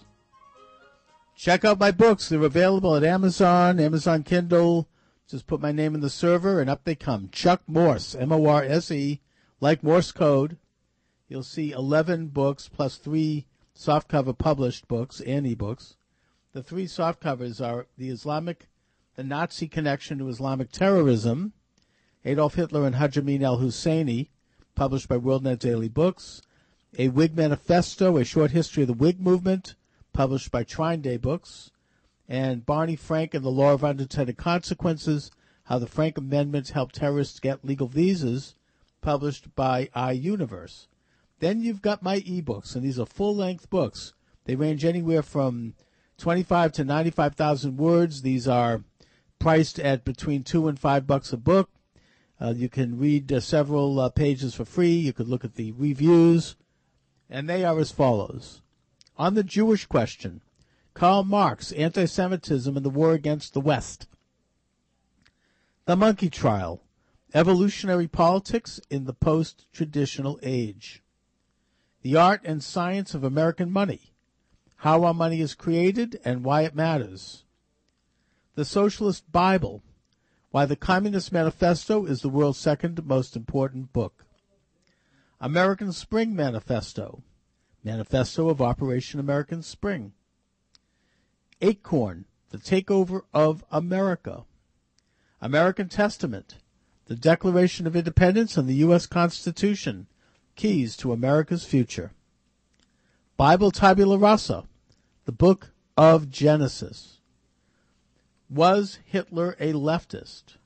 Check 1.35 1.65
out 1.65 1.79
my 1.79 1.89
books. 1.89 2.29
They're 2.29 2.41
available 2.43 2.95
at 2.95 3.03
Amazon, 3.03 3.79
Amazon 3.79 4.21
Kindle. 4.21 4.87
Just 5.27 5.47
put 5.47 5.61
my 5.61 5.71
name 5.71 5.95
in 5.95 6.01
the 6.01 6.09
server, 6.09 6.61
and 6.61 6.69
up 6.69 6.83
they 6.83 6.95
come. 6.95 7.29
Chuck 7.31 7.63
Morse, 7.67 8.13
M 8.13 8.31
O 8.31 8.45
R 8.45 8.63
S 8.63 8.91
E, 8.91 9.21
like 9.59 9.83
Morse 9.83 10.11
code. 10.11 10.57
You'll 11.27 11.43
see 11.43 11.71
11 11.71 12.27
books 12.27 12.69
plus 12.69 12.97
three 12.97 13.47
softcover 13.75 14.37
published 14.37 14.87
books 14.87 15.19
and 15.21 15.45
ebooks. 15.45 15.95
The 16.53 16.61
three 16.61 16.85
softcovers 16.85 17.59
are 17.59 17.87
The 17.97 18.09
Islamic, 18.09 18.69
The 19.15 19.23
Nazi 19.23 19.67
Connection 19.67 20.19
to 20.19 20.29
Islamic 20.29 20.71
Terrorism, 20.71 21.53
Adolf 22.23 22.55
Hitler 22.55 22.85
and 22.85 22.95
Hajj 22.95 23.17
Amin 23.17 23.43
al 23.43 23.57
Husseini, 23.57 24.29
published 24.75 25.09
by 25.09 25.17
WorldNet 25.17 25.59
Daily 25.59 25.89
Books, 25.89 26.41
A 26.97 27.09
Whig 27.09 27.35
Manifesto, 27.35 28.17
A 28.17 28.23
Short 28.23 28.51
History 28.51 28.83
of 28.83 28.87
the 28.87 28.93
Whig 28.93 29.19
Movement, 29.19 29.75
published 30.13 30.51
by 30.51 30.63
Trine 30.63 31.01
Day 31.01 31.17
Books, 31.17 31.71
and 32.27 32.65
Barney 32.65 32.95
Frank 32.95 33.33
and 33.33 33.43
the 33.43 33.49
Law 33.49 33.73
of 33.73 33.83
Unintended 33.83 34.37
Consequences, 34.37 35.31
How 35.65 35.79
the 35.79 35.87
Frank 35.87 36.17
Amendments 36.17 36.71
Helped 36.71 36.95
Terrorists 36.95 37.39
Get 37.39 37.65
Legal 37.65 37.87
Visas, 37.87 38.55
published 39.01 39.55
by 39.55 39.89
iUniverse. 39.95 40.87
Then 41.39 41.61
you've 41.61 41.81
got 41.81 42.01
my 42.01 42.21
ebooks, 42.21 42.75
and 42.75 42.83
these 42.83 42.99
are 42.99 43.05
full-length 43.05 43.69
books. 43.69 44.13
They 44.45 44.55
range 44.55 44.85
anywhere 44.85 45.21
from 45.21 45.75
25 46.17 46.71
to 46.73 46.83
95,000 46.83 47.77
words. 47.77 48.21
These 48.21 48.47
are 48.47 48.83
priced 49.37 49.79
at 49.79 50.05
between 50.05 50.43
two 50.43 50.67
and 50.67 50.79
five 50.79 51.05
bucks 51.05 51.33
a 51.33 51.37
book. 51.37 51.69
Uh, 52.41 52.53
you 52.55 52.69
can 52.69 52.97
read 52.97 53.31
uh, 53.31 53.39
several 53.39 53.99
uh, 53.99 54.09
pages 54.09 54.55
for 54.55 54.65
free. 54.65 54.93
You 54.93 55.13
could 55.13 55.27
look 55.27 55.45
at 55.45 55.55
the 55.55 55.71
reviews, 55.73 56.55
and 57.29 57.49
they 57.49 57.63
are 57.63 57.79
as 57.79 57.91
follows. 57.91 58.61
On 59.17 59.35
the 59.35 59.43
Jewish 59.43 59.85
question, 59.85 60.41
Karl 60.95 61.25
Marx, 61.25 61.73
Anti-Semitism 61.73 62.77
and 62.77 62.85
the 62.85 62.89
War 62.89 63.11
Against 63.11 63.53
the 63.53 63.59
West. 63.59 64.07
The 65.83 65.97
Monkey 65.97 66.29
Trial, 66.29 66.81
Evolutionary 67.33 68.07
Politics 68.07 68.79
in 68.89 69.03
the 69.03 69.13
Post-Traditional 69.13 70.39
Age. 70.41 71.03
The 72.01 72.15
Art 72.15 72.39
and 72.45 72.63
Science 72.63 73.13
of 73.13 73.25
American 73.25 73.71
Money, 73.71 74.13
How 74.77 75.03
Our 75.03 75.13
Money 75.13 75.41
is 75.41 75.53
Created 75.53 76.17
and 76.23 76.45
Why 76.45 76.61
It 76.61 76.73
Matters. 76.73 77.43
The 78.55 78.63
Socialist 78.63 79.29
Bible, 79.29 79.83
Why 80.51 80.65
the 80.65 80.77
Communist 80.77 81.33
Manifesto 81.33 82.05
is 82.05 82.21
the 82.21 82.29
world's 82.29 82.57
second 82.57 83.05
most 83.05 83.35
important 83.35 83.91
book. 83.91 84.25
American 85.41 85.91
Spring 85.91 86.33
Manifesto, 86.33 87.21
Manifesto 87.83 88.47
of 88.47 88.61
Operation 88.61 89.19
American 89.19 89.61
Spring. 89.61 90.13
Acorn, 91.61 92.25
The 92.49 92.57
Takeover 92.57 93.21
of 93.33 93.63
America. 93.71 94.43
American 95.41 95.87
Testament, 95.87 96.55
The 97.05 97.15
Declaration 97.15 97.87
of 97.87 97.95
Independence 97.95 98.57
and 98.57 98.67
the 98.67 98.75
U.S. 98.75 99.05
Constitution, 99.05 100.07
Keys 100.55 100.97
to 100.97 101.13
America's 101.13 101.63
Future. 101.63 102.11
Bible 103.37 103.71
Tabula 103.71 104.17
Rasa, 104.17 104.65
The 105.25 105.31
Book 105.31 105.71
of 105.97 106.29
Genesis. 106.29 107.19
Was 108.49 108.99
Hitler 109.05 109.55
a 109.59 109.73
leftist? 109.73 110.57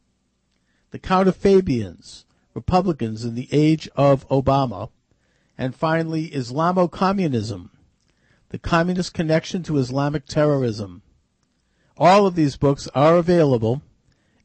The 0.91 0.99
Count 0.99 1.27
of 1.27 1.35
Fabians, 1.35 2.25
Republicans 2.53 3.25
in 3.25 3.35
the 3.35 3.47
Age 3.51 3.87
of 3.95 4.27
Obama. 4.29 4.89
And 5.57 5.75
finally, 5.75 6.29
Islamo-Communism, 6.29 7.71
the 8.49 8.59
Communist 8.59 9.13
Connection 9.13 9.61
to 9.63 9.77
Islamic 9.77 10.25
Terrorism. 10.25 11.03
All 11.97 12.25
of 12.25 12.35
these 12.35 12.57
books 12.57 12.87
are 12.95 13.17
available 13.17 13.81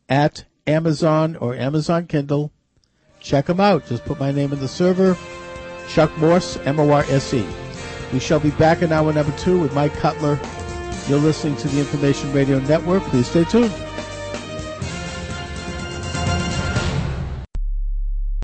at 0.09 0.45
Amazon 0.67 1.37
or 1.37 1.55
Amazon 1.55 2.07
Kindle. 2.07 2.53
Check 3.21 3.47
them 3.47 3.61
out. 3.61 3.87
Just 3.87 4.05
put 4.05 4.21
my 4.21 4.31
name 4.31 4.53
in 4.53 4.61
the 4.61 4.69
server, 4.69 5.17
Chuck 5.89 6.17
Morse, 6.19 6.59
M-O-R-S-E. 6.59 7.47
We 8.13 8.19
shall 8.21 8.41
be 8.41 8.51
back 8.51 8.83
in 8.83 8.93
hour 8.93 9.13
number 9.13 9.37
two 9.39 9.59
with 9.59 9.75
Mike 9.75 9.95
Cutler. 9.95 10.39
You're 11.09 11.19
listening 11.19 11.57
to 11.57 11.69
the 11.69 11.81
Information 11.81 12.33
Radio 12.33 12.59
Network. 12.61 13.03
Please 13.05 13.29
stay 13.29 13.45
tuned. 13.45 13.73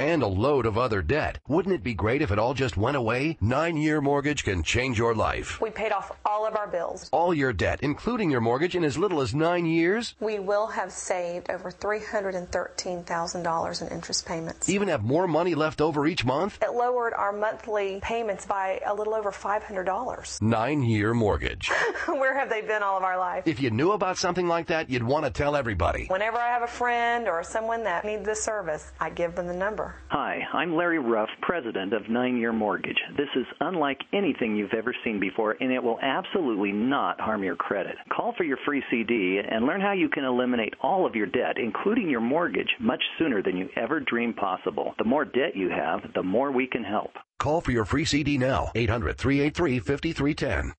And 0.00 0.22
a 0.22 0.26
load 0.26 0.64
of 0.64 0.78
other 0.78 1.02
debt. 1.02 1.38
Wouldn't 1.46 1.74
it 1.74 1.82
be 1.84 1.92
great 1.92 2.22
if 2.22 2.30
it 2.30 2.38
all 2.38 2.54
just 2.54 2.78
went 2.78 2.96
away? 2.96 3.36
Nine 3.40 3.76
year 3.76 4.00
mortgage 4.00 4.44
can 4.44 4.62
change 4.62 4.98
your 4.98 5.14
life. 5.14 5.60
We 5.60 5.68
paid 5.70 5.92
off 5.92 6.16
all 6.24 6.46
of 6.46 6.56
our 6.56 6.66
bills. 6.66 7.10
All 7.12 7.34
your 7.34 7.52
debt, 7.52 7.80
including 7.82 8.30
your 8.30 8.40
mortgage, 8.40 8.74
in 8.74 8.82
as 8.82 8.96
little 8.96 9.20
as 9.20 9.34
nine 9.34 9.66
years? 9.66 10.14
We 10.18 10.38
will 10.38 10.68
have 10.68 10.90
saved 10.90 11.50
over 11.50 11.70
$313,000 11.70 13.82
in 13.82 13.88
interest 13.88 14.24
payments. 14.26 14.70
Even 14.70 14.88
have 14.88 15.04
more 15.04 15.28
money 15.28 15.54
left 15.54 15.82
over 15.82 16.06
each 16.06 16.24
month? 16.24 16.58
It 16.62 16.72
lowered 16.72 17.12
our 17.12 17.32
monthly 17.32 18.00
payments 18.02 18.46
by 18.46 18.80
a 18.86 18.94
little 18.94 19.12
over 19.14 19.30
$500. 19.30 20.40
Nine 20.40 20.82
year 20.82 21.12
mortgage. 21.12 21.70
Where 22.06 22.38
have 22.38 22.48
they 22.48 22.62
been 22.62 22.82
all 22.82 22.96
of 22.96 23.04
our 23.04 23.18
life? 23.18 23.46
If 23.46 23.60
you 23.60 23.70
knew 23.70 23.92
about 23.92 24.16
something 24.16 24.48
like 24.48 24.68
that, 24.68 24.88
you'd 24.88 25.02
want 25.02 25.26
to 25.26 25.30
tell 25.30 25.56
everybody. 25.56 26.06
Whenever 26.06 26.38
I 26.38 26.48
have 26.48 26.62
a 26.62 26.66
friend 26.66 27.28
or 27.28 27.44
someone 27.44 27.84
that 27.84 28.06
needs 28.06 28.24
this 28.24 28.42
service, 28.42 28.92
I 28.98 29.10
give 29.10 29.34
them 29.34 29.46
the 29.46 29.52
number. 29.54 29.89
Hi, 30.08 30.40
I'm 30.52 30.74
Larry 30.74 30.98
Ruff, 30.98 31.28
president 31.40 31.92
of 31.92 32.08
Nine 32.08 32.36
Year 32.36 32.52
Mortgage. 32.52 32.98
This 33.16 33.28
is 33.36 33.46
unlike 33.60 33.98
anything 34.12 34.56
you've 34.56 34.74
ever 34.74 34.94
seen 35.04 35.20
before, 35.20 35.56
and 35.60 35.72
it 35.72 35.82
will 35.82 35.98
absolutely 36.02 36.72
not 36.72 37.20
harm 37.20 37.42
your 37.44 37.56
credit. 37.56 37.96
Call 38.10 38.34
for 38.36 38.44
your 38.44 38.58
free 38.64 38.82
CD 38.90 39.38
and 39.38 39.66
learn 39.66 39.80
how 39.80 39.92
you 39.92 40.08
can 40.08 40.24
eliminate 40.24 40.74
all 40.82 41.06
of 41.06 41.14
your 41.14 41.26
debt, 41.26 41.58
including 41.58 42.10
your 42.10 42.20
mortgage, 42.20 42.74
much 42.80 43.02
sooner 43.18 43.42
than 43.42 43.56
you 43.56 43.68
ever 43.76 44.00
dreamed 44.00 44.36
possible. 44.36 44.94
The 44.98 45.04
more 45.04 45.24
debt 45.24 45.54
you 45.54 45.70
have, 45.70 46.00
the 46.14 46.22
more 46.22 46.50
we 46.50 46.66
can 46.66 46.84
help. 46.84 47.12
Call 47.38 47.60
for 47.60 47.70
your 47.70 47.84
free 47.84 48.04
CD 48.04 48.36
now. 48.36 48.70
800 48.74 49.16
383 49.16 49.78
5310. 49.78 50.74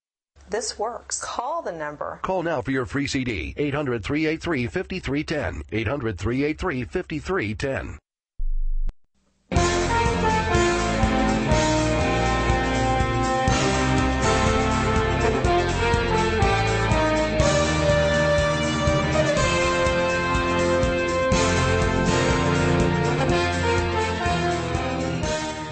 This 0.49 0.77
works. 0.77 1.23
Call 1.23 1.61
the 1.61 1.71
number. 1.71 2.19
Call 2.23 2.43
now 2.43 2.61
for 2.61 2.71
your 2.71 2.85
free 2.85 3.07
CD. 3.07 3.53
800 3.55 4.03
383 4.03 4.67
5310. 4.67 5.63
800 5.71 6.17
383 6.19 6.83
5310. 6.83 7.97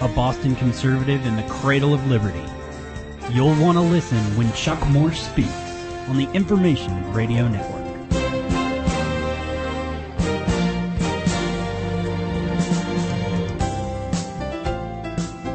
A 0.00 0.08
Boston 0.08 0.56
conservative 0.56 1.26
in 1.26 1.36
the 1.36 1.42
cradle 1.42 1.92
of 1.92 2.06
liberty. 2.06 2.42
You'll 3.30 3.54
want 3.60 3.76
to 3.76 3.82
listen 3.82 4.18
when 4.34 4.50
Chuck 4.54 4.80
Morse 4.88 5.20
speaks 5.20 5.50
on 6.08 6.16
the 6.16 6.26
Information 6.32 7.12
Radio 7.12 7.46
Network. 7.48 7.80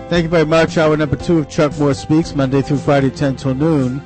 Thank 0.10 0.24
you 0.24 0.30
very 0.30 0.46
much. 0.46 0.78
Hour 0.78 0.96
number 0.96 1.16
two 1.16 1.39
of 1.39 1.50
Chuck 1.50 1.76
Morse 1.80 1.98
Speaks, 1.98 2.36
Monday 2.36 2.62
through 2.62 2.78
Friday, 2.78 3.10
10 3.10 3.38
till 3.38 3.56
noon, 3.56 4.00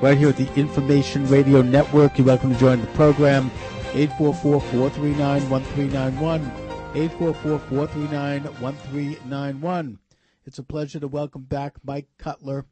right 0.00 0.16
here 0.16 0.30
at 0.30 0.38
the 0.38 0.52
Information 0.54 1.28
Radio 1.28 1.60
Network. 1.60 2.16
You're 2.16 2.26
welcome 2.26 2.54
to 2.54 2.58
join 2.58 2.80
the 2.80 2.86
program. 2.88 3.50
844 3.92 4.60
439 4.62 5.50
1391. 5.50 6.63
844 6.96 7.58
439 7.58 8.44
1391. 8.60 9.98
It's 10.46 10.60
a 10.60 10.62
pleasure 10.62 11.00
to 11.00 11.08
welcome 11.08 11.42
back 11.42 11.74
Mike 11.82 12.06
Cutler. 12.18 12.66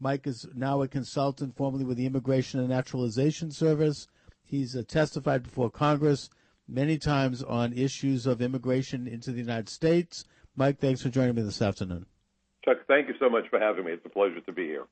Mike 0.00 0.26
is 0.26 0.46
now 0.54 0.80
a 0.80 0.88
consultant, 0.88 1.54
formerly 1.54 1.84
with 1.84 1.98
the 1.98 2.06
Immigration 2.06 2.60
and 2.60 2.70
Naturalization 2.70 3.50
Service. 3.50 4.08
He's 4.42 4.74
uh, 4.74 4.84
testified 4.88 5.42
before 5.42 5.68
Congress 5.68 6.30
many 6.66 6.96
times 6.96 7.42
on 7.42 7.74
issues 7.74 8.26
of 8.26 8.40
immigration 8.40 9.06
into 9.06 9.32
the 9.32 9.40
United 9.40 9.68
States. 9.68 10.24
Mike, 10.56 10.78
thanks 10.78 11.02
for 11.02 11.10
joining 11.10 11.34
me 11.34 11.42
this 11.42 11.60
afternoon. 11.60 12.06
Chuck, 12.64 12.78
thank 12.86 13.06
you 13.08 13.14
so 13.20 13.28
much 13.28 13.50
for 13.50 13.60
having 13.60 13.84
me. 13.84 13.92
It's 13.92 14.06
a 14.06 14.08
pleasure 14.08 14.40
to 14.40 14.52
be 14.52 14.64
here. 14.64 14.86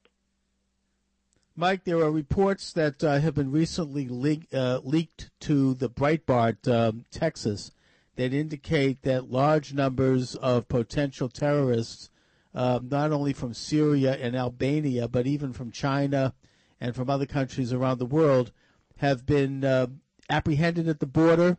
Mike, 1.57 1.85
there 1.85 2.01
are 2.01 2.11
reports 2.11 2.74
that 2.74 3.03
uh, 3.03 3.20
have 3.20 3.37
been 3.37 3.51
recently 3.51 4.07
le- 4.11 4.37
uh, 4.53 4.81
leaked 4.85 5.31
to 5.41 5.72
the 5.72 5.89
Breitbart, 5.89 6.70
um, 6.70 7.07
Texas, 7.11 7.70
that 8.17 8.33
indicate 8.33 9.03
that 9.03 9.31
large 9.31 9.73
numbers 9.73 10.35
of 10.37 10.69
potential 10.69 11.29
terrorists, 11.29 12.11
uh, 12.55 12.81
not 12.83 13.12
only 13.12 13.33
from 13.33 13.55
Syria 13.55 14.14
and 14.14 14.35
Albania, 14.35 15.07
but 15.09 15.27
even 15.27 15.53
from 15.53 15.71
China 15.71 16.35
and 16.81 16.95
from 16.95 17.09
other 17.09 17.27
countries 17.27 17.73
around 17.73 17.99
the 17.99 18.07
world, 18.07 18.53
have 18.97 19.27
been 19.27 19.64
uh, 19.64 19.87
apprehended 20.31 20.89
at 20.89 21.01
the 21.01 21.07
border, 21.07 21.59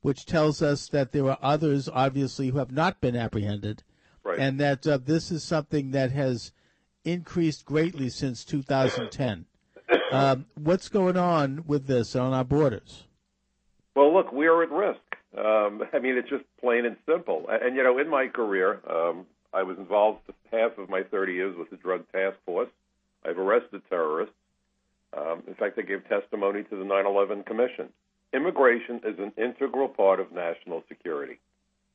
which 0.00 0.26
tells 0.26 0.62
us 0.62 0.88
that 0.88 1.12
there 1.12 1.28
are 1.28 1.38
others, 1.42 1.88
obviously, 1.92 2.48
who 2.48 2.58
have 2.58 2.72
not 2.72 3.00
been 3.00 3.16
apprehended, 3.16 3.82
right. 4.24 4.38
and 4.38 4.58
that 4.58 4.86
uh, 4.86 4.98
this 4.98 5.30
is 5.30 5.44
something 5.44 5.90
that 5.90 6.12
has 6.12 6.52
increased 7.04 7.64
greatly 7.64 8.08
since 8.08 8.44
2010. 8.44 9.46
Um, 10.10 10.46
what's 10.54 10.88
going 10.88 11.18
on 11.18 11.64
with 11.66 11.86
this 11.86 12.16
on 12.16 12.32
our 12.32 12.44
borders? 12.44 13.04
Well, 13.94 14.14
look, 14.14 14.32
we 14.32 14.46
are 14.46 14.62
at 14.62 14.70
risk. 14.70 15.00
Um, 15.36 15.82
I 15.92 15.98
mean, 15.98 16.16
it's 16.16 16.28
just 16.28 16.44
plain 16.60 16.86
and 16.86 16.96
simple. 17.06 17.46
And, 17.50 17.62
and 17.62 17.76
you 17.76 17.82
know, 17.82 17.98
in 17.98 18.08
my 18.08 18.28
career, 18.28 18.80
um, 18.88 19.26
I 19.52 19.62
was 19.62 19.78
involved 19.78 20.20
half 20.52 20.78
of 20.78 20.88
my 20.88 21.02
30 21.02 21.32
years 21.32 21.56
with 21.56 21.70
the 21.70 21.76
Drug 21.76 22.10
Task 22.12 22.36
Force. 22.46 22.68
I've 23.24 23.38
arrested 23.38 23.82
terrorists. 23.88 24.34
Um, 25.16 25.42
in 25.46 25.54
fact, 25.54 25.78
I 25.78 25.82
gave 25.82 26.06
testimony 26.08 26.62
to 26.64 26.76
the 26.76 26.84
9/11 26.84 27.44
Commission. 27.46 27.88
Immigration 28.32 29.00
is 29.04 29.18
an 29.18 29.32
integral 29.38 29.88
part 29.88 30.20
of 30.20 30.32
national 30.32 30.84
security. 30.86 31.38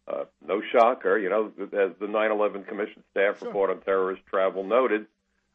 Uh, 0.08 0.26
no 0.46 0.62
shocker, 0.62 1.18
you 1.18 1.30
know, 1.30 1.52
as 1.62 1.92
the 2.00 2.08
9/11 2.08 2.64
Commission 2.68 3.04
staff 3.12 3.40
Sure. 3.40 3.48
report 3.48 3.70
on 3.70 3.82
terrorist 3.82 4.26
travel 4.26 4.64
noted, 4.64 5.06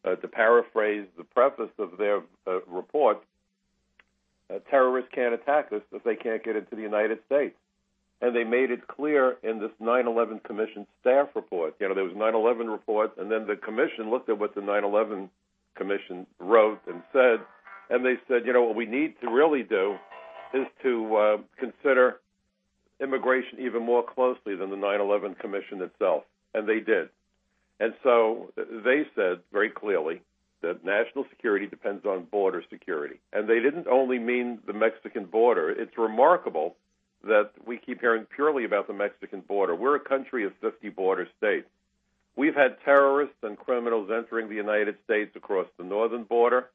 uh, 0.05 0.15
to 0.17 0.29
paraphrase 0.29 1.07
the 1.17 1.25
preface 1.25 1.73
of 1.79 1.99
their 1.99 2.23
uh, 2.47 2.61
report, 2.69 3.23
uh, 4.49 4.61
terrorists 4.71 5.11
can't 5.13 5.35
attack 5.35 5.73
us 5.73 5.83
if 5.93 6.03
they 6.05 6.15
can't 6.17 6.43
get 6.43 6.57
into 6.57 6.77
the 6.77 6.83
United 6.83 7.19
States. 7.27 7.57
And 8.21 8.35
they 8.35 8.45
made 8.45 8.71
it 8.71 8.89
clear 8.89 9.37
in 9.43 9.61
this 9.61 9.71
9/11 9.81 10.43
Commission 10.43 10.87
staff 11.01 11.29
report. 11.37 11.77
You 11.79 11.89
know, 11.89 11.95
there 11.95 12.05
was 12.05 12.15
9/11 12.15 12.69
report, 12.71 13.17
and 13.17 13.31
then 13.31 13.47
the 13.47 13.57
commission 13.57 14.11
looked 14.11 14.29
at 14.29 14.39
what 14.39 14.55
the 14.55 14.61
9/11 14.61 15.31
Commission 15.77 16.27
wrote 16.41 16.81
and 16.89 17.03
said, 17.13 17.41
and 17.91 18.05
they 18.05 18.19
said, 18.27 18.45
you 18.45 18.53
know, 18.53 18.65
what 18.65 18.75
we 18.75 18.87
need 18.87 19.15
to 19.21 19.31
really 19.31 19.63
do 19.63 19.97
is 20.53 20.67
to 20.83 21.17
uh, 21.17 21.37
consider 21.57 22.21
immigration 23.01 23.61
even 23.61 23.83
more 23.83 24.03
closely 24.03 24.57
than 24.57 24.71
the 24.71 24.77
9/11 24.77 25.39
Commission 25.39 25.81
itself, 25.83 26.25
and 26.55 26.69
they 26.69 26.81
did. 26.81 27.09
And 27.81 27.95
so 28.03 28.53
they 28.57 29.07
said 29.15 29.39
very 29.53 29.71
clearly 29.71 30.21
that 30.63 30.85
national 30.85 31.25
security 31.31 31.67
depends 31.67 32.05
on 32.05 32.25
border 32.25 32.65
security, 32.69 33.21
and 33.33 33.49
they 33.49 33.61
didn't 33.61 33.87
only 33.87 34.19
mean 34.19 34.59
the 34.67 34.73
Mexican 34.73 35.27
border. 35.27 35.71
It's 35.71 35.97
remarkable 35.97 36.75
that 37.25 37.51
we 37.67 37.79
keep 37.79 38.01
hearing 38.01 38.25
purely 38.25 38.65
about 38.65 38.87
the 38.87 38.93
Mexican 38.93 39.41
border. 39.41 39.75
We're 39.75 39.97
a 39.97 40.01
country 40.01 40.45
of 40.45 40.53
50 40.61 40.89
border 40.91 41.29
states. 41.37 41.69
We've 42.37 42.55
had 42.55 42.77
terrorists 42.85 43.37
and 43.43 43.59
criminals 43.59 44.11
entering 44.11 44.49
the 44.49 44.55
United 44.55 44.97
States 45.05 45.35
across 45.35 45.67
the 45.77 45.85
northern 45.85 46.23
border, 46.23 46.69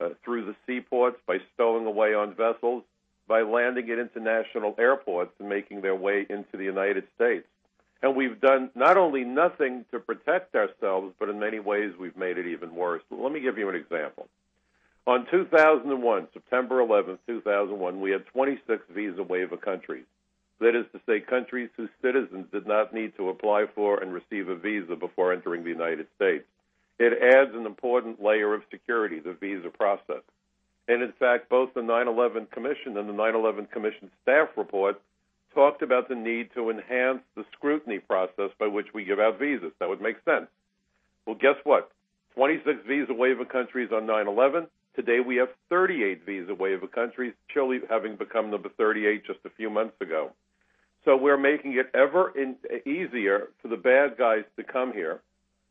uh, 0.00 0.10
through 0.24 0.44
the 0.44 0.54
seaports, 0.66 1.18
by 1.26 1.38
stowing 1.54 1.86
away 1.86 2.14
on 2.14 2.34
vessels, 2.34 2.84
by 3.26 3.42
landing 3.42 3.90
at 3.90 3.98
international 3.98 4.74
airports 4.78 5.32
and 5.40 5.48
making 5.48 5.80
their 5.80 5.96
way 5.96 6.24
into 6.30 6.56
the 6.56 6.64
United 6.64 7.04
States. 7.16 7.46
And 8.00 8.14
we've 8.14 8.40
done 8.40 8.70
not 8.76 8.96
only 8.96 9.24
nothing 9.24 9.84
to 9.90 9.98
protect 9.98 10.54
ourselves, 10.54 11.12
but 11.18 11.28
in 11.28 11.40
many 11.40 11.58
ways 11.58 11.92
we've 11.98 12.16
made 12.16 12.38
it 12.38 12.46
even 12.46 12.74
worse. 12.74 13.02
Let 13.10 13.32
me 13.32 13.40
give 13.40 13.58
you 13.58 13.68
an 13.68 13.74
example. 13.74 14.28
On 15.08 15.26
2001, 15.30 16.28
September 16.34 16.80
11, 16.80 17.18
2001, 17.26 17.98
we 17.98 18.10
had 18.10 18.26
26 18.26 18.82
visa 18.94 19.22
waiver 19.22 19.56
countries. 19.56 20.04
That 20.60 20.76
is 20.76 20.84
to 20.92 21.00
say, 21.06 21.20
countries 21.20 21.70
whose 21.78 21.88
citizens 22.02 22.44
did 22.52 22.66
not 22.66 22.92
need 22.92 23.16
to 23.16 23.30
apply 23.30 23.68
for 23.74 24.02
and 24.02 24.12
receive 24.12 24.50
a 24.50 24.54
visa 24.54 24.96
before 24.96 25.32
entering 25.32 25.64
the 25.64 25.70
United 25.70 26.08
States. 26.16 26.44
It 26.98 27.14
adds 27.22 27.54
an 27.54 27.64
important 27.64 28.22
layer 28.22 28.52
of 28.52 28.64
security, 28.70 29.18
the 29.18 29.32
visa 29.32 29.70
process. 29.70 30.20
And 30.88 31.02
in 31.02 31.12
fact, 31.12 31.48
both 31.48 31.72
the 31.72 31.80
9 31.80 32.06
11 32.06 32.48
Commission 32.52 32.98
and 32.98 33.08
the 33.08 33.14
9 33.14 33.34
11 33.34 33.68
Commission 33.72 34.10
staff 34.20 34.48
report 34.58 35.00
talked 35.54 35.80
about 35.80 36.10
the 36.10 36.16
need 36.16 36.50
to 36.52 36.68
enhance 36.68 37.22
the 37.34 37.46
scrutiny 37.54 37.98
process 37.98 38.50
by 38.58 38.66
which 38.66 38.92
we 38.92 39.04
give 39.04 39.20
out 39.20 39.38
visas. 39.38 39.72
That 39.80 39.88
would 39.88 40.02
make 40.02 40.16
sense. 40.26 40.48
Well, 41.24 41.36
guess 41.40 41.56
what? 41.64 41.92
26 42.34 42.80
visa 42.86 43.14
waiver 43.14 43.46
countries 43.46 43.88
on 43.90 44.04
9 44.04 44.28
11. 44.28 44.66
Today 44.94 45.20
we 45.20 45.36
have 45.36 45.48
38 45.68 46.24
visa 46.26 46.54
waiver 46.54 46.86
countries, 46.86 47.34
Chile 47.52 47.80
having 47.88 48.16
become 48.16 48.50
number 48.50 48.68
38 48.76 49.24
just 49.26 49.40
a 49.44 49.50
few 49.50 49.70
months 49.70 49.94
ago. 50.00 50.32
So 51.04 51.16
we're 51.16 51.38
making 51.38 51.74
it 51.74 51.90
ever 51.94 52.32
in, 52.36 52.56
easier 52.84 53.48
for 53.62 53.68
the 53.68 53.76
bad 53.76 54.18
guys 54.18 54.44
to 54.56 54.64
come 54.64 54.92
here. 54.92 55.20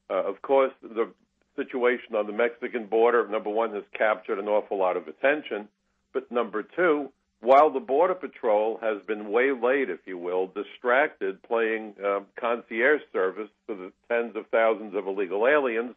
Uh, 0.10 0.24
of 0.24 0.42
course, 0.42 0.72
the 0.82 1.12
situation 1.56 2.16
on 2.16 2.28
the 2.28 2.34
Mexican 2.34 2.86
border, 2.86 3.28
number 3.28 3.50
one, 3.50 3.74
has 3.74 3.84
captured 3.98 4.40
an 4.40 4.48
awful 4.48 4.78
lot 4.78 4.96
of 4.96 5.08
attention. 5.08 5.68
But 6.14 6.32
number 6.32 6.64
two, 6.64 7.12
while 7.42 7.72
the 7.72 7.80
Border 7.80 8.16
Patrol 8.16 8.80
has 8.82 9.02
been 9.06 9.32
waylaid, 9.32 9.90
if 9.90 10.00
you 10.06 10.18
will, 10.18 10.48
distracted 10.48 11.42
playing 11.44 11.94
um, 12.04 12.26
concierge 12.40 13.02
service 13.14 13.50
for 13.66 13.76
the 13.76 13.92
tens 14.08 14.36
of 14.36 14.48
thousands 14.48 14.96
of 14.96 15.06
illegal 15.06 15.46
aliens, 15.46 15.94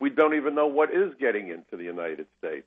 we 0.00 0.10
don't 0.10 0.34
even 0.34 0.54
know 0.54 0.66
what 0.66 0.92
is 0.92 1.12
getting 1.18 1.48
into 1.48 1.76
the 1.76 1.84
United 1.84 2.26
States. 2.38 2.66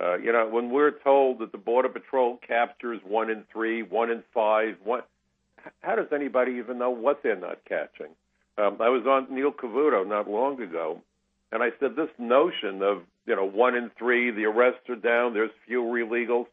Uh, 0.00 0.18
you 0.18 0.32
know, 0.32 0.46
when 0.48 0.70
we're 0.70 0.90
told 0.90 1.38
that 1.38 1.52
the 1.52 1.58
Border 1.58 1.88
Patrol 1.88 2.38
captures 2.46 3.00
one 3.06 3.30
in 3.30 3.44
three, 3.52 3.82
one 3.82 4.10
in 4.10 4.22
five, 4.34 4.76
one, 4.84 5.02
how 5.80 5.96
does 5.96 6.08
anybody 6.12 6.52
even 6.52 6.78
know 6.78 6.90
what 6.90 7.22
they're 7.22 7.36
not 7.36 7.58
catching? 7.66 8.10
Um, 8.58 8.76
I 8.80 8.88
was 8.88 9.06
on 9.06 9.34
Neil 9.34 9.52
Cavuto 9.52 10.06
not 10.06 10.28
long 10.28 10.60
ago, 10.60 11.00
and 11.52 11.62
I 11.62 11.70
said 11.80 11.96
this 11.96 12.10
notion 12.18 12.82
of 12.82 13.02
you 13.26 13.36
know 13.36 13.44
one 13.44 13.74
in 13.74 13.90
three, 13.98 14.30
the 14.30 14.44
arrests 14.44 14.88
are 14.88 14.96
down, 14.96 15.34
there's 15.34 15.50
fewer 15.66 15.98
illegals. 15.98 16.46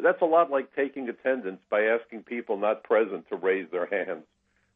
That's 0.00 0.22
a 0.22 0.26
lot 0.26 0.50
like 0.50 0.74
taking 0.74 1.08
attendance 1.08 1.60
by 1.70 1.82
asking 1.82 2.24
people 2.24 2.56
not 2.56 2.82
present 2.82 3.28
to 3.28 3.36
raise 3.36 3.68
their 3.70 3.86
hands. 3.86 4.24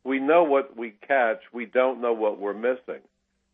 We 0.05 0.21
know 0.21 0.45
what 0.45 0.77
we 0.77 0.95
catch, 1.07 1.41
we 1.53 1.67
don't 1.67 2.01
know 2.01 2.13
what 2.13 2.39
we're 2.39 2.55
missing, 2.55 3.03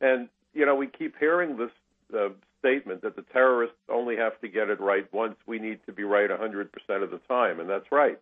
and 0.01 0.29
you 0.55 0.67
know 0.67 0.75
we 0.75 0.87
keep 0.87 1.19
hearing 1.19 1.57
this 1.57 1.71
uh, 2.17 2.29
statement 2.61 3.03
that 3.03 3.17
the 3.17 3.25
terrorists 3.33 3.77
only 3.89 4.17
have 4.17 4.41
to 4.41 4.49
get 4.49 4.71
it 4.71 4.81
right 4.81 5.13
once. 5.13 5.37
We 5.47 5.59
need 5.59 5.81
to 5.87 5.93
be 5.93 6.03
right 6.03 6.31
100% 6.31 6.69
of 7.03 7.11
the 7.11 7.21
time, 7.29 7.61
and 7.61 7.69
that's 7.69 7.93
right. 7.93 8.19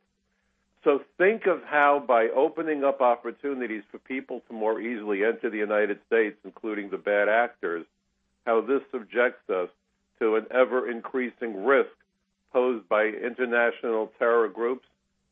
So 0.84 1.00
think 1.16 1.46
of 1.46 1.62
how, 1.64 2.02
by 2.06 2.28
opening 2.34 2.82
up 2.82 3.00
opportunities 3.00 3.84
for 3.90 3.98
people 3.98 4.42
to 4.48 4.52
more 4.52 4.80
easily 4.80 5.24
enter 5.24 5.48
the 5.48 5.58
United 5.58 6.00
States, 6.08 6.36
including 6.44 6.90
the 6.90 6.98
bad 6.98 7.28
actors, 7.28 7.86
how 8.44 8.60
this 8.62 8.82
subjects 8.90 9.48
us 9.48 9.68
to 10.18 10.34
an 10.34 10.46
ever 10.50 10.90
increasing 10.90 11.64
risk 11.64 11.90
posed 12.52 12.88
by 12.88 13.04
international 13.04 14.10
terror 14.18 14.48
groups 14.48 14.86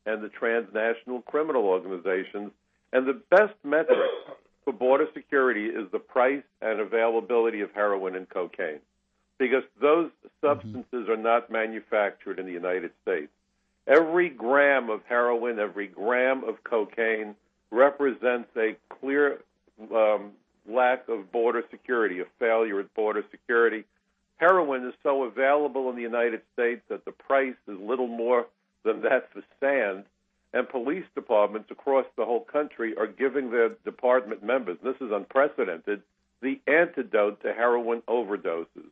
and 0.07 0.23
the 0.23 0.29
transnational 0.29 1.21
criminal 1.23 1.65
organizations. 1.65 2.53
And 2.93 3.07
the 3.07 3.21
best 3.31 3.55
metric 3.65 3.99
for 4.65 4.73
border 4.73 5.07
security 5.15 5.67
is 5.67 5.91
the 5.91 5.99
price 5.99 6.43
and 6.61 6.81
availability 6.81 7.61
of 7.61 7.73
heroin 7.73 8.15
and 8.17 8.29
cocaine, 8.29 8.81
because 9.39 9.65
those 9.81 10.11
substances 10.41 11.09
are 11.09 11.17
not 11.17 11.51
manufactured 11.51 12.39
in 12.39 12.47
the 12.47 12.53
United 12.53 12.91
States. 13.03 13.31
Every 13.87 14.29
gram 14.29 14.91
of 14.91 15.01
heroin, 15.09 15.59
every 15.59 15.87
gram 15.87 16.45
of 16.45 16.63
cocaine 16.65 17.35
represents 17.71 18.49
a 18.57 18.77
clear 19.01 19.41
um, 19.95 20.33
lack 20.69 21.09
of 21.09 21.33
border 21.33 21.65
security, 21.71 22.21
a 22.21 22.25
failure 22.39 22.81
at 22.81 22.93
border 22.95 23.25
security. 23.31 23.85
Heroin 24.37 24.87
is 24.87 24.95
so 25.03 25.25
available 25.25 25.91
in 25.91 25.97
the 25.97 26.03
United 26.03 26.43
States 26.53 26.83
that 26.89 27.05
the 27.05 27.13
price 27.13 27.57
is 27.67 27.79
little 27.81 28.07
more 28.07 28.47
than 28.85 29.03
that 29.03 29.31
for 29.33 29.43
sand. 29.61 30.05
And 30.53 30.69
police 30.69 31.05
departments 31.15 31.71
across 31.71 32.07
the 32.17 32.25
whole 32.25 32.41
country 32.45 32.97
are 32.97 33.07
giving 33.07 33.51
their 33.51 33.69
department 33.85 34.43
members, 34.43 34.79
this 34.83 34.97
is 35.01 35.13
unprecedented, 35.13 36.03
the 36.43 36.61
antidote 36.67 37.41
to 37.43 37.53
heroin 37.53 38.03
overdoses. 38.09 38.91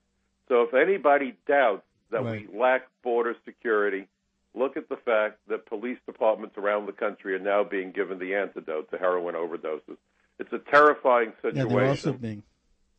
So 0.49 0.63
if 0.63 0.73
anybody 0.75 1.35
doubts 1.47 1.83
that 2.11 2.23
Right. 2.23 2.49
we 2.53 2.59
lack 2.59 2.83
border 3.03 3.35
security, 3.45 4.07
look 4.55 4.77
at 4.77 4.89
the 4.89 4.97
fact 4.97 5.39
that 5.49 5.67
police 5.67 5.99
departments 6.07 6.57
around 6.57 6.87
the 6.87 6.93
country 6.93 7.35
are 7.35 7.39
now 7.41 7.65
being 7.65 7.91
given 7.91 8.19
the 8.19 8.35
antidote 8.35 8.91
to 8.93 8.99
heroin 8.99 9.35
overdoses. 9.35 9.97
It's 10.39 10.53
a 10.53 10.59
terrifying 10.59 11.33
situation. 11.43 11.69
Yeah, 11.71 11.77
they're 11.77 11.89
also 11.89 12.13
being 12.13 12.43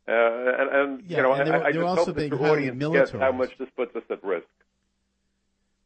uh, 0.08 0.12
and, 0.12 0.68
and 0.70 1.02
Yeah, 1.06 1.16
you 1.18 1.22
know, 1.22 1.32
and 1.32 1.46
they're- 1.46 1.54
I, 1.54 1.58
I 1.58 1.72
they're 1.72 1.82
just 1.82 1.98
hope 1.98 2.06
that 2.08 2.16
being 2.16 2.28
your 2.30 2.38
highly 2.38 2.68
audience 2.70 2.92
gets 2.92 3.10
how 3.12 3.32
much 3.32 3.56
this 3.58 3.68
puts 3.76 3.94
us 3.96 4.02
at 4.10 4.22
risk. 4.24 4.46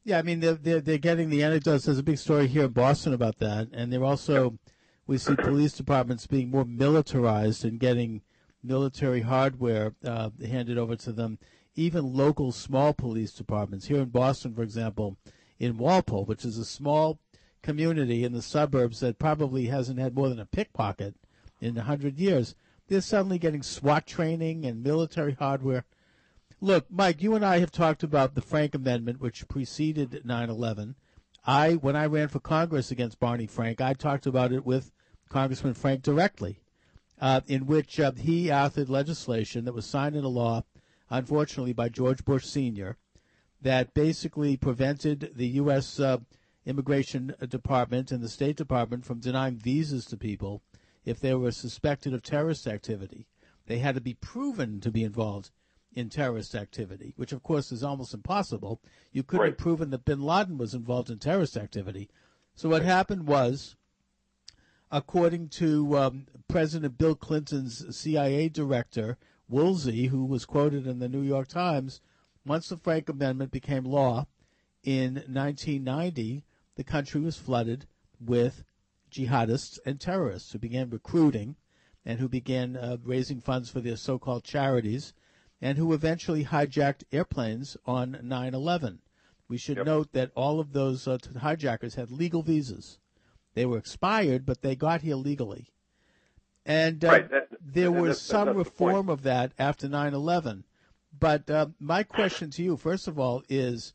Yeah, 0.05 0.19
I 0.19 0.23
mean 0.23 0.41
they're, 0.41 0.55
they're 0.55 0.81
they're 0.81 0.99
getting 0.99 1.31
the 1.31 1.43
anecdotes. 1.43 1.87
There's 1.87 1.99
a 1.99 2.03
big 2.03 2.19
story 2.19 2.47
here 2.47 2.65
in 2.65 2.73
Boston 2.73 3.15
about 3.15 3.39
that, 3.39 3.69
and 3.73 3.91
they're 3.91 4.05
also 4.05 4.59
we 5.07 5.17
see 5.17 5.35
police 5.35 5.73
departments 5.73 6.27
being 6.27 6.51
more 6.51 6.67
militarized 6.67 7.65
and 7.65 7.81
getting 7.81 8.23
military 8.63 9.23
hardware 9.23 9.95
uh, 10.05 10.31
handed 10.47 10.79
over 10.79 10.97
to 10.97 11.13
them. 11.13 11.39
Even 11.75 12.15
local 12.15 12.53
small 12.53 12.93
police 12.93 13.33
departments 13.33 13.87
here 13.87 14.01
in 14.01 14.11
Boston, 14.11 14.55
for 14.55 14.63
example, 14.63 15.17
in 15.59 15.79
Walpole, 15.79 16.25
which 16.25 16.45
is 16.45 16.59
a 16.59 16.65
small 16.65 17.19
community 17.63 18.25
in 18.25 18.33
the 18.33 18.43
suburbs 18.43 19.01
that 19.01 19.19
probably 19.19 19.67
hasn't 19.67 19.99
had 19.99 20.15
more 20.15 20.29
than 20.29 20.39
a 20.39 20.47
pickpocket 20.47 21.15
in 21.61 21.77
a 21.79 21.83
hundred 21.83 22.19
years, 22.19 22.55
they're 22.89 23.01
suddenly 23.01 23.39
getting 23.39 23.63
SWAT 23.63 24.07
training 24.07 24.67
and 24.67 24.85
military 24.85 25.33
hardware. 25.33 25.85
Look, 26.65 26.87
Mike, 26.91 27.21
you 27.21 27.35
and 27.35 27.45
I 27.45 27.59
have 27.59 27.71
talked 27.71 28.03
about 28.03 28.35
the 28.35 28.41
Frank 28.41 28.75
Amendment, 28.75 29.21
which 29.21 29.47
preceded 29.49 30.23
9/11. 30.25 30.95
I, 31.45 31.75
when 31.75 31.95
I 31.95 32.07
ran 32.07 32.29
for 32.29 32.41
Congress 32.41 32.91
against 32.91 33.21
Barney 33.21 33.47
Frank, 33.47 33.83
I 33.83 33.93
talked 33.93 34.25
about 34.25 34.51
it 34.51 34.65
with 34.65 34.91
Congressman 35.29 35.75
Frank 35.75 36.03
directly, 36.03 36.63
uh, 37.21 37.43
in 37.47 37.67
which 37.67 38.01
uh, 38.01 38.13
he 38.13 38.47
authored 38.47 38.89
legislation 38.89 39.67
that 39.67 39.75
was 39.75 39.85
signed 39.85 40.17
into 40.17 40.29
law, 40.29 40.65
unfortunately, 41.11 41.75
by 41.75 41.91
George 41.91 42.25
Bush 42.25 42.47
Sr., 42.47 42.97
that 43.61 43.93
basically 43.93 44.57
prevented 44.57 45.33
the 45.37 45.49
U.S. 45.61 46.01
Uh, 46.01 46.21
Immigration 46.65 47.35
Department 47.47 48.11
and 48.11 48.23
the 48.23 48.29
State 48.31 48.57
Department 48.57 49.05
from 49.05 49.21
denying 49.21 49.59
visas 49.59 50.07
to 50.07 50.17
people 50.17 50.63
if 51.05 51.21
they 51.21 51.35
were 51.35 51.53
suspected 51.53 52.15
of 52.15 52.23
terrorist 52.23 52.67
activity. 52.67 53.27
They 53.67 53.81
had 53.81 53.97
to 53.97 54.01
be 54.01 54.15
proven 54.15 54.81
to 54.81 54.91
be 54.91 55.05
involved 55.05 55.51
in 55.95 56.11
terrorist 56.11 56.55
activity, 56.55 57.15
which 57.17 57.33
of 57.33 57.43
course 57.43 57.71
is 57.71 57.85
almost 57.85 58.13
impossible. 58.13 58.81
You 59.13 59.23
couldn't 59.23 59.47
have 59.47 59.59
proven 59.59 59.91
that 59.91 60.05
bin 60.05 60.21
Laden 60.21 60.59
was 60.59 60.75
involved 60.75 61.09
in 61.09 61.19
terrorist 61.19 61.57
activity. 61.57 62.11
So 62.55 62.69
what 62.69 62.83
happened 62.83 63.27
was, 63.27 63.77
according 64.91 65.49
to 65.51 65.97
um, 65.97 66.27
President 66.49 66.99
Bill 66.99 67.15
Clinton's 67.15 67.97
CIA 67.97 68.49
director, 68.49 69.19
Woolsey, 69.49 70.07
who 70.07 70.25
was 70.25 70.45
quoted 70.45 70.87
in 70.87 70.99
the 70.99 71.09
New 71.09 71.23
York 71.23 71.49
Times, 71.49 72.01
once 72.45 72.69
the 72.69 72.77
Frank 72.77 73.09
Amendment 73.09 73.51
became 73.51 73.85
law 73.85 74.27
in 74.83 75.15
1990, 75.15 76.45
the 76.77 76.85
country 76.85 77.21
was 77.21 77.37
flooded 77.37 77.87
with 78.21 78.65
jihadists 79.11 79.79
and 79.87 80.01
terrorists 80.01 80.53
who 80.53 80.59
began 80.59 80.91
recruiting 80.91 81.57
and 82.05 82.19
who 82.19 82.29
began 82.29 82.77
uh, 82.77 82.97
raising 83.03 83.41
funds 83.41 83.71
for 83.71 83.81
their 83.81 83.97
so-called 83.97 84.45
charities 84.45 85.15
and 85.65 85.79
who 85.79 85.93
eventually 85.95 86.45
hijacked 86.45 87.05
airplanes 87.11 87.77
on 87.87 88.13
9/11. 88.23 88.99
We 89.49 89.57
should 89.57 89.85
note 89.85 90.13
that 90.13 90.31
all 90.35 90.61
of 90.61 90.73
those 90.73 91.09
uh, 91.09 91.17
hijackers 91.41 91.95
had 91.95 92.11
legal 92.11 92.43
visas. 92.43 92.99
They 93.55 93.65
were 93.67 93.79
expired, 93.79 94.45
but 94.45 94.61
they 94.63 94.77
got 94.77 95.01
here 95.03 95.17
legally. 95.17 95.69
And 96.67 97.05
uh, 97.05 97.09
Right, 97.09 97.31
that- 97.31 97.49
there 97.61 97.87
and 97.89 98.01
was 98.03 98.19
that's- 98.19 98.21
some 98.23 98.47
that's 98.47 98.59
the 98.59 98.65
point. 98.75 98.89
reform 98.95 99.09
of 99.09 99.23
that 99.23 99.53
after 99.59 99.89
9/11. 99.89 100.65
But 101.19 101.49
uh, 101.49 101.69
my 101.79 102.03
question 102.03 102.51
to 102.51 102.63
you, 102.63 102.77
first 102.77 103.07
of 103.09 103.19
all, 103.19 103.43
is 103.49 103.95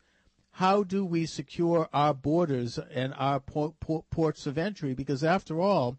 how 0.54 0.84
do 0.84 1.06
we 1.06 1.26
secure 1.26 1.88
our 1.94 2.14
borders 2.14 2.80
and 2.92 3.14
our 3.16 3.40
por- 3.40 3.76
por- 3.80 4.06
ports 4.10 4.48
of 4.48 4.58
entry? 4.58 4.94
Because 4.94 5.24
after 5.24 5.60
all, 5.62 5.98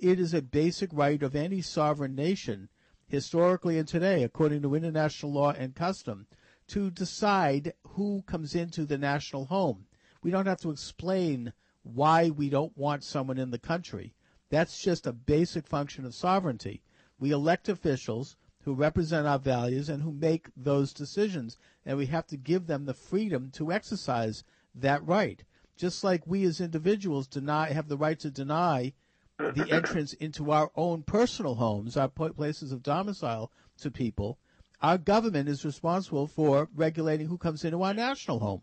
it 0.00 0.20
is 0.20 0.32
a 0.34 0.42
basic 0.42 0.90
right 0.92 1.22
of 1.22 1.34
any 1.34 1.60
sovereign 1.62 2.14
nation, 2.14 2.68
historically 3.08 3.78
and 3.78 3.88
today, 3.88 4.22
according 4.22 4.62
to 4.62 4.74
international 4.74 5.32
law 5.32 5.52
and 5.52 5.74
custom, 5.74 6.26
to 6.68 6.90
decide 6.90 7.72
who 7.82 8.22
comes 8.26 8.54
into 8.54 8.84
the 8.84 8.98
national 8.98 9.46
home. 9.46 9.86
We 10.22 10.30
don't 10.30 10.46
have 10.46 10.60
to 10.60 10.70
explain 10.70 11.52
why 11.82 12.28
we 12.28 12.50
don't 12.50 12.76
want 12.76 13.02
someone 13.02 13.38
in 13.38 13.50
the 13.50 13.58
country. 13.58 14.14
That's 14.50 14.82
just 14.82 15.06
a 15.06 15.12
basic 15.12 15.66
function 15.66 16.04
of 16.04 16.14
sovereignty. 16.14 16.82
We 17.18 17.30
elect 17.30 17.68
officials 17.68 18.36
who 18.62 18.74
represent 18.74 19.26
our 19.26 19.38
values 19.38 19.88
and 19.88 20.02
who 20.02 20.12
make 20.12 20.50
those 20.54 20.92
decisions, 20.92 21.56
and 21.86 21.96
we 21.96 22.06
have 22.06 22.26
to 22.26 22.36
give 22.36 22.66
them 22.66 22.84
the 22.84 22.94
freedom 22.94 23.50
to 23.52 23.72
exercise 23.72 24.44
that 24.74 25.06
right. 25.06 25.42
Just 25.76 26.04
like 26.04 26.26
we 26.26 26.44
as 26.44 26.60
individuals 26.60 27.26
deny 27.26 27.72
have 27.72 27.88
the 27.88 27.96
right 27.96 28.18
to 28.20 28.30
deny 28.30 28.92
the 29.38 29.66
entrance 29.70 30.12
into 30.14 30.50
our 30.50 30.70
own 30.76 31.02
personal 31.02 31.54
homes, 31.54 31.96
our 31.96 32.08
places 32.08 32.72
of 32.72 32.82
domicile 32.82 33.50
to 33.78 33.90
people, 33.90 34.38
our 34.82 34.98
government 34.98 35.48
is 35.48 35.64
responsible 35.64 36.26
for 36.26 36.68
regulating 36.74 37.26
who 37.26 37.38
comes 37.38 37.64
into 37.64 37.82
our 37.82 37.94
national 37.94 38.40
home. 38.40 38.62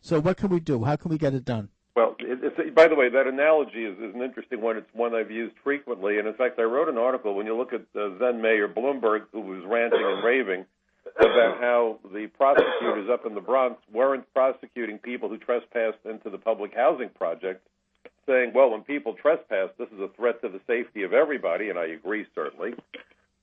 So 0.00 0.20
what 0.20 0.36
can 0.36 0.48
we 0.48 0.60
do? 0.60 0.84
How 0.84 0.96
can 0.96 1.10
we 1.10 1.18
get 1.18 1.34
it 1.34 1.44
done? 1.44 1.68
Well, 1.94 2.16
by 2.74 2.86
the 2.86 2.94
way, 2.94 3.08
that 3.08 3.26
analogy 3.26 3.84
is, 3.84 3.98
is 3.98 4.14
an 4.14 4.22
interesting 4.22 4.60
one. 4.60 4.76
It's 4.76 4.88
one 4.92 5.14
I've 5.14 5.32
used 5.32 5.56
frequently, 5.64 6.18
and 6.18 6.28
in 6.28 6.34
fact, 6.34 6.58
I 6.58 6.62
wrote 6.62 6.88
an 6.88 6.98
article 6.98 7.34
when 7.34 7.46
you 7.46 7.56
look 7.56 7.72
at 7.72 7.82
uh, 8.00 8.10
then 8.20 8.40
Mayor 8.40 8.68
Bloomberg, 8.68 9.22
who 9.32 9.40
was 9.40 9.64
ranting 9.66 10.00
and 10.00 10.22
raving 10.24 10.64
about 11.18 11.60
how 11.60 11.98
the 12.12 12.28
prosecutors 12.36 13.08
up 13.12 13.26
in 13.26 13.34
the 13.34 13.40
Bronx 13.40 13.80
weren't 13.92 14.32
prosecuting 14.32 14.98
people 14.98 15.28
who 15.28 15.38
trespassed 15.38 15.98
into 16.04 16.30
the 16.30 16.38
public 16.38 16.72
housing 16.74 17.08
project, 17.08 17.66
saying, 18.28 18.52
"Well, 18.54 18.70
when 18.70 18.82
people 18.82 19.14
trespass, 19.14 19.70
this 19.78 19.88
is 19.88 20.00
a 20.00 20.08
threat 20.08 20.40
to 20.42 20.48
the 20.48 20.60
safety 20.68 21.02
of 21.02 21.12
everybody," 21.12 21.70
and 21.70 21.78
I 21.78 21.86
agree 21.86 22.26
certainly. 22.34 22.74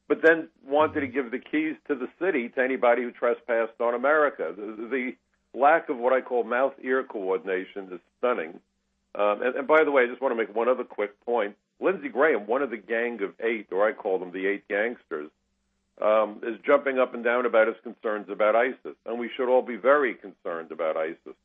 But 0.08 0.22
then 0.22 0.48
wanted 0.66 1.02
to 1.02 1.08
give 1.08 1.32
the 1.32 1.40
keys 1.40 1.76
to 1.88 1.96
the 1.96 2.08
city 2.20 2.50
to 2.50 2.62
anybody 2.62 3.02
who 3.02 3.12
trespassed 3.12 3.82
on 3.82 3.96
America. 3.96 4.54
The, 4.56 4.88
the 4.88 5.16
lack 5.58 5.90
of 5.90 5.98
what 5.98 6.14
I 6.14 6.22
call 6.22 6.44
mouth-ear 6.44 7.04
coordination 7.04 7.90
is 7.92 8.00
stunning. 8.20 8.60
Um, 9.16 9.42
and, 9.42 9.56
and 9.56 9.68
by 9.68 9.84
the 9.84 9.92
way, 9.92 10.04
I 10.04 10.08
just 10.08 10.22
want 10.22 10.32
to 10.34 10.36
make 10.36 10.56
one 10.56 10.70
other 10.70 10.84
quick 10.84 11.20
point. 11.26 11.56
Lindsey 11.80 12.10
Graham, 12.10 12.46
one 12.46 12.62
of 12.62 12.70
the 12.70 12.78
gang 12.78 13.22
of 13.24 13.34
eight, 13.40 13.68
or 13.72 13.88
I 13.88 13.94
call 13.94 14.20
them 14.20 14.32
the 14.32 14.46
eight 14.48 14.68
gangsters, 14.68 15.30
um, 16.02 16.42
is 16.44 16.60
jumping 16.66 17.00
up 17.00 17.14
and 17.14 17.24
down 17.24 17.46
about 17.46 17.68
his 17.68 17.78
concerns 17.82 18.30
about 18.30 18.56
ISIS. 18.56 18.96
And 19.06 19.18
we 19.18 19.30
should 19.36 19.50
all 19.50 19.62
be 19.62 19.78
very 19.78 20.14
concerned 20.14 20.72
about 20.72 20.98
ISIS 20.98 21.36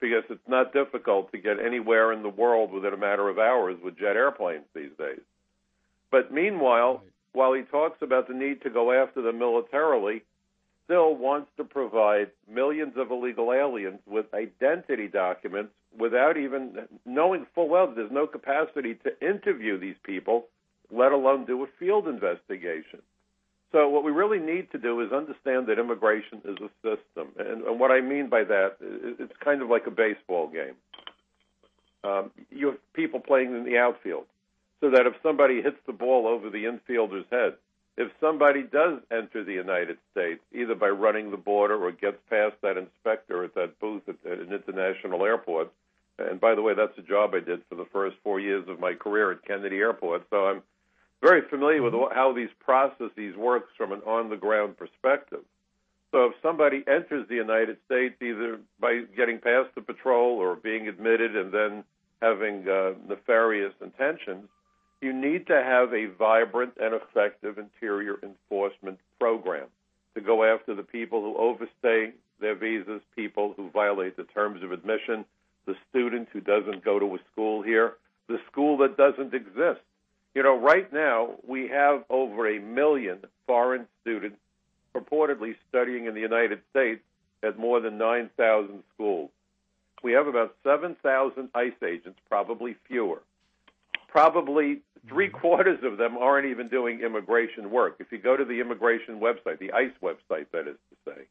because 0.00 0.24
it's 0.30 0.48
not 0.48 0.72
difficult 0.72 1.32
to 1.32 1.38
get 1.38 1.58
anywhere 1.58 2.12
in 2.12 2.22
the 2.22 2.28
world 2.28 2.72
within 2.72 2.92
a 2.92 2.98
matter 2.98 3.28
of 3.28 3.38
hours 3.38 3.76
with 3.82 3.98
jet 3.98 4.16
airplanes 4.16 4.64
these 4.74 4.90
days. 4.98 5.20
But 6.10 6.32
meanwhile, 6.32 7.02
while 7.32 7.52
he 7.52 7.62
talks 7.62 8.02
about 8.02 8.28
the 8.28 8.34
need 8.34 8.62
to 8.62 8.70
go 8.70 8.92
after 8.92 9.22
them 9.22 9.38
militarily, 9.38 10.22
still 10.84 11.14
wants 11.14 11.50
to 11.56 11.64
provide 11.64 12.30
millions 12.48 12.94
of 12.96 13.10
illegal 13.10 13.52
aliens 13.52 13.98
with 14.06 14.32
identity 14.32 15.08
documents 15.08 15.72
without 15.98 16.36
even 16.36 16.86
knowing 17.04 17.46
full 17.54 17.68
well 17.68 17.88
that 17.88 17.96
there's 17.96 18.10
no 18.12 18.26
capacity 18.26 18.94
to 18.94 19.26
interview 19.26 19.78
these 19.78 19.96
people, 20.04 20.46
let 20.90 21.12
alone 21.12 21.44
do 21.44 21.62
a 21.64 21.66
field 21.78 22.06
investigation. 22.06 23.00
So 23.72 23.88
what 23.88 24.04
we 24.04 24.12
really 24.12 24.38
need 24.38 24.70
to 24.72 24.78
do 24.78 25.00
is 25.00 25.12
understand 25.12 25.66
that 25.66 25.78
immigration 25.78 26.40
is 26.44 26.56
a 26.58 26.70
system, 26.82 27.32
and, 27.38 27.62
and 27.62 27.80
what 27.80 27.90
I 27.90 28.00
mean 28.00 28.28
by 28.28 28.44
that, 28.44 28.76
it's 28.80 29.32
kind 29.40 29.60
of 29.60 29.68
like 29.68 29.86
a 29.86 29.90
baseball 29.90 30.48
game. 30.48 30.74
Um, 32.04 32.30
you 32.50 32.66
have 32.68 32.92
people 32.92 33.20
playing 33.20 33.54
in 33.54 33.64
the 33.64 33.78
outfield, 33.78 34.26
so 34.80 34.90
that 34.90 35.06
if 35.06 35.14
somebody 35.22 35.62
hits 35.62 35.78
the 35.86 35.92
ball 35.92 36.28
over 36.28 36.48
the 36.48 36.64
infielder's 36.64 37.26
head, 37.30 37.54
if 37.96 38.12
somebody 38.20 38.62
does 38.62 39.00
enter 39.10 39.42
the 39.42 39.54
United 39.54 39.98
States, 40.12 40.40
either 40.54 40.74
by 40.74 40.88
running 40.88 41.30
the 41.30 41.36
border 41.36 41.82
or 41.82 41.90
gets 41.92 42.18
past 42.30 42.54
that 42.62 42.76
inspector 42.76 43.42
at 43.42 43.54
that 43.54 43.80
booth 43.80 44.02
at, 44.08 44.16
at 44.30 44.38
an 44.38 44.52
international 44.52 45.24
airport, 45.24 45.72
and 46.18 46.40
by 46.40 46.54
the 46.54 46.62
way, 46.62 46.74
that's 46.74 46.96
a 46.98 47.02
job 47.02 47.34
I 47.34 47.40
did 47.40 47.62
for 47.68 47.74
the 47.74 47.86
first 47.92 48.16
four 48.22 48.38
years 48.38 48.68
of 48.68 48.80
my 48.80 48.94
career 48.94 49.32
at 49.32 49.44
Kennedy 49.44 49.76
Airport, 49.76 50.26
so 50.30 50.46
I'm 50.46 50.62
very 51.22 51.42
familiar 51.48 51.82
with 51.82 51.94
how 52.12 52.32
these 52.34 52.50
processes 52.60 53.36
works 53.36 53.70
from 53.76 53.92
an 53.92 54.00
on-the-ground 54.06 54.76
perspective. 54.76 55.40
So 56.12 56.26
if 56.26 56.34
somebody 56.42 56.84
enters 56.86 57.28
the 57.28 57.34
United 57.34 57.78
States 57.86 58.14
either 58.22 58.60
by 58.80 59.02
getting 59.16 59.38
past 59.38 59.74
the 59.74 59.80
patrol 59.80 60.38
or 60.38 60.56
being 60.56 60.88
admitted 60.88 61.36
and 61.36 61.52
then 61.52 61.84
having 62.22 62.68
uh, 62.68 62.92
nefarious 63.08 63.74
intentions, 63.82 64.48
you 65.02 65.12
need 65.12 65.46
to 65.48 65.62
have 65.62 65.92
a 65.92 66.06
vibrant 66.06 66.72
and 66.80 66.94
effective 66.94 67.58
interior 67.58 68.18
enforcement 68.22 68.98
program 69.18 69.66
to 70.14 70.20
go 70.20 70.44
after 70.44 70.74
the 70.74 70.82
people 70.82 71.20
who 71.20 71.36
overstay 71.36 72.12
their 72.40 72.54
visas, 72.54 73.02
people 73.14 73.52
who 73.56 73.68
violate 73.70 74.16
the 74.16 74.24
terms 74.24 74.62
of 74.62 74.72
admission, 74.72 75.24
the 75.66 75.74
student 75.90 76.28
who 76.32 76.40
doesn't 76.40 76.84
go 76.84 76.98
to 76.98 77.14
a 77.14 77.18
school 77.32 77.62
here, 77.62 77.94
the 78.28 78.38
school 78.50 78.78
that 78.78 78.96
doesn't 78.96 79.34
exist. 79.34 79.80
You 80.36 80.42
know, 80.42 80.58
right 80.60 80.92
now 80.92 81.30
we 81.48 81.66
have 81.68 82.04
over 82.10 82.46
a 82.46 82.60
million 82.60 83.20
foreign 83.46 83.86
students 84.02 84.36
purportedly 84.94 85.54
studying 85.70 86.04
in 86.04 86.12
the 86.12 86.20
United 86.20 86.60
States 86.68 87.00
at 87.42 87.58
more 87.58 87.80
than 87.80 87.96
9,000 87.96 88.82
schools. 88.92 89.30
We 90.02 90.12
have 90.12 90.26
about 90.26 90.54
7,000 90.62 91.48
ICE 91.54 91.72
agents, 91.82 92.18
probably 92.28 92.76
fewer. 92.86 93.22
Probably 94.08 94.82
three 95.08 95.30
quarters 95.30 95.78
of 95.82 95.96
them 95.96 96.18
aren't 96.18 96.48
even 96.48 96.68
doing 96.68 97.00
immigration 97.00 97.70
work. 97.70 97.96
If 97.98 98.12
you 98.12 98.18
go 98.18 98.36
to 98.36 98.44
the 98.44 98.60
immigration 98.60 99.20
website, 99.20 99.58
the 99.58 99.72
ICE 99.72 99.94
website, 100.02 100.48
that 100.52 100.68
is 100.68 100.76
to 100.90 101.12
say, 101.12 101.22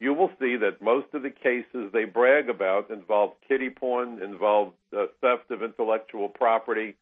you 0.00 0.14
will 0.14 0.32
see 0.40 0.56
that 0.56 0.82
most 0.82 1.06
of 1.14 1.22
the 1.22 1.30
cases 1.30 1.92
they 1.92 2.06
brag 2.06 2.48
about 2.48 2.90
involve 2.90 3.34
kiddie 3.46 3.70
porn, 3.70 4.20
involve 4.20 4.72
uh, 4.92 5.06
theft 5.20 5.52
of 5.52 5.62
intellectual 5.62 6.28
property, 6.28 6.96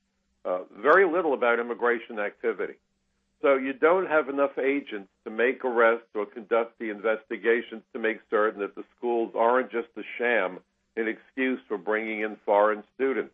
uh, 0.44 0.60
very 0.82 1.10
little 1.10 1.34
about 1.34 1.58
immigration 1.58 2.18
activity. 2.18 2.74
So 3.42 3.54
you 3.54 3.72
don't 3.72 4.06
have 4.06 4.28
enough 4.28 4.58
agents 4.58 5.08
to 5.24 5.30
make 5.30 5.64
arrests 5.64 6.08
or 6.14 6.26
conduct 6.26 6.78
the 6.78 6.90
investigations 6.90 7.82
to 7.94 7.98
make 7.98 8.20
certain 8.28 8.60
that 8.60 8.74
the 8.74 8.84
schools 8.96 9.32
aren't 9.34 9.70
just 9.70 9.88
a 9.96 10.02
sham, 10.18 10.58
an 10.96 11.08
excuse 11.08 11.60
for 11.66 11.78
bringing 11.78 12.20
in 12.20 12.36
foreign 12.44 12.82
students. 12.94 13.32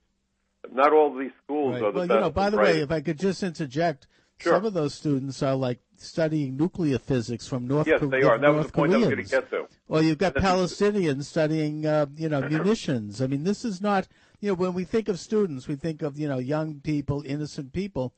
Not 0.73 0.93
all 0.93 1.13
of 1.13 1.19
these 1.19 1.33
schools 1.45 1.75
right. 1.75 1.83
are 1.83 1.93
the 1.93 1.99
well, 1.99 2.07
best. 2.09 2.17
you 2.17 2.21
know, 2.21 2.31
by 2.31 2.51
the 2.51 2.57
way, 2.57 2.81
if 2.81 2.91
I 2.91 3.01
could 3.01 3.19
just 3.19 3.43
interject, 3.43 4.07
Sure. 4.39 4.53
some 4.53 4.67
of 4.67 4.75
those 4.75 4.93
students 4.93 5.43
are 5.43 5.55
like 5.55 5.81
studying 5.97 6.59
nuclear 6.59 6.99
physics 6.99 7.49
from 7.49 7.67
North 7.67 7.87
Korea. 7.87 8.01
Yes, 8.03 8.11
they 8.11 8.23
are. 8.23 8.39
That 8.39 8.55
was 8.55 8.67
the 8.67 8.73
point 8.73 8.93
I 8.93 8.97
was 8.99 9.07
Koreans. 9.07 9.31
going 9.31 9.43
to 9.43 9.49
get 9.49 9.51
to. 9.51 9.75
Well, 9.89 10.03
you've 10.03 10.19
got 10.19 10.35
Palestinians 10.35 11.25
studying, 11.25 11.87
uh, 11.87 12.07
you 12.17 12.29
know, 12.29 12.41
munitions. 12.51 13.23
I 13.23 13.29
mean, 13.29 13.45
this 13.45 13.65
is 13.65 13.81
not, 13.81 14.09
you 14.41 14.49
know, 14.51 14.55
when 14.55 14.75
we 14.75 14.85
think 14.85 15.09
of 15.09 15.19
students, 15.19 15.69
we 15.69 15.77
think 15.77 16.03
of, 16.03 16.19
you 16.19 16.29
know, 16.29 16.39
young 16.39 16.81
people, 16.81 17.23
innocent 17.27 17.73
people. 17.73 18.15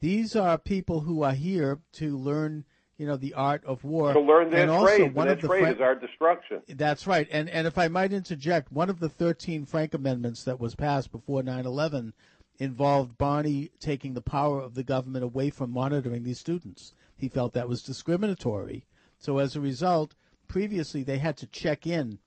These 0.00 0.34
are 0.36 0.58
people 0.58 1.00
who 1.00 1.22
are 1.22 1.32
here 1.32 1.78
to 1.94 2.16
learn, 2.16 2.64
you 2.98 3.06
know, 3.06 3.16
the 3.16 3.34
art 3.34 3.64
of 3.64 3.84
war. 3.84 4.12
To 4.12 4.20
learn 4.20 4.50
their 4.50 4.62
and 4.62 4.70
also 4.70 4.96
trade. 4.96 5.14
one 5.14 5.28
and 5.28 5.32
of 5.36 5.40
their 5.40 5.42
the 5.42 5.48
trade 5.48 5.60
Fran- 5.62 5.74
is 5.74 5.80
our 5.80 5.94
destruction. 5.94 6.62
that's 6.68 7.06
right. 7.06 7.28
And 7.30 7.48
and 7.48 7.66
if 7.66 7.78
I 7.78 7.88
might 7.88 8.12
interject, 8.12 8.72
one 8.72 8.90
of 8.90 8.98
the 9.00 9.08
13 9.08 9.64
Frank 9.64 9.94
amendments 9.94 10.44
that 10.44 10.58
was 10.60 10.74
passed 10.74 11.12
before 11.12 11.42
9/11 11.42 12.12
involved 12.58 13.16
Barney 13.16 13.70
taking 13.80 14.14
the 14.14 14.20
power 14.20 14.60
of 14.60 14.74
the 14.74 14.82
government 14.84 15.24
away 15.24 15.50
from 15.50 15.70
monitoring 15.70 16.22
these 16.22 16.38
students. 16.38 16.94
He 17.16 17.28
felt 17.28 17.54
that 17.54 17.68
was 17.68 17.82
discriminatory. 17.82 18.84
So 19.18 19.38
as 19.38 19.54
a 19.56 19.60
result, 19.60 20.14
previously 20.48 21.02
they 21.02 21.18
had 21.18 21.36
to 21.38 21.46
check 21.46 21.86
in 21.86 22.18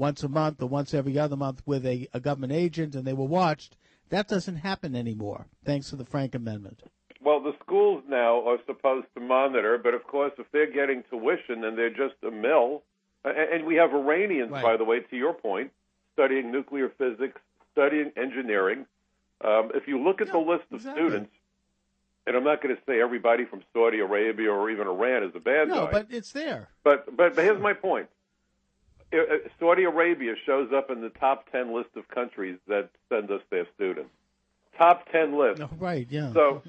once 0.00 0.22
a 0.24 0.28
month 0.28 0.62
or 0.62 0.66
once 0.66 0.94
every 0.94 1.18
other 1.18 1.36
month 1.36 1.62
with 1.66 1.84
a, 1.84 2.08
a 2.14 2.18
government 2.18 2.52
agent 2.52 2.94
and 2.94 3.06
they 3.06 3.12
were 3.12 3.26
watched. 3.26 3.76
That 4.08 4.26
doesn't 4.26 4.56
happen 4.56 4.96
anymore 4.96 5.46
thanks 5.64 5.90
to 5.90 5.96
the 5.96 6.06
Frank 6.06 6.34
amendment. 6.34 6.82
Well, 7.22 7.40
the 7.40 7.52
schools 7.62 8.02
now 8.08 8.48
are 8.48 8.56
supposed 8.66 9.06
to 9.14 9.20
monitor, 9.20 9.78
but 9.78 9.92
of 9.92 10.04
course, 10.06 10.32
if 10.38 10.46
they're 10.52 10.72
getting 10.72 11.04
tuition 11.10 11.62
and 11.64 11.76
they're 11.76 11.90
just 11.90 12.14
a 12.26 12.30
mill, 12.30 12.82
and, 13.24 13.66
we 13.66 13.74
have 13.76 13.92
Iranians, 13.92 14.50
Right. 14.50 14.62
by 14.62 14.76
the 14.78 14.84
way, 14.84 15.00
to 15.00 15.16
your 15.16 15.34
point, 15.34 15.70
studying 16.14 16.50
nuclear 16.50 16.88
physics, 16.96 17.38
studying 17.72 18.10
engineering. 18.16 18.86
Um, 19.44 19.70
if 19.74 19.86
you 19.86 20.02
look 20.02 20.22
at 20.22 20.32
the 20.32 20.38
list 20.38 20.64
of 20.70 20.76
exactly. 20.76 21.02
students, 21.02 21.32
and 22.26 22.36
I'm 22.36 22.44
not 22.44 22.62
going 22.62 22.74
to 22.74 22.80
say 22.86 23.00
everybody 23.02 23.44
from 23.44 23.62
Saudi 23.74 23.98
Arabia 24.00 24.50
or 24.50 24.70
even 24.70 24.86
Iran 24.88 25.22
is 25.24 25.32
a 25.34 25.40
bad 25.40 25.68
No, 25.68 25.84
guy, 25.86 25.92
but 25.92 26.06
it's 26.08 26.32
there. 26.32 26.68
but 26.84 27.04
but 27.14 27.36
but 27.36 27.44
here's 27.44 27.60
my 27.60 27.74
point. 27.74 28.08
Uh, 29.12 29.16
uh, 29.16 29.36
Saudi 29.58 29.84
Arabia 29.84 30.34
shows 30.46 30.70
up 30.74 30.90
in 30.90 31.00
the 31.00 31.08
top 31.10 31.50
ten 31.50 31.74
list 31.74 31.90
of 31.96 32.08
countries 32.08 32.58
that 32.68 32.90
send 33.08 33.30
us 33.30 33.42
their 33.50 33.66
students. 33.74 34.10
Top 34.78 35.10
ten 35.10 35.38
list. 35.38 35.60
No, 35.60 35.68
right, 35.78 36.06
yeah. 36.10 36.32
So, 36.32 36.62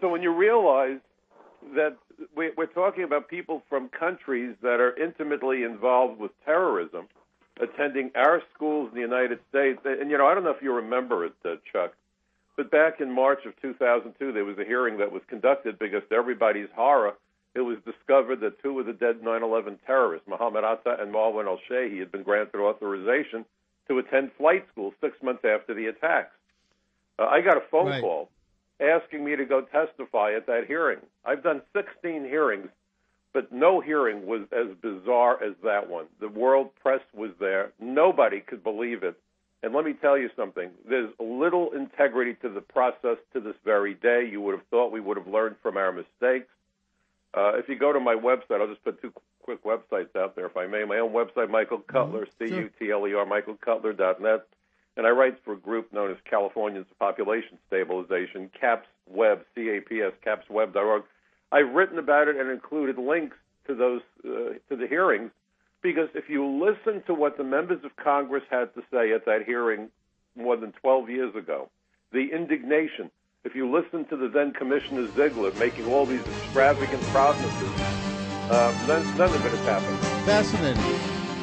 so 0.00 0.08
when 0.08 0.22
you 0.22 0.32
realize 0.32 0.98
that 1.74 1.96
we, 2.36 2.50
we're 2.56 2.66
talking 2.66 3.04
about 3.04 3.28
people 3.28 3.62
from 3.68 3.88
countries 3.88 4.54
that 4.62 4.80
are 4.80 4.96
intimately 4.96 5.62
involved 5.62 6.20
with 6.20 6.30
terrorism, 6.44 7.08
attending 7.60 8.10
our 8.14 8.42
schools 8.54 8.90
in 8.90 8.94
the 8.94 9.00
United 9.00 9.40
States, 9.48 9.80
and 9.84 10.10
you 10.10 10.18
know, 10.18 10.26
I 10.26 10.34
don't 10.34 10.44
know 10.44 10.50
if 10.50 10.62
you 10.62 10.72
remember 10.72 11.24
it, 11.24 11.32
uh, 11.44 11.56
Chuck, 11.72 11.94
but 12.56 12.70
back 12.70 13.00
in 13.00 13.12
March 13.12 13.46
of 13.46 13.54
2002, 13.62 14.32
there 14.32 14.44
was 14.44 14.58
a 14.58 14.64
hearing 14.64 14.98
that 14.98 15.12
was 15.12 15.22
conducted 15.28 15.78
because, 15.78 16.02
to 16.10 16.16
everybody's 16.16 16.68
horror, 16.74 17.14
it 17.54 17.60
was 17.60 17.78
discovered 17.84 18.40
that 18.40 18.62
two 18.62 18.78
of 18.78 18.86
the 18.86 18.92
dead 18.92 19.22
9/11 19.22 19.78
terrorists, 19.86 20.28
Mohammed 20.28 20.64
Atta 20.64 21.00
and 21.02 21.12
Marwan 21.12 21.46
al-Shehhi, 21.46 21.98
had 21.98 22.12
been 22.12 22.22
granted 22.22 22.60
authorization 22.60 23.44
to 23.88 23.98
attend 23.98 24.32
flight 24.34 24.66
school 24.70 24.94
six 25.00 25.20
months 25.22 25.44
after 25.44 25.74
the 25.74 25.86
attacks. 25.86 26.34
Uh, 27.18 27.26
I 27.26 27.40
got 27.40 27.56
a 27.56 27.62
phone 27.62 27.86
Right. 27.88 28.00
call 28.00 28.28
asking 28.80 29.24
me 29.24 29.34
to 29.34 29.44
go 29.44 29.62
testify 29.62 30.32
at 30.34 30.46
that 30.46 30.66
hearing. 30.66 31.00
I've 31.24 31.42
done 31.42 31.62
16 31.72 32.24
hearings, 32.24 32.68
but 33.32 33.50
no 33.50 33.80
hearing 33.80 34.26
was 34.26 34.42
as 34.52 34.68
bizarre 34.76 35.42
as 35.42 35.54
that 35.64 35.88
one. 35.88 36.06
The 36.20 36.28
world 36.28 36.74
press 36.76 37.02
was 37.12 37.30
there. 37.40 37.72
Nobody 37.80 38.40
could 38.40 38.62
believe 38.62 39.02
it. 39.02 39.16
And 39.64 39.74
let 39.74 39.84
me 39.84 39.94
tell 39.94 40.16
you 40.16 40.30
something. 40.36 40.70
There's 40.84 41.10
little 41.18 41.72
integrity 41.72 42.34
to 42.34 42.48
the 42.48 42.60
process 42.60 43.18
to 43.32 43.40
this 43.40 43.56
very 43.64 43.94
day. 43.94 44.24
You 44.24 44.40
would 44.42 44.54
have 44.56 44.66
thought 44.68 44.92
we 44.92 45.00
would 45.00 45.16
have 45.16 45.26
learned 45.26 45.56
from 45.60 45.76
our 45.76 45.90
mistakes. 45.90 46.46
Uh, 47.34 47.52
if 47.56 47.68
you 47.68 47.78
go 47.78 47.92
to 47.92 48.00
my 48.00 48.14
website, 48.14 48.60
I'll 48.60 48.68
just 48.68 48.84
put 48.84 49.00
two 49.00 49.12
quick 49.42 49.62
websites 49.64 50.16
out 50.16 50.34
there, 50.34 50.46
if 50.46 50.56
I 50.56 50.66
may. 50.66 50.84
My 50.84 50.98
own 50.98 51.12
website, 51.12 51.50
Michael 51.50 51.78
Cutler, 51.78 52.26
C-U-T-L-E-R, 52.38 53.26
michaelcutler.net. 53.26 54.46
And 54.96 55.06
I 55.06 55.10
write 55.10 55.36
for 55.44 55.52
a 55.52 55.56
group 55.56 55.92
known 55.92 56.10
as 56.10 56.16
Californians 56.28 56.86
for 56.88 56.94
Population 56.94 57.58
Stabilization, 57.68 58.50
CAPS 58.58 58.88
Web, 59.06 59.44
C-A-P-S, 59.54 60.12
capsweb.org. 60.26 61.04
I've 61.52 61.72
written 61.72 61.98
about 61.98 62.28
it 62.28 62.36
and 62.36 62.50
included 62.50 62.98
links 62.98 63.36
to 63.66 63.74
those 63.74 64.00
uh, 64.24 64.54
to 64.68 64.76
the 64.76 64.86
hearings 64.88 65.30
because 65.82 66.08
if 66.14 66.28
you 66.28 66.44
listen 66.44 67.02
to 67.06 67.14
what 67.14 67.36
the 67.36 67.44
members 67.44 67.84
of 67.84 67.94
Congress 67.96 68.42
had 68.50 68.74
to 68.74 68.82
say 68.90 69.12
at 69.12 69.24
that 69.26 69.44
hearing 69.46 69.88
more 70.34 70.56
than 70.56 70.72
12 70.72 71.10
years 71.10 71.34
ago, 71.34 71.70
the 72.12 72.30
indignation. 72.32 73.10
If 73.44 73.54
you 73.54 73.70
listen 73.70 74.04
to 74.06 74.16
the 74.16 74.28
then 74.28 74.52
Commissioner 74.52 75.06
Ziglar 75.08 75.56
making 75.60 75.86
all 75.86 76.04
these 76.04 76.26
extravagant 76.26 77.00
promises, 77.14 77.70
uh, 78.50 78.74
none, 78.88 79.06
none 79.16 79.30
of 79.32 79.46
it 79.46 79.50
has 79.50 79.60
happened. 79.60 79.96
Fascinating. 80.26 80.82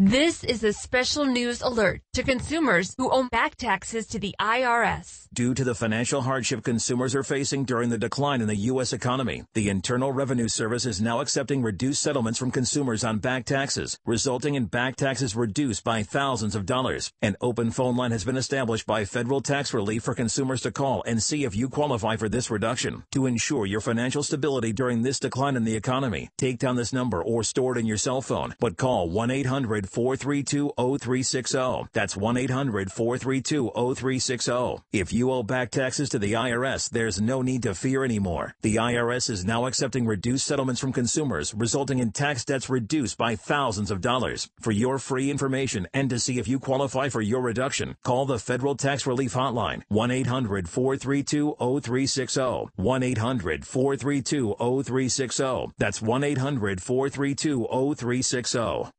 This 0.00 0.44
is 0.44 0.62
a 0.62 0.72
special 0.72 1.26
news 1.26 1.60
alert 1.60 2.02
to 2.12 2.22
consumers 2.22 2.94
who 2.98 3.10
owe 3.10 3.26
back 3.32 3.56
taxes 3.56 4.06
to 4.06 4.20
the 4.20 4.32
IRS. 4.40 5.26
Due 5.34 5.54
to 5.54 5.64
the 5.64 5.74
financial 5.74 6.22
hardship 6.22 6.62
consumers 6.62 7.16
are 7.16 7.24
facing 7.24 7.64
during 7.64 7.90
the 7.90 7.98
decline 7.98 8.40
in 8.40 8.46
the 8.46 8.68
U.S. 8.70 8.92
economy, 8.92 9.42
the 9.54 9.68
Internal 9.68 10.12
Revenue 10.12 10.46
Service 10.46 10.86
is 10.86 11.02
now 11.02 11.20
accepting 11.20 11.62
reduced 11.62 12.00
settlements 12.00 12.38
from 12.38 12.52
consumers 12.52 13.02
on 13.02 13.18
back 13.18 13.44
taxes, 13.44 13.98
resulting 14.06 14.54
in 14.54 14.66
back 14.66 14.94
taxes 14.94 15.34
reduced 15.34 15.82
by 15.82 16.04
thousands 16.04 16.54
of 16.54 16.64
dollars. 16.64 17.10
An 17.20 17.34
open 17.40 17.72
phone 17.72 17.96
line 17.96 18.12
has 18.12 18.24
been 18.24 18.36
established 18.36 18.86
by 18.86 19.04
Federal 19.04 19.40
Tax 19.40 19.74
Relief 19.74 20.04
for 20.04 20.14
consumers 20.14 20.60
to 20.60 20.70
call 20.70 21.02
and 21.08 21.20
see 21.20 21.42
if 21.42 21.56
you 21.56 21.68
qualify 21.68 22.14
for 22.14 22.28
this 22.28 22.52
reduction. 22.52 23.02
To 23.10 23.26
ensure 23.26 23.66
your 23.66 23.80
financial 23.80 24.22
stability 24.22 24.72
during 24.72 25.02
this 25.02 25.18
decline 25.18 25.56
in 25.56 25.64
the 25.64 25.74
economy, 25.74 26.28
take 26.38 26.60
down 26.60 26.76
this 26.76 26.92
number 26.92 27.20
or 27.20 27.42
store 27.42 27.76
it 27.76 27.80
in 27.80 27.86
your 27.86 27.96
cell 27.96 28.22
phone, 28.22 28.54
but 28.60 28.76
call 28.76 29.10
1-800 29.10 29.87
432 29.87 29.87
0360. 29.88 31.88
That's 31.92 32.16
1 32.16 32.36
800 32.36 32.92
432 32.92 33.72
0360. 33.74 34.82
If 34.92 35.12
you 35.12 35.30
owe 35.30 35.42
back 35.42 35.70
taxes 35.70 36.08
to 36.10 36.18
the 36.18 36.34
IRS, 36.34 36.90
there's 36.90 37.20
no 37.20 37.42
need 37.42 37.62
to 37.64 37.74
fear 37.74 38.04
anymore. 38.04 38.54
The 38.62 38.76
IRS 38.76 39.30
is 39.30 39.44
now 39.44 39.66
accepting 39.66 40.06
reduced 40.06 40.46
settlements 40.46 40.80
from 40.80 40.92
consumers, 40.92 41.54
resulting 41.54 41.98
in 41.98 42.12
tax 42.12 42.44
debts 42.44 42.68
reduced 42.68 43.18
by 43.18 43.36
thousands 43.36 43.90
of 43.90 44.00
dollars. 44.00 44.48
For 44.60 44.70
your 44.70 44.98
free 44.98 45.30
information 45.30 45.88
and 45.94 46.10
to 46.10 46.18
see 46.18 46.38
if 46.38 46.48
you 46.48 46.58
qualify 46.58 47.08
for 47.08 47.20
your 47.20 47.40
reduction, 47.40 47.96
call 48.04 48.26
the 48.26 48.38
Federal 48.38 48.76
Tax 48.76 49.06
Relief 49.06 49.34
Hotline 49.34 49.82
1 49.88 50.10
800 50.10 50.68
432 50.68 51.56
0360. 51.58 52.70
1 52.76 53.02
800 53.02 53.66
432 53.66 54.56
0360. 54.58 55.72
That's 55.78 56.02
1 56.02 56.24
800 56.24 56.82
432 56.82 57.66
0360. 57.70 58.97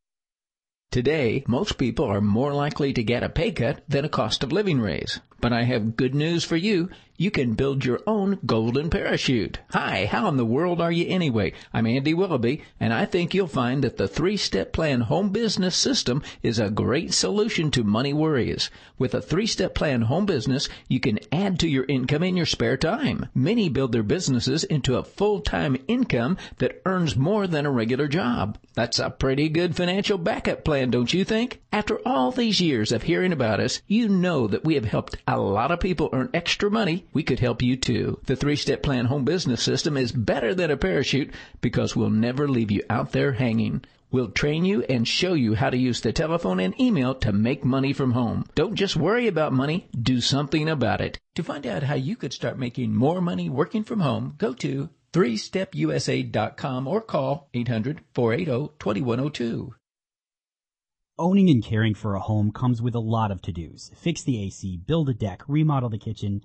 Today, 0.91 1.43
most 1.47 1.77
people 1.77 2.05
are 2.05 2.19
more 2.19 2.51
likely 2.51 2.93
to 2.93 3.03
get 3.03 3.21
a 3.21 3.29
pay 3.29 3.51
cut 3.51 3.83
than 3.87 4.05
a 4.05 4.09
cost 4.09 4.43
of 4.43 4.51
living 4.51 4.81
raise. 4.81 5.19
But 5.39 5.53
I 5.53 5.61
have 5.61 5.95
good 5.95 6.15
news 6.15 6.43
for 6.43 6.55
you. 6.57 6.89
You 7.21 7.31
can 7.31 7.53
build 7.53 7.83
your 7.83 7.99
own 8.07 8.39
golden 8.45 8.89
parachute. 8.89 9.59
Hi, 9.71 10.05
how 10.05 10.29
in 10.29 10.37
the 10.37 10.45
world 10.45 10.79
are 10.79 10.89
you 10.89 11.05
anyway? 11.09 11.51
I'm 11.73 11.85
Andy 11.85 12.13
Willoughby, 12.13 12.63
and 12.79 12.93
I 12.93 13.03
think 13.03 13.33
you'll 13.33 13.47
find 13.47 13.83
that 13.83 13.97
the 13.97 14.07
three-step 14.07 14.71
plan 14.71 15.01
home 15.01 15.27
business 15.31 15.75
system 15.75 16.23
is 16.43 16.59
a 16.59 16.69
great 16.69 17.13
solution 17.13 17.71
to 17.71 17.83
money 17.83 18.13
worries. 18.13 18.69
With 18.97 19.13
a 19.13 19.21
three-step 19.21 19.75
plan 19.75 20.03
home 20.03 20.25
business, 20.25 20.69
you 20.87 21.01
can 21.01 21.19
add 21.29 21.59
to 21.59 21.67
your 21.67 21.83
income 21.89 22.23
in 22.23 22.37
your 22.37 22.45
spare 22.45 22.77
time. 22.77 23.25
Many 23.35 23.67
build 23.67 23.91
their 23.91 24.01
businesses 24.01 24.63
into 24.63 24.95
a 24.95 25.03
full-time 25.03 25.75
income 25.89 26.37
that 26.59 26.81
earns 26.85 27.17
more 27.17 27.47
than 27.47 27.65
a 27.65 27.71
regular 27.71 28.07
job. 28.07 28.57
That's 28.75 28.97
a 28.97 29.09
pretty 29.09 29.49
good 29.49 29.75
financial 29.75 30.17
backup 30.17 30.63
plan, 30.63 30.89
don't 30.89 31.13
you 31.13 31.25
think? 31.25 31.59
After 31.73 31.99
all 32.07 32.31
these 32.31 32.61
years 32.61 32.93
of 32.93 33.03
hearing 33.03 33.33
about 33.33 33.59
us, 33.59 33.81
you 33.87 34.07
know 34.07 34.47
that 34.47 34.63
we 34.63 34.75
have 34.75 34.85
helped 34.85 35.17
a 35.27 35.37
lot 35.37 35.69
of 35.69 35.81
people 35.81 36.09
earn 36.13 36.29
extra 36.33 36.71
money 36.71 37.05
we 37.13 37.23
could 37.23 37.39
help 37.39 37.61
you 37.61 37.75
too. 37.75 38.19
The 38.25 38.35
three 38.35 38.55
step 38.55 38.83
plan 38.83 39.05
home 39.05 39.25
business 39.25 39.61
system 39.61 39.97
is 39.97 40.11
better 40.11 40.53
than 40.53 40.71
a 40.71 40.77
parachute 40.77 41.33
because 41.61 41.95
we'll 41.95 42.09
never 42.09 42.47
leave 42.47 42.71
you 42.71 42.83
out 42.89 43.11
there 43.11 43.33
hanging. 43.33 43.83
We'll 44.11 44.31
train 44.31 44.65
you 44.65 44.81
and 44.83 45.07
show 45.07 45.33
you 45.33 45.53
how 45.53 45.69
to 45.69 45.77
use 45.77 46.01
the 46.01 46.11
telephone 46.11 46.59
and 46.59 46.79
email 46.81 47.13
to 47.15 47.31
make 47.31 47.63
money 47.63 47.93
from 47.93 48.13
home. 48.13 48.45
Don't 48.55 48.73
just 48.73 48.95
worry 48.95 49.27
about 49.27 49.53
money, 49.53 49.87
do 49.99 50.19
something 50.19 50.67
about 50.67 50.99
it. 50.99 51.19
To 51.35 51.43
find 51.43 51.67
out 51.67 51.83
how 51.83 51.93
you 51.93 52.15
could 52.15 52.33
start 52.33 52.57
making 52.57 52.95
more 52.95 53.21
money 53.21 53.49
working 53.49 53.83
from 53.83 53.99
home, 53.99 54.33
go 54.39 54.53
to 54.55 54.89
3stepusa.com 55.13 56.87
or 56.87 57.01
call 57.01 57.49
800-480-2102. 57.53 59.69
Owning 61.19 61.49
and 61.49 61.63
caring 61.63 61.95
for 61.95 62.15
a 62.15 62.19
home 62.19 62.51
comes 62.51 62.81
with 62.81 62.95
a 62.95 62.99
lot 62.99 63.29
of 63.29 63.41
to-dos. 63.41 63.91
Fix 63.95 64.23
the 64.23 64.41
AC, 64.41 64.77
build 64.77 65.09
a 65.09 65.13
deck, 65.13 65.43
remodel 65.47 65.89
the 65.89 65.97
kitchen, 65.97 66.41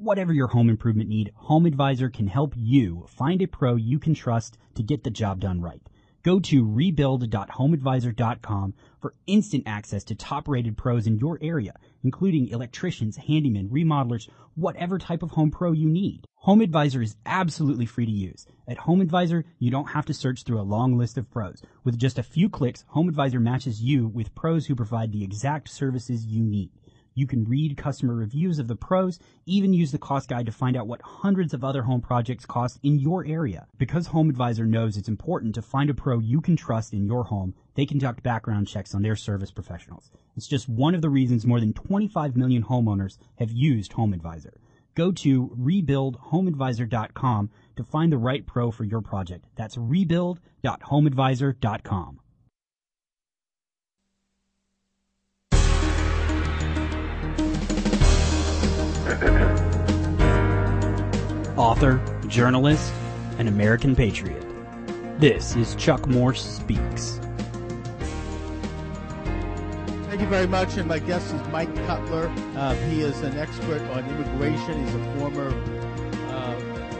whatever 0.00 0.32
your 0.32 0.48
home 0.48 0.70
improvement 0.70 1.10
need, 1.10 1.30
Home 1.34 1.66
Advisor 1.66 2.08
can 2.08 2.26
help 2.26 2.54
you 2.56 3.04
find 3.06 3.42
a 3.42 3.46
pro 3.46 3.76
you 3.76 3.98
can 3.98 4.14
trust 4.14 4.56
to 4.74 4.82
get 4.82 5.04
the 5.04 5.10
job 5.10 5.40
done 5.40 5.60
right. 5.60 5.82
Go 6.22 6.38
to 6.40 6.66
rebuild.homeadvisor.com 6.66 8.74
for 9.00 9.14
instant 9.26 9.62
access 9.66 10.04
to 10.04 10.14
top 10.14 10.48
rated 10.48 10.76
pros 10.76 11.06
in 11.06 11.18
your 11.18 11.38
area, 11.40 11.74
including 12.02 12.48
electricians, 12.48 13.16
handymen, 13.18 13.70
remodelers, 13.70 14.28
whatever 14.54 14.98
type 14.98 15.22
of 15.22 15.30
home 15.32 15.50
pro 15.50 15.72
you 15.72 15.88
need. 15.88 16.26
Home 16.36 16.62
Advisor 16.62 17.02
is 17.02 17.16
absolutely 17.26 17.86
free 17.86 18.06
to 18.06 18.12
use. 18.12 18.46
At 18.66 18.78
Home 18.78 19.02
Advisor, 19.02 19.44
you 19.58 19.70
don't 19.70 19.90
have 19.90 20.06
to 20.06 20.14
search 20.14 20.42
through 20.42 20.60
a 20.60 20.62
long 20.62 20.96
list 20.96 21.18
of 21.18 21.30
pros. 21.30 21.62
With 21.84 21.98
just 21.98 22.18
a 22.18 22.22
few 22.22 22.48
clicks, 22.48 22.84
Home 22.88 23.08
Advisor 23.08 23.40
matches 23.40 23.82
you 23.82 24.08
with 24.08 24.34
pros 24.34 24.66
who 24.66 24.74
provide 24.74 25.12
the 25.12 25.24
exact 25.24 25.68
services 25.68 26.24
you 26.24 26.42
need. 26.42 26.70
You 27.14 27.26
can 27.26 27.44
read 27.44 27.76
customer 27.76 28.14
reviews 28.14 28.58
of 28.58 28.68
the 28.68 28.76
pros, 28.76 29.18
even 29.44 29.72
use 29.72 29.92
the 29.92 29.98
cost 29.98 30.28
guide 30.28 30.46
to 30.46 30.52
find 30.52 30.76
out 30.76 30.86
what 30.86 31.02
hundreds 31.02 31.52
of 31.52 31.64
other 31.64 31.82
home 31.82 32.00
projects 32.00 32.46
cost 32.46 32.78
in 32.82 32.98
your 32.98 33.26
area. 33.26 33.66
Because 33.78 34.06
Home 34.08 34.30
Advisor 34.30 34.64
knows 34.64 34.96
it's 34.96 35.08
important 35.08 35.54
to 35.56 35.62
find 35.62 35.90
a 35.90 35.94
pro 35.94 36.18
you 36.18 36.40
can 36.40 36.56
trust 36.56 36.92
in 36.92 37.04
your 37.04 37.24
home, 37.24 37.54
they 37.74 37.86
conduct 37.86 38.22
background 38.22 38.68
checks 38.68 38.94
on 38.94 39.02
their 39.02 39.16
service 39.16 39.50
professionals. 39.50 40.10
It's 40.36 40.46
just 40.46 40.68
one 40.68 40.94
of 40.94 41.02
the 41.02 41.10
reasons 41.10 41.46
more 41.46 41.60
than 41.60 41.72
25 41.72 42.36
million 42.36 42.62
homeowners 42.62 43.18
have 43.38 43.50
used 43.50 43.94
Home 43.94 44.12
Advisor. 44.12 44.60
Go 44.94 45.10
to 45.12 45.48
rebuildhomeadvisor.com 45.58 47.50
to 47.76 47.84
find 47.84 48.12
the 48.12 48.18
right 48.18 48.46
pro 48.46 48.70
for 48.70 48.84
your 48.84 49.00
project. 49.00 49.46
That's 49.56 49.76
rebuild.homeadvisor.com. 49.76 52.20
Author, 61.56 62.00
journalist, 62.28 62.92
and 63.38 63.48
American 63.48 63.96
patriot. 63.96 64.46
This 65.18 65.56
is 65.56 65.74
Chuck 65.74 66.06
Morse 66.06 66.44
Speaks. 66.44 67.18
Thank 70.06 70.20
you 70.20 70.28
very 70.28 70.46
much. 70.46 70.76
And 70.76 70.86
my 70.86 71.00
guest 71.00 71.34
is 71.34 71.42
Mike 71.48 71.74
Cutler. 71.86 72.28
Uh, 72.54 72.74
he 72.88 73.00
is 73.00 73.20
an 73.22 73.36
expert 73.36 73.82
on 73.90 74.08
immigration. 74.10 74.84
He's 74.84 74.94
a 74.94 75.18
former 75.18 75.48
uh, 76.28 76.54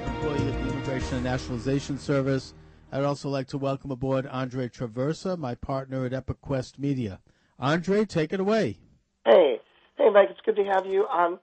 employee 0.06 0.48
of 0.48 0.64
the 0.64 0.70
Immigration 0.72 1.14
and 1.14 1.22
Nationalization 1.24 1.96
Service. 1.96 2.54
I'd 2.90 3.04
also 3.04 3.28
like 3.28 3.46
to 3.48 3.58
welcome 3.58 3.92
aboard 3.92 4.26
Andre 4.26 4.68
Traversa, 4.68 5.38
my 5.38 5.54
partner 5.54 6.06
at 6.06 6.10
EpiQuest 6.10 6.76
Media. 6.76 7.20
Andre, 7.60 8.04
take 8.04 8.32
it 8.32 8.40
away. 8.40 8.78
Hey, 9.24 9.60
hey, 9.96 10.10
Mike. 10.10 10.30
It's 10.32 10.40
good 10.44 10.56
to 10.56 10.64
have 10.64 10.86
you. 10.86 11.06
Um, 11.06 11.38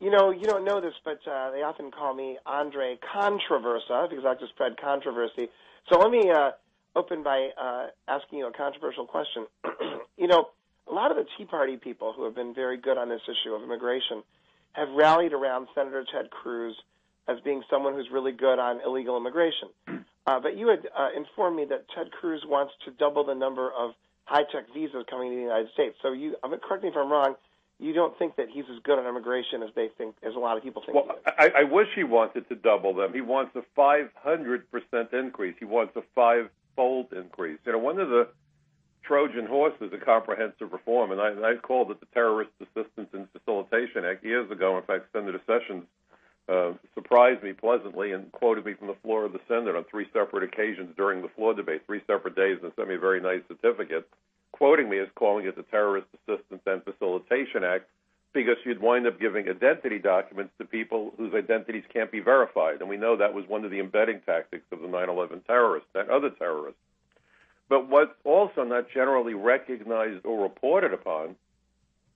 you 0.00 0.10
know, 0.10 0.30
you 0.30 0.44
don't 0.44 0.64
know 0.64 0.80
this, 0.80 0.94
but 1.04 1.20
uh, 1.30 1.50
they 1.50 1.62
often 1.62 1.90
call 1.90 2.14
me 2.14 2.38
Andre 2.46 2.98
Controversa 3.14 4.08
because 4.08 4.24
I 4.24 4.28
like 4.28 4.40
to 4.40 4.48
spread 4.48 4.80
controversy. 4.80 5.48
So 5.90 5.98
let 5.98 6.10
me 6.10 6.30
uh, 6.30 6.52
open 6.94 7.22
by 7.22 7.50
uh, 7.60 7.86
asking 8.06 8.38
you 8.38 8.46
a 8.46 8.52
controversial 8.52 9.06
question. 9.06 9.46
you 10.16 10.28
know, 10.28 10.50
a 10.88 10.94
lot 10.94 11.10
of 11.10 11.16
the 11.16 11.26
Tea 11.36 11.44
Party 11.44 11.76
people 11.76 12.12
who 12.16 12.24
have 12.24 12.34
been 12.34 12.54
very 12.54 12.76
good 12.76 12.96
on 12.96 13.08
this 13.08 13.20
issue 13.26 13.54
of 13.54 13.62
immigration 13.62 14.22
have 14.72 14.88
rallied 14.90 15.32
around 15.32 15.66
Senator 15.74 16.04
Ted 16.12 16.30
Cruz 16.30 16.76
as 17.26 17.38
being 17.44 17.62
someone 17.68 17.94
who's 17.94 18.08
really 18.12 18.32
good 18.32 18.58
on 18.58 18.80
illegal 18.84 19.16
immigration. 19.16 19.68
Uh, 20.28 20.38
but 20.38 20.58
you 20.58 20.68
had 20.68 20.86
uh, 20.94 21.08
informed 21.16 21.56
me 21.56 21.64
that 21.64 21.86
Ted 21.96 22.12
Cruz 22.12 22.44
wants 22.46 22.74
to 22.84 22.90
double 22.90 23.24
the 23.24 23.34
number 23.34 23.70
of 23.72 23.92
high-tech 24.26 24.64
visas 24.74 25.06
coming 25.08 25.30
to 25.30 25.36
the 25.36 25.40
United 25.40 25.72
States. 25.72 25.96
So 26.02 26.12
you, 26.12 26.36
I 26.44 26.48
mean, 26.48 26.60
correct 26.60 26.82
me 26.82 26.90
if 26.90 26.96
I'm 26.98 27.10
wrong. 27.10 27.34
You 27.80 27.92
don't 27.92 28.18
think 28.18 28.36
that 28.36 28.48
he's 28.52 28.64
as 28.70 28.80
good 28.82 28.98
on 28.98 29.06
immigration 29.06 29.62
as 29.62 29.70
they 29.76 29.88
think, 29.96 30.16
as 30.26 30.34
a 30.34 30.38
lot 30.38 30.56
of 30.56 30.64
people 30.64 30.82
think. 30.84 30.96
Well, 30.96 31.16
I, 31.26 31.50
I 31.58 31.62
wish 31.64 31.86
he 31.94 32.02
wanted 32.02 32.48
to 32.48 32.56
double 32.56 32.92
them. 32.92 33.12
He 33.12 33.20
wants 33.20 33.54
a 33.54 33.62
500 33.76 34.70
percent 34.70 35.12
increase. 35.12 35.54
He 35.58 35.64
wants 35.64 35.94
a 35.96 36.02
five-fold 36.14 37.12
increase. 37.12 37.58
You 37.64 37.72
know, 37.72 37.78
one 37.78 38.00
of 38.00 38.08
the 38.08 38.28
Trojan 39.04 39.46
horses 39.46 39.92
of 39.92 40.00
comprehensive 40.04 40.72
reform, 40.72 41.12
and 41.12 41.20
I, 41.20 41.52
I 41.52 41.54
called 41.56 41.90
it 41.90 42.00
the 42.00 42.06
Terrorist 42.12 42.50
Assistance 42.60 43.08
and 43.12 43.28
Facilitation 43.32 44.04
Act 44.04 44.24
years 44.24 44.50
ago. 44.50 44.76
In 44.76 44.82
fact, 44.82 45.06
Senator 45.12 45.40
Sessions 45.46 45.84
uh, 46.48 46.72
surprised 46.94 47.42
me 47.42 47.52
pleasantly 47.52 48.12
and 48.12 48.30
quoted 48.32 48.66
me 48.66 48.74
from 48.74 48.88
the 48.88 48.96
floor 49.02 49.24
of 49.24 49.32
the 49.32 49.40
Senate 49.46 49.76
on 49.76 49.84
three 49.84 50.06
separate 50.12 50.42
occasions 50.42 50.94
during 50.96 51.22
the 51.22 51.28
floor 51.28 51.54
debate, 51.54 51.82
three 51.86 52.02
separate 52.06 52.34
days, 52.34 52.58
and 52.62 52.72
sent 52.74 52.88
me 52.88 52.96
a 52.96 52.98
very 52.98 53.20
nice 53.20 53.42
certificate, 53.48 54.08
quoting 54.58 54.90
me 54.90 54.98
as 54.98 55.08
calling 55.14 55.46
it 55.46 55.54
the 55.56 55.62
Terrorist 55.62 56.08
Assistance 56.14 56.62
and 56.66 56.82
Facilitation 56.82 57.62
Act 57.62 57.86
because 58.34 58.56
you'd 58.64 58.82
wind 58.82 59.06
up 59.06 59.18
giving 59.18 59.48
identity 59.48 59.98
documents 59.98 60.52
to 60.58 60.64
people 60.64 61.14
whose 61.16 61.32
identities 61.32 61.84
can't 61.92 62.10
be 62.10 62.20
verified. 62.20 62.80
And 62.80 62.88
we 62.88 62.96
know 62.96 63.16
that 63.16 63.32
was 63.32 63.48
one 63.48 63.64
of 63.64 63.70
the 63.70 63.78
embedding 63.78 64.20
tactics 64.26 64.64
of 64.72 64.80
the 64.80 64.88
9 64.88 65.08
11 65.08 65.42
terrorists 65.46 65.88
and 65.94 66.10
other 66.10 66.30
terrorists. 66.30 66.80
But 67.68 67.88
what's 67.88 68.12
also 68.24 68.64
not 68.64 68.90
generally 68.90 69.34
recognized 69.34 70.26
or 70.26 70.42
reported 70.42 70.92
upon 70.92 71.36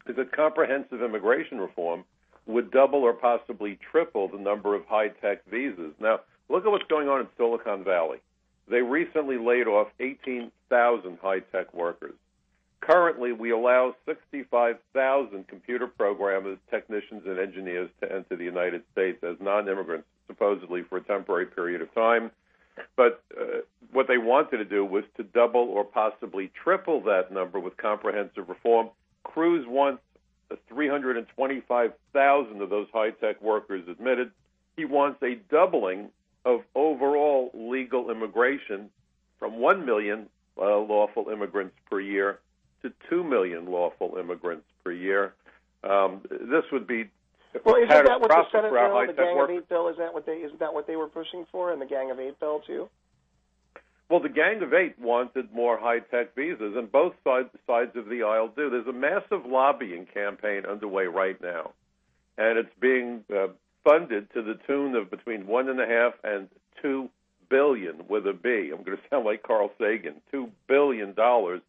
is 0.06 0.16
that 0.16 0.32
comprehensive 0.32 1.00
immigration 1.00 1.60
reform 1.60 2.04
would 2.46 2.72
double 2.72 3.00
or 3.00 3.12
possibly 3.12 3.78
triple 3.90 4.28
the 4.28 4.38
number 4.38 4.74
of 4.74 4.84
high 4.86 5.08
tech 5.08 5.44
visas. 5.46 5.92
Now, 6.00 6.20
look 6.48 6.64
at 6.64 6.70
what's 6.72 6.88
going 6.88 7.08
on 7.08 7.20
in 7.20 7.28
Silicon 7.36 7.84
Valley. 7.84 8.18
They 8.68 8.82
recently 8.82 9.38
laid 9.38 9.68
off 9.68 9.88
18,000 10.00 11.18
high 11.22 11.40
tech 11.40 11.72
workers. 11.72 12.14
Currently, 12.82 13.32
we 13.32 13.50
allow 13.52 13.94
65,000 14.06 15.46
computer 15.46 15.86
programmers, 15.86 16.58
technicians, 16.68 17.22
and 17.26 17.38
engineers 17.38 17.88
to 18.00 18.12
enter 18.12 18.34
the 18.34 18.42
United 18.42 18.82
States 18.90 19.22
as 19.22 19.36
non 19.40 19.68
immigrants, 19.68 20.08
supposedly 20.26 20.82
for 20.82 20.98
a 20.98 21.00
temporary 21.00 21.46
period 21.46 21.80
of 21.80 21.94
time. 21.94 22.32
But 22.96 23.22
uh, 23.40 23.60
what 23.92 24.08
they 24.08 24.18
wanted 24.18 24.56
to 24.56 24.64
do 24.64 24.84
was 24.84 25.04
to 25.16 25.22
double 25.22 25.60
or 25.60 25.84
possibly 25.84 26.50
triple 26.64 27.00
that 27.02 27.30
number 27.30 27.60
with 27.60 27.76
comprehensive 27.76 28.48
reform. 28.48 28.88
Cruz 29.22 29.64
wants 29.68 30.02
325,000 30.68 32.62
of 32.62 32.68
those 32.68 32.88
high 32.92 33.10
tech 33.10 33.40
workers 33.40 33.86
admitted. 33.88 34.32
He 34.76 34.86
wants 34.86 35.22
a 35.22 35.36
doubling 35.48 36.08
of 36.44 36.62
overall 36.74 37.52
legal 37.54 38.10
immigration 38.10 38.90
from 39.38 39.60
1 39.60 39.86
million 39.86 40.28
uh, 40.58 40.78
lawful 40.78 41.28
immigrants 41.28 41.76
per 41.88 42.00
year 42.00 42.40
to 42.82 42.92
2 43.08 43.24
million 43.24 43.66
lawful 43.66 44.16
immigrants 44.18 44.66
per 44.84 44.92
year. 44.92 45.34
Um, 45.84 46.22
this 46.30 46.64
would 46.70 46.86
be 46.86 47.10
well, 47.64 47.76
isn't 47.76 47.88
that 47.88 48.20
what 48.20 48.30
the 48.30 48.44
Senate 48.50 48.72
bill, 48.72 49.06
the 49.06 49.12
Gang 49.12 49.38
of 49.38 49.50
Eight 49.50 49.68
bill, 49.68 49.88
is 49.88 49.96
that 49.98 50.14
what 50.14 50.24
they 50.24 50.36
isn't 50.36 50.58
that 50.60 50.72
what 50.72 50.86
they 50.86 50.96
were 50.96 51.08
pushing 51.08 51.44
for, 51.52 51.72
and 51.72 51.82
the 51.82 51.86
Gang 51.86 52.10
of 52.10 52.18
Eight 52.18 52.40
bill 52.40 52.60
too? 52.66 52.88
Well, 54.08 54.20
the 54.20 54.28
Gang 54.28 54.62
of 54.62 54.72
Eight 54.72 54.98
wanted 54.98 55.52
more 55.52 55.78
high-tech 55.78 56.34
visas, 56.34 56.74
and 56.76 56.90
both 56.90 57.14
sides 57.24 57.48
sides 57.66 57.92
of 57.94 58.08
the 58.08 58.22
aisle 58.22 58.48
do. 58.54 58.70
There's 58.70 58.86
a 58.86 58.92
massive 58.92 59.44
lobbying 59.46 60.06
campaign 60.06 60.64
underway 60.64 61.04
right 61.06 61.40
now, 61.42 61.72
and 62.38 62.58
it's 62.58 62.74
being 62.80 63.24
uh, 63.34 63.48
funded 63.84 64.32
to 64.32 64.42
the 64.42 64.58
tune 64.66 64.94
of 64.94 65.10
between 65.10 65.46
one 65.46 65.68
and 65.68 65.80
a 65.80 65.86
half 65.86 66.14
and 66.24 66.48
two 66.80 67.10
billion 67.50 68.04
with 68.08 68.26
a 68.26 68.32
B. 68.32 68.70
I'm 68.72 68.82
going 68.82 68.96
to 68.96 69.02
sound 69.10 69.26
like 69.26 69.42
Carl 69.42 69.70
Sagan. 69.78 70.14
Two 70.30 70.50
billion 70.68 71.12
dollars, 71.12 71.60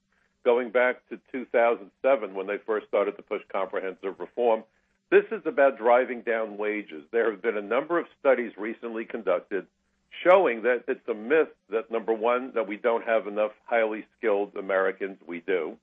going 0.44 0.70
back 0.70 1.08
to 1.10 1.20
2007 1.32 2.34
when 2.34 2.48
they 2.48 2.58
first 2.66 2.88
started 2.88 3.16
to 3.18 3.24
push 3.24 3.42
comprehensive 3.52 4.20
reform. 4.20 4.64
This 5.10 5.26
is 5.32 5.42
about 5.46 5.78
driving 5.78 6.22
down 6.22 6.58
wages. 6.58 7.04
There 7.12 7.32
have 7.32 7.42
been 7.42 7.58
a 7.58 7.62
number 7.62 8.00
of 8.00 8.06
studies 8.20 8.52
recently 8.58 9.06
conducted 9.06 9.68
showing 10.24 10.64
that 10.64 10.84
it's 10.88 11.08
a 11.08 11.14
myth 11.14 11.50
that 11.70 11.92
number 11.92 12.14
one 12.14 12.52
that 12.54 12.68
we 12.68 12.78
don't 12.78 13.06
have 13.06 13.28
enough 13.28 13.52
highly 13.66 14.06
skilled 14.18 14.56
Americans. 14.56 15.18
We 15.26 15.42
do. 15.42 15.78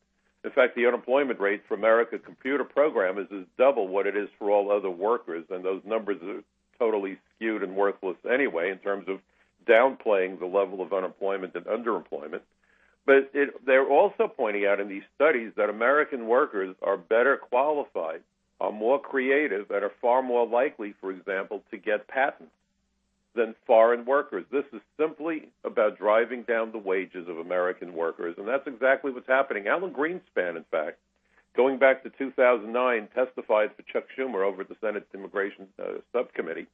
In 0.44 0.50
fact, 0.50 0.74
the 0.74 0.86
unemployment 0.86 1.38
rate 1.40 1.62
for 1.68 1.74
America 1.74 2.18
computer 2.18 2.64
programmers 2.64 3.28
is 3.30 3.44
double 3.58 3.88
what 3.88 4.06
it 4.06 4.16
is 4.16 4.28
for 4.38 4.50
all 4.50 4.70
other 4.70 4.90
workers, 4.90 5.44
and 5.50 5.64
those 5.64 5.82
numbers 5.84 6.16
are 6.22 6.42
totally 6.78 7.18
skewed 7.36 7.62
and 7.62 7.76
worthless 7.76 8.16
anyway 8.30 8.70
in 8.70 8.78
terms 8.78 9.06
of 9.08 9.20
downplaying 9.66 10.38
the 10.38 10.46
level 10.46 10.80
of 10.80 10.92
unemployment 10.92 11.54
and 11.54 11.66
underemployment. 11.66 12.40
But 13.10 13.32
it, 13.34 13.66
they're 13.66 13.88
also 13.88 14.28
pointing 14.28 14.66
out 14.66 14.78
in 14.78 14.86
these 14.86 15.02
studies 15.16 15.50
that 15.56 15.68
American 15.68 16.28
workers 16.28 16.76
are 16.80 16.96
better 16.96 17.36
qualified, 17.36 18.20
are 18.60 18.70
more 18.70 19.00
creative, 19.00 19.68
and 19.72 19.82
are 19.82 19.90
far 20.00 20.22
more 20.22 20.46
likely, 20.46 20.94
for 21.00 21.10
example, 21.10 21.60
to 21.72 21.76
get 21.76 22.06
patents 22.06 22.52
than 23.34 23.56
foreign 23.66 24.04
workers. 24.04 24.44
This 24.52 24.66
is 24.72 24.80
simply 24.96 25.48
about 25.64 25.98
driving 25.98 26.44
down 26.44 26.70
the 26.70 26.78
wages 26.78 27.26
of 27.26 27.38
American 27.38 27.94
workers, 27.94 28.36
and 28.38 28.46
that's 28.46 28.68
exactly 28.68 29.10
what's 29.10 29.26
happening. 29.26 29.66
Alan 29.66 29.92
Greenspan, 29.92 30.56
in 30.56 30.64
fact, 30.70 30.98
going 31.56 31.80
back 31.80 32.04
to 32.04 32.10
2009, 32.10 33.08
testified 33.12 33.70
for 33.74 33.82
Chuck 33.92 34.04
Schumer 34.16 34.46
over 34.46 34.62
at 34.62 34.68
the 34.68 34.76
Senate 34.80 35.08
Immigration 35.12 35.66
uh, 35.82 35.94
Subcommittee, 36.12 36.68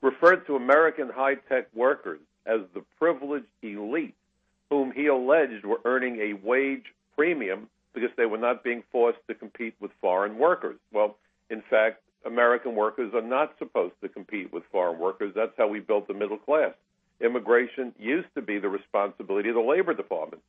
referred 0.00 0.46
to 0.46 0.54
American 0.54 1.08
high 1.08 1.34
tech 1.48 1.66
workers 1.74 2.20
as 2.46 2.60
the 2.72 2.84
privileged 3.00 3.46
elite, 3.62 4.14
whom 4.72 4.90
he 4.90 5.06
alleged 5.06 5.66
were 5.66 5.82
earning 5.84 6.16
a 6.16 6.32
wage 6.32 6.94
premium 7.14 7.68
because 7.92 8.08
they 8.16 8.24
were 8.24 8.38
not 8.38 8.64
being 8.64 8.82
forced 8.90 9.18
to 9.28 9.34
compete 9.34 9.74
with 9.80 9.90
foreign 10.00 10.38
workers. 10.38 10.78
Well, 10.90 11.18
in 11.50 11.62
fact, 11.68 12.00
American 12.24 12.74
workers 12.74 13.12
are 13.12 13.20
not 13.20 13.52
supposed 13.58 13.92
to 14.00 14.08
compete 14.08 14.50
with 14.50 14.62
foreign 14.72 14.98
workers. 14.98 15.34
That's 15.36 15.52
how 15.58 15.68
we 15.68 15.80
built 15.80 16.08
the 16.08 16.14
middle 16.14 16.38
class. 16.38 16.72
Immigration 17.20 17.92
used 17.98 18.28
to 18.34 18.40
be 18.40 18.58
the 18.58 18.70
responsibility 18.70 19.50
of 19.50 19.56
the 19.56 19.60
Labor 19.60 19.92
Department 19.92 20.42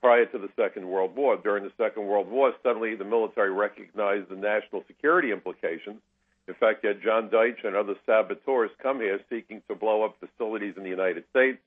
prior 0.00 0.24
to 0.24 0.38
the 0.38 0.48
Second 0.56 0.88
World 0.88 1.14
War. 1.14 1.36
During 1.36 1.64
the 1.64 1.72
Second 1.76 2.06
World 2.06 2.30
War, 2.30 2.54
suddenly 2.62 2.94
the 2.94 3.04
military 3.04 3.50
recognized 3.50 4.30
the 4.30 4.36
national 4.36 4.82
security 4.86 5.30
implications. 5.30 6.00
In 6.48 6.54
fact, 6.54 6.84
you 6.84 6.88
had 6.88 7.02
John 7.02 7.28
Deitch 7.28 7.64
and 7.64 7.76
other 7.76 7.96
saboteurs 8.06 8.70
come 8.82 9.00
here 9.00 9.20
seeking 9.28 9.60
to 9.68 9.74
blow 9.74 10.04
up 10.04 10.16
facilities 10.20 10.74
in 10.78 10.84
the 10.84 10.88
United 10.88 11.24
States. 11.28 11.58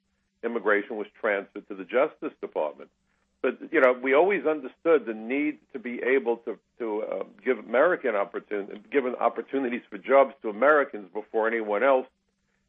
Immigration 0.46 0.98
was 0.98 1.08
transferred 1.20 1.68
to 1.68 1.76
the 1.76 1.84
Justice 1.84 2.34
Department 2.42 2.90
but 3.46 3.60
you 3.72 3.80
know, 3.80 3.94
we 3.94 4.16
always 4.16 4.48
understood 4.48 5.06
the 5.06 5.14
need 5.14 5.60
to 5.72 5.78
be 5.78 6.02
able 6.02 6.38
to 6.38 6.58
to 6.80 7.04
uh, 7.04 7.24
give 7.46 7.60
American 7.60 8.16
opportunity, 8.16 8.82
given 8.92 9.14
opportunities 9.14 9.84
for 9.88 10.00
jobs 10.00 10.34
to 10.42 10.50
Americans 10.50 11.08
before 11.14 11.48
anyone 11.48 11.84
else. 11.84 12.08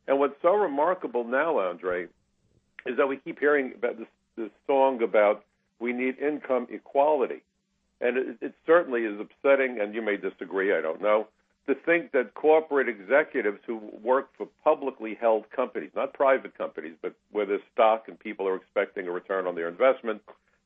And 0.06 0.18
what's 0.18 0.36
so 0.42 0.54
remarkable 0.54 1.24
now, 1.24 1.58
Andre, 1.60 2.08
is 2.84 2.98
that 2.98 3.08
we 3.08 3.16
keep 3.16 3.40
hearing 3.40 3.72
about 3.74 3.96
this, 3.96 4.06
this 4.36 4.50
song 4.66 5.02
about 5.02 5.46
we 5.80 5.94
need 5.94 6.18
income 6.18 6.66
equality, 6.70 7.40
and 8.02 8.18
it, 8.18 8.36
it 8.42 8.54
certainly 8.66 9.04
is 9.04 9.18
upsetting. 9.18 9.80
And 9.80 9.94
you 9.94 10.02
may 10.02 10.18
disagree, 10.18 10.76
I 10.76 10.82
don't 10.82 11.00
know, 11.00 11.26
to 11.66 11.74
think 11.74 12.12
that 12.12 12.34
corporate 12.34 12.88
executives 12.88 13.58
who 13.66 13.80
work 14.02 14.28
for 14.36 14.46
publicly 14.62 15.16
held 15.20 15.50
companies, 15.50 15.90
not 15.96 16.14
private 16.14 16.56
companies, 16.56 16.94
but 17.02 17.14
where 17.32 17.44
there's 17.46 17.60
stock 17.72 18.04
and 18.08 18.18
people 18.18 18.46
are 18.46 18.56
expecting 18.56 19.08
a 19.08 19.10
return 19.10 19.46
on 19.46 19.54
their 19.54 19.68
investment 19.68 20.22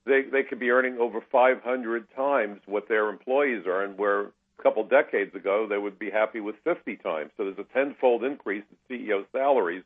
they 0.06 0.22
they 0.22 0.42
could 0.42 0.58
be 0.58 0.70
earning 0.70 0.98
over 0.98 1.20
500 1.32 2.06
times 2.14 2.60
what 2.66 2.88
their 2.88 3.08
employees 3.08 3.64
earn, 3.66 3.96
where 3.96 4.22
a 4.22 4.62
couple 4.62 4.84
decades 4.84 5.34
ago 5.34 5.66
they 5.68 5.78
would 5.78 5.98
be 5.98 6.10
happy 6.10 6.40
with 6.40 6.56
50 6.64 6.96
times. 6.96 7.30
So 7.36 7.44
there's 7.44 7.58
a 7.58 7.72
tenfold 7.74 8.24
increase 8.24 8.64
in 8.70 8.98
CEO 8.98 9.24
salaries 9.32 9.84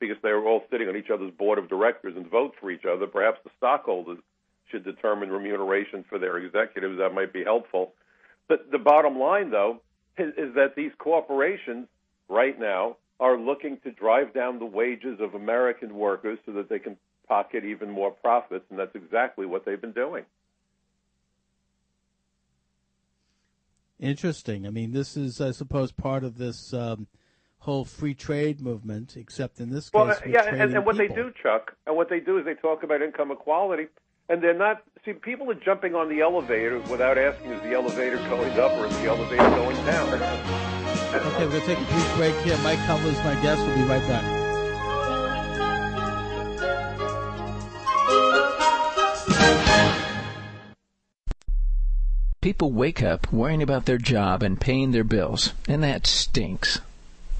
because 0.00 0.16
they 0.22 0.32
were 0.32 0.46
all 0.46 0.64
sitting 0.70 0.88
on 0.88 0.96
each 0.96 1.10
other's 1.10 1.32
board 1.32 1.58
of 1.58 1.68
directors 1.68 2.14
and 2.16 2.28
vote 2.30 2.54
for 2.60 2.70
each 2.70 2.84
other. 2.84 3.06
Perhaps 3.06 3.40
the 3.44 3.50
stockholders 3.56 4.18
should 4.70 4.84
determine 4.84 5.30
remuneration 5.30 6.04
for 6.08 6.18
their 6.18 6.36
executives. 6.38 6.98
That 6.98 7.14
might 7.14 7.32
be 7.32 7.44
helpful. 7.44 7.92
But 8.48 8.70
the 8.70 8.78
bottom 8.78 9.18
line, 9.18 9.50
though, 9.50 9.80
is, 10.18 10.32
is 10.36 10.54
that 10.54 10.74
these 10.76 10.92
corporations 10.98 11.86
right 12.28 12.58
now 12.58 12.96
are 13.20 13.38
looking 13.38 13.78
to 13.84 13.90
drive 13.92 14.34
down 14.34 14.58
the 14.58 14.66
wages 14.66 15.20
of 15.20 15.34
American 15.34 15.94
workers 15.94 16.38
so 16.46 16.52
that 16.52 16.68
they 16.68 16.78
can 16.78 16.96
pocket 17.28 17.64
even 17.64 17.90
more 17.90 18.10
profits, 18.10 18.64
and 18.70 18.78
that's 18.78 18.94
exactly 18.94 19.46
what 19.46 19.64
they've 19.64 19.80
been 19.80 19.92
doing. 19.92 20.24
Interesting. 24.00 24.66
I 24.66 24.70
mean, 24.70 24.92
this 24.92 25.16
is, 25.16 25.40
I 25.40 25.52
suppose, 25.52 25.92
part 25.92 26.24
of 26.24 26.36
this 26.36 26.74
um, 26.74 27.06
whole 27.58 27.84
free 27.84 28.14
trade 28.14 28.60
movement, 28.60 29.16
except 29.16 29.60
in 29.60 29.70
this 29.70 29.88
case, 29.88 30.00
uh, 30.00 30.20
yeah, 30.26 30.44
and, 30.44 30.74
and 30.74 30.84
what 30.84 30.98
people. 30.98 31.16
they 31.16 31.22
do, 31.22 31.32
Chuck, 31.42 31.74
and 31.86 31.96
what 31.96 32.10
they 32.10 32.20
do 32.20 32.38
is 32.38 32.44
they 32.44 32.54
talk 32.54 32.82
about 32.82 33.00
income 33.00 33.30
equality, 33.30 33.86
and 34.28 34.42
they're 34.42 34.56
not. 34.56 34.82
See, 35.04 35.12
people 35.12 35.50
are 35.50 35.54
jumping 35.54 35.94
on 35.94 36.08
the 36.08 36.20
elevator 36.22 36.78
without 36.90 37.18
asking, 37.18 37.52
is 37.52 37.62
the 37.62 37.74
elevator 37.74 38.16
going 38.28 38.58
up 38.58 38.72
or 38.72 38.86
is 38.86 38.96
the 38.98 39.06
elevator 39.06 39.50
going 39.50 39.76
down? 39.84 40.14
Okay, 40.14 41.46
we're 41.46 41.50
going 41.50 41.60
to 41.60 41.66
take 41.66 41.78
a 41.78 41.92
brief 41.92 42.16
break 42.16 42.34
here. 42.36 42.56
Mike 42.58 42.78
Cutler 42.86 43.10
is 43.10 43.18
my 43.18 43.34
guest. 43.42 43.60
We'll 43.66 43.76
be 43.76 43.82
right 43.82 44.02
back. 44.08 44.44
People 52.40 52.72
wake 52.72 53.02
up 53.02 53.32
worrying 53.32 53.62
about 53.62 53.86
their 53.86 53.98
job 53.98 54.42
and 54.42 54.60
paying 54.60 54.90
their 54.90 55.04
bills, 55.04 55.52
and 55.68 55.82
that 55.82 56.06
stinks. 56.06 56.80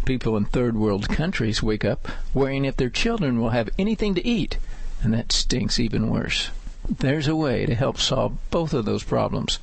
People 0.04 0.36
in 0.36 0.44
third 0.44 0.76
world 0.76 1.08
countries 1.08 1.62
wake 1.62 1.84
up 1.84 2.08
worrying 2.32 2.64
if 2.64 2.76
their 2.76 2.90
children 2.90 3.40
will 3.40 3.50
have 3.50 3.70
anything 3.78 4.14
to 4.14 4.26
eat, 4.26 4.58
and 5.02 5.12
that 5.14 5.32
stinks 5.32 5.80
even 5.80 6.10
worse. 6.10 6.50
There's 6.86 7.28
a 7.28 7.34
way 7.34 7.64
to 7.64 7.74
help 7.74 7.98
solve 7.98 8.36
both 8.50 8.74
of 8.74 8.84
those 8.84 9.02
problems. 9.02 9.58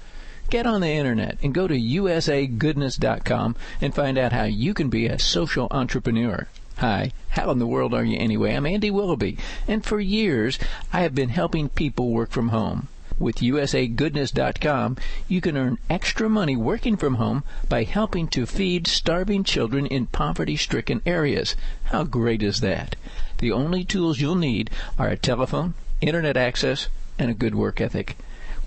Get 0.50 0.66
on 0.66 0.82
the 0.82 0.90
internet 0.90 1.38
and 1.44 1.54
go 1.54 1.68
to 1.68 1.80
usagoodness.com 1.80 3.56
and 3.80 3.94
find 3.94 4.18
out 4.18 4.34
how 4.34 4.46
you 4.46 4.74
can 4.74 4.90
be 4.90 5.06
a 5.06 5.20
social 5.20 5.68
entrepreneur. 5.70 6.48
Hi, 6.78 7.12
how 7.30 7.52
in 7.52 7.60
the 7.60 7.68
world 7.68 7.94
are 7.94 8.04
you 8.04 8.18
anyway? 8.18 8.56
I'm 8.56 8.66
Andy 8.66 8.90
Willoughby, 8.90 9.38
and 9.68 9.86
for 9.86 10.00
years 10.00 10.58
I 10.92 11.02
have 11.02 11.14
been 11.14 11.30
helping 11.30 11.70
people 11.70 12.10
work 12.10 12.32
from 12.32 12.50
home. 12.50 12.88
With 13.20 13.36
usagoodness.com, 13.36 14.98
you 15.28 15.42
can 15.42 15.56
earn 15.56 15.78
extra 15.92 16.28
money 16.28 16.56
working 16.56 16.98
from 16.98 17.16
home 17.16 17.44
by 17.70 17.84
helping 17.84 18.28
to 18.30 18.48
feed 18.48 18.88
starving 18.88 19.44
children 19.44 19.86
in 19.86 20.08
poverty 20.08 20.58
stricken 20.58 21.04
areas. 21.06 21.56
How 21.84 22.04
great 22.04 22.42
is 22.42 22.62
that? 22.62 22.96
The 23.38 23.52
only 23.52 23.84
tools 23.84 24.20
you'll 24.20 24.34
need 24.34 24.72
are 24.98 25.10
a 25.10 25.18
telephone, 25.18 25.76
internet 26.02 26.36
access, 26.36 26.88
and 27.22 27.30
a 27.30 27.36
good 27.36 27.56
work 27.56 27.80
ethic. 27.80 28.18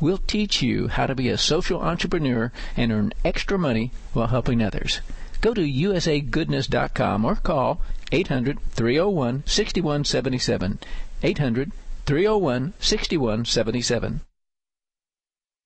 We'll 0.01 0.19
teach 0.19 0.63
you 0.63 0.89
how 0.89 1.07
to 1.07 1.15
be 1.15 1.29
a 1.29 1.37
social 1.37 1.81
entrepreneur 1.81 2.53
and 2.77 2.93
earn 2.93 3.13
extra 3.25 3.59
money 3.59 3.91
while 4.13 4.29
helping 4.29 4.63
others. 4.63 5.01
Go 5.41 5.55
to 5.55 5.61
usagoodness.com 5.61 7.25
or 7.25 7.37
call 7.37 7.81
800 8.13 8.59
301 8.71 9.43
6177. 9.47 10.79
800 11.23 11.73
301 12.07 12.73
6177. 12.79 14.21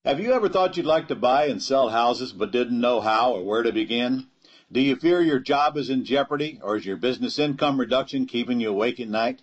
Have 0.04 0.20
you 0.20 0.32
ever 0.32 0.48
thought 0.48 0.76
you'd 0.76 0.86
like 0.86 1.08
to 1.08 1.14
buy 1.14 1.46
and 1.46 1.62
sell 1.62 1.90
houses 1.90 2.32
but 2.32 2.52
didn't 2.52 2.80
know 2.80 3.00
how 3.00 3.32
or 3.32 3.44
where 3.44 3.62
to 3.62 3.72
begin? 3.72 4.26
Do 4.70 4.80
you 4.80 4.96
fear 4.96 5.20
your 5.20 5.38
job 5.38 5.76
is 5.76 5.90
in 5.90 6.04
jeopardy 6.04 6.60
or 6.62 6.76
is 6.76 6.86
your 6.86 6.96
business 6.96 7.38
income 7.38 7.80
reduction 7.80 8.26
keeping 8.26 8.60
you 8.60 8.70
awake 8.70 9.00
at 9.00 9.08
night? 9.08 9.40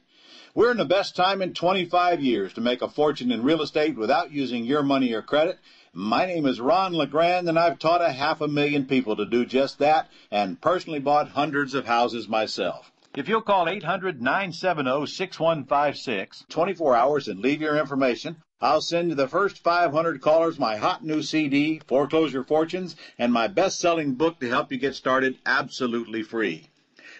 We're 0.55 0.71
in 0.71 0.77
the 0.77 0.85
best 0.85 1.17
time 1.17 1.41
in 1.41 1.53
25 1.53 2.21
years 2.21 2.53
to 2.53 2.61
make 2.61 2.81
a 2.81 2.87
fortune 2.87 3.29
in 3.29 3.43
real 3.43 3.61
estate 3.61 3.97
without 3.97 4.31
using 4.31 4.63
your 4.63 4.83
money 4.83 5.11
or 5.11 5.21
credit. 5.21 5.59
My 5.91 6.25
name 6.25 6.45
is 6.45 6.61
Ron 6.61 6.93
LeGrand 6.93 7.49
and 7.49 7.59
I've 7.59 7.77
taught 7.77 8.01
a 8.01 8.13
half 8.13 8.39
a 8.39 8.47
million 8.47 8.85
people 8.85 9.17
to 9.17 9.25
do 9.25 9.45
just 9.45 9.79
that 9.79 10.09
and 10.31 10.61
personally 10.61 10.99
bought 10.99 11.27
hundreds 11.27 11.73
of 11.73 11.87
houses 11.87 12.29
myself. 12.29 12.89
If 13.17 13.27
you'll 13.27 13.41
call 13.41 13.67
800 13.67 14.21
970 14.21 15.07
6156 15.07 16.45
24 16.47 16.95
hours 16.95 17.27
and 17.27 17.41
leave 17.41 17.59
your 17.59 17.77
information, 17.77 18.37
I'll 18.61 18.79
send 18.79 19.09
you 19.09 19.15
the 19.15 19.27
first 19.27 19.61
500 19.61 20.21
callers 20.21 20.57
my 20.57 20.77
hot 20.77 21.03
new 21.03 21.21
CD, 21.21 21.81
Foreclosure 21.85 22.45
Fortunes, 22.45 22.95
and 23.19 23.33
my 23.33 23.49
best 23.49 23.77
selling 23.77 24.13
book 24.13 24.39
to 24.39 24.47
help 24.47 24.71
you 24.71 24.77
get 24.77 24.95
started 24.95 25.37
absolutely 25.45 26.23
free. 26.23 26.69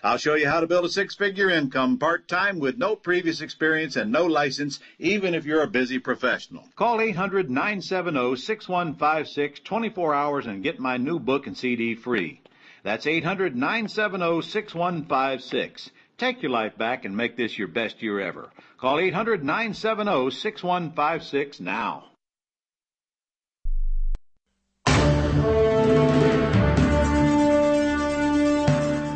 I'll 0.05 0.19
show 0.19 0.35
you 0.35 0.47
how 0.47 0.59
to 0.59 0.67
build 0.67 0.85
a 0.85 0.89
six 0.89 1.15
figure 1.15 1.49
income 1.49 1.97
part 1.97 2.27
time 2.27 2.59
with 2.59 2.77
no 2.77 2.95
previous 2.95 3.41
experience 3.41 3.95
and 3.95 4.11
no 4.11 4.27
license, 4.27 4.79
even 4.99 5.33
if 5.33 5.45
you're 5.45 5.63
a 5.63 5.67
busy 5.67 5.97
professional. 5.97 6.63
Call 6.75 7.01
800 7.01 7.49
970 7.49 8.35
6156 8.35 9.61
24 9.61 10.13
hours 10.13 10.45
and 10.45 10.61
get 10.61 10.79
my 10.79 10.97
new 10.97 11.17
book 11.17 11.47
and 11.47 11.57
CD 11.57 11.95
free. 11.95 12.39
That's 12.83 13.07
800 13.07 13.55
970 13.55 14.43
6156. 14.43 15.89
Take 16.19 16.43
your 16.43 16.51
life 16.51 16.77
back 16.77 17.03
and 17.03 17.17
make 17.17 17.35
this 17.35 17.57
your 17.57 17.67
best 17.67 18.03
year 18.03 18.19
ever. 18.19 18.51
Call 18.77 18.99
800 18.99 19.43
970 19.43 20.29
6156 20.29 21.59
now. 21.61 22.11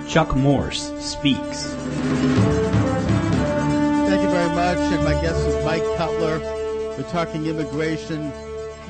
Chuck 0.09 0.35
Morse 0.35 0.91
speaks. 0.99 1.65
Thank 4.07 4.23
you 4.23 4.29
very 4.29 4.49
much. 4.55 4.77
And 4.79 5.03
my 5.03 5.13
guest 5.21 5.37
is 5.47 5.63
Mike 5.63 5.83
Cutler. 5.97 6.39
We're 6.97 7.07
talking 7.11 7.45
immigration. 7.45 8.33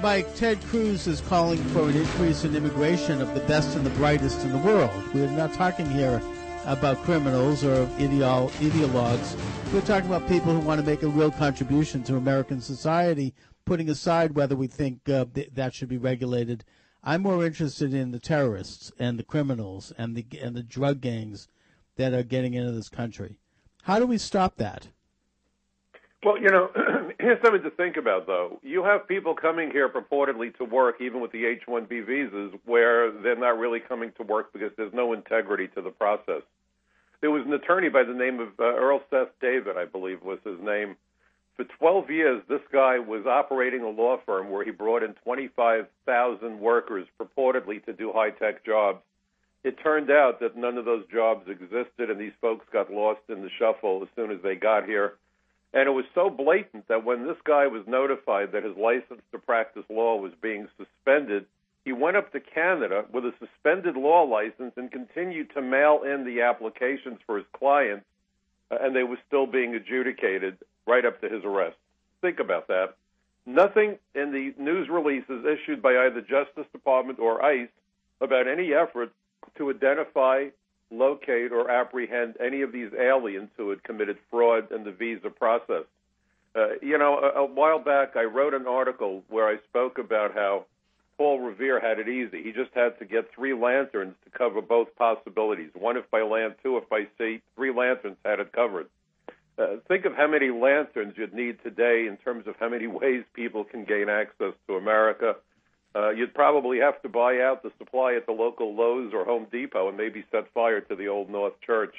Mike, 0.01 0.33
Ted 0.35 0.61
Cruz 0.67 1.07
is 1.07 1.19
calling 1.19 1.61
for 1.65 1.89
an 1.89 1.97
increase 1.97 2.45
in 2.45 2.55
immigration 2.55 3.21
of 3.21 3.33
the 3.33 3.41
best 3.41 3.75
and 3.75 3.85
the 3.85 3.89
brightest 3.91 4.45
in 4.45 4.53
the 4.53 4.59
world. 4.59 4.91
We're 5.13 5.29
not 5.31 5.53
talking 5.53 5.89
here 5.91 6.21
about 6.65 7.03
criminals 7.03 7.65
or 7.65 7.85
ideol- 7.97 8.49
ideologues. 8.51 9.37
We're 9.73 9.81
talking 9.81 10.09
about 10.09 10.25
people 10.29 10.53
who 10.53 10.59
want 10.59 10.79
to 10.79 10.85
make 10.87 11.03
a 11.03 11.07
real 11.09 11.31
contribution 11.31 12.01
to 12.03 12.15
American 12.15 12.61
society, 12.61 13.33
putting 13.65 13.89
aside 13.89 14.35
whether 14.35 14.55
we 14.55 14.67
think 14.67 15.09
uh, 15.09 15.25
th- 15.33 15.49
that 15.53 15.73
should 15.73 15.89
be 15.89 15.97
regulated. 15.97 16.63
I'm 17.03 17.21
more 17.21 17.45
interested 17.45 17.93
in 17.93 18.11
the 18.11 18.19
terrorists 18.19 18.91
and 18.99 19.17
the 19.17 19.23
criminals 19.23 19.93
and 19.97 20.15
the 20.15 20.25
and 20.41 20.55
the 20.55 20.63
drug 20.63 21.01
gangs 21.01 21.47
that 21.95 22.13
are 22.13 22.23
getting 22.23 22.53
into 22.53 22.71
this 22.71 22.89
country. 22.89 23.37
How 23.83 23.99
do 23.99 24.05
we 24.05 24.17
stop 24.17 24.57
that? 24.57 24.89
Well, 26.23 26.37
you 26.37 26.49
know, 26.49 26.69
here's 27.19 27.41
something 27.43 27.63
to 27.63 27.71
think 27.71 27.95
about, 27.95 28.27
though. 28.27 28.59
You 28.61 28.83
have 28.83 29.07
people 29.07 29.33
coming 29.33 29.71
here 29.71 29.87
purportedly 29.87 30.55
to 30.57 30.65
work, 30.65 30.95
even 30.99 31.21
with 31.21 31.31
the 31.31 31.45
H-1B 31.45 32.05
visas, 32.05 32.53
where 32.65 33.11
they're 33.11 33.37
not 33.37 33.57
really 33.57 33.79
coming 33.79 34.11
to 34.17 34.23
work 34.23 34.51
because 34.51 34.71
there's 34.75 34.93
no 34.93 35.13
integrity 35.13 35.67
to 35.75 35.81
the 35.81 35.91
process. 35.91 36.41
There 37.21 37.31
was 37.31 37.45
an 37.45 37.53
attorney 37.53 37.89
by 37.89 38.03
the 38.03 38.13
name 38.13 38.39
of 38.39 38.49
uh, 38.59 38.63
Earl 38.63 39.01
Seth 39.09 39.29
David, 39.41 39.77
I 39.77 39.85
believe 39.85 40.21
was 40.21 40.39
his 40.43 40.59
name. 40.61 40.97
For 41.59 41.65
12 41.65 42.09
years, 42.09 42.41
this 42.47 42.61
guy 42.71 42.99
was 42.99 43.25
operating 43.25 43.81
a 43.81 43.89
law 43.89 44.15
firm 44.25 44.49
where 44.49 44.63
he 44.63 44.71
brought 44.71 45.03
in 45.03 45.13
25,000 45.25 46.57
workers 46.57 47.05
purportedly 47.19 47.83
to 47.83 47.91
do 47.91 48.13
high-tech 48.13 48.65
jobs. 48.65 49.01
It 49.65 49.75
turned 49.83 50.09
out 50.09 50.39
that 50.39 50.55
none 50.55 50.77
of 50.77 50.85
those 50.85 51.03
jobs 51.11 51.49
existed, 51.49 52.09
and 52.09 52.17
these 52.17 52.31
folks 52.39 52.65
got 52.71 52.93
lost 52.93 53.19
in 53.27 53.41
the 53.41 53.49
shuffle 53.59 53.99
as 54.01 54.07
soon 54.15 54.31
as 54.31 54.41
they 54.41 54.55
got 54.55 54.85
here. 54.85 55.15
And 55.73 55.85
it 55.85 55.91
was 55.91 56.05
so 56.15 56.29
blatant 56.29 56.87
that 56.87 57.03
when 57.03 57.27
this 57.27 57.35
guy 57.43 57.67
was 57.67 57.83
notified 57.85 58.53
that 58.53 58.63
his 58.63 58.77
license 58.77 59.21
to 59.33 59.37
practice 59.37 59.83
law 59.89 60.15
was 60.15 60.31
being 60.41 60.69
suspended, 60.77 61.45
he 61.83 61.91
went 61.91 62.15
up 62.15 62.31
to 62.31 62.39
Canada 62.39 63.03
with 63.11 63.25
a 63.25 63.33
suspended 63.37 63.97
law 63.97 64.23
license 64.23 64.71
and 64.77 64.89
continued 64.89 65.51
to 65.55 65.61
mail 65.61 66.03
in 66.05 66.23
the 66.23 66.39
applications 66.39 67.19
for 67.25 67.35
his 67.35 67.47
clients, 67.51 68.05
and 68.71 68.95
they 68.95 69.03
were 69.03 69.17
still 69.27 69.47
being 69.47 69.75
adjudicated 69.75 70.57
right 70.87 71.05
up 71.05 71.21
to 71.21 71.29
his 71.29 71.43
arrest. 71.43 71.77
Think 72.21 72.39
about 72.39 72.67
that. 72.67 72.95
Nothing 73.45 73.97
in 74.13 74.31
the 74.31 74.53
news 74.61 74.89
releases 74.89 75.45
issued 75.45 75.81
by 75.81 76.05
either 76.05 76.21
Justice 76.21 76.67
Department 76.71 77.19
or 77.19 77.43
ICE 77.43 77.69
about 78.21 78.47
any 78.47 78.73
effort 78.73 79.11
to 79.57 79.71
identify 79.71 80.47
locate 80.91 81.51
or 81.51 81.69
apprehend 81.69 82.35
any 82.39 82.61
of 82.61 82.71
these 82.71 82.91
aliens 82.99 83.49
who 83.57 83.69
had 83.69 83.83
committed 83.83 84.17
fraud 84.29 84.71
in 84.71 84.83
the 84.83 84.91
visa 84.91 85.29
process. 85.29 85.83
Uh, 86.55 86.69
you 86.81 86.97
know, 86.97 87.19
a, 87.19 87.41
a 87.41 87.45
while 87.45 87.79
back 87.79 88.15
I 88.15 88.23
wrote 88.23 88.53
an 88.53 88.67
article 88.67 89.23
where 89.29 89.47
I 89.47 89.57
spoke 89.69 89.97
about 89.99 90.33
how 90.33 90.65
Paul 91.19 91.41
Revere 91.41 91.81
had 91.81 91.99
it 91.99 92.07
easy. 92.07 92.41
He 92.41 92.53
just 92.53 92.71
had 92.73 92.97
to 92.99 93.05
get 93.05 93.29
three 93.35 93.53
lanterns 93.53 94.15
to 94.23 94.29
cover 94.31 94.61
both 94.61 94.95
possibilities. 94.95 95.69
One 95.77 95.97
if 95.97 96.09
by 96.09 96.21
land, 96.21 96.55
two 96.63 96.77
if 96.77 96.87
by 96.87 97.07
sea. 97.17 97.41
Three 97.57 97.73
lanterns 97.73 98.15
had 98.23 98.39
it 98.39 98.53
covered. 98.53 98.87
Uh, 99.57 99.75
think 99.89 100.05
of 100.05 100.15
how 100.15 100.27
many 100.27 100.49
lanterns 100.49 101.15
you'd 101.17 101.33
need 101.33 101.61
today 101.61 102.07
in 102.07 102.15
terms 102.23 102.47
of 102.47 102.55
how 102.57 102.69
many 102.69 102.87
ways 103.01 103.25
people 103.33 103.65
can 103.65 103.83
gain 103.83 104.07
access 104.07 104.53
to 104.67 104.75
America. 104.77 105.35
Uh, 105.93 106.11
you'd 106.11 106.33
probably 106.33 106.79
have 106.79 107.01
to 107.01 107.09
buy 107.09 107.41
out 107.41 107.63
the 107.63 107.71
supply 107.77 108.13
at 108.15 108.25
the 108.25 108.31
local 108.31 108.73
Lowe's 108.73 109.11
or 109.13 109.25
Home 109.25 109.47
Depot 109.51 109.89
and 109.89 109.97
maybe 109.97 110.23
set 110.31 110.49
fire 110.53 110.79
to 110.79 110.95
the 110.95 111.09
Old 111.09 111.29
North 111.29 111.59
Church. 111.59 111.95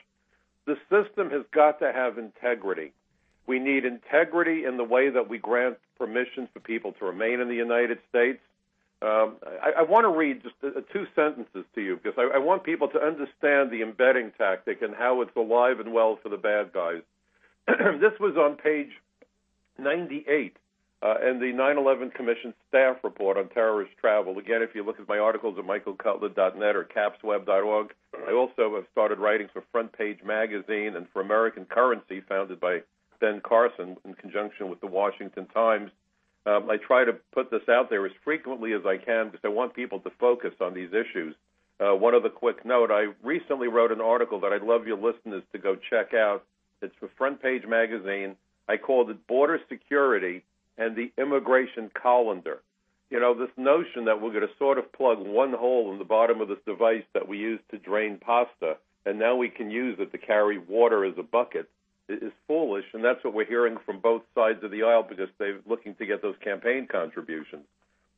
The 0.65 0.79
system 0.89 1.29
has 1.29 1.43
got 1.53 1.79
to 1.81 1.93
have 1.93 2.17
integrity. 2.17 2.95
We 3.47 3.59
need 3.59 3.85
integrity 3.85 4.65
in 4.65 4.79
the 4.79 4.85
way 4.85 5.11
that 5.11 5.29
we 5.29 5.37
grant 5.37 5.77
permissions 5.99 6.49
for 6.55 6.61
people 6.61 6.93
to 6.93 7.05
remain 7.05 7.41
in 7.41 7.49
the 7.49 7.55
United 7.55 7.99
States. 8.09 8.41
Um, 9.03 9.37
I, 9.63 9.73
I 9.79 9.83
want 9.83 10.05
to 10.05 10.11
read 10.11 10.43
just 10.43 10.55
uh, 10.63 10.81
two 10.93 11.07
sentences 11.15 11.65
to 11.75 11.81
you 11.81 11.97
because 11.97 12.19
I, 12.19 12.37
I 12.37 12.39
want 12.39 12.65
people 12.65 12.89
to 12.89 13.01
understand 13.01 13.71
the 13.71 13.81
embedding 13.83 14.33
tactic 14.37 14.83
and 14.83 14.95
how 14.95 15.23
it's 15.23 15.35
alive 15.37 15.81
and 15.81 15.93
well 15.93 16.19
for 16.23 16.29
the 16.29 16.37
bad 16.37 16.73
guys. 16.73 17.01
this 17.67 18.13
was 18.21 18.37
on 18.37 18.57
page 18.57 18.91
98 19.79 20.57
uh, 21.03 21.15
and 21.23 21.41
the 21.41 21.47
9/11 21.47 22.13
Commission 22.13 22.53
staff 22.69 22.97
report 23.03 23.39
on 23.39 23.49
terrorist 23.49 23.93
travel. 23.99 24.39
Again, 24.39 24.61
if 24.63 24.75
you 24.75 24.85
look 24.85 25.01
at 25.01 25.09
my 25.09 25.19
articles 25.19 25.57
at 25.59 25.65
michaelcutler.net 25.65 26.77
or 26.77 26.85
capsweb.org, 26.85 27.95
I 28.29 28.33
also 28.33 28.75
have 28.75 28.85
started 28.93 29.19
writing 29.19 29.49
for 29.51 29.63
Front 29.73 29.97
Page 29.97 30.19
Magazine 30.23 30.97
and 30.97 31.07
for 31.13 31.23
American 31.23 31.65
Currency, 31.65 32.21
founded 32.21 32.61
by 32.61 32.81
Ben 33.19 33.41
Carson 33.41 33.97
in 34.05 34.15
conjunction 34.15 34.69
with 34.69 34.81
the 34.81 34.87
Washington 34.87 35.47
Times. 35.47 35.91
Um, 36.47 36.71
I 36.71 36.77
try 36.79 37.05
to 37.05 37.13
put 37.33 37.51
this 37.51 37.69
out 37.69 37.91
there 37.91 38.07
as 38.07 38.13
frequently 38.25 38.73
as 38.73 38.87
I 38.87 38.97
can 38.97 39.27
because 39.27 39.45
I 39.45 39.49
want 39.49 39.75
people 39.75 40.01
to 40.01 40.11
focus 40.19 40.55
on 40.61 40.75
these 40.75 40.91
issues. 40.93 41.35
uh, 41.81 41.95
one 41.95 42.15
other 42.15 42.29
quick 42.29 42.65
note. 42.65 42.91
I 42.91 43.07
recently 43.23 43.69
wrote 43.69 43.91
an 43.91 44.01
article 44.01 44.41
that 44.41 44.53
I'd 44.53 44.63
love 44.63 44.87
your 44.87 44.99
listeners 44.99 45.43
to 45.53 45.59
go 45.59 45.77
check 45.77 46.13
out. 46.15 46.45
It's 46.83 46.95
for 47.01 47.09
Front 47.17 47.43
Page 47.43 47.65
Magazine. 47.67 48.37
I 48.69 48.77
called 48.77 49.11
it 49.11 49.27
Border 49.27 49.59
Security 49.69 50.45
and 50.79 50.95
the 50.95 51.11
Immigration 51.19 51.91
Colander. 52.01 52.61
You 53.11 53.19
know, 53.19 53.35
this 53.35 53.51
notion 53.57 54.05
that 54.05 54.21
we're 54.21 54.31
going 54.31 54.47
to 54.47 54.59
sort 54.59 54.79
of 54.79 54.93
plug 54.93 55.19
one 55.19 55.53
hole 55.53 55.91
in 55.93 55.99
the 55.99 56.05
bottom 56.05 56.41
of 56.41 56.49
this 56.49 56.59
device 56.67 57.03
that 57.13 57.27
we 57.27 57.39
use 57.39 57.61
to 57.71 57.79
drain 57.79 58.19
pasta, 58.19 58.77
and 59.05 59.19
now 59.19 59.35
we 59.35 59.49
can 59.49 59.71
use 59.71 59.97
it 59.99 60.13
to 60.13 60.19
carry 60.19 60.59
water 60.59 61.05
as 61.05 61.15
a 61.19 61.23
bucket 61.23 61.69
is 62.11 62.33
foolish, 62.47 62.85
and 62.93 63.05
that's 63.05 63.23
what 63.25 63.35
we're 63.35 63.47
hearing 63.47 63.77
from 63.85 64.01
both 64.01 64.23
sides 64.35 64.63
of 64.63 64.71
the 64.71 64.83
aisle 64.83 65.07
because 65.09 65.29
they're 65.39 65.61
looking 65.67 65.95
to 65.97 66.07
get 66.07 66.23
those 66.23 66.37
campaign 66.43 66.87
contributions. 66.91 67.65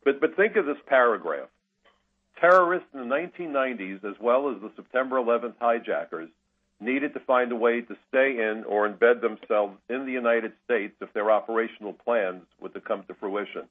But 0.05 0.21
but 0.21 0.37
think 0.37 0.57
of 0.57 0.67
this 0.67 0.79
paragraph: 0.87 1.49
terrorists 2.41 2.89
in 2.95 3.09
the 3.09 3.15
1990s, 3.15 4.05
as 4.05 4.19
well 4.21 4.51
as 4.51 4.61
the 4.61 4.71
September 4.77 5.17
11th 5.17 5.55
hijackers, 5.61 6.29
needed 6.81 7.15
to 7.15 7.21
find 7.21 7.53
a 7.53 7.57
way 7.57 7.81
to 7.81 7.97
stay 8.09 8.39
in 8.39 8.65
or 8.67 8.89
embed 8.89 9.21
themselves 9.21 9.77
in 9.89 10.05
the 10.05 10.13
United 10.13 10.53
States 10.65 10.95
if 11.01 11.13
their 11.13 11.31
operational 11.31 11.93
plans 11.93 12.43
were 12.61 12.71
to 12.71 12.81
come 12.81 13.05
to 13.05 13.15
fruition. 13.15 13.63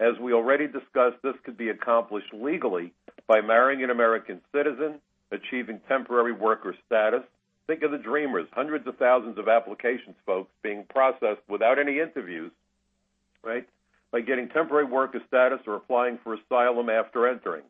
As 0.00 0.18
we 0.18 0.32
already 0.32 0.66
discussed, 0.66 1.18
this 1.22 1.34
could 1.44 1.58
be 1.58 1.68
accomplished 1.68 2.32
legally 2.32 2.92
by 3.26 3.42
marrying 3.42 3.84
an 3.84 3.90
American 3.90 4.40
citizen, 4.50 4.98
achieving 5.30 5.78
temporary 5.88 6.32
worker 6.32 6.74
status, 6.86 7.22
Think 7.66 7.82
of 7.82 7.90
the 7.90 7.98
dreamers, 7.98 8.48
hundreds 8.52 8.86
of 8.86 8.96
thousands 8.96 9.38
of 9.38 9.48
applications, 9.48 10.16
folks, 10.26 10.50
being 10.62 10.84
processed 10.88 11.42
without 11.48 11.78
any 11.78 12.00
interviews, 12.00 12.50
right? 13.42 13.68
By 14.10 14.22
getting 14.22 14.48
temporary 14.48 14.86
worker 14.86 15.20
status 15.28 15.60
or 15.66 15.76
applying 15.76 16.18
for 16.24 16.34
asylum 16.34 16.90
after 16.90 17.28
entering. 17.28 17.62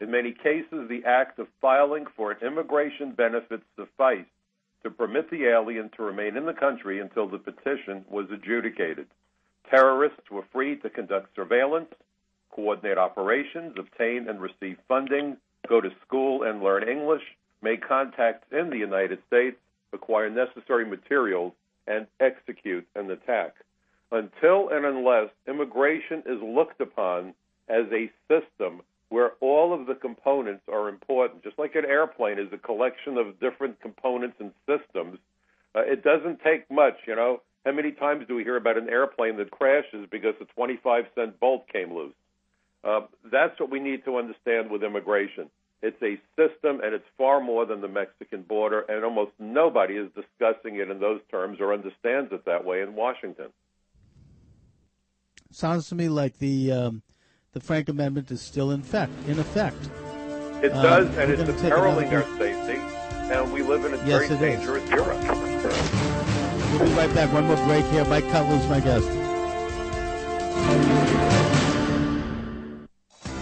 In 0.00 0.10
many 0.10 0.32
cases, 0.32 0.88
the 0.88 1.04
act 1.06 1.38
of 1.38 1.48
filing 1.60 2.06
for 2.16 2.32
an 2.32 2.38
immigration 2.44 3.12
benefit 3.12 3.62
sufficed 3.76 4.28
to 4.82 4.90
permit 4.90 5.30
the 5.30 5.44
alien 5.46 5.90
to 5.96 6.02
remain 6.02 6.36
in 6.36 6.46
the 6.46 6.52
country 6.52 7.00
until 7.00 7.28
the 7.28 7.38
petition 7.38 8.04
was 8.10 8.26
adjudicated. 8.30 9.06
Terrorists 9.70 10.30
were 10.30 10.44
free 10.52 10.76
to 10.76 10.90
conduct 10.90 11.34
surveillance, 11.34 11.92
coordinate 12.50 12.98
operations, 12.98 13.74
obtain 13.78 14.28
and 14.28 14.40
receive 14.40 14.76
funding, 14.88 15.36
go 15.68 15.80
to 15.80 15.90
school 16.06 16.42
and 16.42 16.62
learn 16.62 16.88
English, 16.88 17.22
make 17.62 17.86
contacts 17.86 18.46
in 18.50 18.70
the 18.70 18.76
United 18.76 19.18
States, 19.26 19.56
acquire 19.92 20.28
necessary 20.28 20.84
materials, 20.84 21.52
and 21.86 22.06
execute 22.20 22.86
an 22.94 23.10
attack. 23.10 23.54
Until 24.10 24.68
and 24.68 24.84
unless 24.84 25.30
immigration 25.48 26.22
is 26.26 26.40
looked 26.42 26.80
upon 26.80 27.34
as 27.68 27.86
a 27.92 28.10
system 28.28 28.82
where 29.08 29.32
all 29.40 29.72
of 29.78 29.86
the 29.86 29.94
components 29.94 30.62
are 30.72 30.88
important, 30.88 31.42
just 31.42 31.58
like 31.58 31.74
an 31.74 31.84
airplane 31.84 32.38
is 32.38 32.52
a 32.52 32.58
collection 32.58 33.18
of 33.18 33.38
different 33.40 33.80
components 33.80 34.36
and 34.38 34.52
systems, 34.66 35.18
uh, 35.74 35.80
it 35.80 36.02
doesn't 36.02 36.40
take 36.42 36.70
much, 36.70 36.96
you 37.06 37.14
know. 37.14 37.40
How 37.64 37.72
many 37.72 37.92
times 37.92 38.26
do 38.26 38.34
we 38.34 38.42
hear 38.42 38.56
about 38.56 38.76
an 38.76 38.88
airplane 38.88 39.36
that 39.36 39.50
crashes 39.50 40.06
because 40.10 40.34
a 40.40 40.44
25 40.46 41.04
cent 41.14 41.38
bolt 41.38 41.68
came 41.68 41.94
loose? 41.94 42.14
Uh, 42.84 43.02
that's 43.30 43.58
what 43.60 43.70
we 43.70 43.80
need 43.80 44.04
to 44.04 44.16
understand 44.16 44.70
with 44.70 44.82
immigration. 44.82 45.48
It's 45.82 46.00
a 46.00 46.20
system, 46.36 46.80
and 46.80 46.94
it's 46.94 47.04
far 47.18 47.40
more 47.40 47.66
than 47.66 47.80
the 47.80 47.88
Mexican 47.88 48.42
border, 48.42 48.82
and 48.82 49.04
almost 49.04 49.32
nobody 49.40 49.94
is 49.94 50.08
discussing 50.14 50.76
it 50.76 50.88
in 50.88 51.00
those 51.00 51.20
terms 51.28 51.58
or 51.60 51.74
understands 51.74 52.32
it 52.32 52.44
that 52.44 52.64
way 52.64 52.82
in 52.82 52.94
Washington. 52.94 53.48
Sounds 55.50 55.88
to 55.88 55.96
me 55.96 56.08
like 56.08 56.38
the 56.38 56.70
um, 56.70 57.02
the 57.52 57.60
Frank 57.60 57.88
Amendment 57.88 58.30
is 58.30 58.40
still 58.40 58.70
in 58.70 58.80
effect. 58.80 59.12
In 59.26 59.40
effect, 59.40 59.90
it 60.62 60.72
um, 60.72 60.82
does, 60.82 61.16
and 61.16 61.32
it's 61.32 61.42
imperiling 61.50 62.14
our 62.14 62.22
safety. 62.38 62.80
And 63.32 63.52
we 63.52 63.62
live 63.62 63.84
in 63.84 63.94
a 63.94 63.96
yes, 64.06 64.28
very 64.28 64.38
dangerous 64.38 64.84
is. 64.84 64.90
era. 64.90 65.16
We'll 66.72 66.88
be 66.88 66.94
right 66.94 67.12
back. 67.14 67.32
One 67.32 67.46
more 67.46 67.56
break 67.66 67.84
here. 67.86 68.04
Mike 68.04 68.28
Cutler's 68.30 68.66
my 68.68 68.80
guest. 68.80 69.21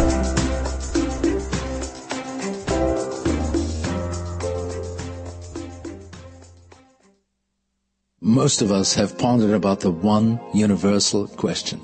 Most 8.21 8.61
of 8.61 8.71
us 8.71 8.93
have 8.93 9.17
pondered 9.17 9.51
about 9.51 9.79
the 9.79 9.91
one 9.91 10.39
universal 10.53 11.27
question. 11.27 11.81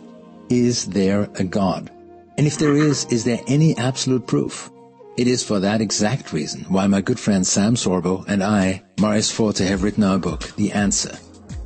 Is 0.49 0.87
there 0.87 1.29
a 1.35 1.43
God? 1.43 1.89
And 2.37 2.45
if 2.45 2.57
there 2.57 2.75
is, 2.75 3.05
is 3.05 3.23
there 3.23 3.39
any 3.47 3.77
absolute 3.77 4.27
proof? 4.27 4.69
It 5.17 5.27
is 5.27 5.41
for 5.41 5.61
that 5.61 5.79
exact 5.79 6.33
reason 6.33 6.65
why 6.67 6.87
my 6.87 6.99
good 6.99 7.19
friend 7.19 7.47
Sam 7.47 7.75
Sorbo 7.75 8.25
and 8.27 8.43
I, 8.43 8.83
Maurice 8.99 9.31
Forte, 9.31 9.65
have 9.65 9.83
written 9.83 10.03
our 10.03 10.19
book, 10.19 10.53
The 10.57 10.73
Answer, 10.73 11.17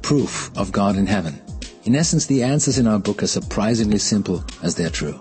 Proof 0.04 0.56
of 0.56 0.72
God 0.72 0.96
in 0.96 1.08
Heaven. 1.08 1.42
In 1.86 1.96
essence, 1.96 2.28
the 2.28 2.44
answers 2.44 2.78
in 2.78 2.86
our 2.86 3.00
book 3.00 3.24
are 3.24 3.28
surprisingly 3.28 3.98
simple 3.98 4.44
as 4.62 4.76
they're 4.76 4.92
true. 4.92 5.20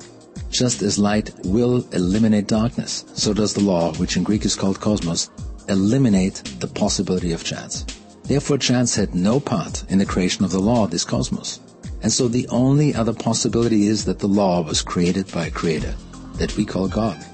Just 0.50 0.82
as 0.82 0.98
light 0.98 1.32
will 1.44 1.86
eliminate 1.92 2.46
darkness, 2.46 3.06
so 3.14 3.32
does 3.32 3.54
the 3.54 3.62
law, 3.62 3.94
which 3.94 4.18
in 4.18 4.24
Greek 4.24 4.44
is 4.44 4.54
called 4.54 4.80
cosmos, 4.80 5.30
eliminate 5.68 6.42
the 6.60 6.68
possibility 6.68 7.32
of 7.32 7.44
chance. 7.44 7.86
Therefore, 8.24 8.58
chance 8.58 8.94
had 8.94 9.14
no 9.14 9.40
part 9.40 9.84
in 9.90 9.98
the 9.98 10.04
creation 10.04 10.44
of 10.44 10.50
the 10.50 10.60
law 10.60 10.84
of 10.84 10.90
this 10.90 11.04
cosmos. 11.04 11.60
And 12.02 12.12
so 12.12 12.28
the 12.28 12.46
only 12.48 12.94
other 12.94 13.12
possibility 13.12 13.86
is 13.86 14.04
that 14.04 14.18
the 14.18 14.28
law 14.28 14.62
was 14.62 14.82
created 14.82 15.30
by 15.32 15.46
a 15.46 15.50
creator 15.50 15.94
that 16.34 16.56
we 16.56 16.64
call 16.64 16.88
God. 16.88 17.24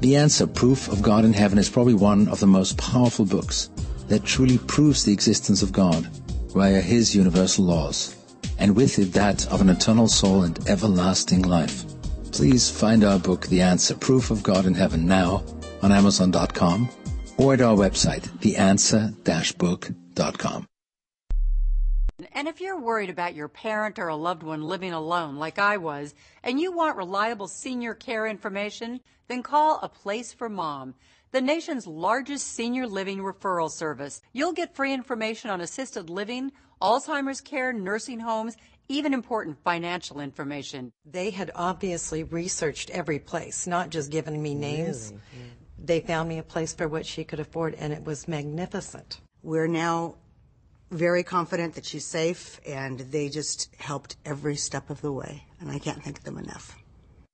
The 0.00 0.16
answer, 0.16 0.46
Proof 0.46 0.88
of 0.88 1.02
God 1.02 1.24
in 1.24 1.32
Heaven, 1.32 1.58
is 1.58 1.68
probably 1.68 1.94
one 1.94 2.28
of 2.28 2.40
the 2.40 2.46
most 2.46 2.78
powerful 2.78 3.24
books 3.24 3.70
that 4.08 4.24
truly 4.24 4.58
proves 4.58 5.04
the 5.04 5.12
existence 5.12 5.62
of 5.62 5.72
God 5.72 6.08
via 6.54 6.80
His 6.80 7.14
universal 7.14 7.64
laws, 7.64 8.16
and 8.58 8.76
with 8.76 8.98
it 8.98 9.12
that 9.12 9.46
of 9.48 9.60
an 9.60 9.70
eternal 9.70 10.08
soul 10.08 10.42
and 10.42 10.68
everlasting 10.68 11.42
life. 11.42 11.84
Please 12.32 12.70
find 12.70 13.04
our 13.04 13.18
book, 13.18 13.46
The 13.46 13.60
Answer, 13.60 13.94
Proof 13.94 14.30
of 14.30 14.42
God 14.42 14.66
in 14.66 14.74
Heaven, 14.74 15.06
now 15.06 15.44
on 15.82 15.92
Amazon.com 15.92 16.88
or 17.36 17.54
at 17.54 17.60
our 17.60 17.76
website, 17.76 18.22
theanswer-book.com. 18.40 20.66
And 22.34 22.48
if 22.48 22.60
you're 22.60 22.78
worried 22.78 23.10
about 23.10 23.36
your 23.36 23.46
parent 23.46 23.98
or 23.98 24.08
a 24.08 24.16
loved 24.16 24.42
one 24.42 24.64
living 24.64 24.92
alone, 24.92 25.36
like 25.36 25.60
I 25.60 25.76
was, 25.76 26.14
and 26.42 26.60
you 26.60 26.72
want 26.72 26.96
reliable 26.96 27.46
senior 27.46 27.94
care 27.94 28.26
information, 28.26 29.00
then 29.28 29.42
call 29.44 29.78
A 29.82 29.88
Place 29.88 30.32
for 30.32 30.48
Mom, 30.48 30.94
the 31.30 31.40
nation's 31.40 31.86
largest 31.86 32.48
senior 32.48 32.88
living 32.88 33.18
referral 33.18 33.70
service. 33.70 34.20
You'll 34.32 34.52
get 34.52 34.74
free 34.74 34.92
information 34.92 35.48
on 35.50 35.60
assisted 35.60 36.10
living, 36.10 36.50
Alzheimer's 36.82 37.40
care, 37.40 37.72
nursing 37.72 38.18
homes, 38.18 38.56
even 38.88 39.14
important 39.14 39.56
financial 39.62 40.20
information. 40.20 40.92
They 41.06 41.30
had 41.30 41.52
obviously 41.54 42.24
researched 42.24 42.90
every 42.90 43.20
place, 43.20 43.66
not 43.66 43.90
just 43.90 44.10
given 44.10 44.42
me 44.42 44.54
names. 44.54 45.12
Really? 45.12 45.22
Yeah. 45.32 45.50
They 45.86 46.00
found 46.00 46.28
me 46.28 46.38
a 46.38 46.42
place 46.42 46.72
for 46.72 46.88
what 46.88 47.06
she 47.06 47.24
could 47.24 47.40
afford, 47.40 47.74
and 47.74 47.92
it 47.92 48.04
was 48.04 48.26
magnificent. 48.26 49.20
We're 49.42 49.68
now 49.68 50.16
very 50.96 51.22
confident 51.22 51.74
that 51.74 51.84
she's 51.84 52.06
safe, 52.06 52.60
and 52.66 53.00
they 53.00 53.28
just 53.28 53.74
helped 53.78 54.16
every 54.24 54.56
step 54.56 54.90
of 54.90 55.00
the 55.00 55.12
way, 55.12 55.44
and 55.60 55.70
I 55.70 55.78
can't 55.78 56.02
thank 56.02 56.22
them 56.22 56.38
enough. 56.38 56.76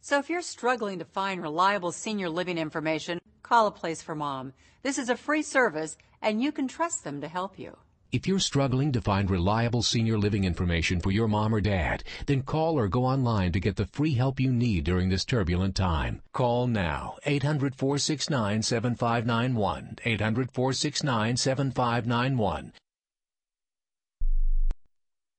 So 0.01 0.19
if 0.19 0.31
you're 0.31 0.43
struggling 0.43 0.99
to 0.99 1.05
find 1.05 1.43
reliable 1.43 1.93
senior 1.93 2.31
living 2.31 2.59
information, 2.59 3.21
call 3.43 3.67
a 3.67 3.71
place 3.71 4.01
for 4.03 4.15
mom. 4.15 4.55
This 4.83 4.99
is 4.99 5.11
a 5.11 5.17
free 5.17 5.43
service, 5.43 5.97
and 6.23 6.43
you 6.43 6.53
can 6.53 6.69
trust 6.69 7.05
them 7.05 7.21
to 7.21 7.29
help 7.29 7.59
you. 7.59 7.77
If 8.13 8.27
you're 8.27 8.41
struggling 8.41 8.91
to 8.93 9.01
find 9.01 9.31
reliable 9.31 9.83
senior 9.83 10.19
living 10.19 10.43
information 10.43 11.01
for 11.01 11.13
your 11.13 11.29
mom 11.29 11.55
or 11.55 11.61
dad, 11.61 12.03
then 12.27 12.43
call 12.43 12.77
or 12.77 12.89
go 12.89 13.05
online 13.05 13.53
to 13.53 13.61
get 13.61 13.77
the 13.77 13.87
free 13.87 14.15
help 14.15 14.41
you 14.41 14.53
need 14.53 14.83
during 14.83 15.11
this 15.11 15.25
turbulent 15.25 15.77
time. 15.77 16.21
Call 16.33 16.67
now 16.67 17.19
800 17.25 17.77
469 17.77 18.63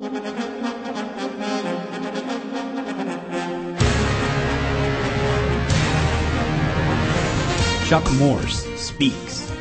Chuck 0.01 0.09
Morse 8.13 8.65
speaks. 8.77 9.51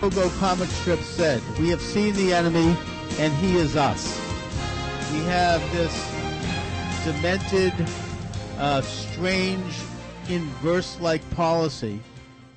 Pogo 0.00 0.28
comic 0.40 0.68
strip 0.70 0.98
said, 0.98 1.40
We 1.60 1.68
have 1.68 1.80
seen 1.80 2.14
the 2.16 2.34
enemy, 2.34 2.76
and 3.20 3.32
he 3.34 3.56
is 3.56 3.76
us. 3.76 4.18
We 5.12 5.20
have 5.26 5.60
this 5.72 5.94
demented, 7.04 7.72
uh, 8.58 8.82
strange, 8.82 9.72
inverse 10.28 10.98
like 10.98 11.22
policy 11.30 12.00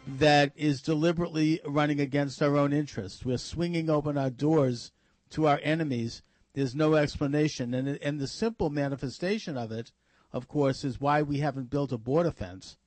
that 0.07 0.53
is 0.55 0.81
deliberately 0.81 1.59
running 1.65 1.99
against 1.99 2.41
our 2.41 2.57
own 2.57 2.71
interests. 2.71 3.25
We're 3.25 3.37
swinging 3.37 3.89
open 3.89 4.17
our 4.17 4.29
doors 4.29 4.91
to 5.31 5.47
our 5.47 5.59
enemies. 5.61 6.21
There's 6.53 6.75
no 6.75 6.95
explanation. 6.95 7.73
And, 7.73 7.99
and 8.01 8.19
the 8.19 8.27
simple 8.27 8.69
manifestation 8.69 9.57
of 9.57 9.71
it, 9.71 9.91
of 10.31 10.47
course, 10.47 10.83
is 10.83 11.01
why 11.01 11.21
we 11.21 11.39
haven't 11.39 11.69
built 11.69 11.91
a 11.91 11.97
border 11.97 12.31
fence 12.31 12.77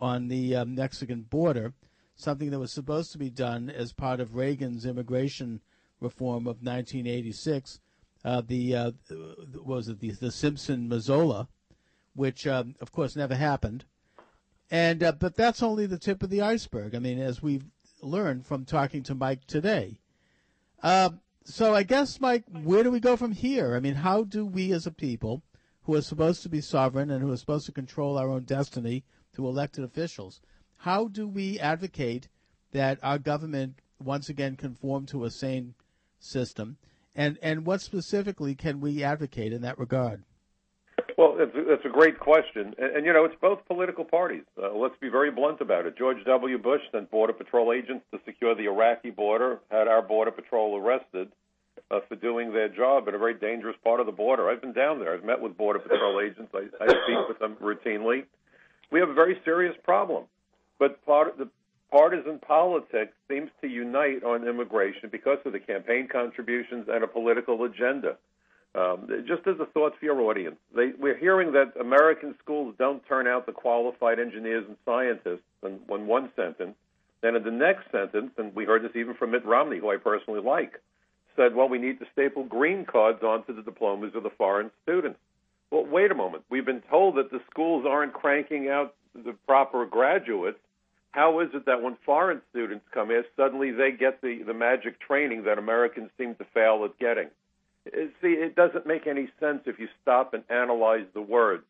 on 0.00 0.28
the 0.28 0.56
um, 0.56 0.74
Mexican 0.74 1.22
border, 1.22 1.74
something 2.14 2.50
that 2.50 2.60
was 2.60 2.72
supposed 2.72 3.12
to 3.12 3.18
be 3.18 3.30
done 3.30 3.68
as 3.68 3.92
part 3.92 4.20
of 4.20 4.36
Reagan's 4.36 4.86
immigration 4.86 5.60
reform 6.00 6.46
of 6.46 6.62
1986. 6.62 7.80
Uh, 8.24 8.42
the 8.46 8.76
uh, 8.76 8.90
was 9.64 9.88
it 9.88 10.00
the, 10.00 10.10
the 10.10 10.30
Simpson 10.30 10.88
Mazzoli, 10.88 11.48
which 12.14 12.46
um, 12.46 12.74
of 12.80 12.92
course 12.92 13.16
never 13.16 13.34
happened. 13.34 13.84
And 14.70 15.02
uh, 15.02 15.12
but 15.12 15.34
that's 15.34 15.62
only 15.62 15.86
the 15.86 15.98
tip 15.98 16.22
of 16.22 16.30
the 16.30 16.42
iceberg. 16.42 16.94
I 16.94 17.00
mean, 17.00 17.18
as 17.18 17.42
we've 17.42 17.64
learned 18.02 18.46
from 18.46 18.64
talking 18.64 19.02
to 19.04 19.14
Mike 19.14 19.44
today. 19.46 20.00
Uh, 20.82 21.10
so 21.44 21.74
I 21.74 21.82
guess, 21.82 22.20
Mike, 22.20 22.44
where 22.62 22.82
do 22.82 22.90
we 22.90 23.00
go 23.00 23.16
from 23.16 23.32
here? 23.32 23.74
I 23.74 23.80
mean, 23.80 23.94
how 23.94 24.24
do 24.24 24.46
we 24.46 24.72
as 24.72 24.86
a 24.86 24.92
people 24.92 25.42
who 25.82 25.94
are 25.94 26.02
supposed 26.02 26.42
to 26.42 26.48
be 26.48 26.60
sovereign 26.60 27.10
and 27.10 27.22
who 27.22 27.32
are 27.32 27.36
supposed 27.36 27.66
to 27.66 27.72
control 27.72 28.16
our 28.16 28.28
own 28.28 28.44
destiny 28.44 29.04
through 29.32 29.48
elected 29.48 29.84
officials, 29.84 30.40
how 30.78 31.08
do 31.08 31.26
we 31.26 31.58
advocate 31.58 32.28
that 32.72 32.98
our 33.02 33.18
government 33.18 33.80
once 34.02 34.28
again 34.28 34.56
conform 34.56 35.06
to 35.06 35.24
a 35.24 35.30
sane 35.30 35.74
system? 36.18 36.76
And, 37.14 37.38
and 37.42 37.66
what 37.66 37.80
specifically 37.80 38.54
can 38.54 38.80
we 38.80 39.02
advocate 39.02 39.52
in 39.52 39.62
that 39.62 39.78
regard? 39.78 40.22
Well, 41.20 41.36
it's 41.38 41.54
a, 41.54 41.72
it's 41.74 41.84
a 41.84 41.90
great 41.90 42.18
question, 42.18 42.74
and, 42.78 42.96
and 42.96 43.04
you 43.04 43.12
know 43.12 43.26
it's 43.26 43.34
both 43.42 43.58
political 43.66 44.06
parties. 44.06 44.44
Uh, 44.56 44.72
let's 44.72 44.94
be 45.02 45.10
very 45.10 45.30
blunt 45.30 45.60
about 45.60 45.84
it. 45.84 45.98
George 45.98 46.16
W. 46.24 46.56
Bush 46.56 46.80
sent 46.90 47.10
border 47.10 47.34
patrol 47.34 47.74
agents 47.74 48.06
to 48.10 48.18
secure 48.24 48.54
the 48.54 48.64
Iraqi 48.64 49.10
border, 49.10 49.60
had 49.70 49.86
our 49.86 50.00
border 50.00 50.30
patrol 50.30 50.78
arrested 50.78 51.28
uh, 51.90 52.00
for 52.08 52.16
doing 52.16 52.54
their 52.54 52.70
job 52.70 53.06
in 53.06 53.14
a 53.14 53.18
very 53.18 53.34
dangerous 53.34 53.76
part 53.84 54.00
of 54.00 54.06
the 54.06 54.12
border. 54.12 54.48
I've 54.48 54.62
been 54.62 54.72
down 54.72 54.98
there. 54.98 55.12
I've 55.12 55.22
met 55.22 55.38
with 55.38 55.58
border 55.58 55.78
patrol 55.78 56.22
agents. 56.22 56.54
I, 56.54 56.68
I 56.82 56.86
speak 56.86 57.28
with 57.28 57.38
them 57.38 57.54
routinely. 57.60 58.24
We 58.90 58.98
have 59.00 59.10
a 59.10 59.14
very 59.14 59.38
serious 59.44 59.76
problem, 59.84 60.24
but 60.78 61.04
part 61.04 61.36
the 61.36 61.50
partisan 61.90 62.38
politics 62.38 63.12
seems 63.28 63.50
to 63.60 63.68
unite 63.68 64.24
on 64.24 64.48
immigration 64.48 65.10
because 65.12 65.36
of 65.44 65.52
the 65.52 65.60
campaign 65.60 66.08
contributions 66.10 66.88
and 66.90 67.04
a 67.04 67.06
political 67.06 67.64
agenda. 67.64 68.16
Um, 68.72 69.08
just 69.26 69.46
as 69.48 69.58
a 69.58 69.66
thought 69.66 69.98
for 69.98 70.04
your 70.04 70.20
audience, 70.20 70.56
they, 70.74 70.92
we're 70.98 71.16
hearing 71.16 71.52
that 71.52 71.72
American 71.80 72.36
schools 72.42 72.74
don't 72.78 73.04
turn 73.08 73.26
out 73.26 73.46
the 73.46 73.52
qualified 73.52 74.20
engineers 74.20 74.64
and 74.68 74.76
scientists 74.84 75.42
in, 75.64 75.80
in 75.92 76.06
one 76.06 76.30
sentence. 76.36 76.76
Then 77.20 77.34
in 77.34 77.42
the 77.42 77.50
next 77.50 77.90
sentence, 77.90 78.30
and 78.38 78.54
we 78.54 78.64
heard 78.64 78.84
this 78.84 78.94
even 78.94 79.14
from 79.14 79.32
Mitt 79.32 79.44
Romney, 79.44 79.78
who 79.78 79.90
I 79.90 79.96
personally 79.96 80.40
like, 80.40 80.80
said, 81.36 81.54
well, 81.54 81.68
we 81.68 81.78
need 81.78 81.98
to 81.98 82.06
staple 82.12 82.44
green 82.44 82.84
cards 82.84 83.22
onto 83.22 83.54
the 83.54 83.62
diplomas 83.62 84.14
of 84.14 84.22
the 84.22 84.30
foreign 84.30 84.70
students. 84.82 85.18
Well, 85.70 85.86
wait 85.86 86.10
a 86.10 86.14
moment. 86.14 86.44
We've 86.48 86.64
been 86.64 86.82
told 86.88 87.16
that 87.16 87.30
the 87.30 87.40
schools 87.50 87.84
aren't 87.88 88.12
cranking 88.12 88.68
out 88.68 88.94
the 89.14 89.34
proper 89.46 89.84
graduates. 89.84 90.58
How 91.12 91.40
is 91.40 91.48
it 91.54 91.66
that 91.66 91.82
when 91.82 91.96
foreign 92.06 92.40
students 92.50 92.84
come 92.92 93.08
here, 93.08 93.24
suddenly 93.36 93.72
they 93.72 93.90
get 93.90 94.20
the, 94.22 94.42
the 94.46 94.54
magic 94.54 95.00
training 95.00 95.42
that 95.44 95.58
Americans 95.58 96.10
seem 96.16 96.36
to 96.36 96.44
fail 96.54 96.84
at 96.84 96.98
getting? 96.98 97.28
See, 97.86 98.32
it 98.32 98.54
doesn't 98.54 98.86
make 98.86 99.06
any 99.06 99.28
sense 99.40 99.62
if 99.66 99.78
you 99.78 99.88
stop 100.02 100.34
and 100.34 100.44
analyze 100.50 101.06
the 101.14 101.22
words. 101.22 101.64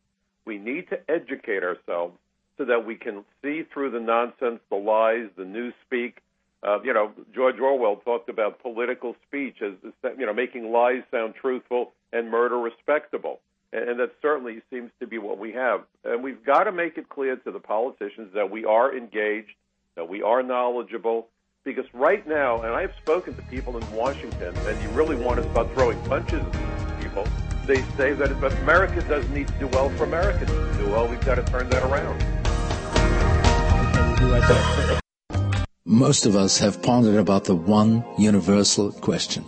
We 0.45 0.59
need 0.59 0.89
to 0.91 0.99
educate 1.09 1.63
ourselves 1.63 2.19
so 2.59 2.65
that 2.65 2.85
we 2.85 2.97
can 2.97 3.25
see 3.43 3.63
through 3.73 3.91
the 3.91 4.01
nonsense, 4.01 4.61
the 4.69 4.77
lies, 4.77 5.29
the 5.37 5.45
newspeak. 5.45 6.15
Uh, 6.63 6.83
you 6.83 6.93
know, 6.93 7.13
George 7.35 7.59
Orwell 7.59 7.97
talked 7.97 8.29
about 8.29 8.61
political 8.61 9.17
speech 9.27 9.63
as 9.63 9.73
you 10.19 10.27
know 10.27 10.35
making 10.35 10.73
lies 10.73 11.03
sound 11.11 11.35
truthful 11.41 11.93
and 12.13 12.31
murder 12.31 12.59
respectable, 12.59 13.41
and, 13.73 13.89
and 13.91 14.01
that 14.01 14.13
certainly 14.21 14.61
seems 14.69 14.91
to 15.01 15.07
be 15.07 15.17
what 15.17 15.39
we 15.39 15.53
have. 15.53 15.85
And 16.05 16.23
we've 16.23 16.45
got 16.45 16.65
to 16.65 16.73
make 16.73 16.99
it 16.99 17.09
clear 17.09 17.37
to 17.37 17.51
the 17.51 17.61
politicians 17.61 18.33
that 18.35 18.51
we 18.51 18.65
are 18.65 18.95
engaged, 18.95 19.55
that 19.97 20.09
we 20.09 20.23
are 20.23 20.43
knowledgeable, 20.43 21.29
because 21.65 21.85
right 21.93 22.27
now, 22.27 22.63
and 22.63 22.75
I've 22.75 22.93
spoken 23.03 23.35
to 23.37 23.43
people 23.43 23.77
in 23.77 23.93
Washington, 23.93 24.57
and 24.57 24.83
you 24.83 24.89
really 24.91 25.17
want 25.17 25.43
to 25.43 25.51
start 25.51 25.71
throwing 25.75 26.01
punches 26.05 26.41
at 26.41 27.03
people, 27.03 27.27
they 27.67 27.83
say 27.97 28.15
that 28.15 28.31
if 28.31 28.43
America 28.63 29.03
doesn't 29.03 29.33
need 29.35 29.49
to 29.49 29.55
do 29.55 29.67
well 29.69 29.91
for 29.91 30.05
Americans 30.05 30.51
to 30.51 30.83
do 30.83 30.91
well, 30.91 31.07
we've 31.07 31.25
got 31.25 31.35
to 31.35 31.43
turn 31.45 31.69
that 31.69 31.83
around. 31.83 32.19
Most 35.85 36.25
of 36.25 36.35
us 36.35 36.59
have 36.59 36.83
pondered 36.83 37.17
about 37.17 37.45
the 37.45 37.55
one 37.55 38.05
universal 38.17 38.93
question. 38.93 39.45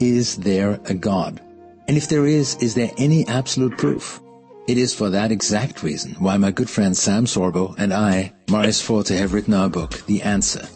Is 0.00 0.38
there 0.38 0.80
a 0.86 0.94
God? 0.94 1.40
And 1.86 1.96
if 1.96 2.08
there 2.08 2.26
is, 2.26 2.56
is 2.56 2.74
there 2.74 2.90
any 2.98 3.26
absolute 3.28 3.78
proof? 3.78 4.20
It 4.66 4.78
is 4.78 4.94
for 4.94 5.10
that 5.10 5.30
exact 5.30 5.82
reason 5.82 6.14
why 6.14 6.36
my 6.38 6.50
good 6.50 6.70
friend 6.70 6.96
Sam 6.96 7.26
Sorbo 7.26 7.74
and 7.78 7.92
I, 7.92 8.32
Maurice 8.50 8.80
Forte, 8.80 9.16
have 9.16 9.32
written 9.32 9.54
our 9.54 9.68
book, 9.68 10.04
The 10.06 10.22
Answer 10.22 10.68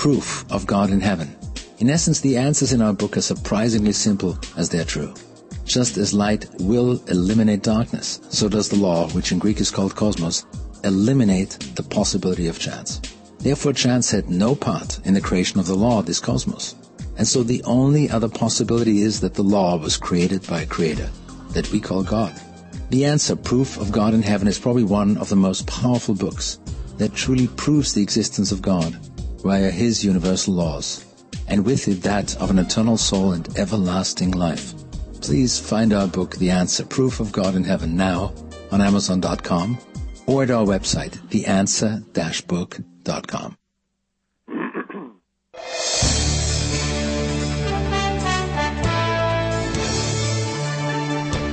proof 0.00 0.50
of 0.50 0.66
God 0.66 0.88
in 0.88 0.98
heaven. 0.98 1.36
In 1.78 1.90
essence, 1.90 2.20
the 2.20 2.38
answers 2.38 2.72
in 2.72 2.80
our 2.80 2.94
book 2.94 3.18
are 3.18 3.20
surprisingly 3.20 3.92
simple 3.92 4.38
as 4.56 4.70
they're 4.70 4.82
true. 4.82 5.12
Just 5.66 5.98
as 5.98 6.14
light 6.14 6.48
will 6.58 7.04
eliminate 7.08 7.62
darkness, 7.62 8.18
so 8.30 8.48
does 8.48 8.70
the 8.70 8.76
law, 8.76 9.10
which 9.10 9.30
in 9.30 9.38
Greek 9.38 9.60
is 9.60 9.70
called 9.70 9.94
cosmos, 9.94 10.46
eliminate 10.84 11.50
the 11.76 11.82
possibility 11.82 12.46
of 12.46 12.58
chance. 12.58 12.98
Therefore, 13.40 13.74
chance 13.74 14.10
had 14.10 14.30
no 14.30 14.54
part 14.54 15.00
in 15.04 15.12
the 15.12 15.20
creation 15.20 15.60
of 15.60 15.66
the 15.66 15.74
law, 15.74 16.00
this 16.00 16.18
cosmos. 16.18 16.76
And 17.18 17.28
so 17.28 17.42
the 17.42 17.62
only 17.64 18.08
other 18.08 18.28
possibility 18.30 19.02
is 19.02 19.20
that 19.20 19.34
the 19.34 19.42
law 19.42 19.76
was 19.76 19.98
created 19.98 20.46
by 20.46 20.62
a 20.62 20.66
creator 20.66 21.10
that 21.50 21.70
we 21.72 21.78
call 21.78 22.02
God. 22.02 22.32
The 22.88 23.04
answer, 23.04 23.36
Proof 23.36 23.76
of 23.76 23.92
God 23.92 24.14
in 24.14 24.22
Heaven, 24.22 24.48
is 24.48 24.58
probably 24.58 24.84
one 24.84 25.18
of 25.18 25.28
the 25.28 25.36
most 25.36 25.66
powerful 25.66 26.14
books 26.14 26.58
that 26.96 27.14
truly 27.14 27.48
proves 27.48 27.92
the 27.92 28.02
existence 28.02 28.50
of 28.50 28.62
God 28.62 28.98
via 29.42 29.70
his 29.70 30.04
universal 30.04 30.54
laws, 30.54 31.04
and 31.48 31.64
with 31.64 31.88
it 31.88 32.02
that 32.02 32.36
of 32.36 32.50
an 32.50 32.58
eternal 32.58 32.96
soul 32.96 33.32
and 33.32 33.58
everlasting 33.58 34.32
life. 34.32 34.74
Please 35.20 35.58
find 35.58 35.92
our 35.92 36.06
book, 36.06 36.36
The 36.36 36.50
Answer, 36.50 36.84
Proof 36.84 37.20
of 37.20 37.32
God 37.32 37.54
in 37.54 37.64
Heaven, 37.64 37.96
now 37.96 38.32
on 38.70 38.80
Amazon.com 38.80 39.78
or 40.26 40.44
at 40.44 40.50
our 40.50 40.64
website, 40.64 41.12
theanswer-book.com. 41.28 43.56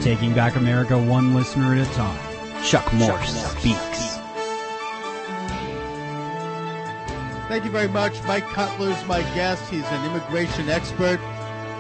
Taking 0.03 0.33
back 0.33 0.55
America 0.55 0.97
one 0.97 1.35
listener 1.35 1.75
at 1.75 1.85
a 1.85 1.93
time. 1.93 2.63
Chuck 2.63 2.93
Morse 2.93 3.33
speaks. 3.57 4.06
Thank 7.47 7.63
you 7.63 7.71
very 7.71 7.87
much. 7.87 8.21
Mike 8.25 8.45
Cutler 8.47 8.89
is 8.89 9.05
my 9.05 9.21
guest. 9.33 9.63
He's 9.71 9.85
an 9.85 10.05
immigration 10.11 10.67
expert, 10.67 11.17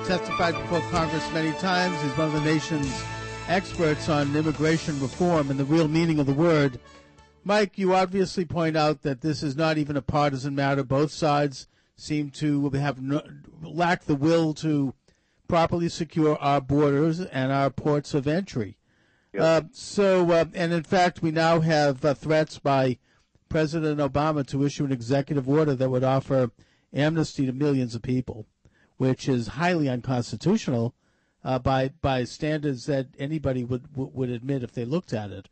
testified 0.05 0.53
before 0.55 0.79
Congress 0.91 1.29
many 1.33 1.51
times. 1.59 2.01
He's 2.01 2.17
one 2.17 2.27
of 2.27 2.33
the 2.33 2.41
nation's 2.41 3.03
experts 3.49 4.07
on 4.07 4.33
immigration 4.33 4.97
reform 5.01 5.51
and 5.51 5.59
the 5.59 5.65
real 5.65 5.89
meaning 5.89 6.19
of 6.19 6.25
the 6.25 6.33
word. 6.33 6.79
Mike, 7.43 7.77
you 7.77 7.93
obviously 7.93 8.45
point 8.45 8.77
out 8.77 9.01
that 9.01 9.19
this 9.19 9.43
is 9.43 9.57
not 9.57 9.77
even 9.77 9.97
a 9.97 10.01
partisan 10.01 10.55
matter. 10.55 10.85
Both 10.85 11.11
sides 11.11 11.67
seem 11.97 12.29
to 12.31 12.69
have 12.69 13.01
no, 13.01 13.21
lack 13.61 14.05
the 14.05 14.15
will 14.15 14.53
to 14.55 14.93
properly 15.49 15.89
secure 15.89 16.37
our 16.37 16.61
borders 16.61 17.19
and 17.19 17.51
our 17.51 17.69
ports 17.69 18.13
of 18.13 18.25
entry. 18.25 18.77
Yep. 19.33 19.43
Uh, 19.43 19.67
so, 19.73 20.31
uh, 20.31 20.45
and 20.53 20.71
in 20.71 20.83
fact, 20.83 21.21
we 21.21 21.31
now 21.31 21.59
have 21.59 22.05
uh, 22.05 22.13
threats 22.13 22.57
by 22.57 22.99
President 23.49 23.99
Obama 23.99 24.45
to 24.47 24.65
issue 24.65 24.85
an 24.85 24.91
executive 24.91 25.47
order 25.49 25.75
that 25.75 25.89
would 25.89 26.03
offer 26.03 26.51
amnesty 26.93 27.45
to 27.45 27.51
millions 27.53 27.95
of 27.95 28.01
people, 28.01 28.45
which 28.97 29.27
is 29.27 29.47
highly 29.47 29.89
unconstitutional 29.89 30.93
uh, 31.43 31.59
by 31.59 31.89
by 32.01 32.23
standards 32.23 32.85
that 32.85 33.07
anybody 33.19 33.63
would 33.63 33.95
would 33.95 34.29
admit 34.29 34.63
if 34.63 34.71
they 34.73 34.85
looked 34.85 35.13
at 35.13 35.31
it. 35.31 35.49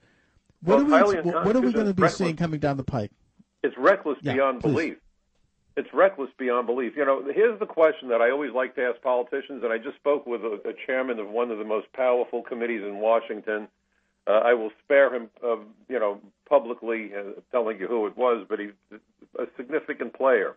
What 0.61 0.85
Well, 0.87 1.05
are 1.05 1.07
we 1.23 1.31
what 1.31 1.55
are 1.55 1.61
we 1.61 1.71
going 1.71 1.85
to 1.85 1.93
be 1.93 2.03
unconstitutional. 2.03 2.09
seeing 2.09 2.35
coming 2.35 2.59
down 2.59 2.77
the 2.77 2.83
pike? 2.83 3.11
It's 3.63 3.77
reckless 3.77 4.17
Yeah, 4.21 4.33
beyond 4.33 4.61
please. 4.61 4.71
belief. 4.71 4.97
It's 5.77 5.93
reckless 5.93 6.29
beyond 6.37 6.67
belief. 6.67 6.93
You 6.95 7.03
know, 7.05 7.23
here's 7.33 7.59
the 7.59 7.65
question 7.65 8.07
that 8.09 8.21
I 8.21 8.31
always 8.31 8.51
like 8.53 8.75
to 8.75 8.81
ask 8.85 9.01
politicians, 9.01 9.61
and 9.63 9.73
I 9.73 9.77
just 9.77 9.97
spoke 9.97 10.25
with 10.25 10.41
a, 10.41 10.53
a 10.69 10.73
chairman 10.85 11.19
of 11.19 11.27
one 11.29 11.51
of 11.51 11.57
the 11.57 11.65
most 11.65 11.91
powerful 11.91 12.41
committees 12.41 12.81
in 12.81 12.99
Washington. 12.99 13.67
Uh, 14.25 14.31
I 14.31 14.53
will 14.53 14.71
spare 14.83 15.13
him, 15.13 15.29
uh, 15.43 15.57
you 15.89 15.99
know, 15.99 16.19
publicly 16.47 17.11
uh, 17.13 17.39
telling 17.51 17.79
you 17.79 17.87
who 17.87 18.07
it 18.07 18.17
was, 18.17 18.45
but 18.47 18.59
he's 18.59 18.99
a 19.37 19.45
significant 19.57 20.13
player. 20.13 20.55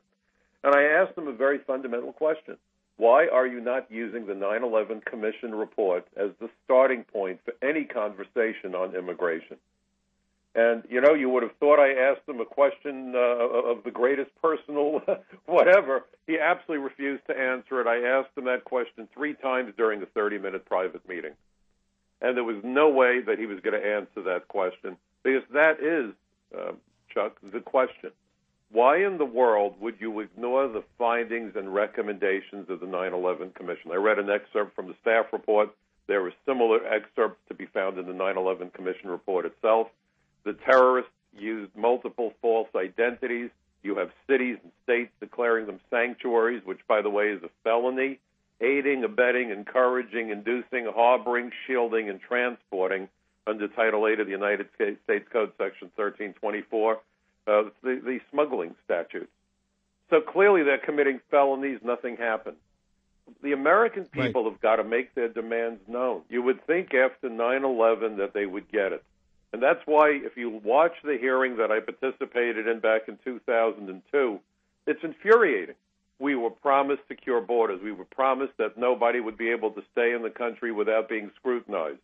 And 0.65 0.74
I 0.74 0.82
asked 0.82 1.16
him 1.16 1.28
a 1.28 1.32
very 1.32 1.59
fundamental 1.59 2.12
question. 2.12 2.56
Why 2.97 3.28
are 3.28 3.47
you 3.47 3.60
not 3.60 3.90
using 3.90 4.27
the 4.27 4.35
9/11 4.35 5.05
Commission 5.05 5.55
report 5.55 6.06
as 6.16 6.31
the 6.40 6.51
starting 6.65 7.05
point 7.05 7.40
for 7.44 7.55
any 7.62 7.85
conversation 7.85 8.74
on 8.74 8.97
immigration? 8.97 9.56
And 10.55 10.82
you 10.90 11.01
know, 11.01 11.15
you 11.15 11.31
would 11.31 11.44
have 11.44 11.55
thought 11.60 11.78
I 11.78 11.93
asked 11.93 12.28
him 12.28 12.40
a 12.40 12.44
question 12.44 13.15
uh, 13.15 13.19
of 13.70 13.85
the 13.85 13.93
greatest 13.93 14.31
personal 14.43 15.01
whatever. 15.47 16.06
He 16.27 16.39
absolutely 16.40 16.85
refused 16.85 17.24
to 17.28 17.39
answer 17.39 17.81
it. 17.81 17.86
I 17.86 18.19
asked 18.19 18.36
him 18.36 18.47
that 18.47 18.65
question 18.65 19.09
three 19.15 19.35
times 19.35 19.73
during 19.77 20.02
a 20.02 20.06
30-minute 20.06 20.66
private 20.66 21.09
meeting, 21.09 21.35
and 22.20 22.36
there 22.36 22.44
was 22.44 22.60
no 22.65 22.89
way 22.90 23.20
that 23.20 23.39
he 23.39 23.47
was 23.47 23.60
going 23.60 23.81
to 23.81 23.86
answer 23.86 24.23
that 24.23 24.48
question 24.48 24.97
because 25.23 25.43
that 25.53 25.81
is, 25.81 26.15
uh, 26.57 26.73
Chuck, 27.12 27.36
the 27.43 27.61
question. 27.61 28.11
Why 28.70 28.99
in 28.99 29.16
the 29.16 29.24
world 29.24 29.81
would 29.81 29.95
you 29.99 30.20
ignore 30.20 30.69
the 30.69 30.85
findings 30.99 31.57
and 31.57 31.74
recommendations 31.74 32.69
of 32.69 32.81
the 32.81 32.86
9/11 32.86 33.53
Commission? 33.55 33.93
I 33.93 33.97
read 33.97 34.19
an 34.19 34.28
excerpt 34.28 34.74
from 34.74 34.89
the 34.89 34.95
staff 35.01 35.32
report. 35.32 35.70
There 36.07 36.23
were 36.23 36.35
similar 36.45 36.86
excerpts 36.86 37.40
to 37.49 37.55
be 37.55 37.66
found 37.66 37.99
in 37.99 38.07
the 38.07 38.12
9/11 38.12 38.70
Commission 38.70 39.11
report 39.11 39.47
itself. 39.47 39.90
The 40.45 40.53
terrorists 40.53 41.12
used 41.32 41.74
multiple 41.77 42.35
false 42.43 42.69
identities. 42.74 43.51
You 43.82 43.97
have 43.97 44.12
cities 44.27 44.59
and 44.62 44.73
states 44.82 45.12
declaring 45.19 45.66
them 45.66 45.81
sanctuaries, 45.89 46.65
which, 46.65 46.86
by 46.86 47.01
the 47.01 47.11
way, 47.11 47.31
is 47.31 47.43
a 47.43 47.51
felony. 47.65 48.19
Aiding, 48.61 49.05
abetting, 49.05 49.51
encouraging, 49.51 50.31
inducing, 50.31 50.86
harboring, 50.86 51.53
shielding, 51.65 52.09
and 52.09 52.20
transporting 52.20 53.09
under 53.48 53.68
Title 53.68 54.06
8 54.06 54.20
of 54.20 54.26
the 54.26 54.32
United 54.32 54.68
States 54.76 55.28
Code, 55.32 55.52
Section 55.58 55.90
1324, 55.96 56.94
uh, 56.94 56.98
the, 57.46 58.00
the 58.04 58.20
smuggling 58.30 58.74
statutes. 58.84 59.30
So 60.10 60.20
clearly 60.20 60.62
they're 60.62 60.78
committing 60.78 61.20
felonies. 61.30 61.80
Nothing 61.82 62.16
happened. 62.16 62.56
The 63.42 63.52
American 63.52 64.06
people 64.06 64.50
have 64.50 64.60
got 64.60 64.76
to 64.76 64.84
make 64.84 65.14
their 65.14 65.28
demands 65.28 65.80
known. 65.86 66.22
You 66.30 66.42
would 66.42 66.66
think 66.66 66.94
after 66.94 67.28
9 67.28 67.64
11 67.64 68.16
that 68.18 68.32
they 68.32 68.46
would 68.46 68.70
get 68.70 68.92
it. 68.92 69.02
And 69.52 69.62
that's 69.62 69.80
why, 69.86 70.10
if 70.10 70.36
you 70.36 70.60
watch 70.62 70.92
the 71.02 71.16
hearing 71.18 71.56
that 71.56 71.70
I 71.70 71.80
participated 71.80 72.66
in 72.66 72.80
back 72.80 73.08
in 73.08 73.18
2002, 73.24 74.40
it's 74.86 75.02
infuriating. 75.02 75.74
We 76.18 76.34
were 76.34 76.50
promised 76.50 77.02
secure 77.08 77.40
borders. 77.40 77.80
We 77.82 77.92
were 77.92 78.04
promised 78.04 78.54
that 78.58 78.76
nobody 78.76 79.20
would 79.20 79.38
be 79.38 79.50
able 79.50 79.70
to 79.70 79.82
stay 79.92 80.12
in 80.12 80.22
the 80.22 80.30
country 80.30 80.72
without 80.72 81.08
being 81.08 81.30
scrutinized. 81.36 82.00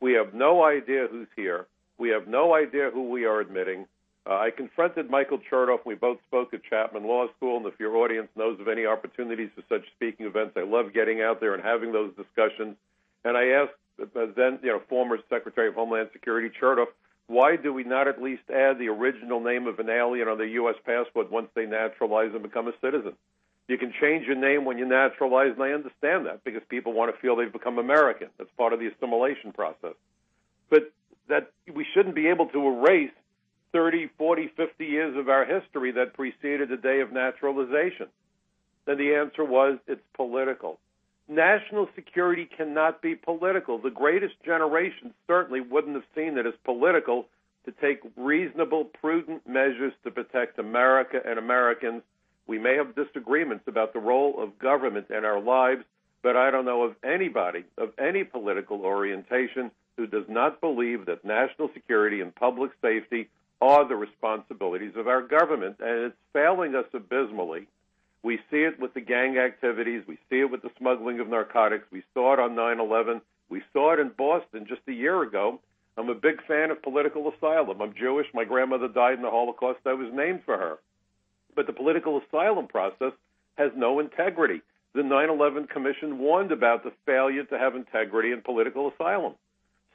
We 0.00 0.12
have 0.14 0.34
no 0.34 0.64
idea 0.64 1.06
who's 1.10 1.28
here. 1.36 1.66
We 1.98 2.10
have 2.10 2.28
no 2.28 2.54
idea 2.54 2.90
who 2.92 3.08
we 3.08 3.24
are 3.24 3.40
admitting. 3.40 3.86
Uh, 4.28 4.34
I 4.34 4.50
confronted 4.50 5.08
Michael 5.08 5.38
Chertoff. 5.50 5.86
We 5.86 5.94
both 5.94 6.18
spoke 6.26 6.52
at 6.52 6.64
Chapman 6.64 7.04
Law 7.04 7.26
School, 7.36 7.58
and 7.58 7.66
if 7.66 7.78
your 7.78 7.96
audience 7.96 8.28
knows 8.36 8.58
of 8.60 8.68
any 8.68 8.84
opportunities 8.84 9.50
for 9.54 9.62
such 9.68 9.86
speaking 9.94 10.26
events, 10.26 10.56
I 10.56 10.62
love 10.62 10.92
getting 10.92 11.22
out 11.22 11.40
there 11.40 11.54
and 11.54 11.62
having 11.62 11.92
those 11.92 12.12
discussions. 12.16 12.76
And 13.24 13.36
I 13.36 13.46
asked 13.48 13.72
uh, 14.00 14.26
then, 14.36 14.58
you 14.62 14.70
know, 14.70 14.82
former 14.88 15.18
Secretary 15.30 15.68
of 15.68 15.74
Homeland 15.74 16.10
Security 16.12 16.50
Chertoff, 16.60 16.88
why 17.28 17.56
do 17.56 17.72
we 17.72 17.84
not 17.84 18.08
at 18.08 18.22
least 18.22 18.42
add 18.50 18.78
the 18.78 18.88
original 18.88 19.40
name 19.40 19.66
of 19.66 19.78
an 19.78 19.90
alien 19.90 20.28
on 20.28 20.38
their 20.38 20.46
U.S. 20.46 20.76
passport 20.84 21.30
once 21.30 21.48
they 21.54 21.66
naturalize 21.66 22.30
and 22.34 22.42
become 22.42 22.68
a 22.68 22.72
citizen? 22.80 23.14
You 23.68 23.78
can 23.78 23.92
change 24.00 24.26
your 24.26 24.36
name 24.36 24.64
when 24.64 24.78
you 24.78 24.86
naturalize, 24.86 25.52
and 25.52 25.62
I 25.62 25.70
understand 25.70 26.26
that 26.26 26.44
because 26.44 26.62
people 26.68 26.92
want 26.92 27.14
to 27.14 27.20
feel 27.20 27.34
they've 27.34 27.52
become 27.52 27.78
American. 27.78 28.28
That's 28.38 28.50
part 28.56 28.72
of 28.72 28.78
the 28.78 28.86
assimilation 28.86 29.52
process. 29.52 29.94
But 30.70 30.92
that 31.28 31.50
we 31.72 31.84
shouldn't 31.92 32.14
be 32.14 32.28
able 32.28 32.46
to 32.46 32.66
erase 32.68 33.10
30, 33.72 34.08
40, 34.16 34.52
50 34.56 34.84
years 34.84 35.16
of 35.16 35.28
our 35.28 35.44
history 35.44 35.92
that 35.92 36.14
preceded 36.14 36.68
the 36.68 36.76
day 36.76 37.00
of 37.00 37.12
naturalization. 37.12 38.06
And 38.86 39.00
the 39.00 39.16
answer 39.16 39.44
was 39.44 39.78
it's 39.88 40.00
political. 40.14 40.78
National 41.28 41.88
security 41.96 42.48
cannot 42.56 43.02
be 43.02 43.16
political. 43.16 43.78
The 43.78 43.90
greatest 43.90 44.34
generation 44.44 45.12
certainly 45.26 45.60
wouldn't 45.60 45.94
have 45.94 46.04
seen 46.14 46.38
it 46.38 46.46
as 46.46 46.54
political 46.64 47.26
to 47.64 47.72
take 47.72 48.00
reasonable, 48.16 48.84
prudent 48.84 49.46
measures 49.46 49.92
to 50.04 50.10
protect 50.12 50.60
America 50.60 51.20
and 51.24 51.36
Americans. 51.38 52.02
We 52.46 52.58
may 52.58 52.76
have 52.76 52.94
disagreements 52.94 53.64
about 53.66 53.92
the 53.92 53.98
role 53.98 54.42
of 54.42 54.58
government 54.58 55.10
in 55.10 55.24
our 55.24 55.40
lives, 55.40 55.84
but 56.22 56.36
I 56.36 56.50
don't 56.50 56.64
know 56.64 56.82
of 56.82 56.96
anybody 57.04 57.64
of 57.76 57.90
any 57.98 58.24
political 58.24 58.82
orientation 58.82 59.70
who 59.96 60.06
does 60.06 60.28
not 60.28 60.60
believe 60.60 61.06
that 61.06 61.24
national 61.24 61.70
security 61.74 62.20
and 62.20 62.34
public 62.34 62.70
safety 62.82 63.28
are 63.60 63.88
the 63.88 63.96
responsibilities 63.96 64.92
of 64.96 65.08
our 65.08 65.22
government, 65.22 65.76
and 65.80 66.06
it's 66.06 66.16
failing 66.32 66.74
us 66.74 66.84
abysmally. 66.92 67.66
We 68.22 68.38
see 68.50 68.62
it 68.62 68.78
with 68.78 68.92
the 68.94 69.00
gang 69.00 69.38
activities. 69.38 70.02
We 70.06 70.18
see 70.28 70.40
it 70.40 70.50
with 70.50 70.62
the 70.62 70.70
smuggling 70.78 71.20
of 71.20 71.28
narcotics. 71.28 71.86
We 71.90 72.02
saw 72.12 72.34
it 72.34 72.40
on 72.40 72.54
9 72.54 72.80
11. 72.80 73.22
We 73.48 73.62
saw 73.72 73.92
it 73.94 74.00
in 74.00 74.10
Boston 74.10 74.66
just 74.68 74.82
a 74.88 74.92
year 74.92 75.22
ago. 75.22 75.60
I'm 75.96 76.10
a 76.10 76.14
big 76.14 76.44
fan 76.46 76.70
of 76.70 76.82
political 76.82 77.32
asylum. 77.32 77.80
I'm 77.80 77.94
Jewish. 77.94 78.26
My 78.34 78.44
grandmother 78.44 78.88
died 78.88 79.14
in 79.14 79.22
the 79.22 79.30
Holocaust. 79.30 79.80
I 79.86 79.94
was 79.94 80.12
named 80.12 80.42
for 80.44 80.58
her. 80.58 80.78
But 81.56 81.66
the 81.66 81.72
political 81.72 82.20
asylum 82.20 82.68
process 82.68 83.12
has 83.56 83.72
no 83.74 83.98
integrity. 83.98 84.60
The 84.94 85.02
9 85.02 85.30
11 85.30 85.66
Commission 85.66 86.18
warned 86.18 86.52
about 86.52 86.84
the 86.84 86.92
failure 87.04 87.44
to 87.44 87.58
have 87.58 87.74
integrity 87.74 88.30
in 88.30 88.42
political 88.42 88.92
asylum. 88.92 89.34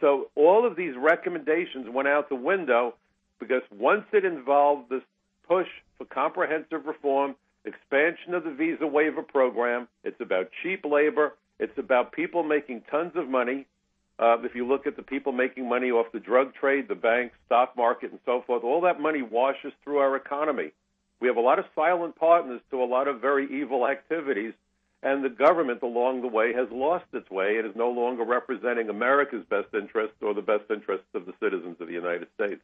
So 0.01 0.29
all 0.35 0.65
of 0.67 0.75
these 0.75 0.95
recommendations 0.97 1.87
went 1.87 2.07
out 2.07 2.27
the 2.27 2.35
window 2.35 2.95
because 3.39 3.61
once 3.71 4.03
it 4.11 4.25
involved 4.25 4.89
this 4.89 5.03
push 5.47 5.67
for 5.97 6.05
comprehensive 6.05 6.85
reform, 6.85 7.35
expansion 7.65 8.33
of 8.33 8.43
the 8.43 8.51
visa 8.51 8.87
waiver 8.87 9.21
program, 9.21 9.87
it's 10.03 10.19
about 10.19 10.49
cheap 10.63 10.83
labor, 10.83 11.33
it's 11.59 11.77
about 11.77 12.11
people 12.11 12.43
making 12.43 12.81
tons 12.89 13.11
of 13.15 13.29
money. 13.29 13.67
Uh, 14.17 14.37
if 14.43 14.55
you 14.55 14.67
look 14.67 14.87
at 14.87 14.95
the 14.95 15.03
people 15.03 15.31
making 15.31 15.69
money 15.69 15.91
off 15.91 16.07
the 16.11 16.19
drug 16.19 16.53
trade, 16.53 16.87
the 16.87 16.95
banks, 16.95 17.35
stock 17.45 17.75
market, 17.77 18.11
and 18.11 18.19
so 18.25 18.43
forth, 18.45 18.63
all 18.63 18.81
that 18.81 18.99
money 18.99 19.21
washes 19.21 19.73
through 19.83 19.97
our 19.97 20.15
economy. 20.15 20.71
We 21.21 21.27
have 21.27 21.37
a 21.37 21.41
lot 21.41 21.59
of 21.59 21.65
silent 21.75 22.15
partners 22.17 22.59
to 22.71 22.83
a 22.83 22.85
lot 22.85 23.07
of 23.07 23.21
very 23.21 23.47
evil 23.61 23.87
activities, 23.87 24.53
and 25.01 25.23
the 25.23 25.29
government 25.29 25.81
along 25.83 26.21
the 26.21 26.27
way 26.27 26.51
has 26.53 26.67
lost 26.71 27.05
its 27.13 27.29
way 27.31 27.57
and 27.57 27.67
is 27.67 27.75
no 27.75 27.89
longer 27.89 28.23
representing 28.25 28.89
America's 28.89 29.45
best 29.49 29.73
interests 29.73 30.17
or 30.21 30.33
the 30.33 30.41
best 30.41 30.65
interests 30.69 31.07
of 31.13 31.25
the 31.25 31.33
citizens 31.39 31.77
of 31.79 31.87
the 31.87 31.93
United 31.93 32.27
States. 32.35 32.61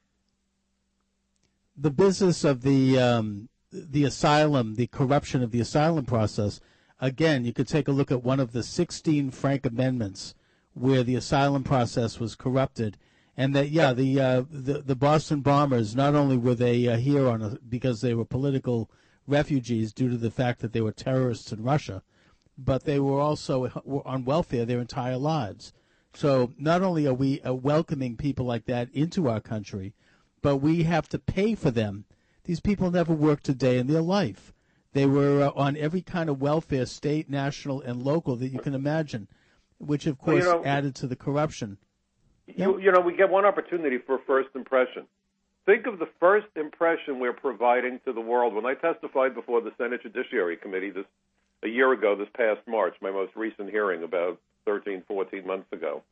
the 1.77 1.91
business 1.91 2.43
of 2.43 2.63
the 2.63 2.97
um, 2.99 3.49
the 3.71 4.03
asylum, 4.03 4.75
the 4.75 4.87
corruption 4.87 5.43
of 5.43 5.51
the 5.51 5.59
asylum 5.59 6.05
process. 6.05 6.59
Again, 6.99 7.45
you 7.45 7.53
could 7.53 7.67
take 7.67 7.87
a 7.87 7.91
look 7.91 8.11
at 8.11 8.23
one 8.23 8.39
of 8.39 8.51
the 8.51 8.63
16 8.63 9.29
Frank 9.29 9.65
amendments 9.65 10.33
where 10.73 11.03
the 11.03 11.15
asylum 11.15 11.63
process 11.63 12.19
was 12.19 12.33
corrupted, 12.33 12.97
and 13.37 13.55
that 13.55 13.69
yeah, 13.69 13.93
the 13.93 14.19
uh, 14.19 14.43
the, 14.49 14.81
the 14.81 14.95
Boston 14.95 15.41
bombers 15.41 15.95
not 15.95 16.15
only 16.15 16.37
were 16.37 16.55
they 16.55 16.87
uh, 16.87 16.97
here 16.97 17.27
on 17.29 17.41
a, 17.41 17.49
because 17.69 18.01
they 18.01 18.13
were 18.15 18.25
political 18.25 18.89
refugees 19.27 19.93
due 19.93 20.09
to 20.09 20.17
the 20.17 20.31
fact 20.31 20.59
that 20.61 20.73
they 20.73 20.81
were 20.81 20.91
terrorists 20.91 21.51
in 21.51 21.61
Russia, 21.63 22.01
but 22.57 22.85
they 22.85 22.99
were 22.99 23.19
also 23.19 23.69
were 23.85 24.05
on 24.07 24.25
welfare 24.25 24.65
their 24.65 24.79
entire 24.79 25.17
lives. 25.17 25.73
So 26.13 26.53
not 26.57 26.81
only 26.81 27.05
are 27.05 27.13
we 27.13 27.39
uh, 27.41 27.53
welcoming 27.53 28.17
people 28.17 28.45
like 28.45 28.65
that 28.65 28.89
into 28.91 29.29
our 29.29 29.39
country, 29.39 29.93
but 30.41 30.57
we 30.57 30.83
have 30.83 31.07
to 31.09 31.19
pay 31.19 31.53
for 31.53 31.69
them. 31.69 32.05
These 32.45 32.59
people 32.61 32.89
never 32.89 33.13
worked 33.13 33.49
a 33.49 33.53
day 33.53 33.77
in 33.77 33.87
their 33.87 34.01
life. 34.01 34.53
They 34.93 35.05
were 35.05 35.43
uh, 35.43 35.51
on 35.55 35.77
every 35.77 36.01
kind 36.01 36.29
of 36.29 36.41
welfare, 36.41 36.85
state, 36.87 37.29
national, 37.29 37.81
and 37.81 38.01
local 38.01 38.35
that 38.37 38.47
you 38.47 38.57
can 38.59 38.73
imagine, 38.73 39.27
which 39.77 40.07
of 40.07 40.17
Well, 40.25 40.37
you 40.37 40.41
course 40.43 40.53
know- 40.55 40.65
added 40.65 40.95
to 40.95 41.07
the 41.07 41.15
corruption. 41.17 41.77
You, 42.47 42.79
you 42.79 42.91
know, 42.91 43.01
we 43.01 43.15
get 43.15 43.29
one 43.29 43.45
opportunity 43.45 43.97
for 43.97 44.15
a 44.15 44.21
first 44.25 44.49
impression. 44.55 45.05
Think 45.65 45.85
of 45.85 45.99
the 45.99 46.07
first 46.19 46.47
impression 46.55 47.19
we're 47.19 47.33
providing 47.33 47.99
to 48.05 48.13
the 48.13 48.21
world. 48.21 48.53
When 48.53 48.65
I 48.65 48.73
testified 48.73 49.35
before 49.35 49.61
the 49.61 49.73
Senate 49.77 50.01
Judiciary 50.01 50.55
Committee 50.55 50.91
this 50.91 51.05
a 51.63 51.67
year 51.67 51.91
ago, 51.91 52.15
this 52.15 52.29
past 52.35 52.61
March, 52.67 52.95
my 53.01 53.11
most 53.11 53.35
recent 53.35 53.69
hearing 53.69 54.03
about 54.03 54.39
13, 54.65 55.03
14 55.07 55.45
months 55.45 55.71
ago, 55.73 56.03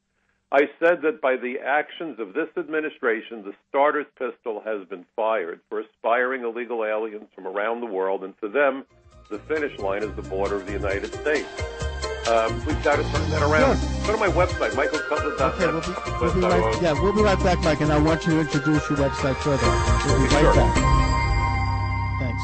I 0.51 0.69
said 0.79 1.01
that 1.03 1.21
by 1.21 1.37
the 1.37 1.59
actions 1.59 2.19
of 2.19 2.33
this 2.33 2.49
administration, 2.57 3.43
the 3.43 3.53
starter's 3.69 4.05
pistol 4.17 4.61
has 4.65 4.87
been 4.87 5.05
fired 5.15 5.59
for 5.69 5.79
aspiring 5.79 6.43
illegal 6.43 6.83
aliens 6.83 7.27
from 7.33 7.47
around 7.47 7.79
the 7.79 7.87
world, 7.87 8.23
and 8.23 8.35
for 8.37 8.49
them, 8.49 8.85
the 9.29 9.39
finish 9.39 9.77
line 9.79 10.03
is 10.03 10.13
the 10.15 10.21
border 10.21 10.55
of 10.55 10.65
the 10.65 10.73
United 10.73 11.13
States. 11.13 11.84
Um, 12.27 12.65
we've 12.65 12.81
got 12.83 12.95
to 12.95 13.03
turn 13.03 13.29
that 13.29 13.43
around. 13.43 13.79
Go 14.07 14.13
to 14.13 14.17
my 14.17 14.27
website, 14.29 14.71
michaelcutler.net. 14.71 15.41
Okay, 15.41 15.67
we'll 15.67 15.81
be, 15.81 16.21
we'll 16.21 16.33
be 16.33 16.41
right, 16.41 16.81
yeah, 16.81 16.93
we'll 16.93 17.13
be 17.13 17.21
right 17.21 17.37
back, 17.43 17.59
Mike, 17.61 17.81
and 17.81 17.91
I 17.93 17.99
want 17.99 18.25
you 18.25 18.33
to 18.33 18.39
introduce 18.39 18.89
your 18.89 18.97
website 18.97 19.35
further. 19.37 19.65
We'll 20.07 20.27
be 20.27 20.33
right 20.33 20.41
Sure. 20.41 20.55
back. 20.55 22.19
Thanks. 22.19 22.43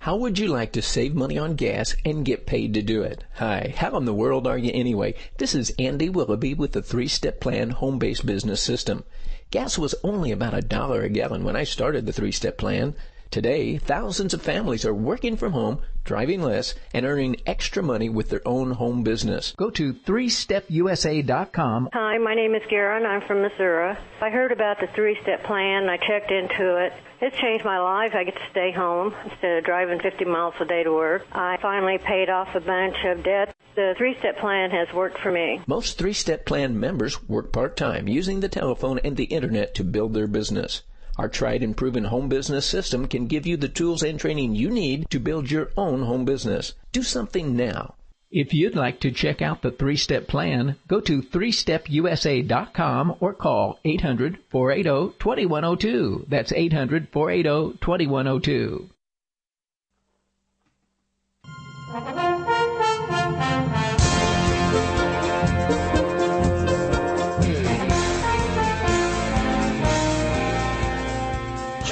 How 0.00 0.16
would 0.16 0.38
you 0.38 0.48
like 0.48 0.72
to 0.72 0.82
save 0.82 1.14
money 1.14 1.38
on 1.38 1.54
gas 1.54 1.94
and 2.04 2.24
get 2.24 2.44
paid 2.44 2.74
to 2.74 2.82
do 2.82 3.02
it? 3.02 3.24
Hi, 3.36 3.72
how 3.76 3.96
in 3.96 4.04
the 4.04 4.12
world 4.12 4.46
are 4.46 4.58
you 4.58 4.70
anyway? 4.74 5.14
This 5.38 5.54
is 5.54 5.72
Andy 5.78 6.10
Willoughby 6.10 6.52
with 6.52 6.72
the 6.72 6.82
Three 6.82 7.08
Step 7.08 7.40
Plan 7.40 7.70
Home 7.70 7.98
Based 7.98 8.26
Business 8.26 8.60
System. 8.60 9.04
Gas 9.50 9.78
was 9.78 9.94
only 10.04 10.32
about 10.32 10.54
a 10.54 10.60
dollar 10.60 11.02
a 11.02 11.08
gallon 11.08 11.44
when 11.44 11.56
I 11.56 11.64
started 11.64 12.04
the 12.04 12.12
Three 12.12 12.32
Step 12.32 12.58
Plan. 12.58 12.94
Today, 13.32 13.78
thousands 13.78 14.34
of 14.34 14.42
families 14.42 14.84
are 14.84 14.92
working 14.92 15.38
from 15.38 15.52
home, 15.52 15.78
driving 16.04 16.42
less, 16.42 16.74
and 16.92 17.06
earning 17.06 17.36
extra 17.46 17.82
money 17.82 18.10
with 18.10 18.28
their 18.28 18.46
own 18.46 18.72
home 18.72 19.02
business. 19.04 19.54
Go 19.56 19.70
to 19.70 19.94
3stepusa.com 19.94 21.88
Hi, 21.94 22.18
my 22.18 22.34
name 22.34 22.54
is 22.54 22.60
Garen. 22.68 23.06
I'm 23.06 23.26
from 23.26 23.40
Missouri. 23.40 23.96
I 24.20 24.28
heard 24.28 24.52
about 24.52 24.80
the 24.80 24.86
three 24.88 25.16
step 25.22 25.44
plan. 25.44 25.88
I 25.88 25.96
checked 25.96 26.30
into 26.30 26.76
it. 26.76 26.92
It's 27.22 27.34
changed 27.38 27.64
my 27.64 27.78
life. 27.78 28.14
I 28.14 28.24
get 28.24 28.34
to 28.34 28.50
stay 28.50 28.70
home 28.70 29.14
instead 29.24 29.56
of 29.56 29.64
driving 29.64 29.98
50 30.00 30.26
miles 30.26 30.52
a 30.60 30.66
day 30.66 30.82
to 30.82 30.92
work. 30.92 31.26
I 31.32 31.56
finally 31.62 31.96
paid 31.96 32.28
off 32.28 32.54
a 32.54 32.60
bunch 32.60 33.02
of 33.06 33.24
debt. 33.24 33.56
The 33.76 33.94
three 33.96 34.14
step 34.18 34.40
plan 34.40 34.72
has 34.72 34.92
worked 34.92 35.18
for 35.20 35.32
me. 35.32 35.62
Most 35.66 35.96
three 35.96 36.12
step 36.12 36.44
plan 36.44 36.78
members 36.78 37.26
work 37.30 37.50
part 37.50 37.78
time 37.78 38.08
using 38.08 38.40
the 38.40 38.50
telephone 38.50 38.98
and 38.98 39.16
the 39.16 39.24
internet 39.24 39.74
to 39.76 39.84
build 39.84 40.12
their 40.12 40.26
business. 40.26 40.82
Our 41.22 41.28
tried 41.28 41.62
and 41.62 41.76
proven 41.76 42.02
home 42.02 42.28
business 42.28 42.66
system 42.66 43.06
can 43.06 43.28
give 43.28 43.46
you 43.46 43.56
the 43.56 43.68
tools 43.68 44.02
and 44.02 44.18
training 44.18 44.56
you 44.56 44.68
need 44.68 45.08
to 45.10 45.20
build 45.20 45.52
your 45.52 45.70
own 45.76 46.02
home 46.02 46.24
business. 46.24 46.74
Do 46.90 47.04
something 47.04 47.54
now. 47.54 47.94
If 48.32 48.52
you'd 48.52 48.74
like 48.74 48.98
to 49.02 49.12
check 49.12 49.40
out 49.40 49.62
the 49.62 49.70
three 49.70 49.94
step 49.94 50.26
plan, 50.26 50.74
go 50.88 50.98
to 51.02 51.22
3stepusa.com 51.22 53.14
or 53.20 53.34
call 53.34 53.78
800 53.84 54.38
480 54.50 55.14
2102. 55.20 56.26
That's 56.28 56.50
800 56.50 57.08
480 57.10 57.78
2102. 57.78 58.90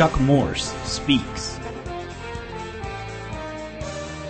Chuck 0.00 0.18
Morse 0.20 0.72
speaks. 0.84 1.58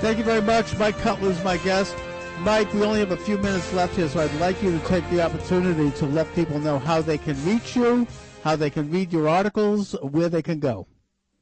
Thank 0.01 0.19
you 0.19 0.25
very 0.25 0.43
much. 0.43 0.77
Mike 0.79 0.99
Cutler 0.99 1.31
is 1.31 1.45
my 1.45 1.59
guest. 1.59 1.95
Mike, 2.41 2.75
we 2.75 2.83
only 2.83 2.99
have 2.99 3.13
a 3.13 3.17
few 3.17 3.39
minutes 3.39 3.73
left 3.73 3.95
here, 3.95 4.09
so 4.09 4.19
I'd 4.19 4.35
like 4.41 4.61
you 4.65 4.77
to 4.77 4.85
take 4.87 5.09
the 5.11 5.23
opportunity 5.23 5.93
to 5.99 6.07
let 6.07 6.35
people 6.35 6.59
know 6.59 6.81
how 6.81 7.01
they 7.01 7.19
can 7.19 7.37
reach 7.47 7.77
you, 7.77 8.05
how 8.43 8.57
they 8.57 8.69
can 8.69 8.91
read 8.91 9.13
your 9.13 9.29
articles, 9.29 9.93
where 10.03 10.29
they 10.29 10.43
can 10.43 10.59
go. 10.59 10.89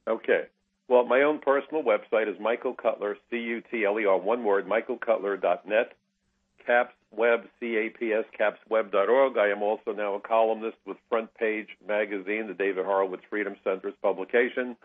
Okay. 0.06 0.42
Well, 0.88 1.06
my 1.06 1.22
own 1.22 1.38
personal 1.38 1.82
website 1.82 2.30
is 2.30 2.38
Michael 2.38 2.74
Cutler, 2.74 3.16
C 3.30 3.38
U 3.38 3.62
T 3.70 3.86
L 3.86 3.98
E 3.98 4.04
R, 4.04 4.18
one 4.18 4.44
word, 4.44 4.68
michaelcutler.net. 4.68 5.94
Caps 6.66 6.92
Web, 7.10 7.48
capsweb.org. 7.62 9.38
I 9.38 9.48
am 9.48 9.62
also 9.62 9.92
now 9.92 10.14
a 10.14 10.20
columnist 10.20 10.76
with 10.86 10.96
Front 11.08 11.34
Page 11.34 11.68
Magazine, 11.86 12.46
the 12.46 12.54
David 12.54 12.84
Horowitz 12.84 13.22
Freedom 13.30 13.56
Center's 13.64 13.94
publication. 14.02 14.76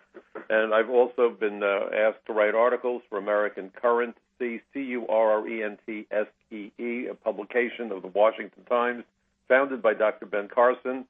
And 0.50 0.74
I've 0.74 0.90
also 0.90 1.30
been 1.30 1.62
uh, 1.64 1.90
asked 1.95 2.26
to 2.28 2.34
write 2.34 2.56
articles 2.56 3.02
for 3.10 3.18
American 3.18 3.72
Current, 3.80 4.16
C 4.40 4.62
C 4.74 4.80
U 4.82 5.08
R 5.08 5.41
R 5.41 5.48
E 5.48 5.64
N 5.64 5.78
T 5.86 6.08
S 6.12 6.28
E 6.52 6.72
E, 6.80 7.08
a 7.08 7.14
publication 7.14 7.91
of 7.91 8.02
the 8.02 8.08
Washington 8.08 8.64
Times, 8.66 9.04
founded 9.48 9.82
by 9.82 9.94
Dr. 9.94 10.26
Ben 10.26 10.48
Carson 10.48 11.06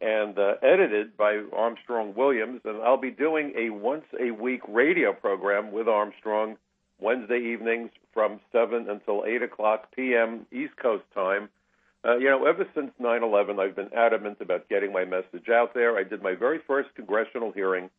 and 0.00 0.38
uh, 0.38 0.54
edited 0.62 1.16
by 1.16 1.42
Armstrong 1.52 2.14
Williams. 2.14 2.60
And 2.64 2.80
I'll 2.82 3.00
be 3.00 3.10
doing 3.10 3.52
a 3.56 3.70
once 3.70 4.04
a 4.20 4.30
week 4.30 4.60
radio 4.68 5.12
program 5.12 5.72
with 5.72 5.88
Armstrong 5.88 6.56
Wednesday 7.00 7.38
evenings 7.38 7.90
from 8.12 8.40
7 8.52 8.88
until 8.88 9.24
8 9.26 9.42
o'clock 9.42 9.94
p.m. 9.94 10.46
East 10.52 10.76
Coast 10.76 11.04
time. 11.14 11.48
Uh, 12.04 12.16
you 12.16 12.28
know, 12.28 12.46
ever 12.46 12.66
since 12.74 12.90
9 12.98 13.22
11, 13.22 13.58
I've 13.58 13.76
been 13.76 13.92
adamant 13.94 14.38
about 14.40 14.68
getting 14.68 14.92
my 14.92 15.04
message 15.04 15.48
out 15.50 15.74
there. 15.74 15.96
I 15.96 16.04
did 16.04 16.22
my 16.22 16.34
very 16.34 16.60
first 16.66 16.94
congressional 16.94 17.52
hearing 17.52 17.90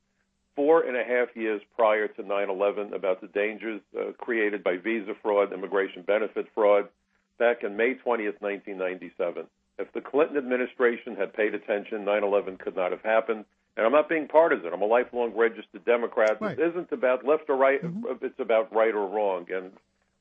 four 0.56 0.84
and 0.84 0.98
a 0.98 1.04
half 1.04 1.36
years 1.36 1.62
prior 1.76 2.08
to 2.08 2.24
9 2.24 2.50
11 2.50 2.94
about 2.94 3.22
the 3.22 3.28
dangers 3.28 3.82
uh, 3.98 4.12
created 4.18 4.64
by 4.64 4.78
visa 4.78 5.14
fraud, 5.22 5.54
immigration 5.54 6.02
benefit 6.02 6.48
fraud, 6.54 6.90
back 7.38 7.64
in 7.64 7.78
May 7.78 7.96
20th, 7.96 8.42
1997. 8.42 9.46
If 9.78 9.94
the 9.94 10.02
Clinton 10.02 10.38
administration 10.38 11.16
had 11.16 11.34
paid 11.34 11.56
attention, 11.56 12.04
9 12.04 12.24
11 12.24 12.58
could 12.58 12.76
not 12.76 12.92
have 12.92 13.02
happened. 13.02 13.46
And 13.80 13.86
I'm 13.86 13.94
not 13.94 14.10
being 14.10 14.28
partisan. 14.28 14.74
I'm 14.74 14.82
a 14.82 14.86
lifelong 14.86 15.32
registered 15.38 15.86
Democrat. 15.86 16.42
Right. 16.42 16.58
This 16.58 16.72
isn't 16.72 16.92
about 16.92 17.26
left 17.26 17.44
or 17.48 17.56
right, 17.56 17.80
it's 18.22 18.38
about 18.38 18.76
right 18.76 18.94
or 18.94 19.08
wrong. 19.08 19.48
And 19.50 19.72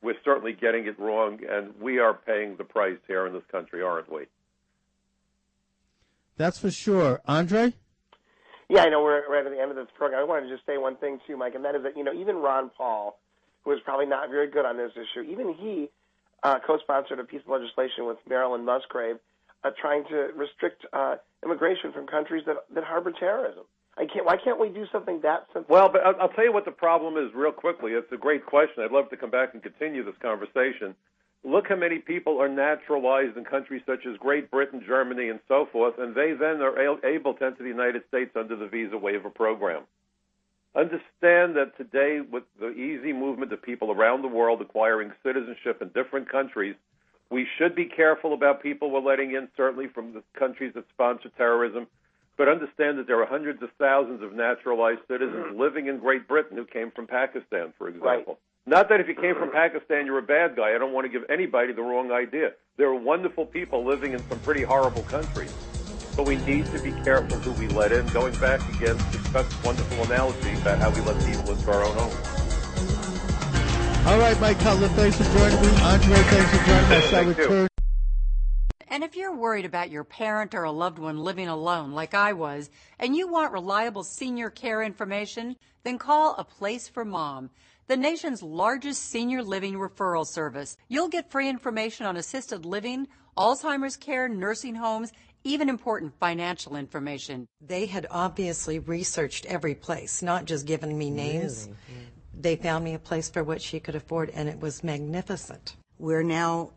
we're 0.01 0.15
certainly 0.25 0.53
getting 0.53 0.87
it 0.87 0.97
wrong, 0.97 1.41
and 1.51 1.75
we 1.81 1.99
are 1.99 2.15
paying 2.15 2.55
the 2.57 2.63
price 2.63 2.99
here 3.09 3.27
in 3.27 3.33
this 3.33 3.43
country, 3.51 3.83
aren't 3.83 4.13
we? 4.13 4.27
That's 6.37 6.61
for 6.61 6.71
sure. 6.71 7.21
Andre? 7.27 7.73
Yeah, 8.69 8.83
I 8.83 8.91
know 8.91 9.03
we're 9.03 9.29
right 9.29 9.45
at 9.45 9.51
the 9.51 9.61
end 9.61 9.73
of 9.73 9.77
this 9.77 9.89
program. 9.97 10.21
I 10.21 10.23
wanted 10.23 10.51
to 10.51 10.55
just 10.55 10.65
say 10.65 10.79
one 10.79 10.95
thing 10.95 11.19
too, 11.27 11.37
Mike, 11.37 11.57
and 11.57 11.65
that 11.65 11.75
is 11.75 11.83
that 11.83 11.97
you 11.97 12.05
know 12.05 12.15
even 12.15 12.37
Ron 12.37 12.71
Paul, 12.79 13.19
who 13.65 13.73
is 13.73 13.81
probably 13.85 14.07
not 14.07 14.31
very 14.31 14.49
good 14.49 14.67
on 14.67 14.77
this 14.77 14.93
issue, 14.93 15.23
even 15.23 15.53
he 15.53 15.89
uh, 16.45 16.61
co-sponsored 16.65 17.19
a 17.19 17.25
piece 17.25 17.41
of 17.45 17.49
legislation 17.49 18.07
with 18.07 18.19
Marilyn 18.29 18.65
Musgrave, 18.65 19.17
uh, 19.65 19.71
trying 19.81 20.05
to 20.11 20.29
restrict 20.37 20.87
uh, 20.93 21.17
immigration 21.45 21.93
from 21.93 22.07
countries 22.07 22.45
that 22.47 22.57
that 22.75 22.85
harbor 22.85 23.13
terrorism. 23.13 23.65
I 23.97 24.07
can't. 24.07 24.25
Why 24.25 24.37
can't 24.37 24.61
we 24.61 24.69
do 24.69 24.87
something 24.93 25.21
that 25.23 25.47
simple? 25.53 25.75
Well, 25.75 25.89
but 25.89 26.03
I'll, 26.05 26.29
tell 26.29 26.45
you 26.45 26.53
what 26.53 26.65
the 26.65 26.71
problem 26.71 27.17
is 27.17 27.35
real 27.35 27.53
quickly. 27.53 27.93
It's 27.93 28.11
a 28.13 28.17
great 28.17 28.47
question. 28.47 28.85
I'd 28.85 28.93
love 28.93 29.11
to 29.11 29.17
come 29.17 29.31
back 29.31 29.55
and 29.55 29.63
continue 29.63 30.05
this 30.05 30.15
conversation. 30.23 30.95
Look 31.45 31.69
how 31.69 31.77
many 31.77 31.99
people 31.99 32.41
are 32.41 32.49
naturalized 32.49 33.37
in 33.37 33.45
countries 33.45 33.83
such 33.87 34.07
as 34.07 34.17
Great 34.19 34.51
Britain, 34.51 34.83
Germany, 34.87 35.29
and 35.29 35.41
so 35.49 35.69
forth, 35.71 35.95
and 35.99 36.15
they 36.15 36.33
then 36.33 36.61
are 36.61 37.07
able 37.07 37.35
to 37.35 37.45
enter 37.45 37.63
the 37.63 37.69
United 37.69 38.03
States 38.09 38.33
under 38.37 38.57
the 38.57 38.67
visa 38.67 38.99
waiver 38.99 39.31
program. 39.31 39.83
Understand 40.75 41.57
that 41.57 41.73
today, 41.77 42.21
with 42.21 42.43
the 42.61 42.71
easy 42.71 43.13
movement 43.13 43.53
of 43.53 43.63
people 43.63 43.91
around 43.91 44.23
the 44.23 44.29
world 44.29 44.61
acquiring 44.61 45.13
citizenship 45.25 45.81
in 45.81 45.89
different 45.89 46.29
countries, 46.31 46.77
we 47.31 47.47
should 47.59 47.75
be 47.75 47.85
careful 47.85 48.33
about 48.33 48.63
people 48.63 48.91
we're 48.91 49.01
letting 49.01 49.33
in, 49.33 49.49
certainly 49.57 49.87
from 49.89 50.15
the 50.15 50.23
countries 50.39 50.73
that 50.75 50.85
sponsor 50.91 51.31
terrorism. 51.37 51.87
But 52.37 52.49
understand 52.49 52.99
that 52.99 53.07
there 53.07 53.21
are 53.21 53.27
hundreds 53.27 53.63
of 53.63 53.71
thousands 53.79 54.23
of 54.23 54.33
naturalized 54.33 55.01
citizens 55.09 55.59
living 55.59 55.89
in 55.89 55.99
Great 55.99 56.29
Britain 56.29 56.57
who 56.57 56.65
came 56.65 56.93
from 56.93 57.07
Pakistan, 57.07 57.75
for 57.77 57.89
example. 57.89 58.39
Not 58.65 58.89
that 58.91 59.01
if 59.01 59.09
you 59.09 59.15
came 59.15 59.35
from 59.35 59.51
Pakistan, 59.51 60.07
you're 60.07 60.19
a 60.19 60.23
bad 60.23 60.55
guy. 60.55 60.75
I 60.75 60.79
don't 60.79 60.93
want 60.93 61.07
to 61.07 61.09
give 61.09 61.29
anybody 61.29 61.73
the 61.73 61.83
wrong 61.83 62.13
idea. 62.13 62.53
There 62.77 62.89
are 62.89 62.95
wonderful 62.95 63.45
people 63.45 63.85
living 63.85 64.13
in 64.13 64.23
some 64.29 64.39
pretty 64.41 64.63
horrible 64.63 65.03
countries. 65.03 65.51
But 66.17 66.27
we 66.27 66.37
need 66.37 66.71
to 66.73 66.79
be 66.79 66.93
careful 67.03 67.39
who 67.41 67.53
we 67.53 67.69
let 67.69 67.93
in. 67.93 68.11
Going 68.13 68.35
back 68.37 68.61
again 68.69 68.97
to 69.13 69.21
Chuck's 69.33 69.55
wonderful 69.63 70.05
analogy 70.05 70.55
about 70.55 70.81
how 70.81 70.91
we 70.91 71.01
let 71.01 71.25
people 71.25 71.51
into 71.51 71.71
our 71.71 71.85
own 71.85 71.97
homes. 71.97 72.38
All 74.07 74.19
right, 74.19 74.41
Mike 74.41 74.59
Cutler, 74.61 74.89
thanks 74.89 75.17
for 75.17 75.25
joining 75.25 75.61
me. 75.61 75.69
Andre, 75.83 76.17
thanks 76.17 76.51
for 76.51 76.67
joining 76.67 76.85
us. 76.85 76.93
I 76.93 77.25
Thank 77.25 77.37
you. 77.37 77.43
return. 77.45 77.69
And 78.91 79.05
if 79.05 79.17
you're 79.17 79.37
worried 79.37 79.67
about 79.67 79.91
your 79.91 80.03
parent 80.03 80.55
or 80.55 80.65
a 80.65 80.73
loved 80.73 80.99
one 80.99 81.19
living 81.19 81.47
alone, 81.47 81.93
like 81.93 82.15
I 82.15 82.33
was, 82.33 82.71
and 82.99 83.15
you 83.15 83.29
want 83.29 83.53
reliable 83.53 84.03
senior 84.03 84.51
care 84.51 84.83
information, 84.83 85.57
then 85.85 85.99
call 85.99 86.35
A 86.39 86.45
Place 86.45 86.89
for 86.89 87.05
Mom, 87.05 87.51
the 87.87 87.97
nation's 87.97 88.43
largest 88.43 89.03
senior 89.05 89.43
living 89.43 89.75
referral 89.75 90.27
service. 90.27 90.77
You'll 90.89 91.09
get 91.09 91.31
free 91.31 91.49
information 91.49 92.07
on 92.07 92.17
assisted 92.17 92.65
living, 92.65 93.09
Alzheimer's 93.37 93.97
care, 93.97 94.29
nursing 94.29 94.75
homes, 94.75 95.13
even 95.45 95.69
important 95.69 96.13
financial 96.19 96.77
information. 96.77 97.47
They 97.61 97.87
had 97.87 98.07
obviously 98.11 98.79
researched 98.79 99.47
every 99.47 99.75
place, 99.75 100.23
not 100.23 100.45
just 100.45 100.67
given 100.67 100.97
me 100.97 101.11
names. 101.11 101.69
Mm. 101.69 101.75
They 102.41 102.55
found 102.55 102.85
me 102.85 102.95
a 102.95 103.01
place 103.01 103.29
for 103.29 103.43
what 103.43 103.61
she 103.61 103.81
could 103.81 103.97
afford, 103.97 104.31
and 104.31 104.49
it 104.49 104.61
was 104.61 104.85
magnificent. 104.85 105.75
We're 105.99 106.23
now 106.23 106.71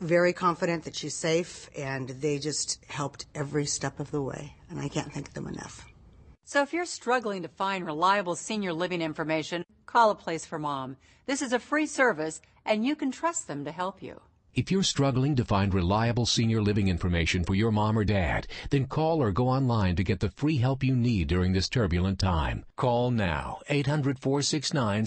very 0.00 0.34
confident 0.34 0.84
that 0.84 0.94
she's 0.94 1.14
safe, 1.14 1.70
and 1.76 2.10
they 2.10 2.38
just 2.38 2.84
helped 2.88 3.24
every 3.34 3.64
step 3.64 4.00
of 4.00 4.10
the 4.10 4.20
way, 4.20 4.54
and 4.68 4.78
I 4.78 4.88
can't 4.88 5.10
thank 5.10 5.32
them 5.32 5.46
enough. 5.46 5.86
So 6.44 6.60
if 6.60 6.74
you're 6.74 6.84
struggling 6.84 7.40
to 7.42 7.48
find 7.48 7.86
reliable 7.86 8.36
senior 8.36 8.74
living 8.74 9.00
information, 9.00 9.64
call 9.86 10.10
A 10.10 10.14
Place 10.14 10.44
for 10.44 10.58
Mom. 10.58 10.98
This 11.24 11.40
is 11.40 11.54
a 11.54 11.58
free 11.58 11.86
service, 11.86 12.42
and 12.66 12.84
you 12.84 12.94
can 12.94 13.10
trust 13.10 13.46
them 13.46 13.64
to 13.64 13.72
help 13.72 14.02
you. 14.02 14.20
If 14.54 14.70
you're 14.70 14.82
struggling 14.82 15.34
to 15.36 15.46
find 15.46 15.72
reliable 15.72 16.26
senior 16.26 16.60
living 16.60 16.88
information 16.88 17.42
for 17.42 17.54
your 17.54 17.72
mom 17.72 17.98
or 17.98 18.04
dad, 18.04 18.46
then 18.68 18.84
call 18.84 19.22
or 19.22 19.32
go 19.32 19.48
online 19.48 19.96
to 19.96 20.04
get 20.04 20.20
the 20.20 20.28
free 20.28 20.58
help 20.58 20.84
you 20.84 20.94
need 20.94 21.28
during 21.28 21.54
this 21.54 21.70
turbulent 21.70 22.18
time. 22.18 22.66
Call 22.76 23.10
now 23.10 23.60
800 23.70 24.18
469 24.18 25.06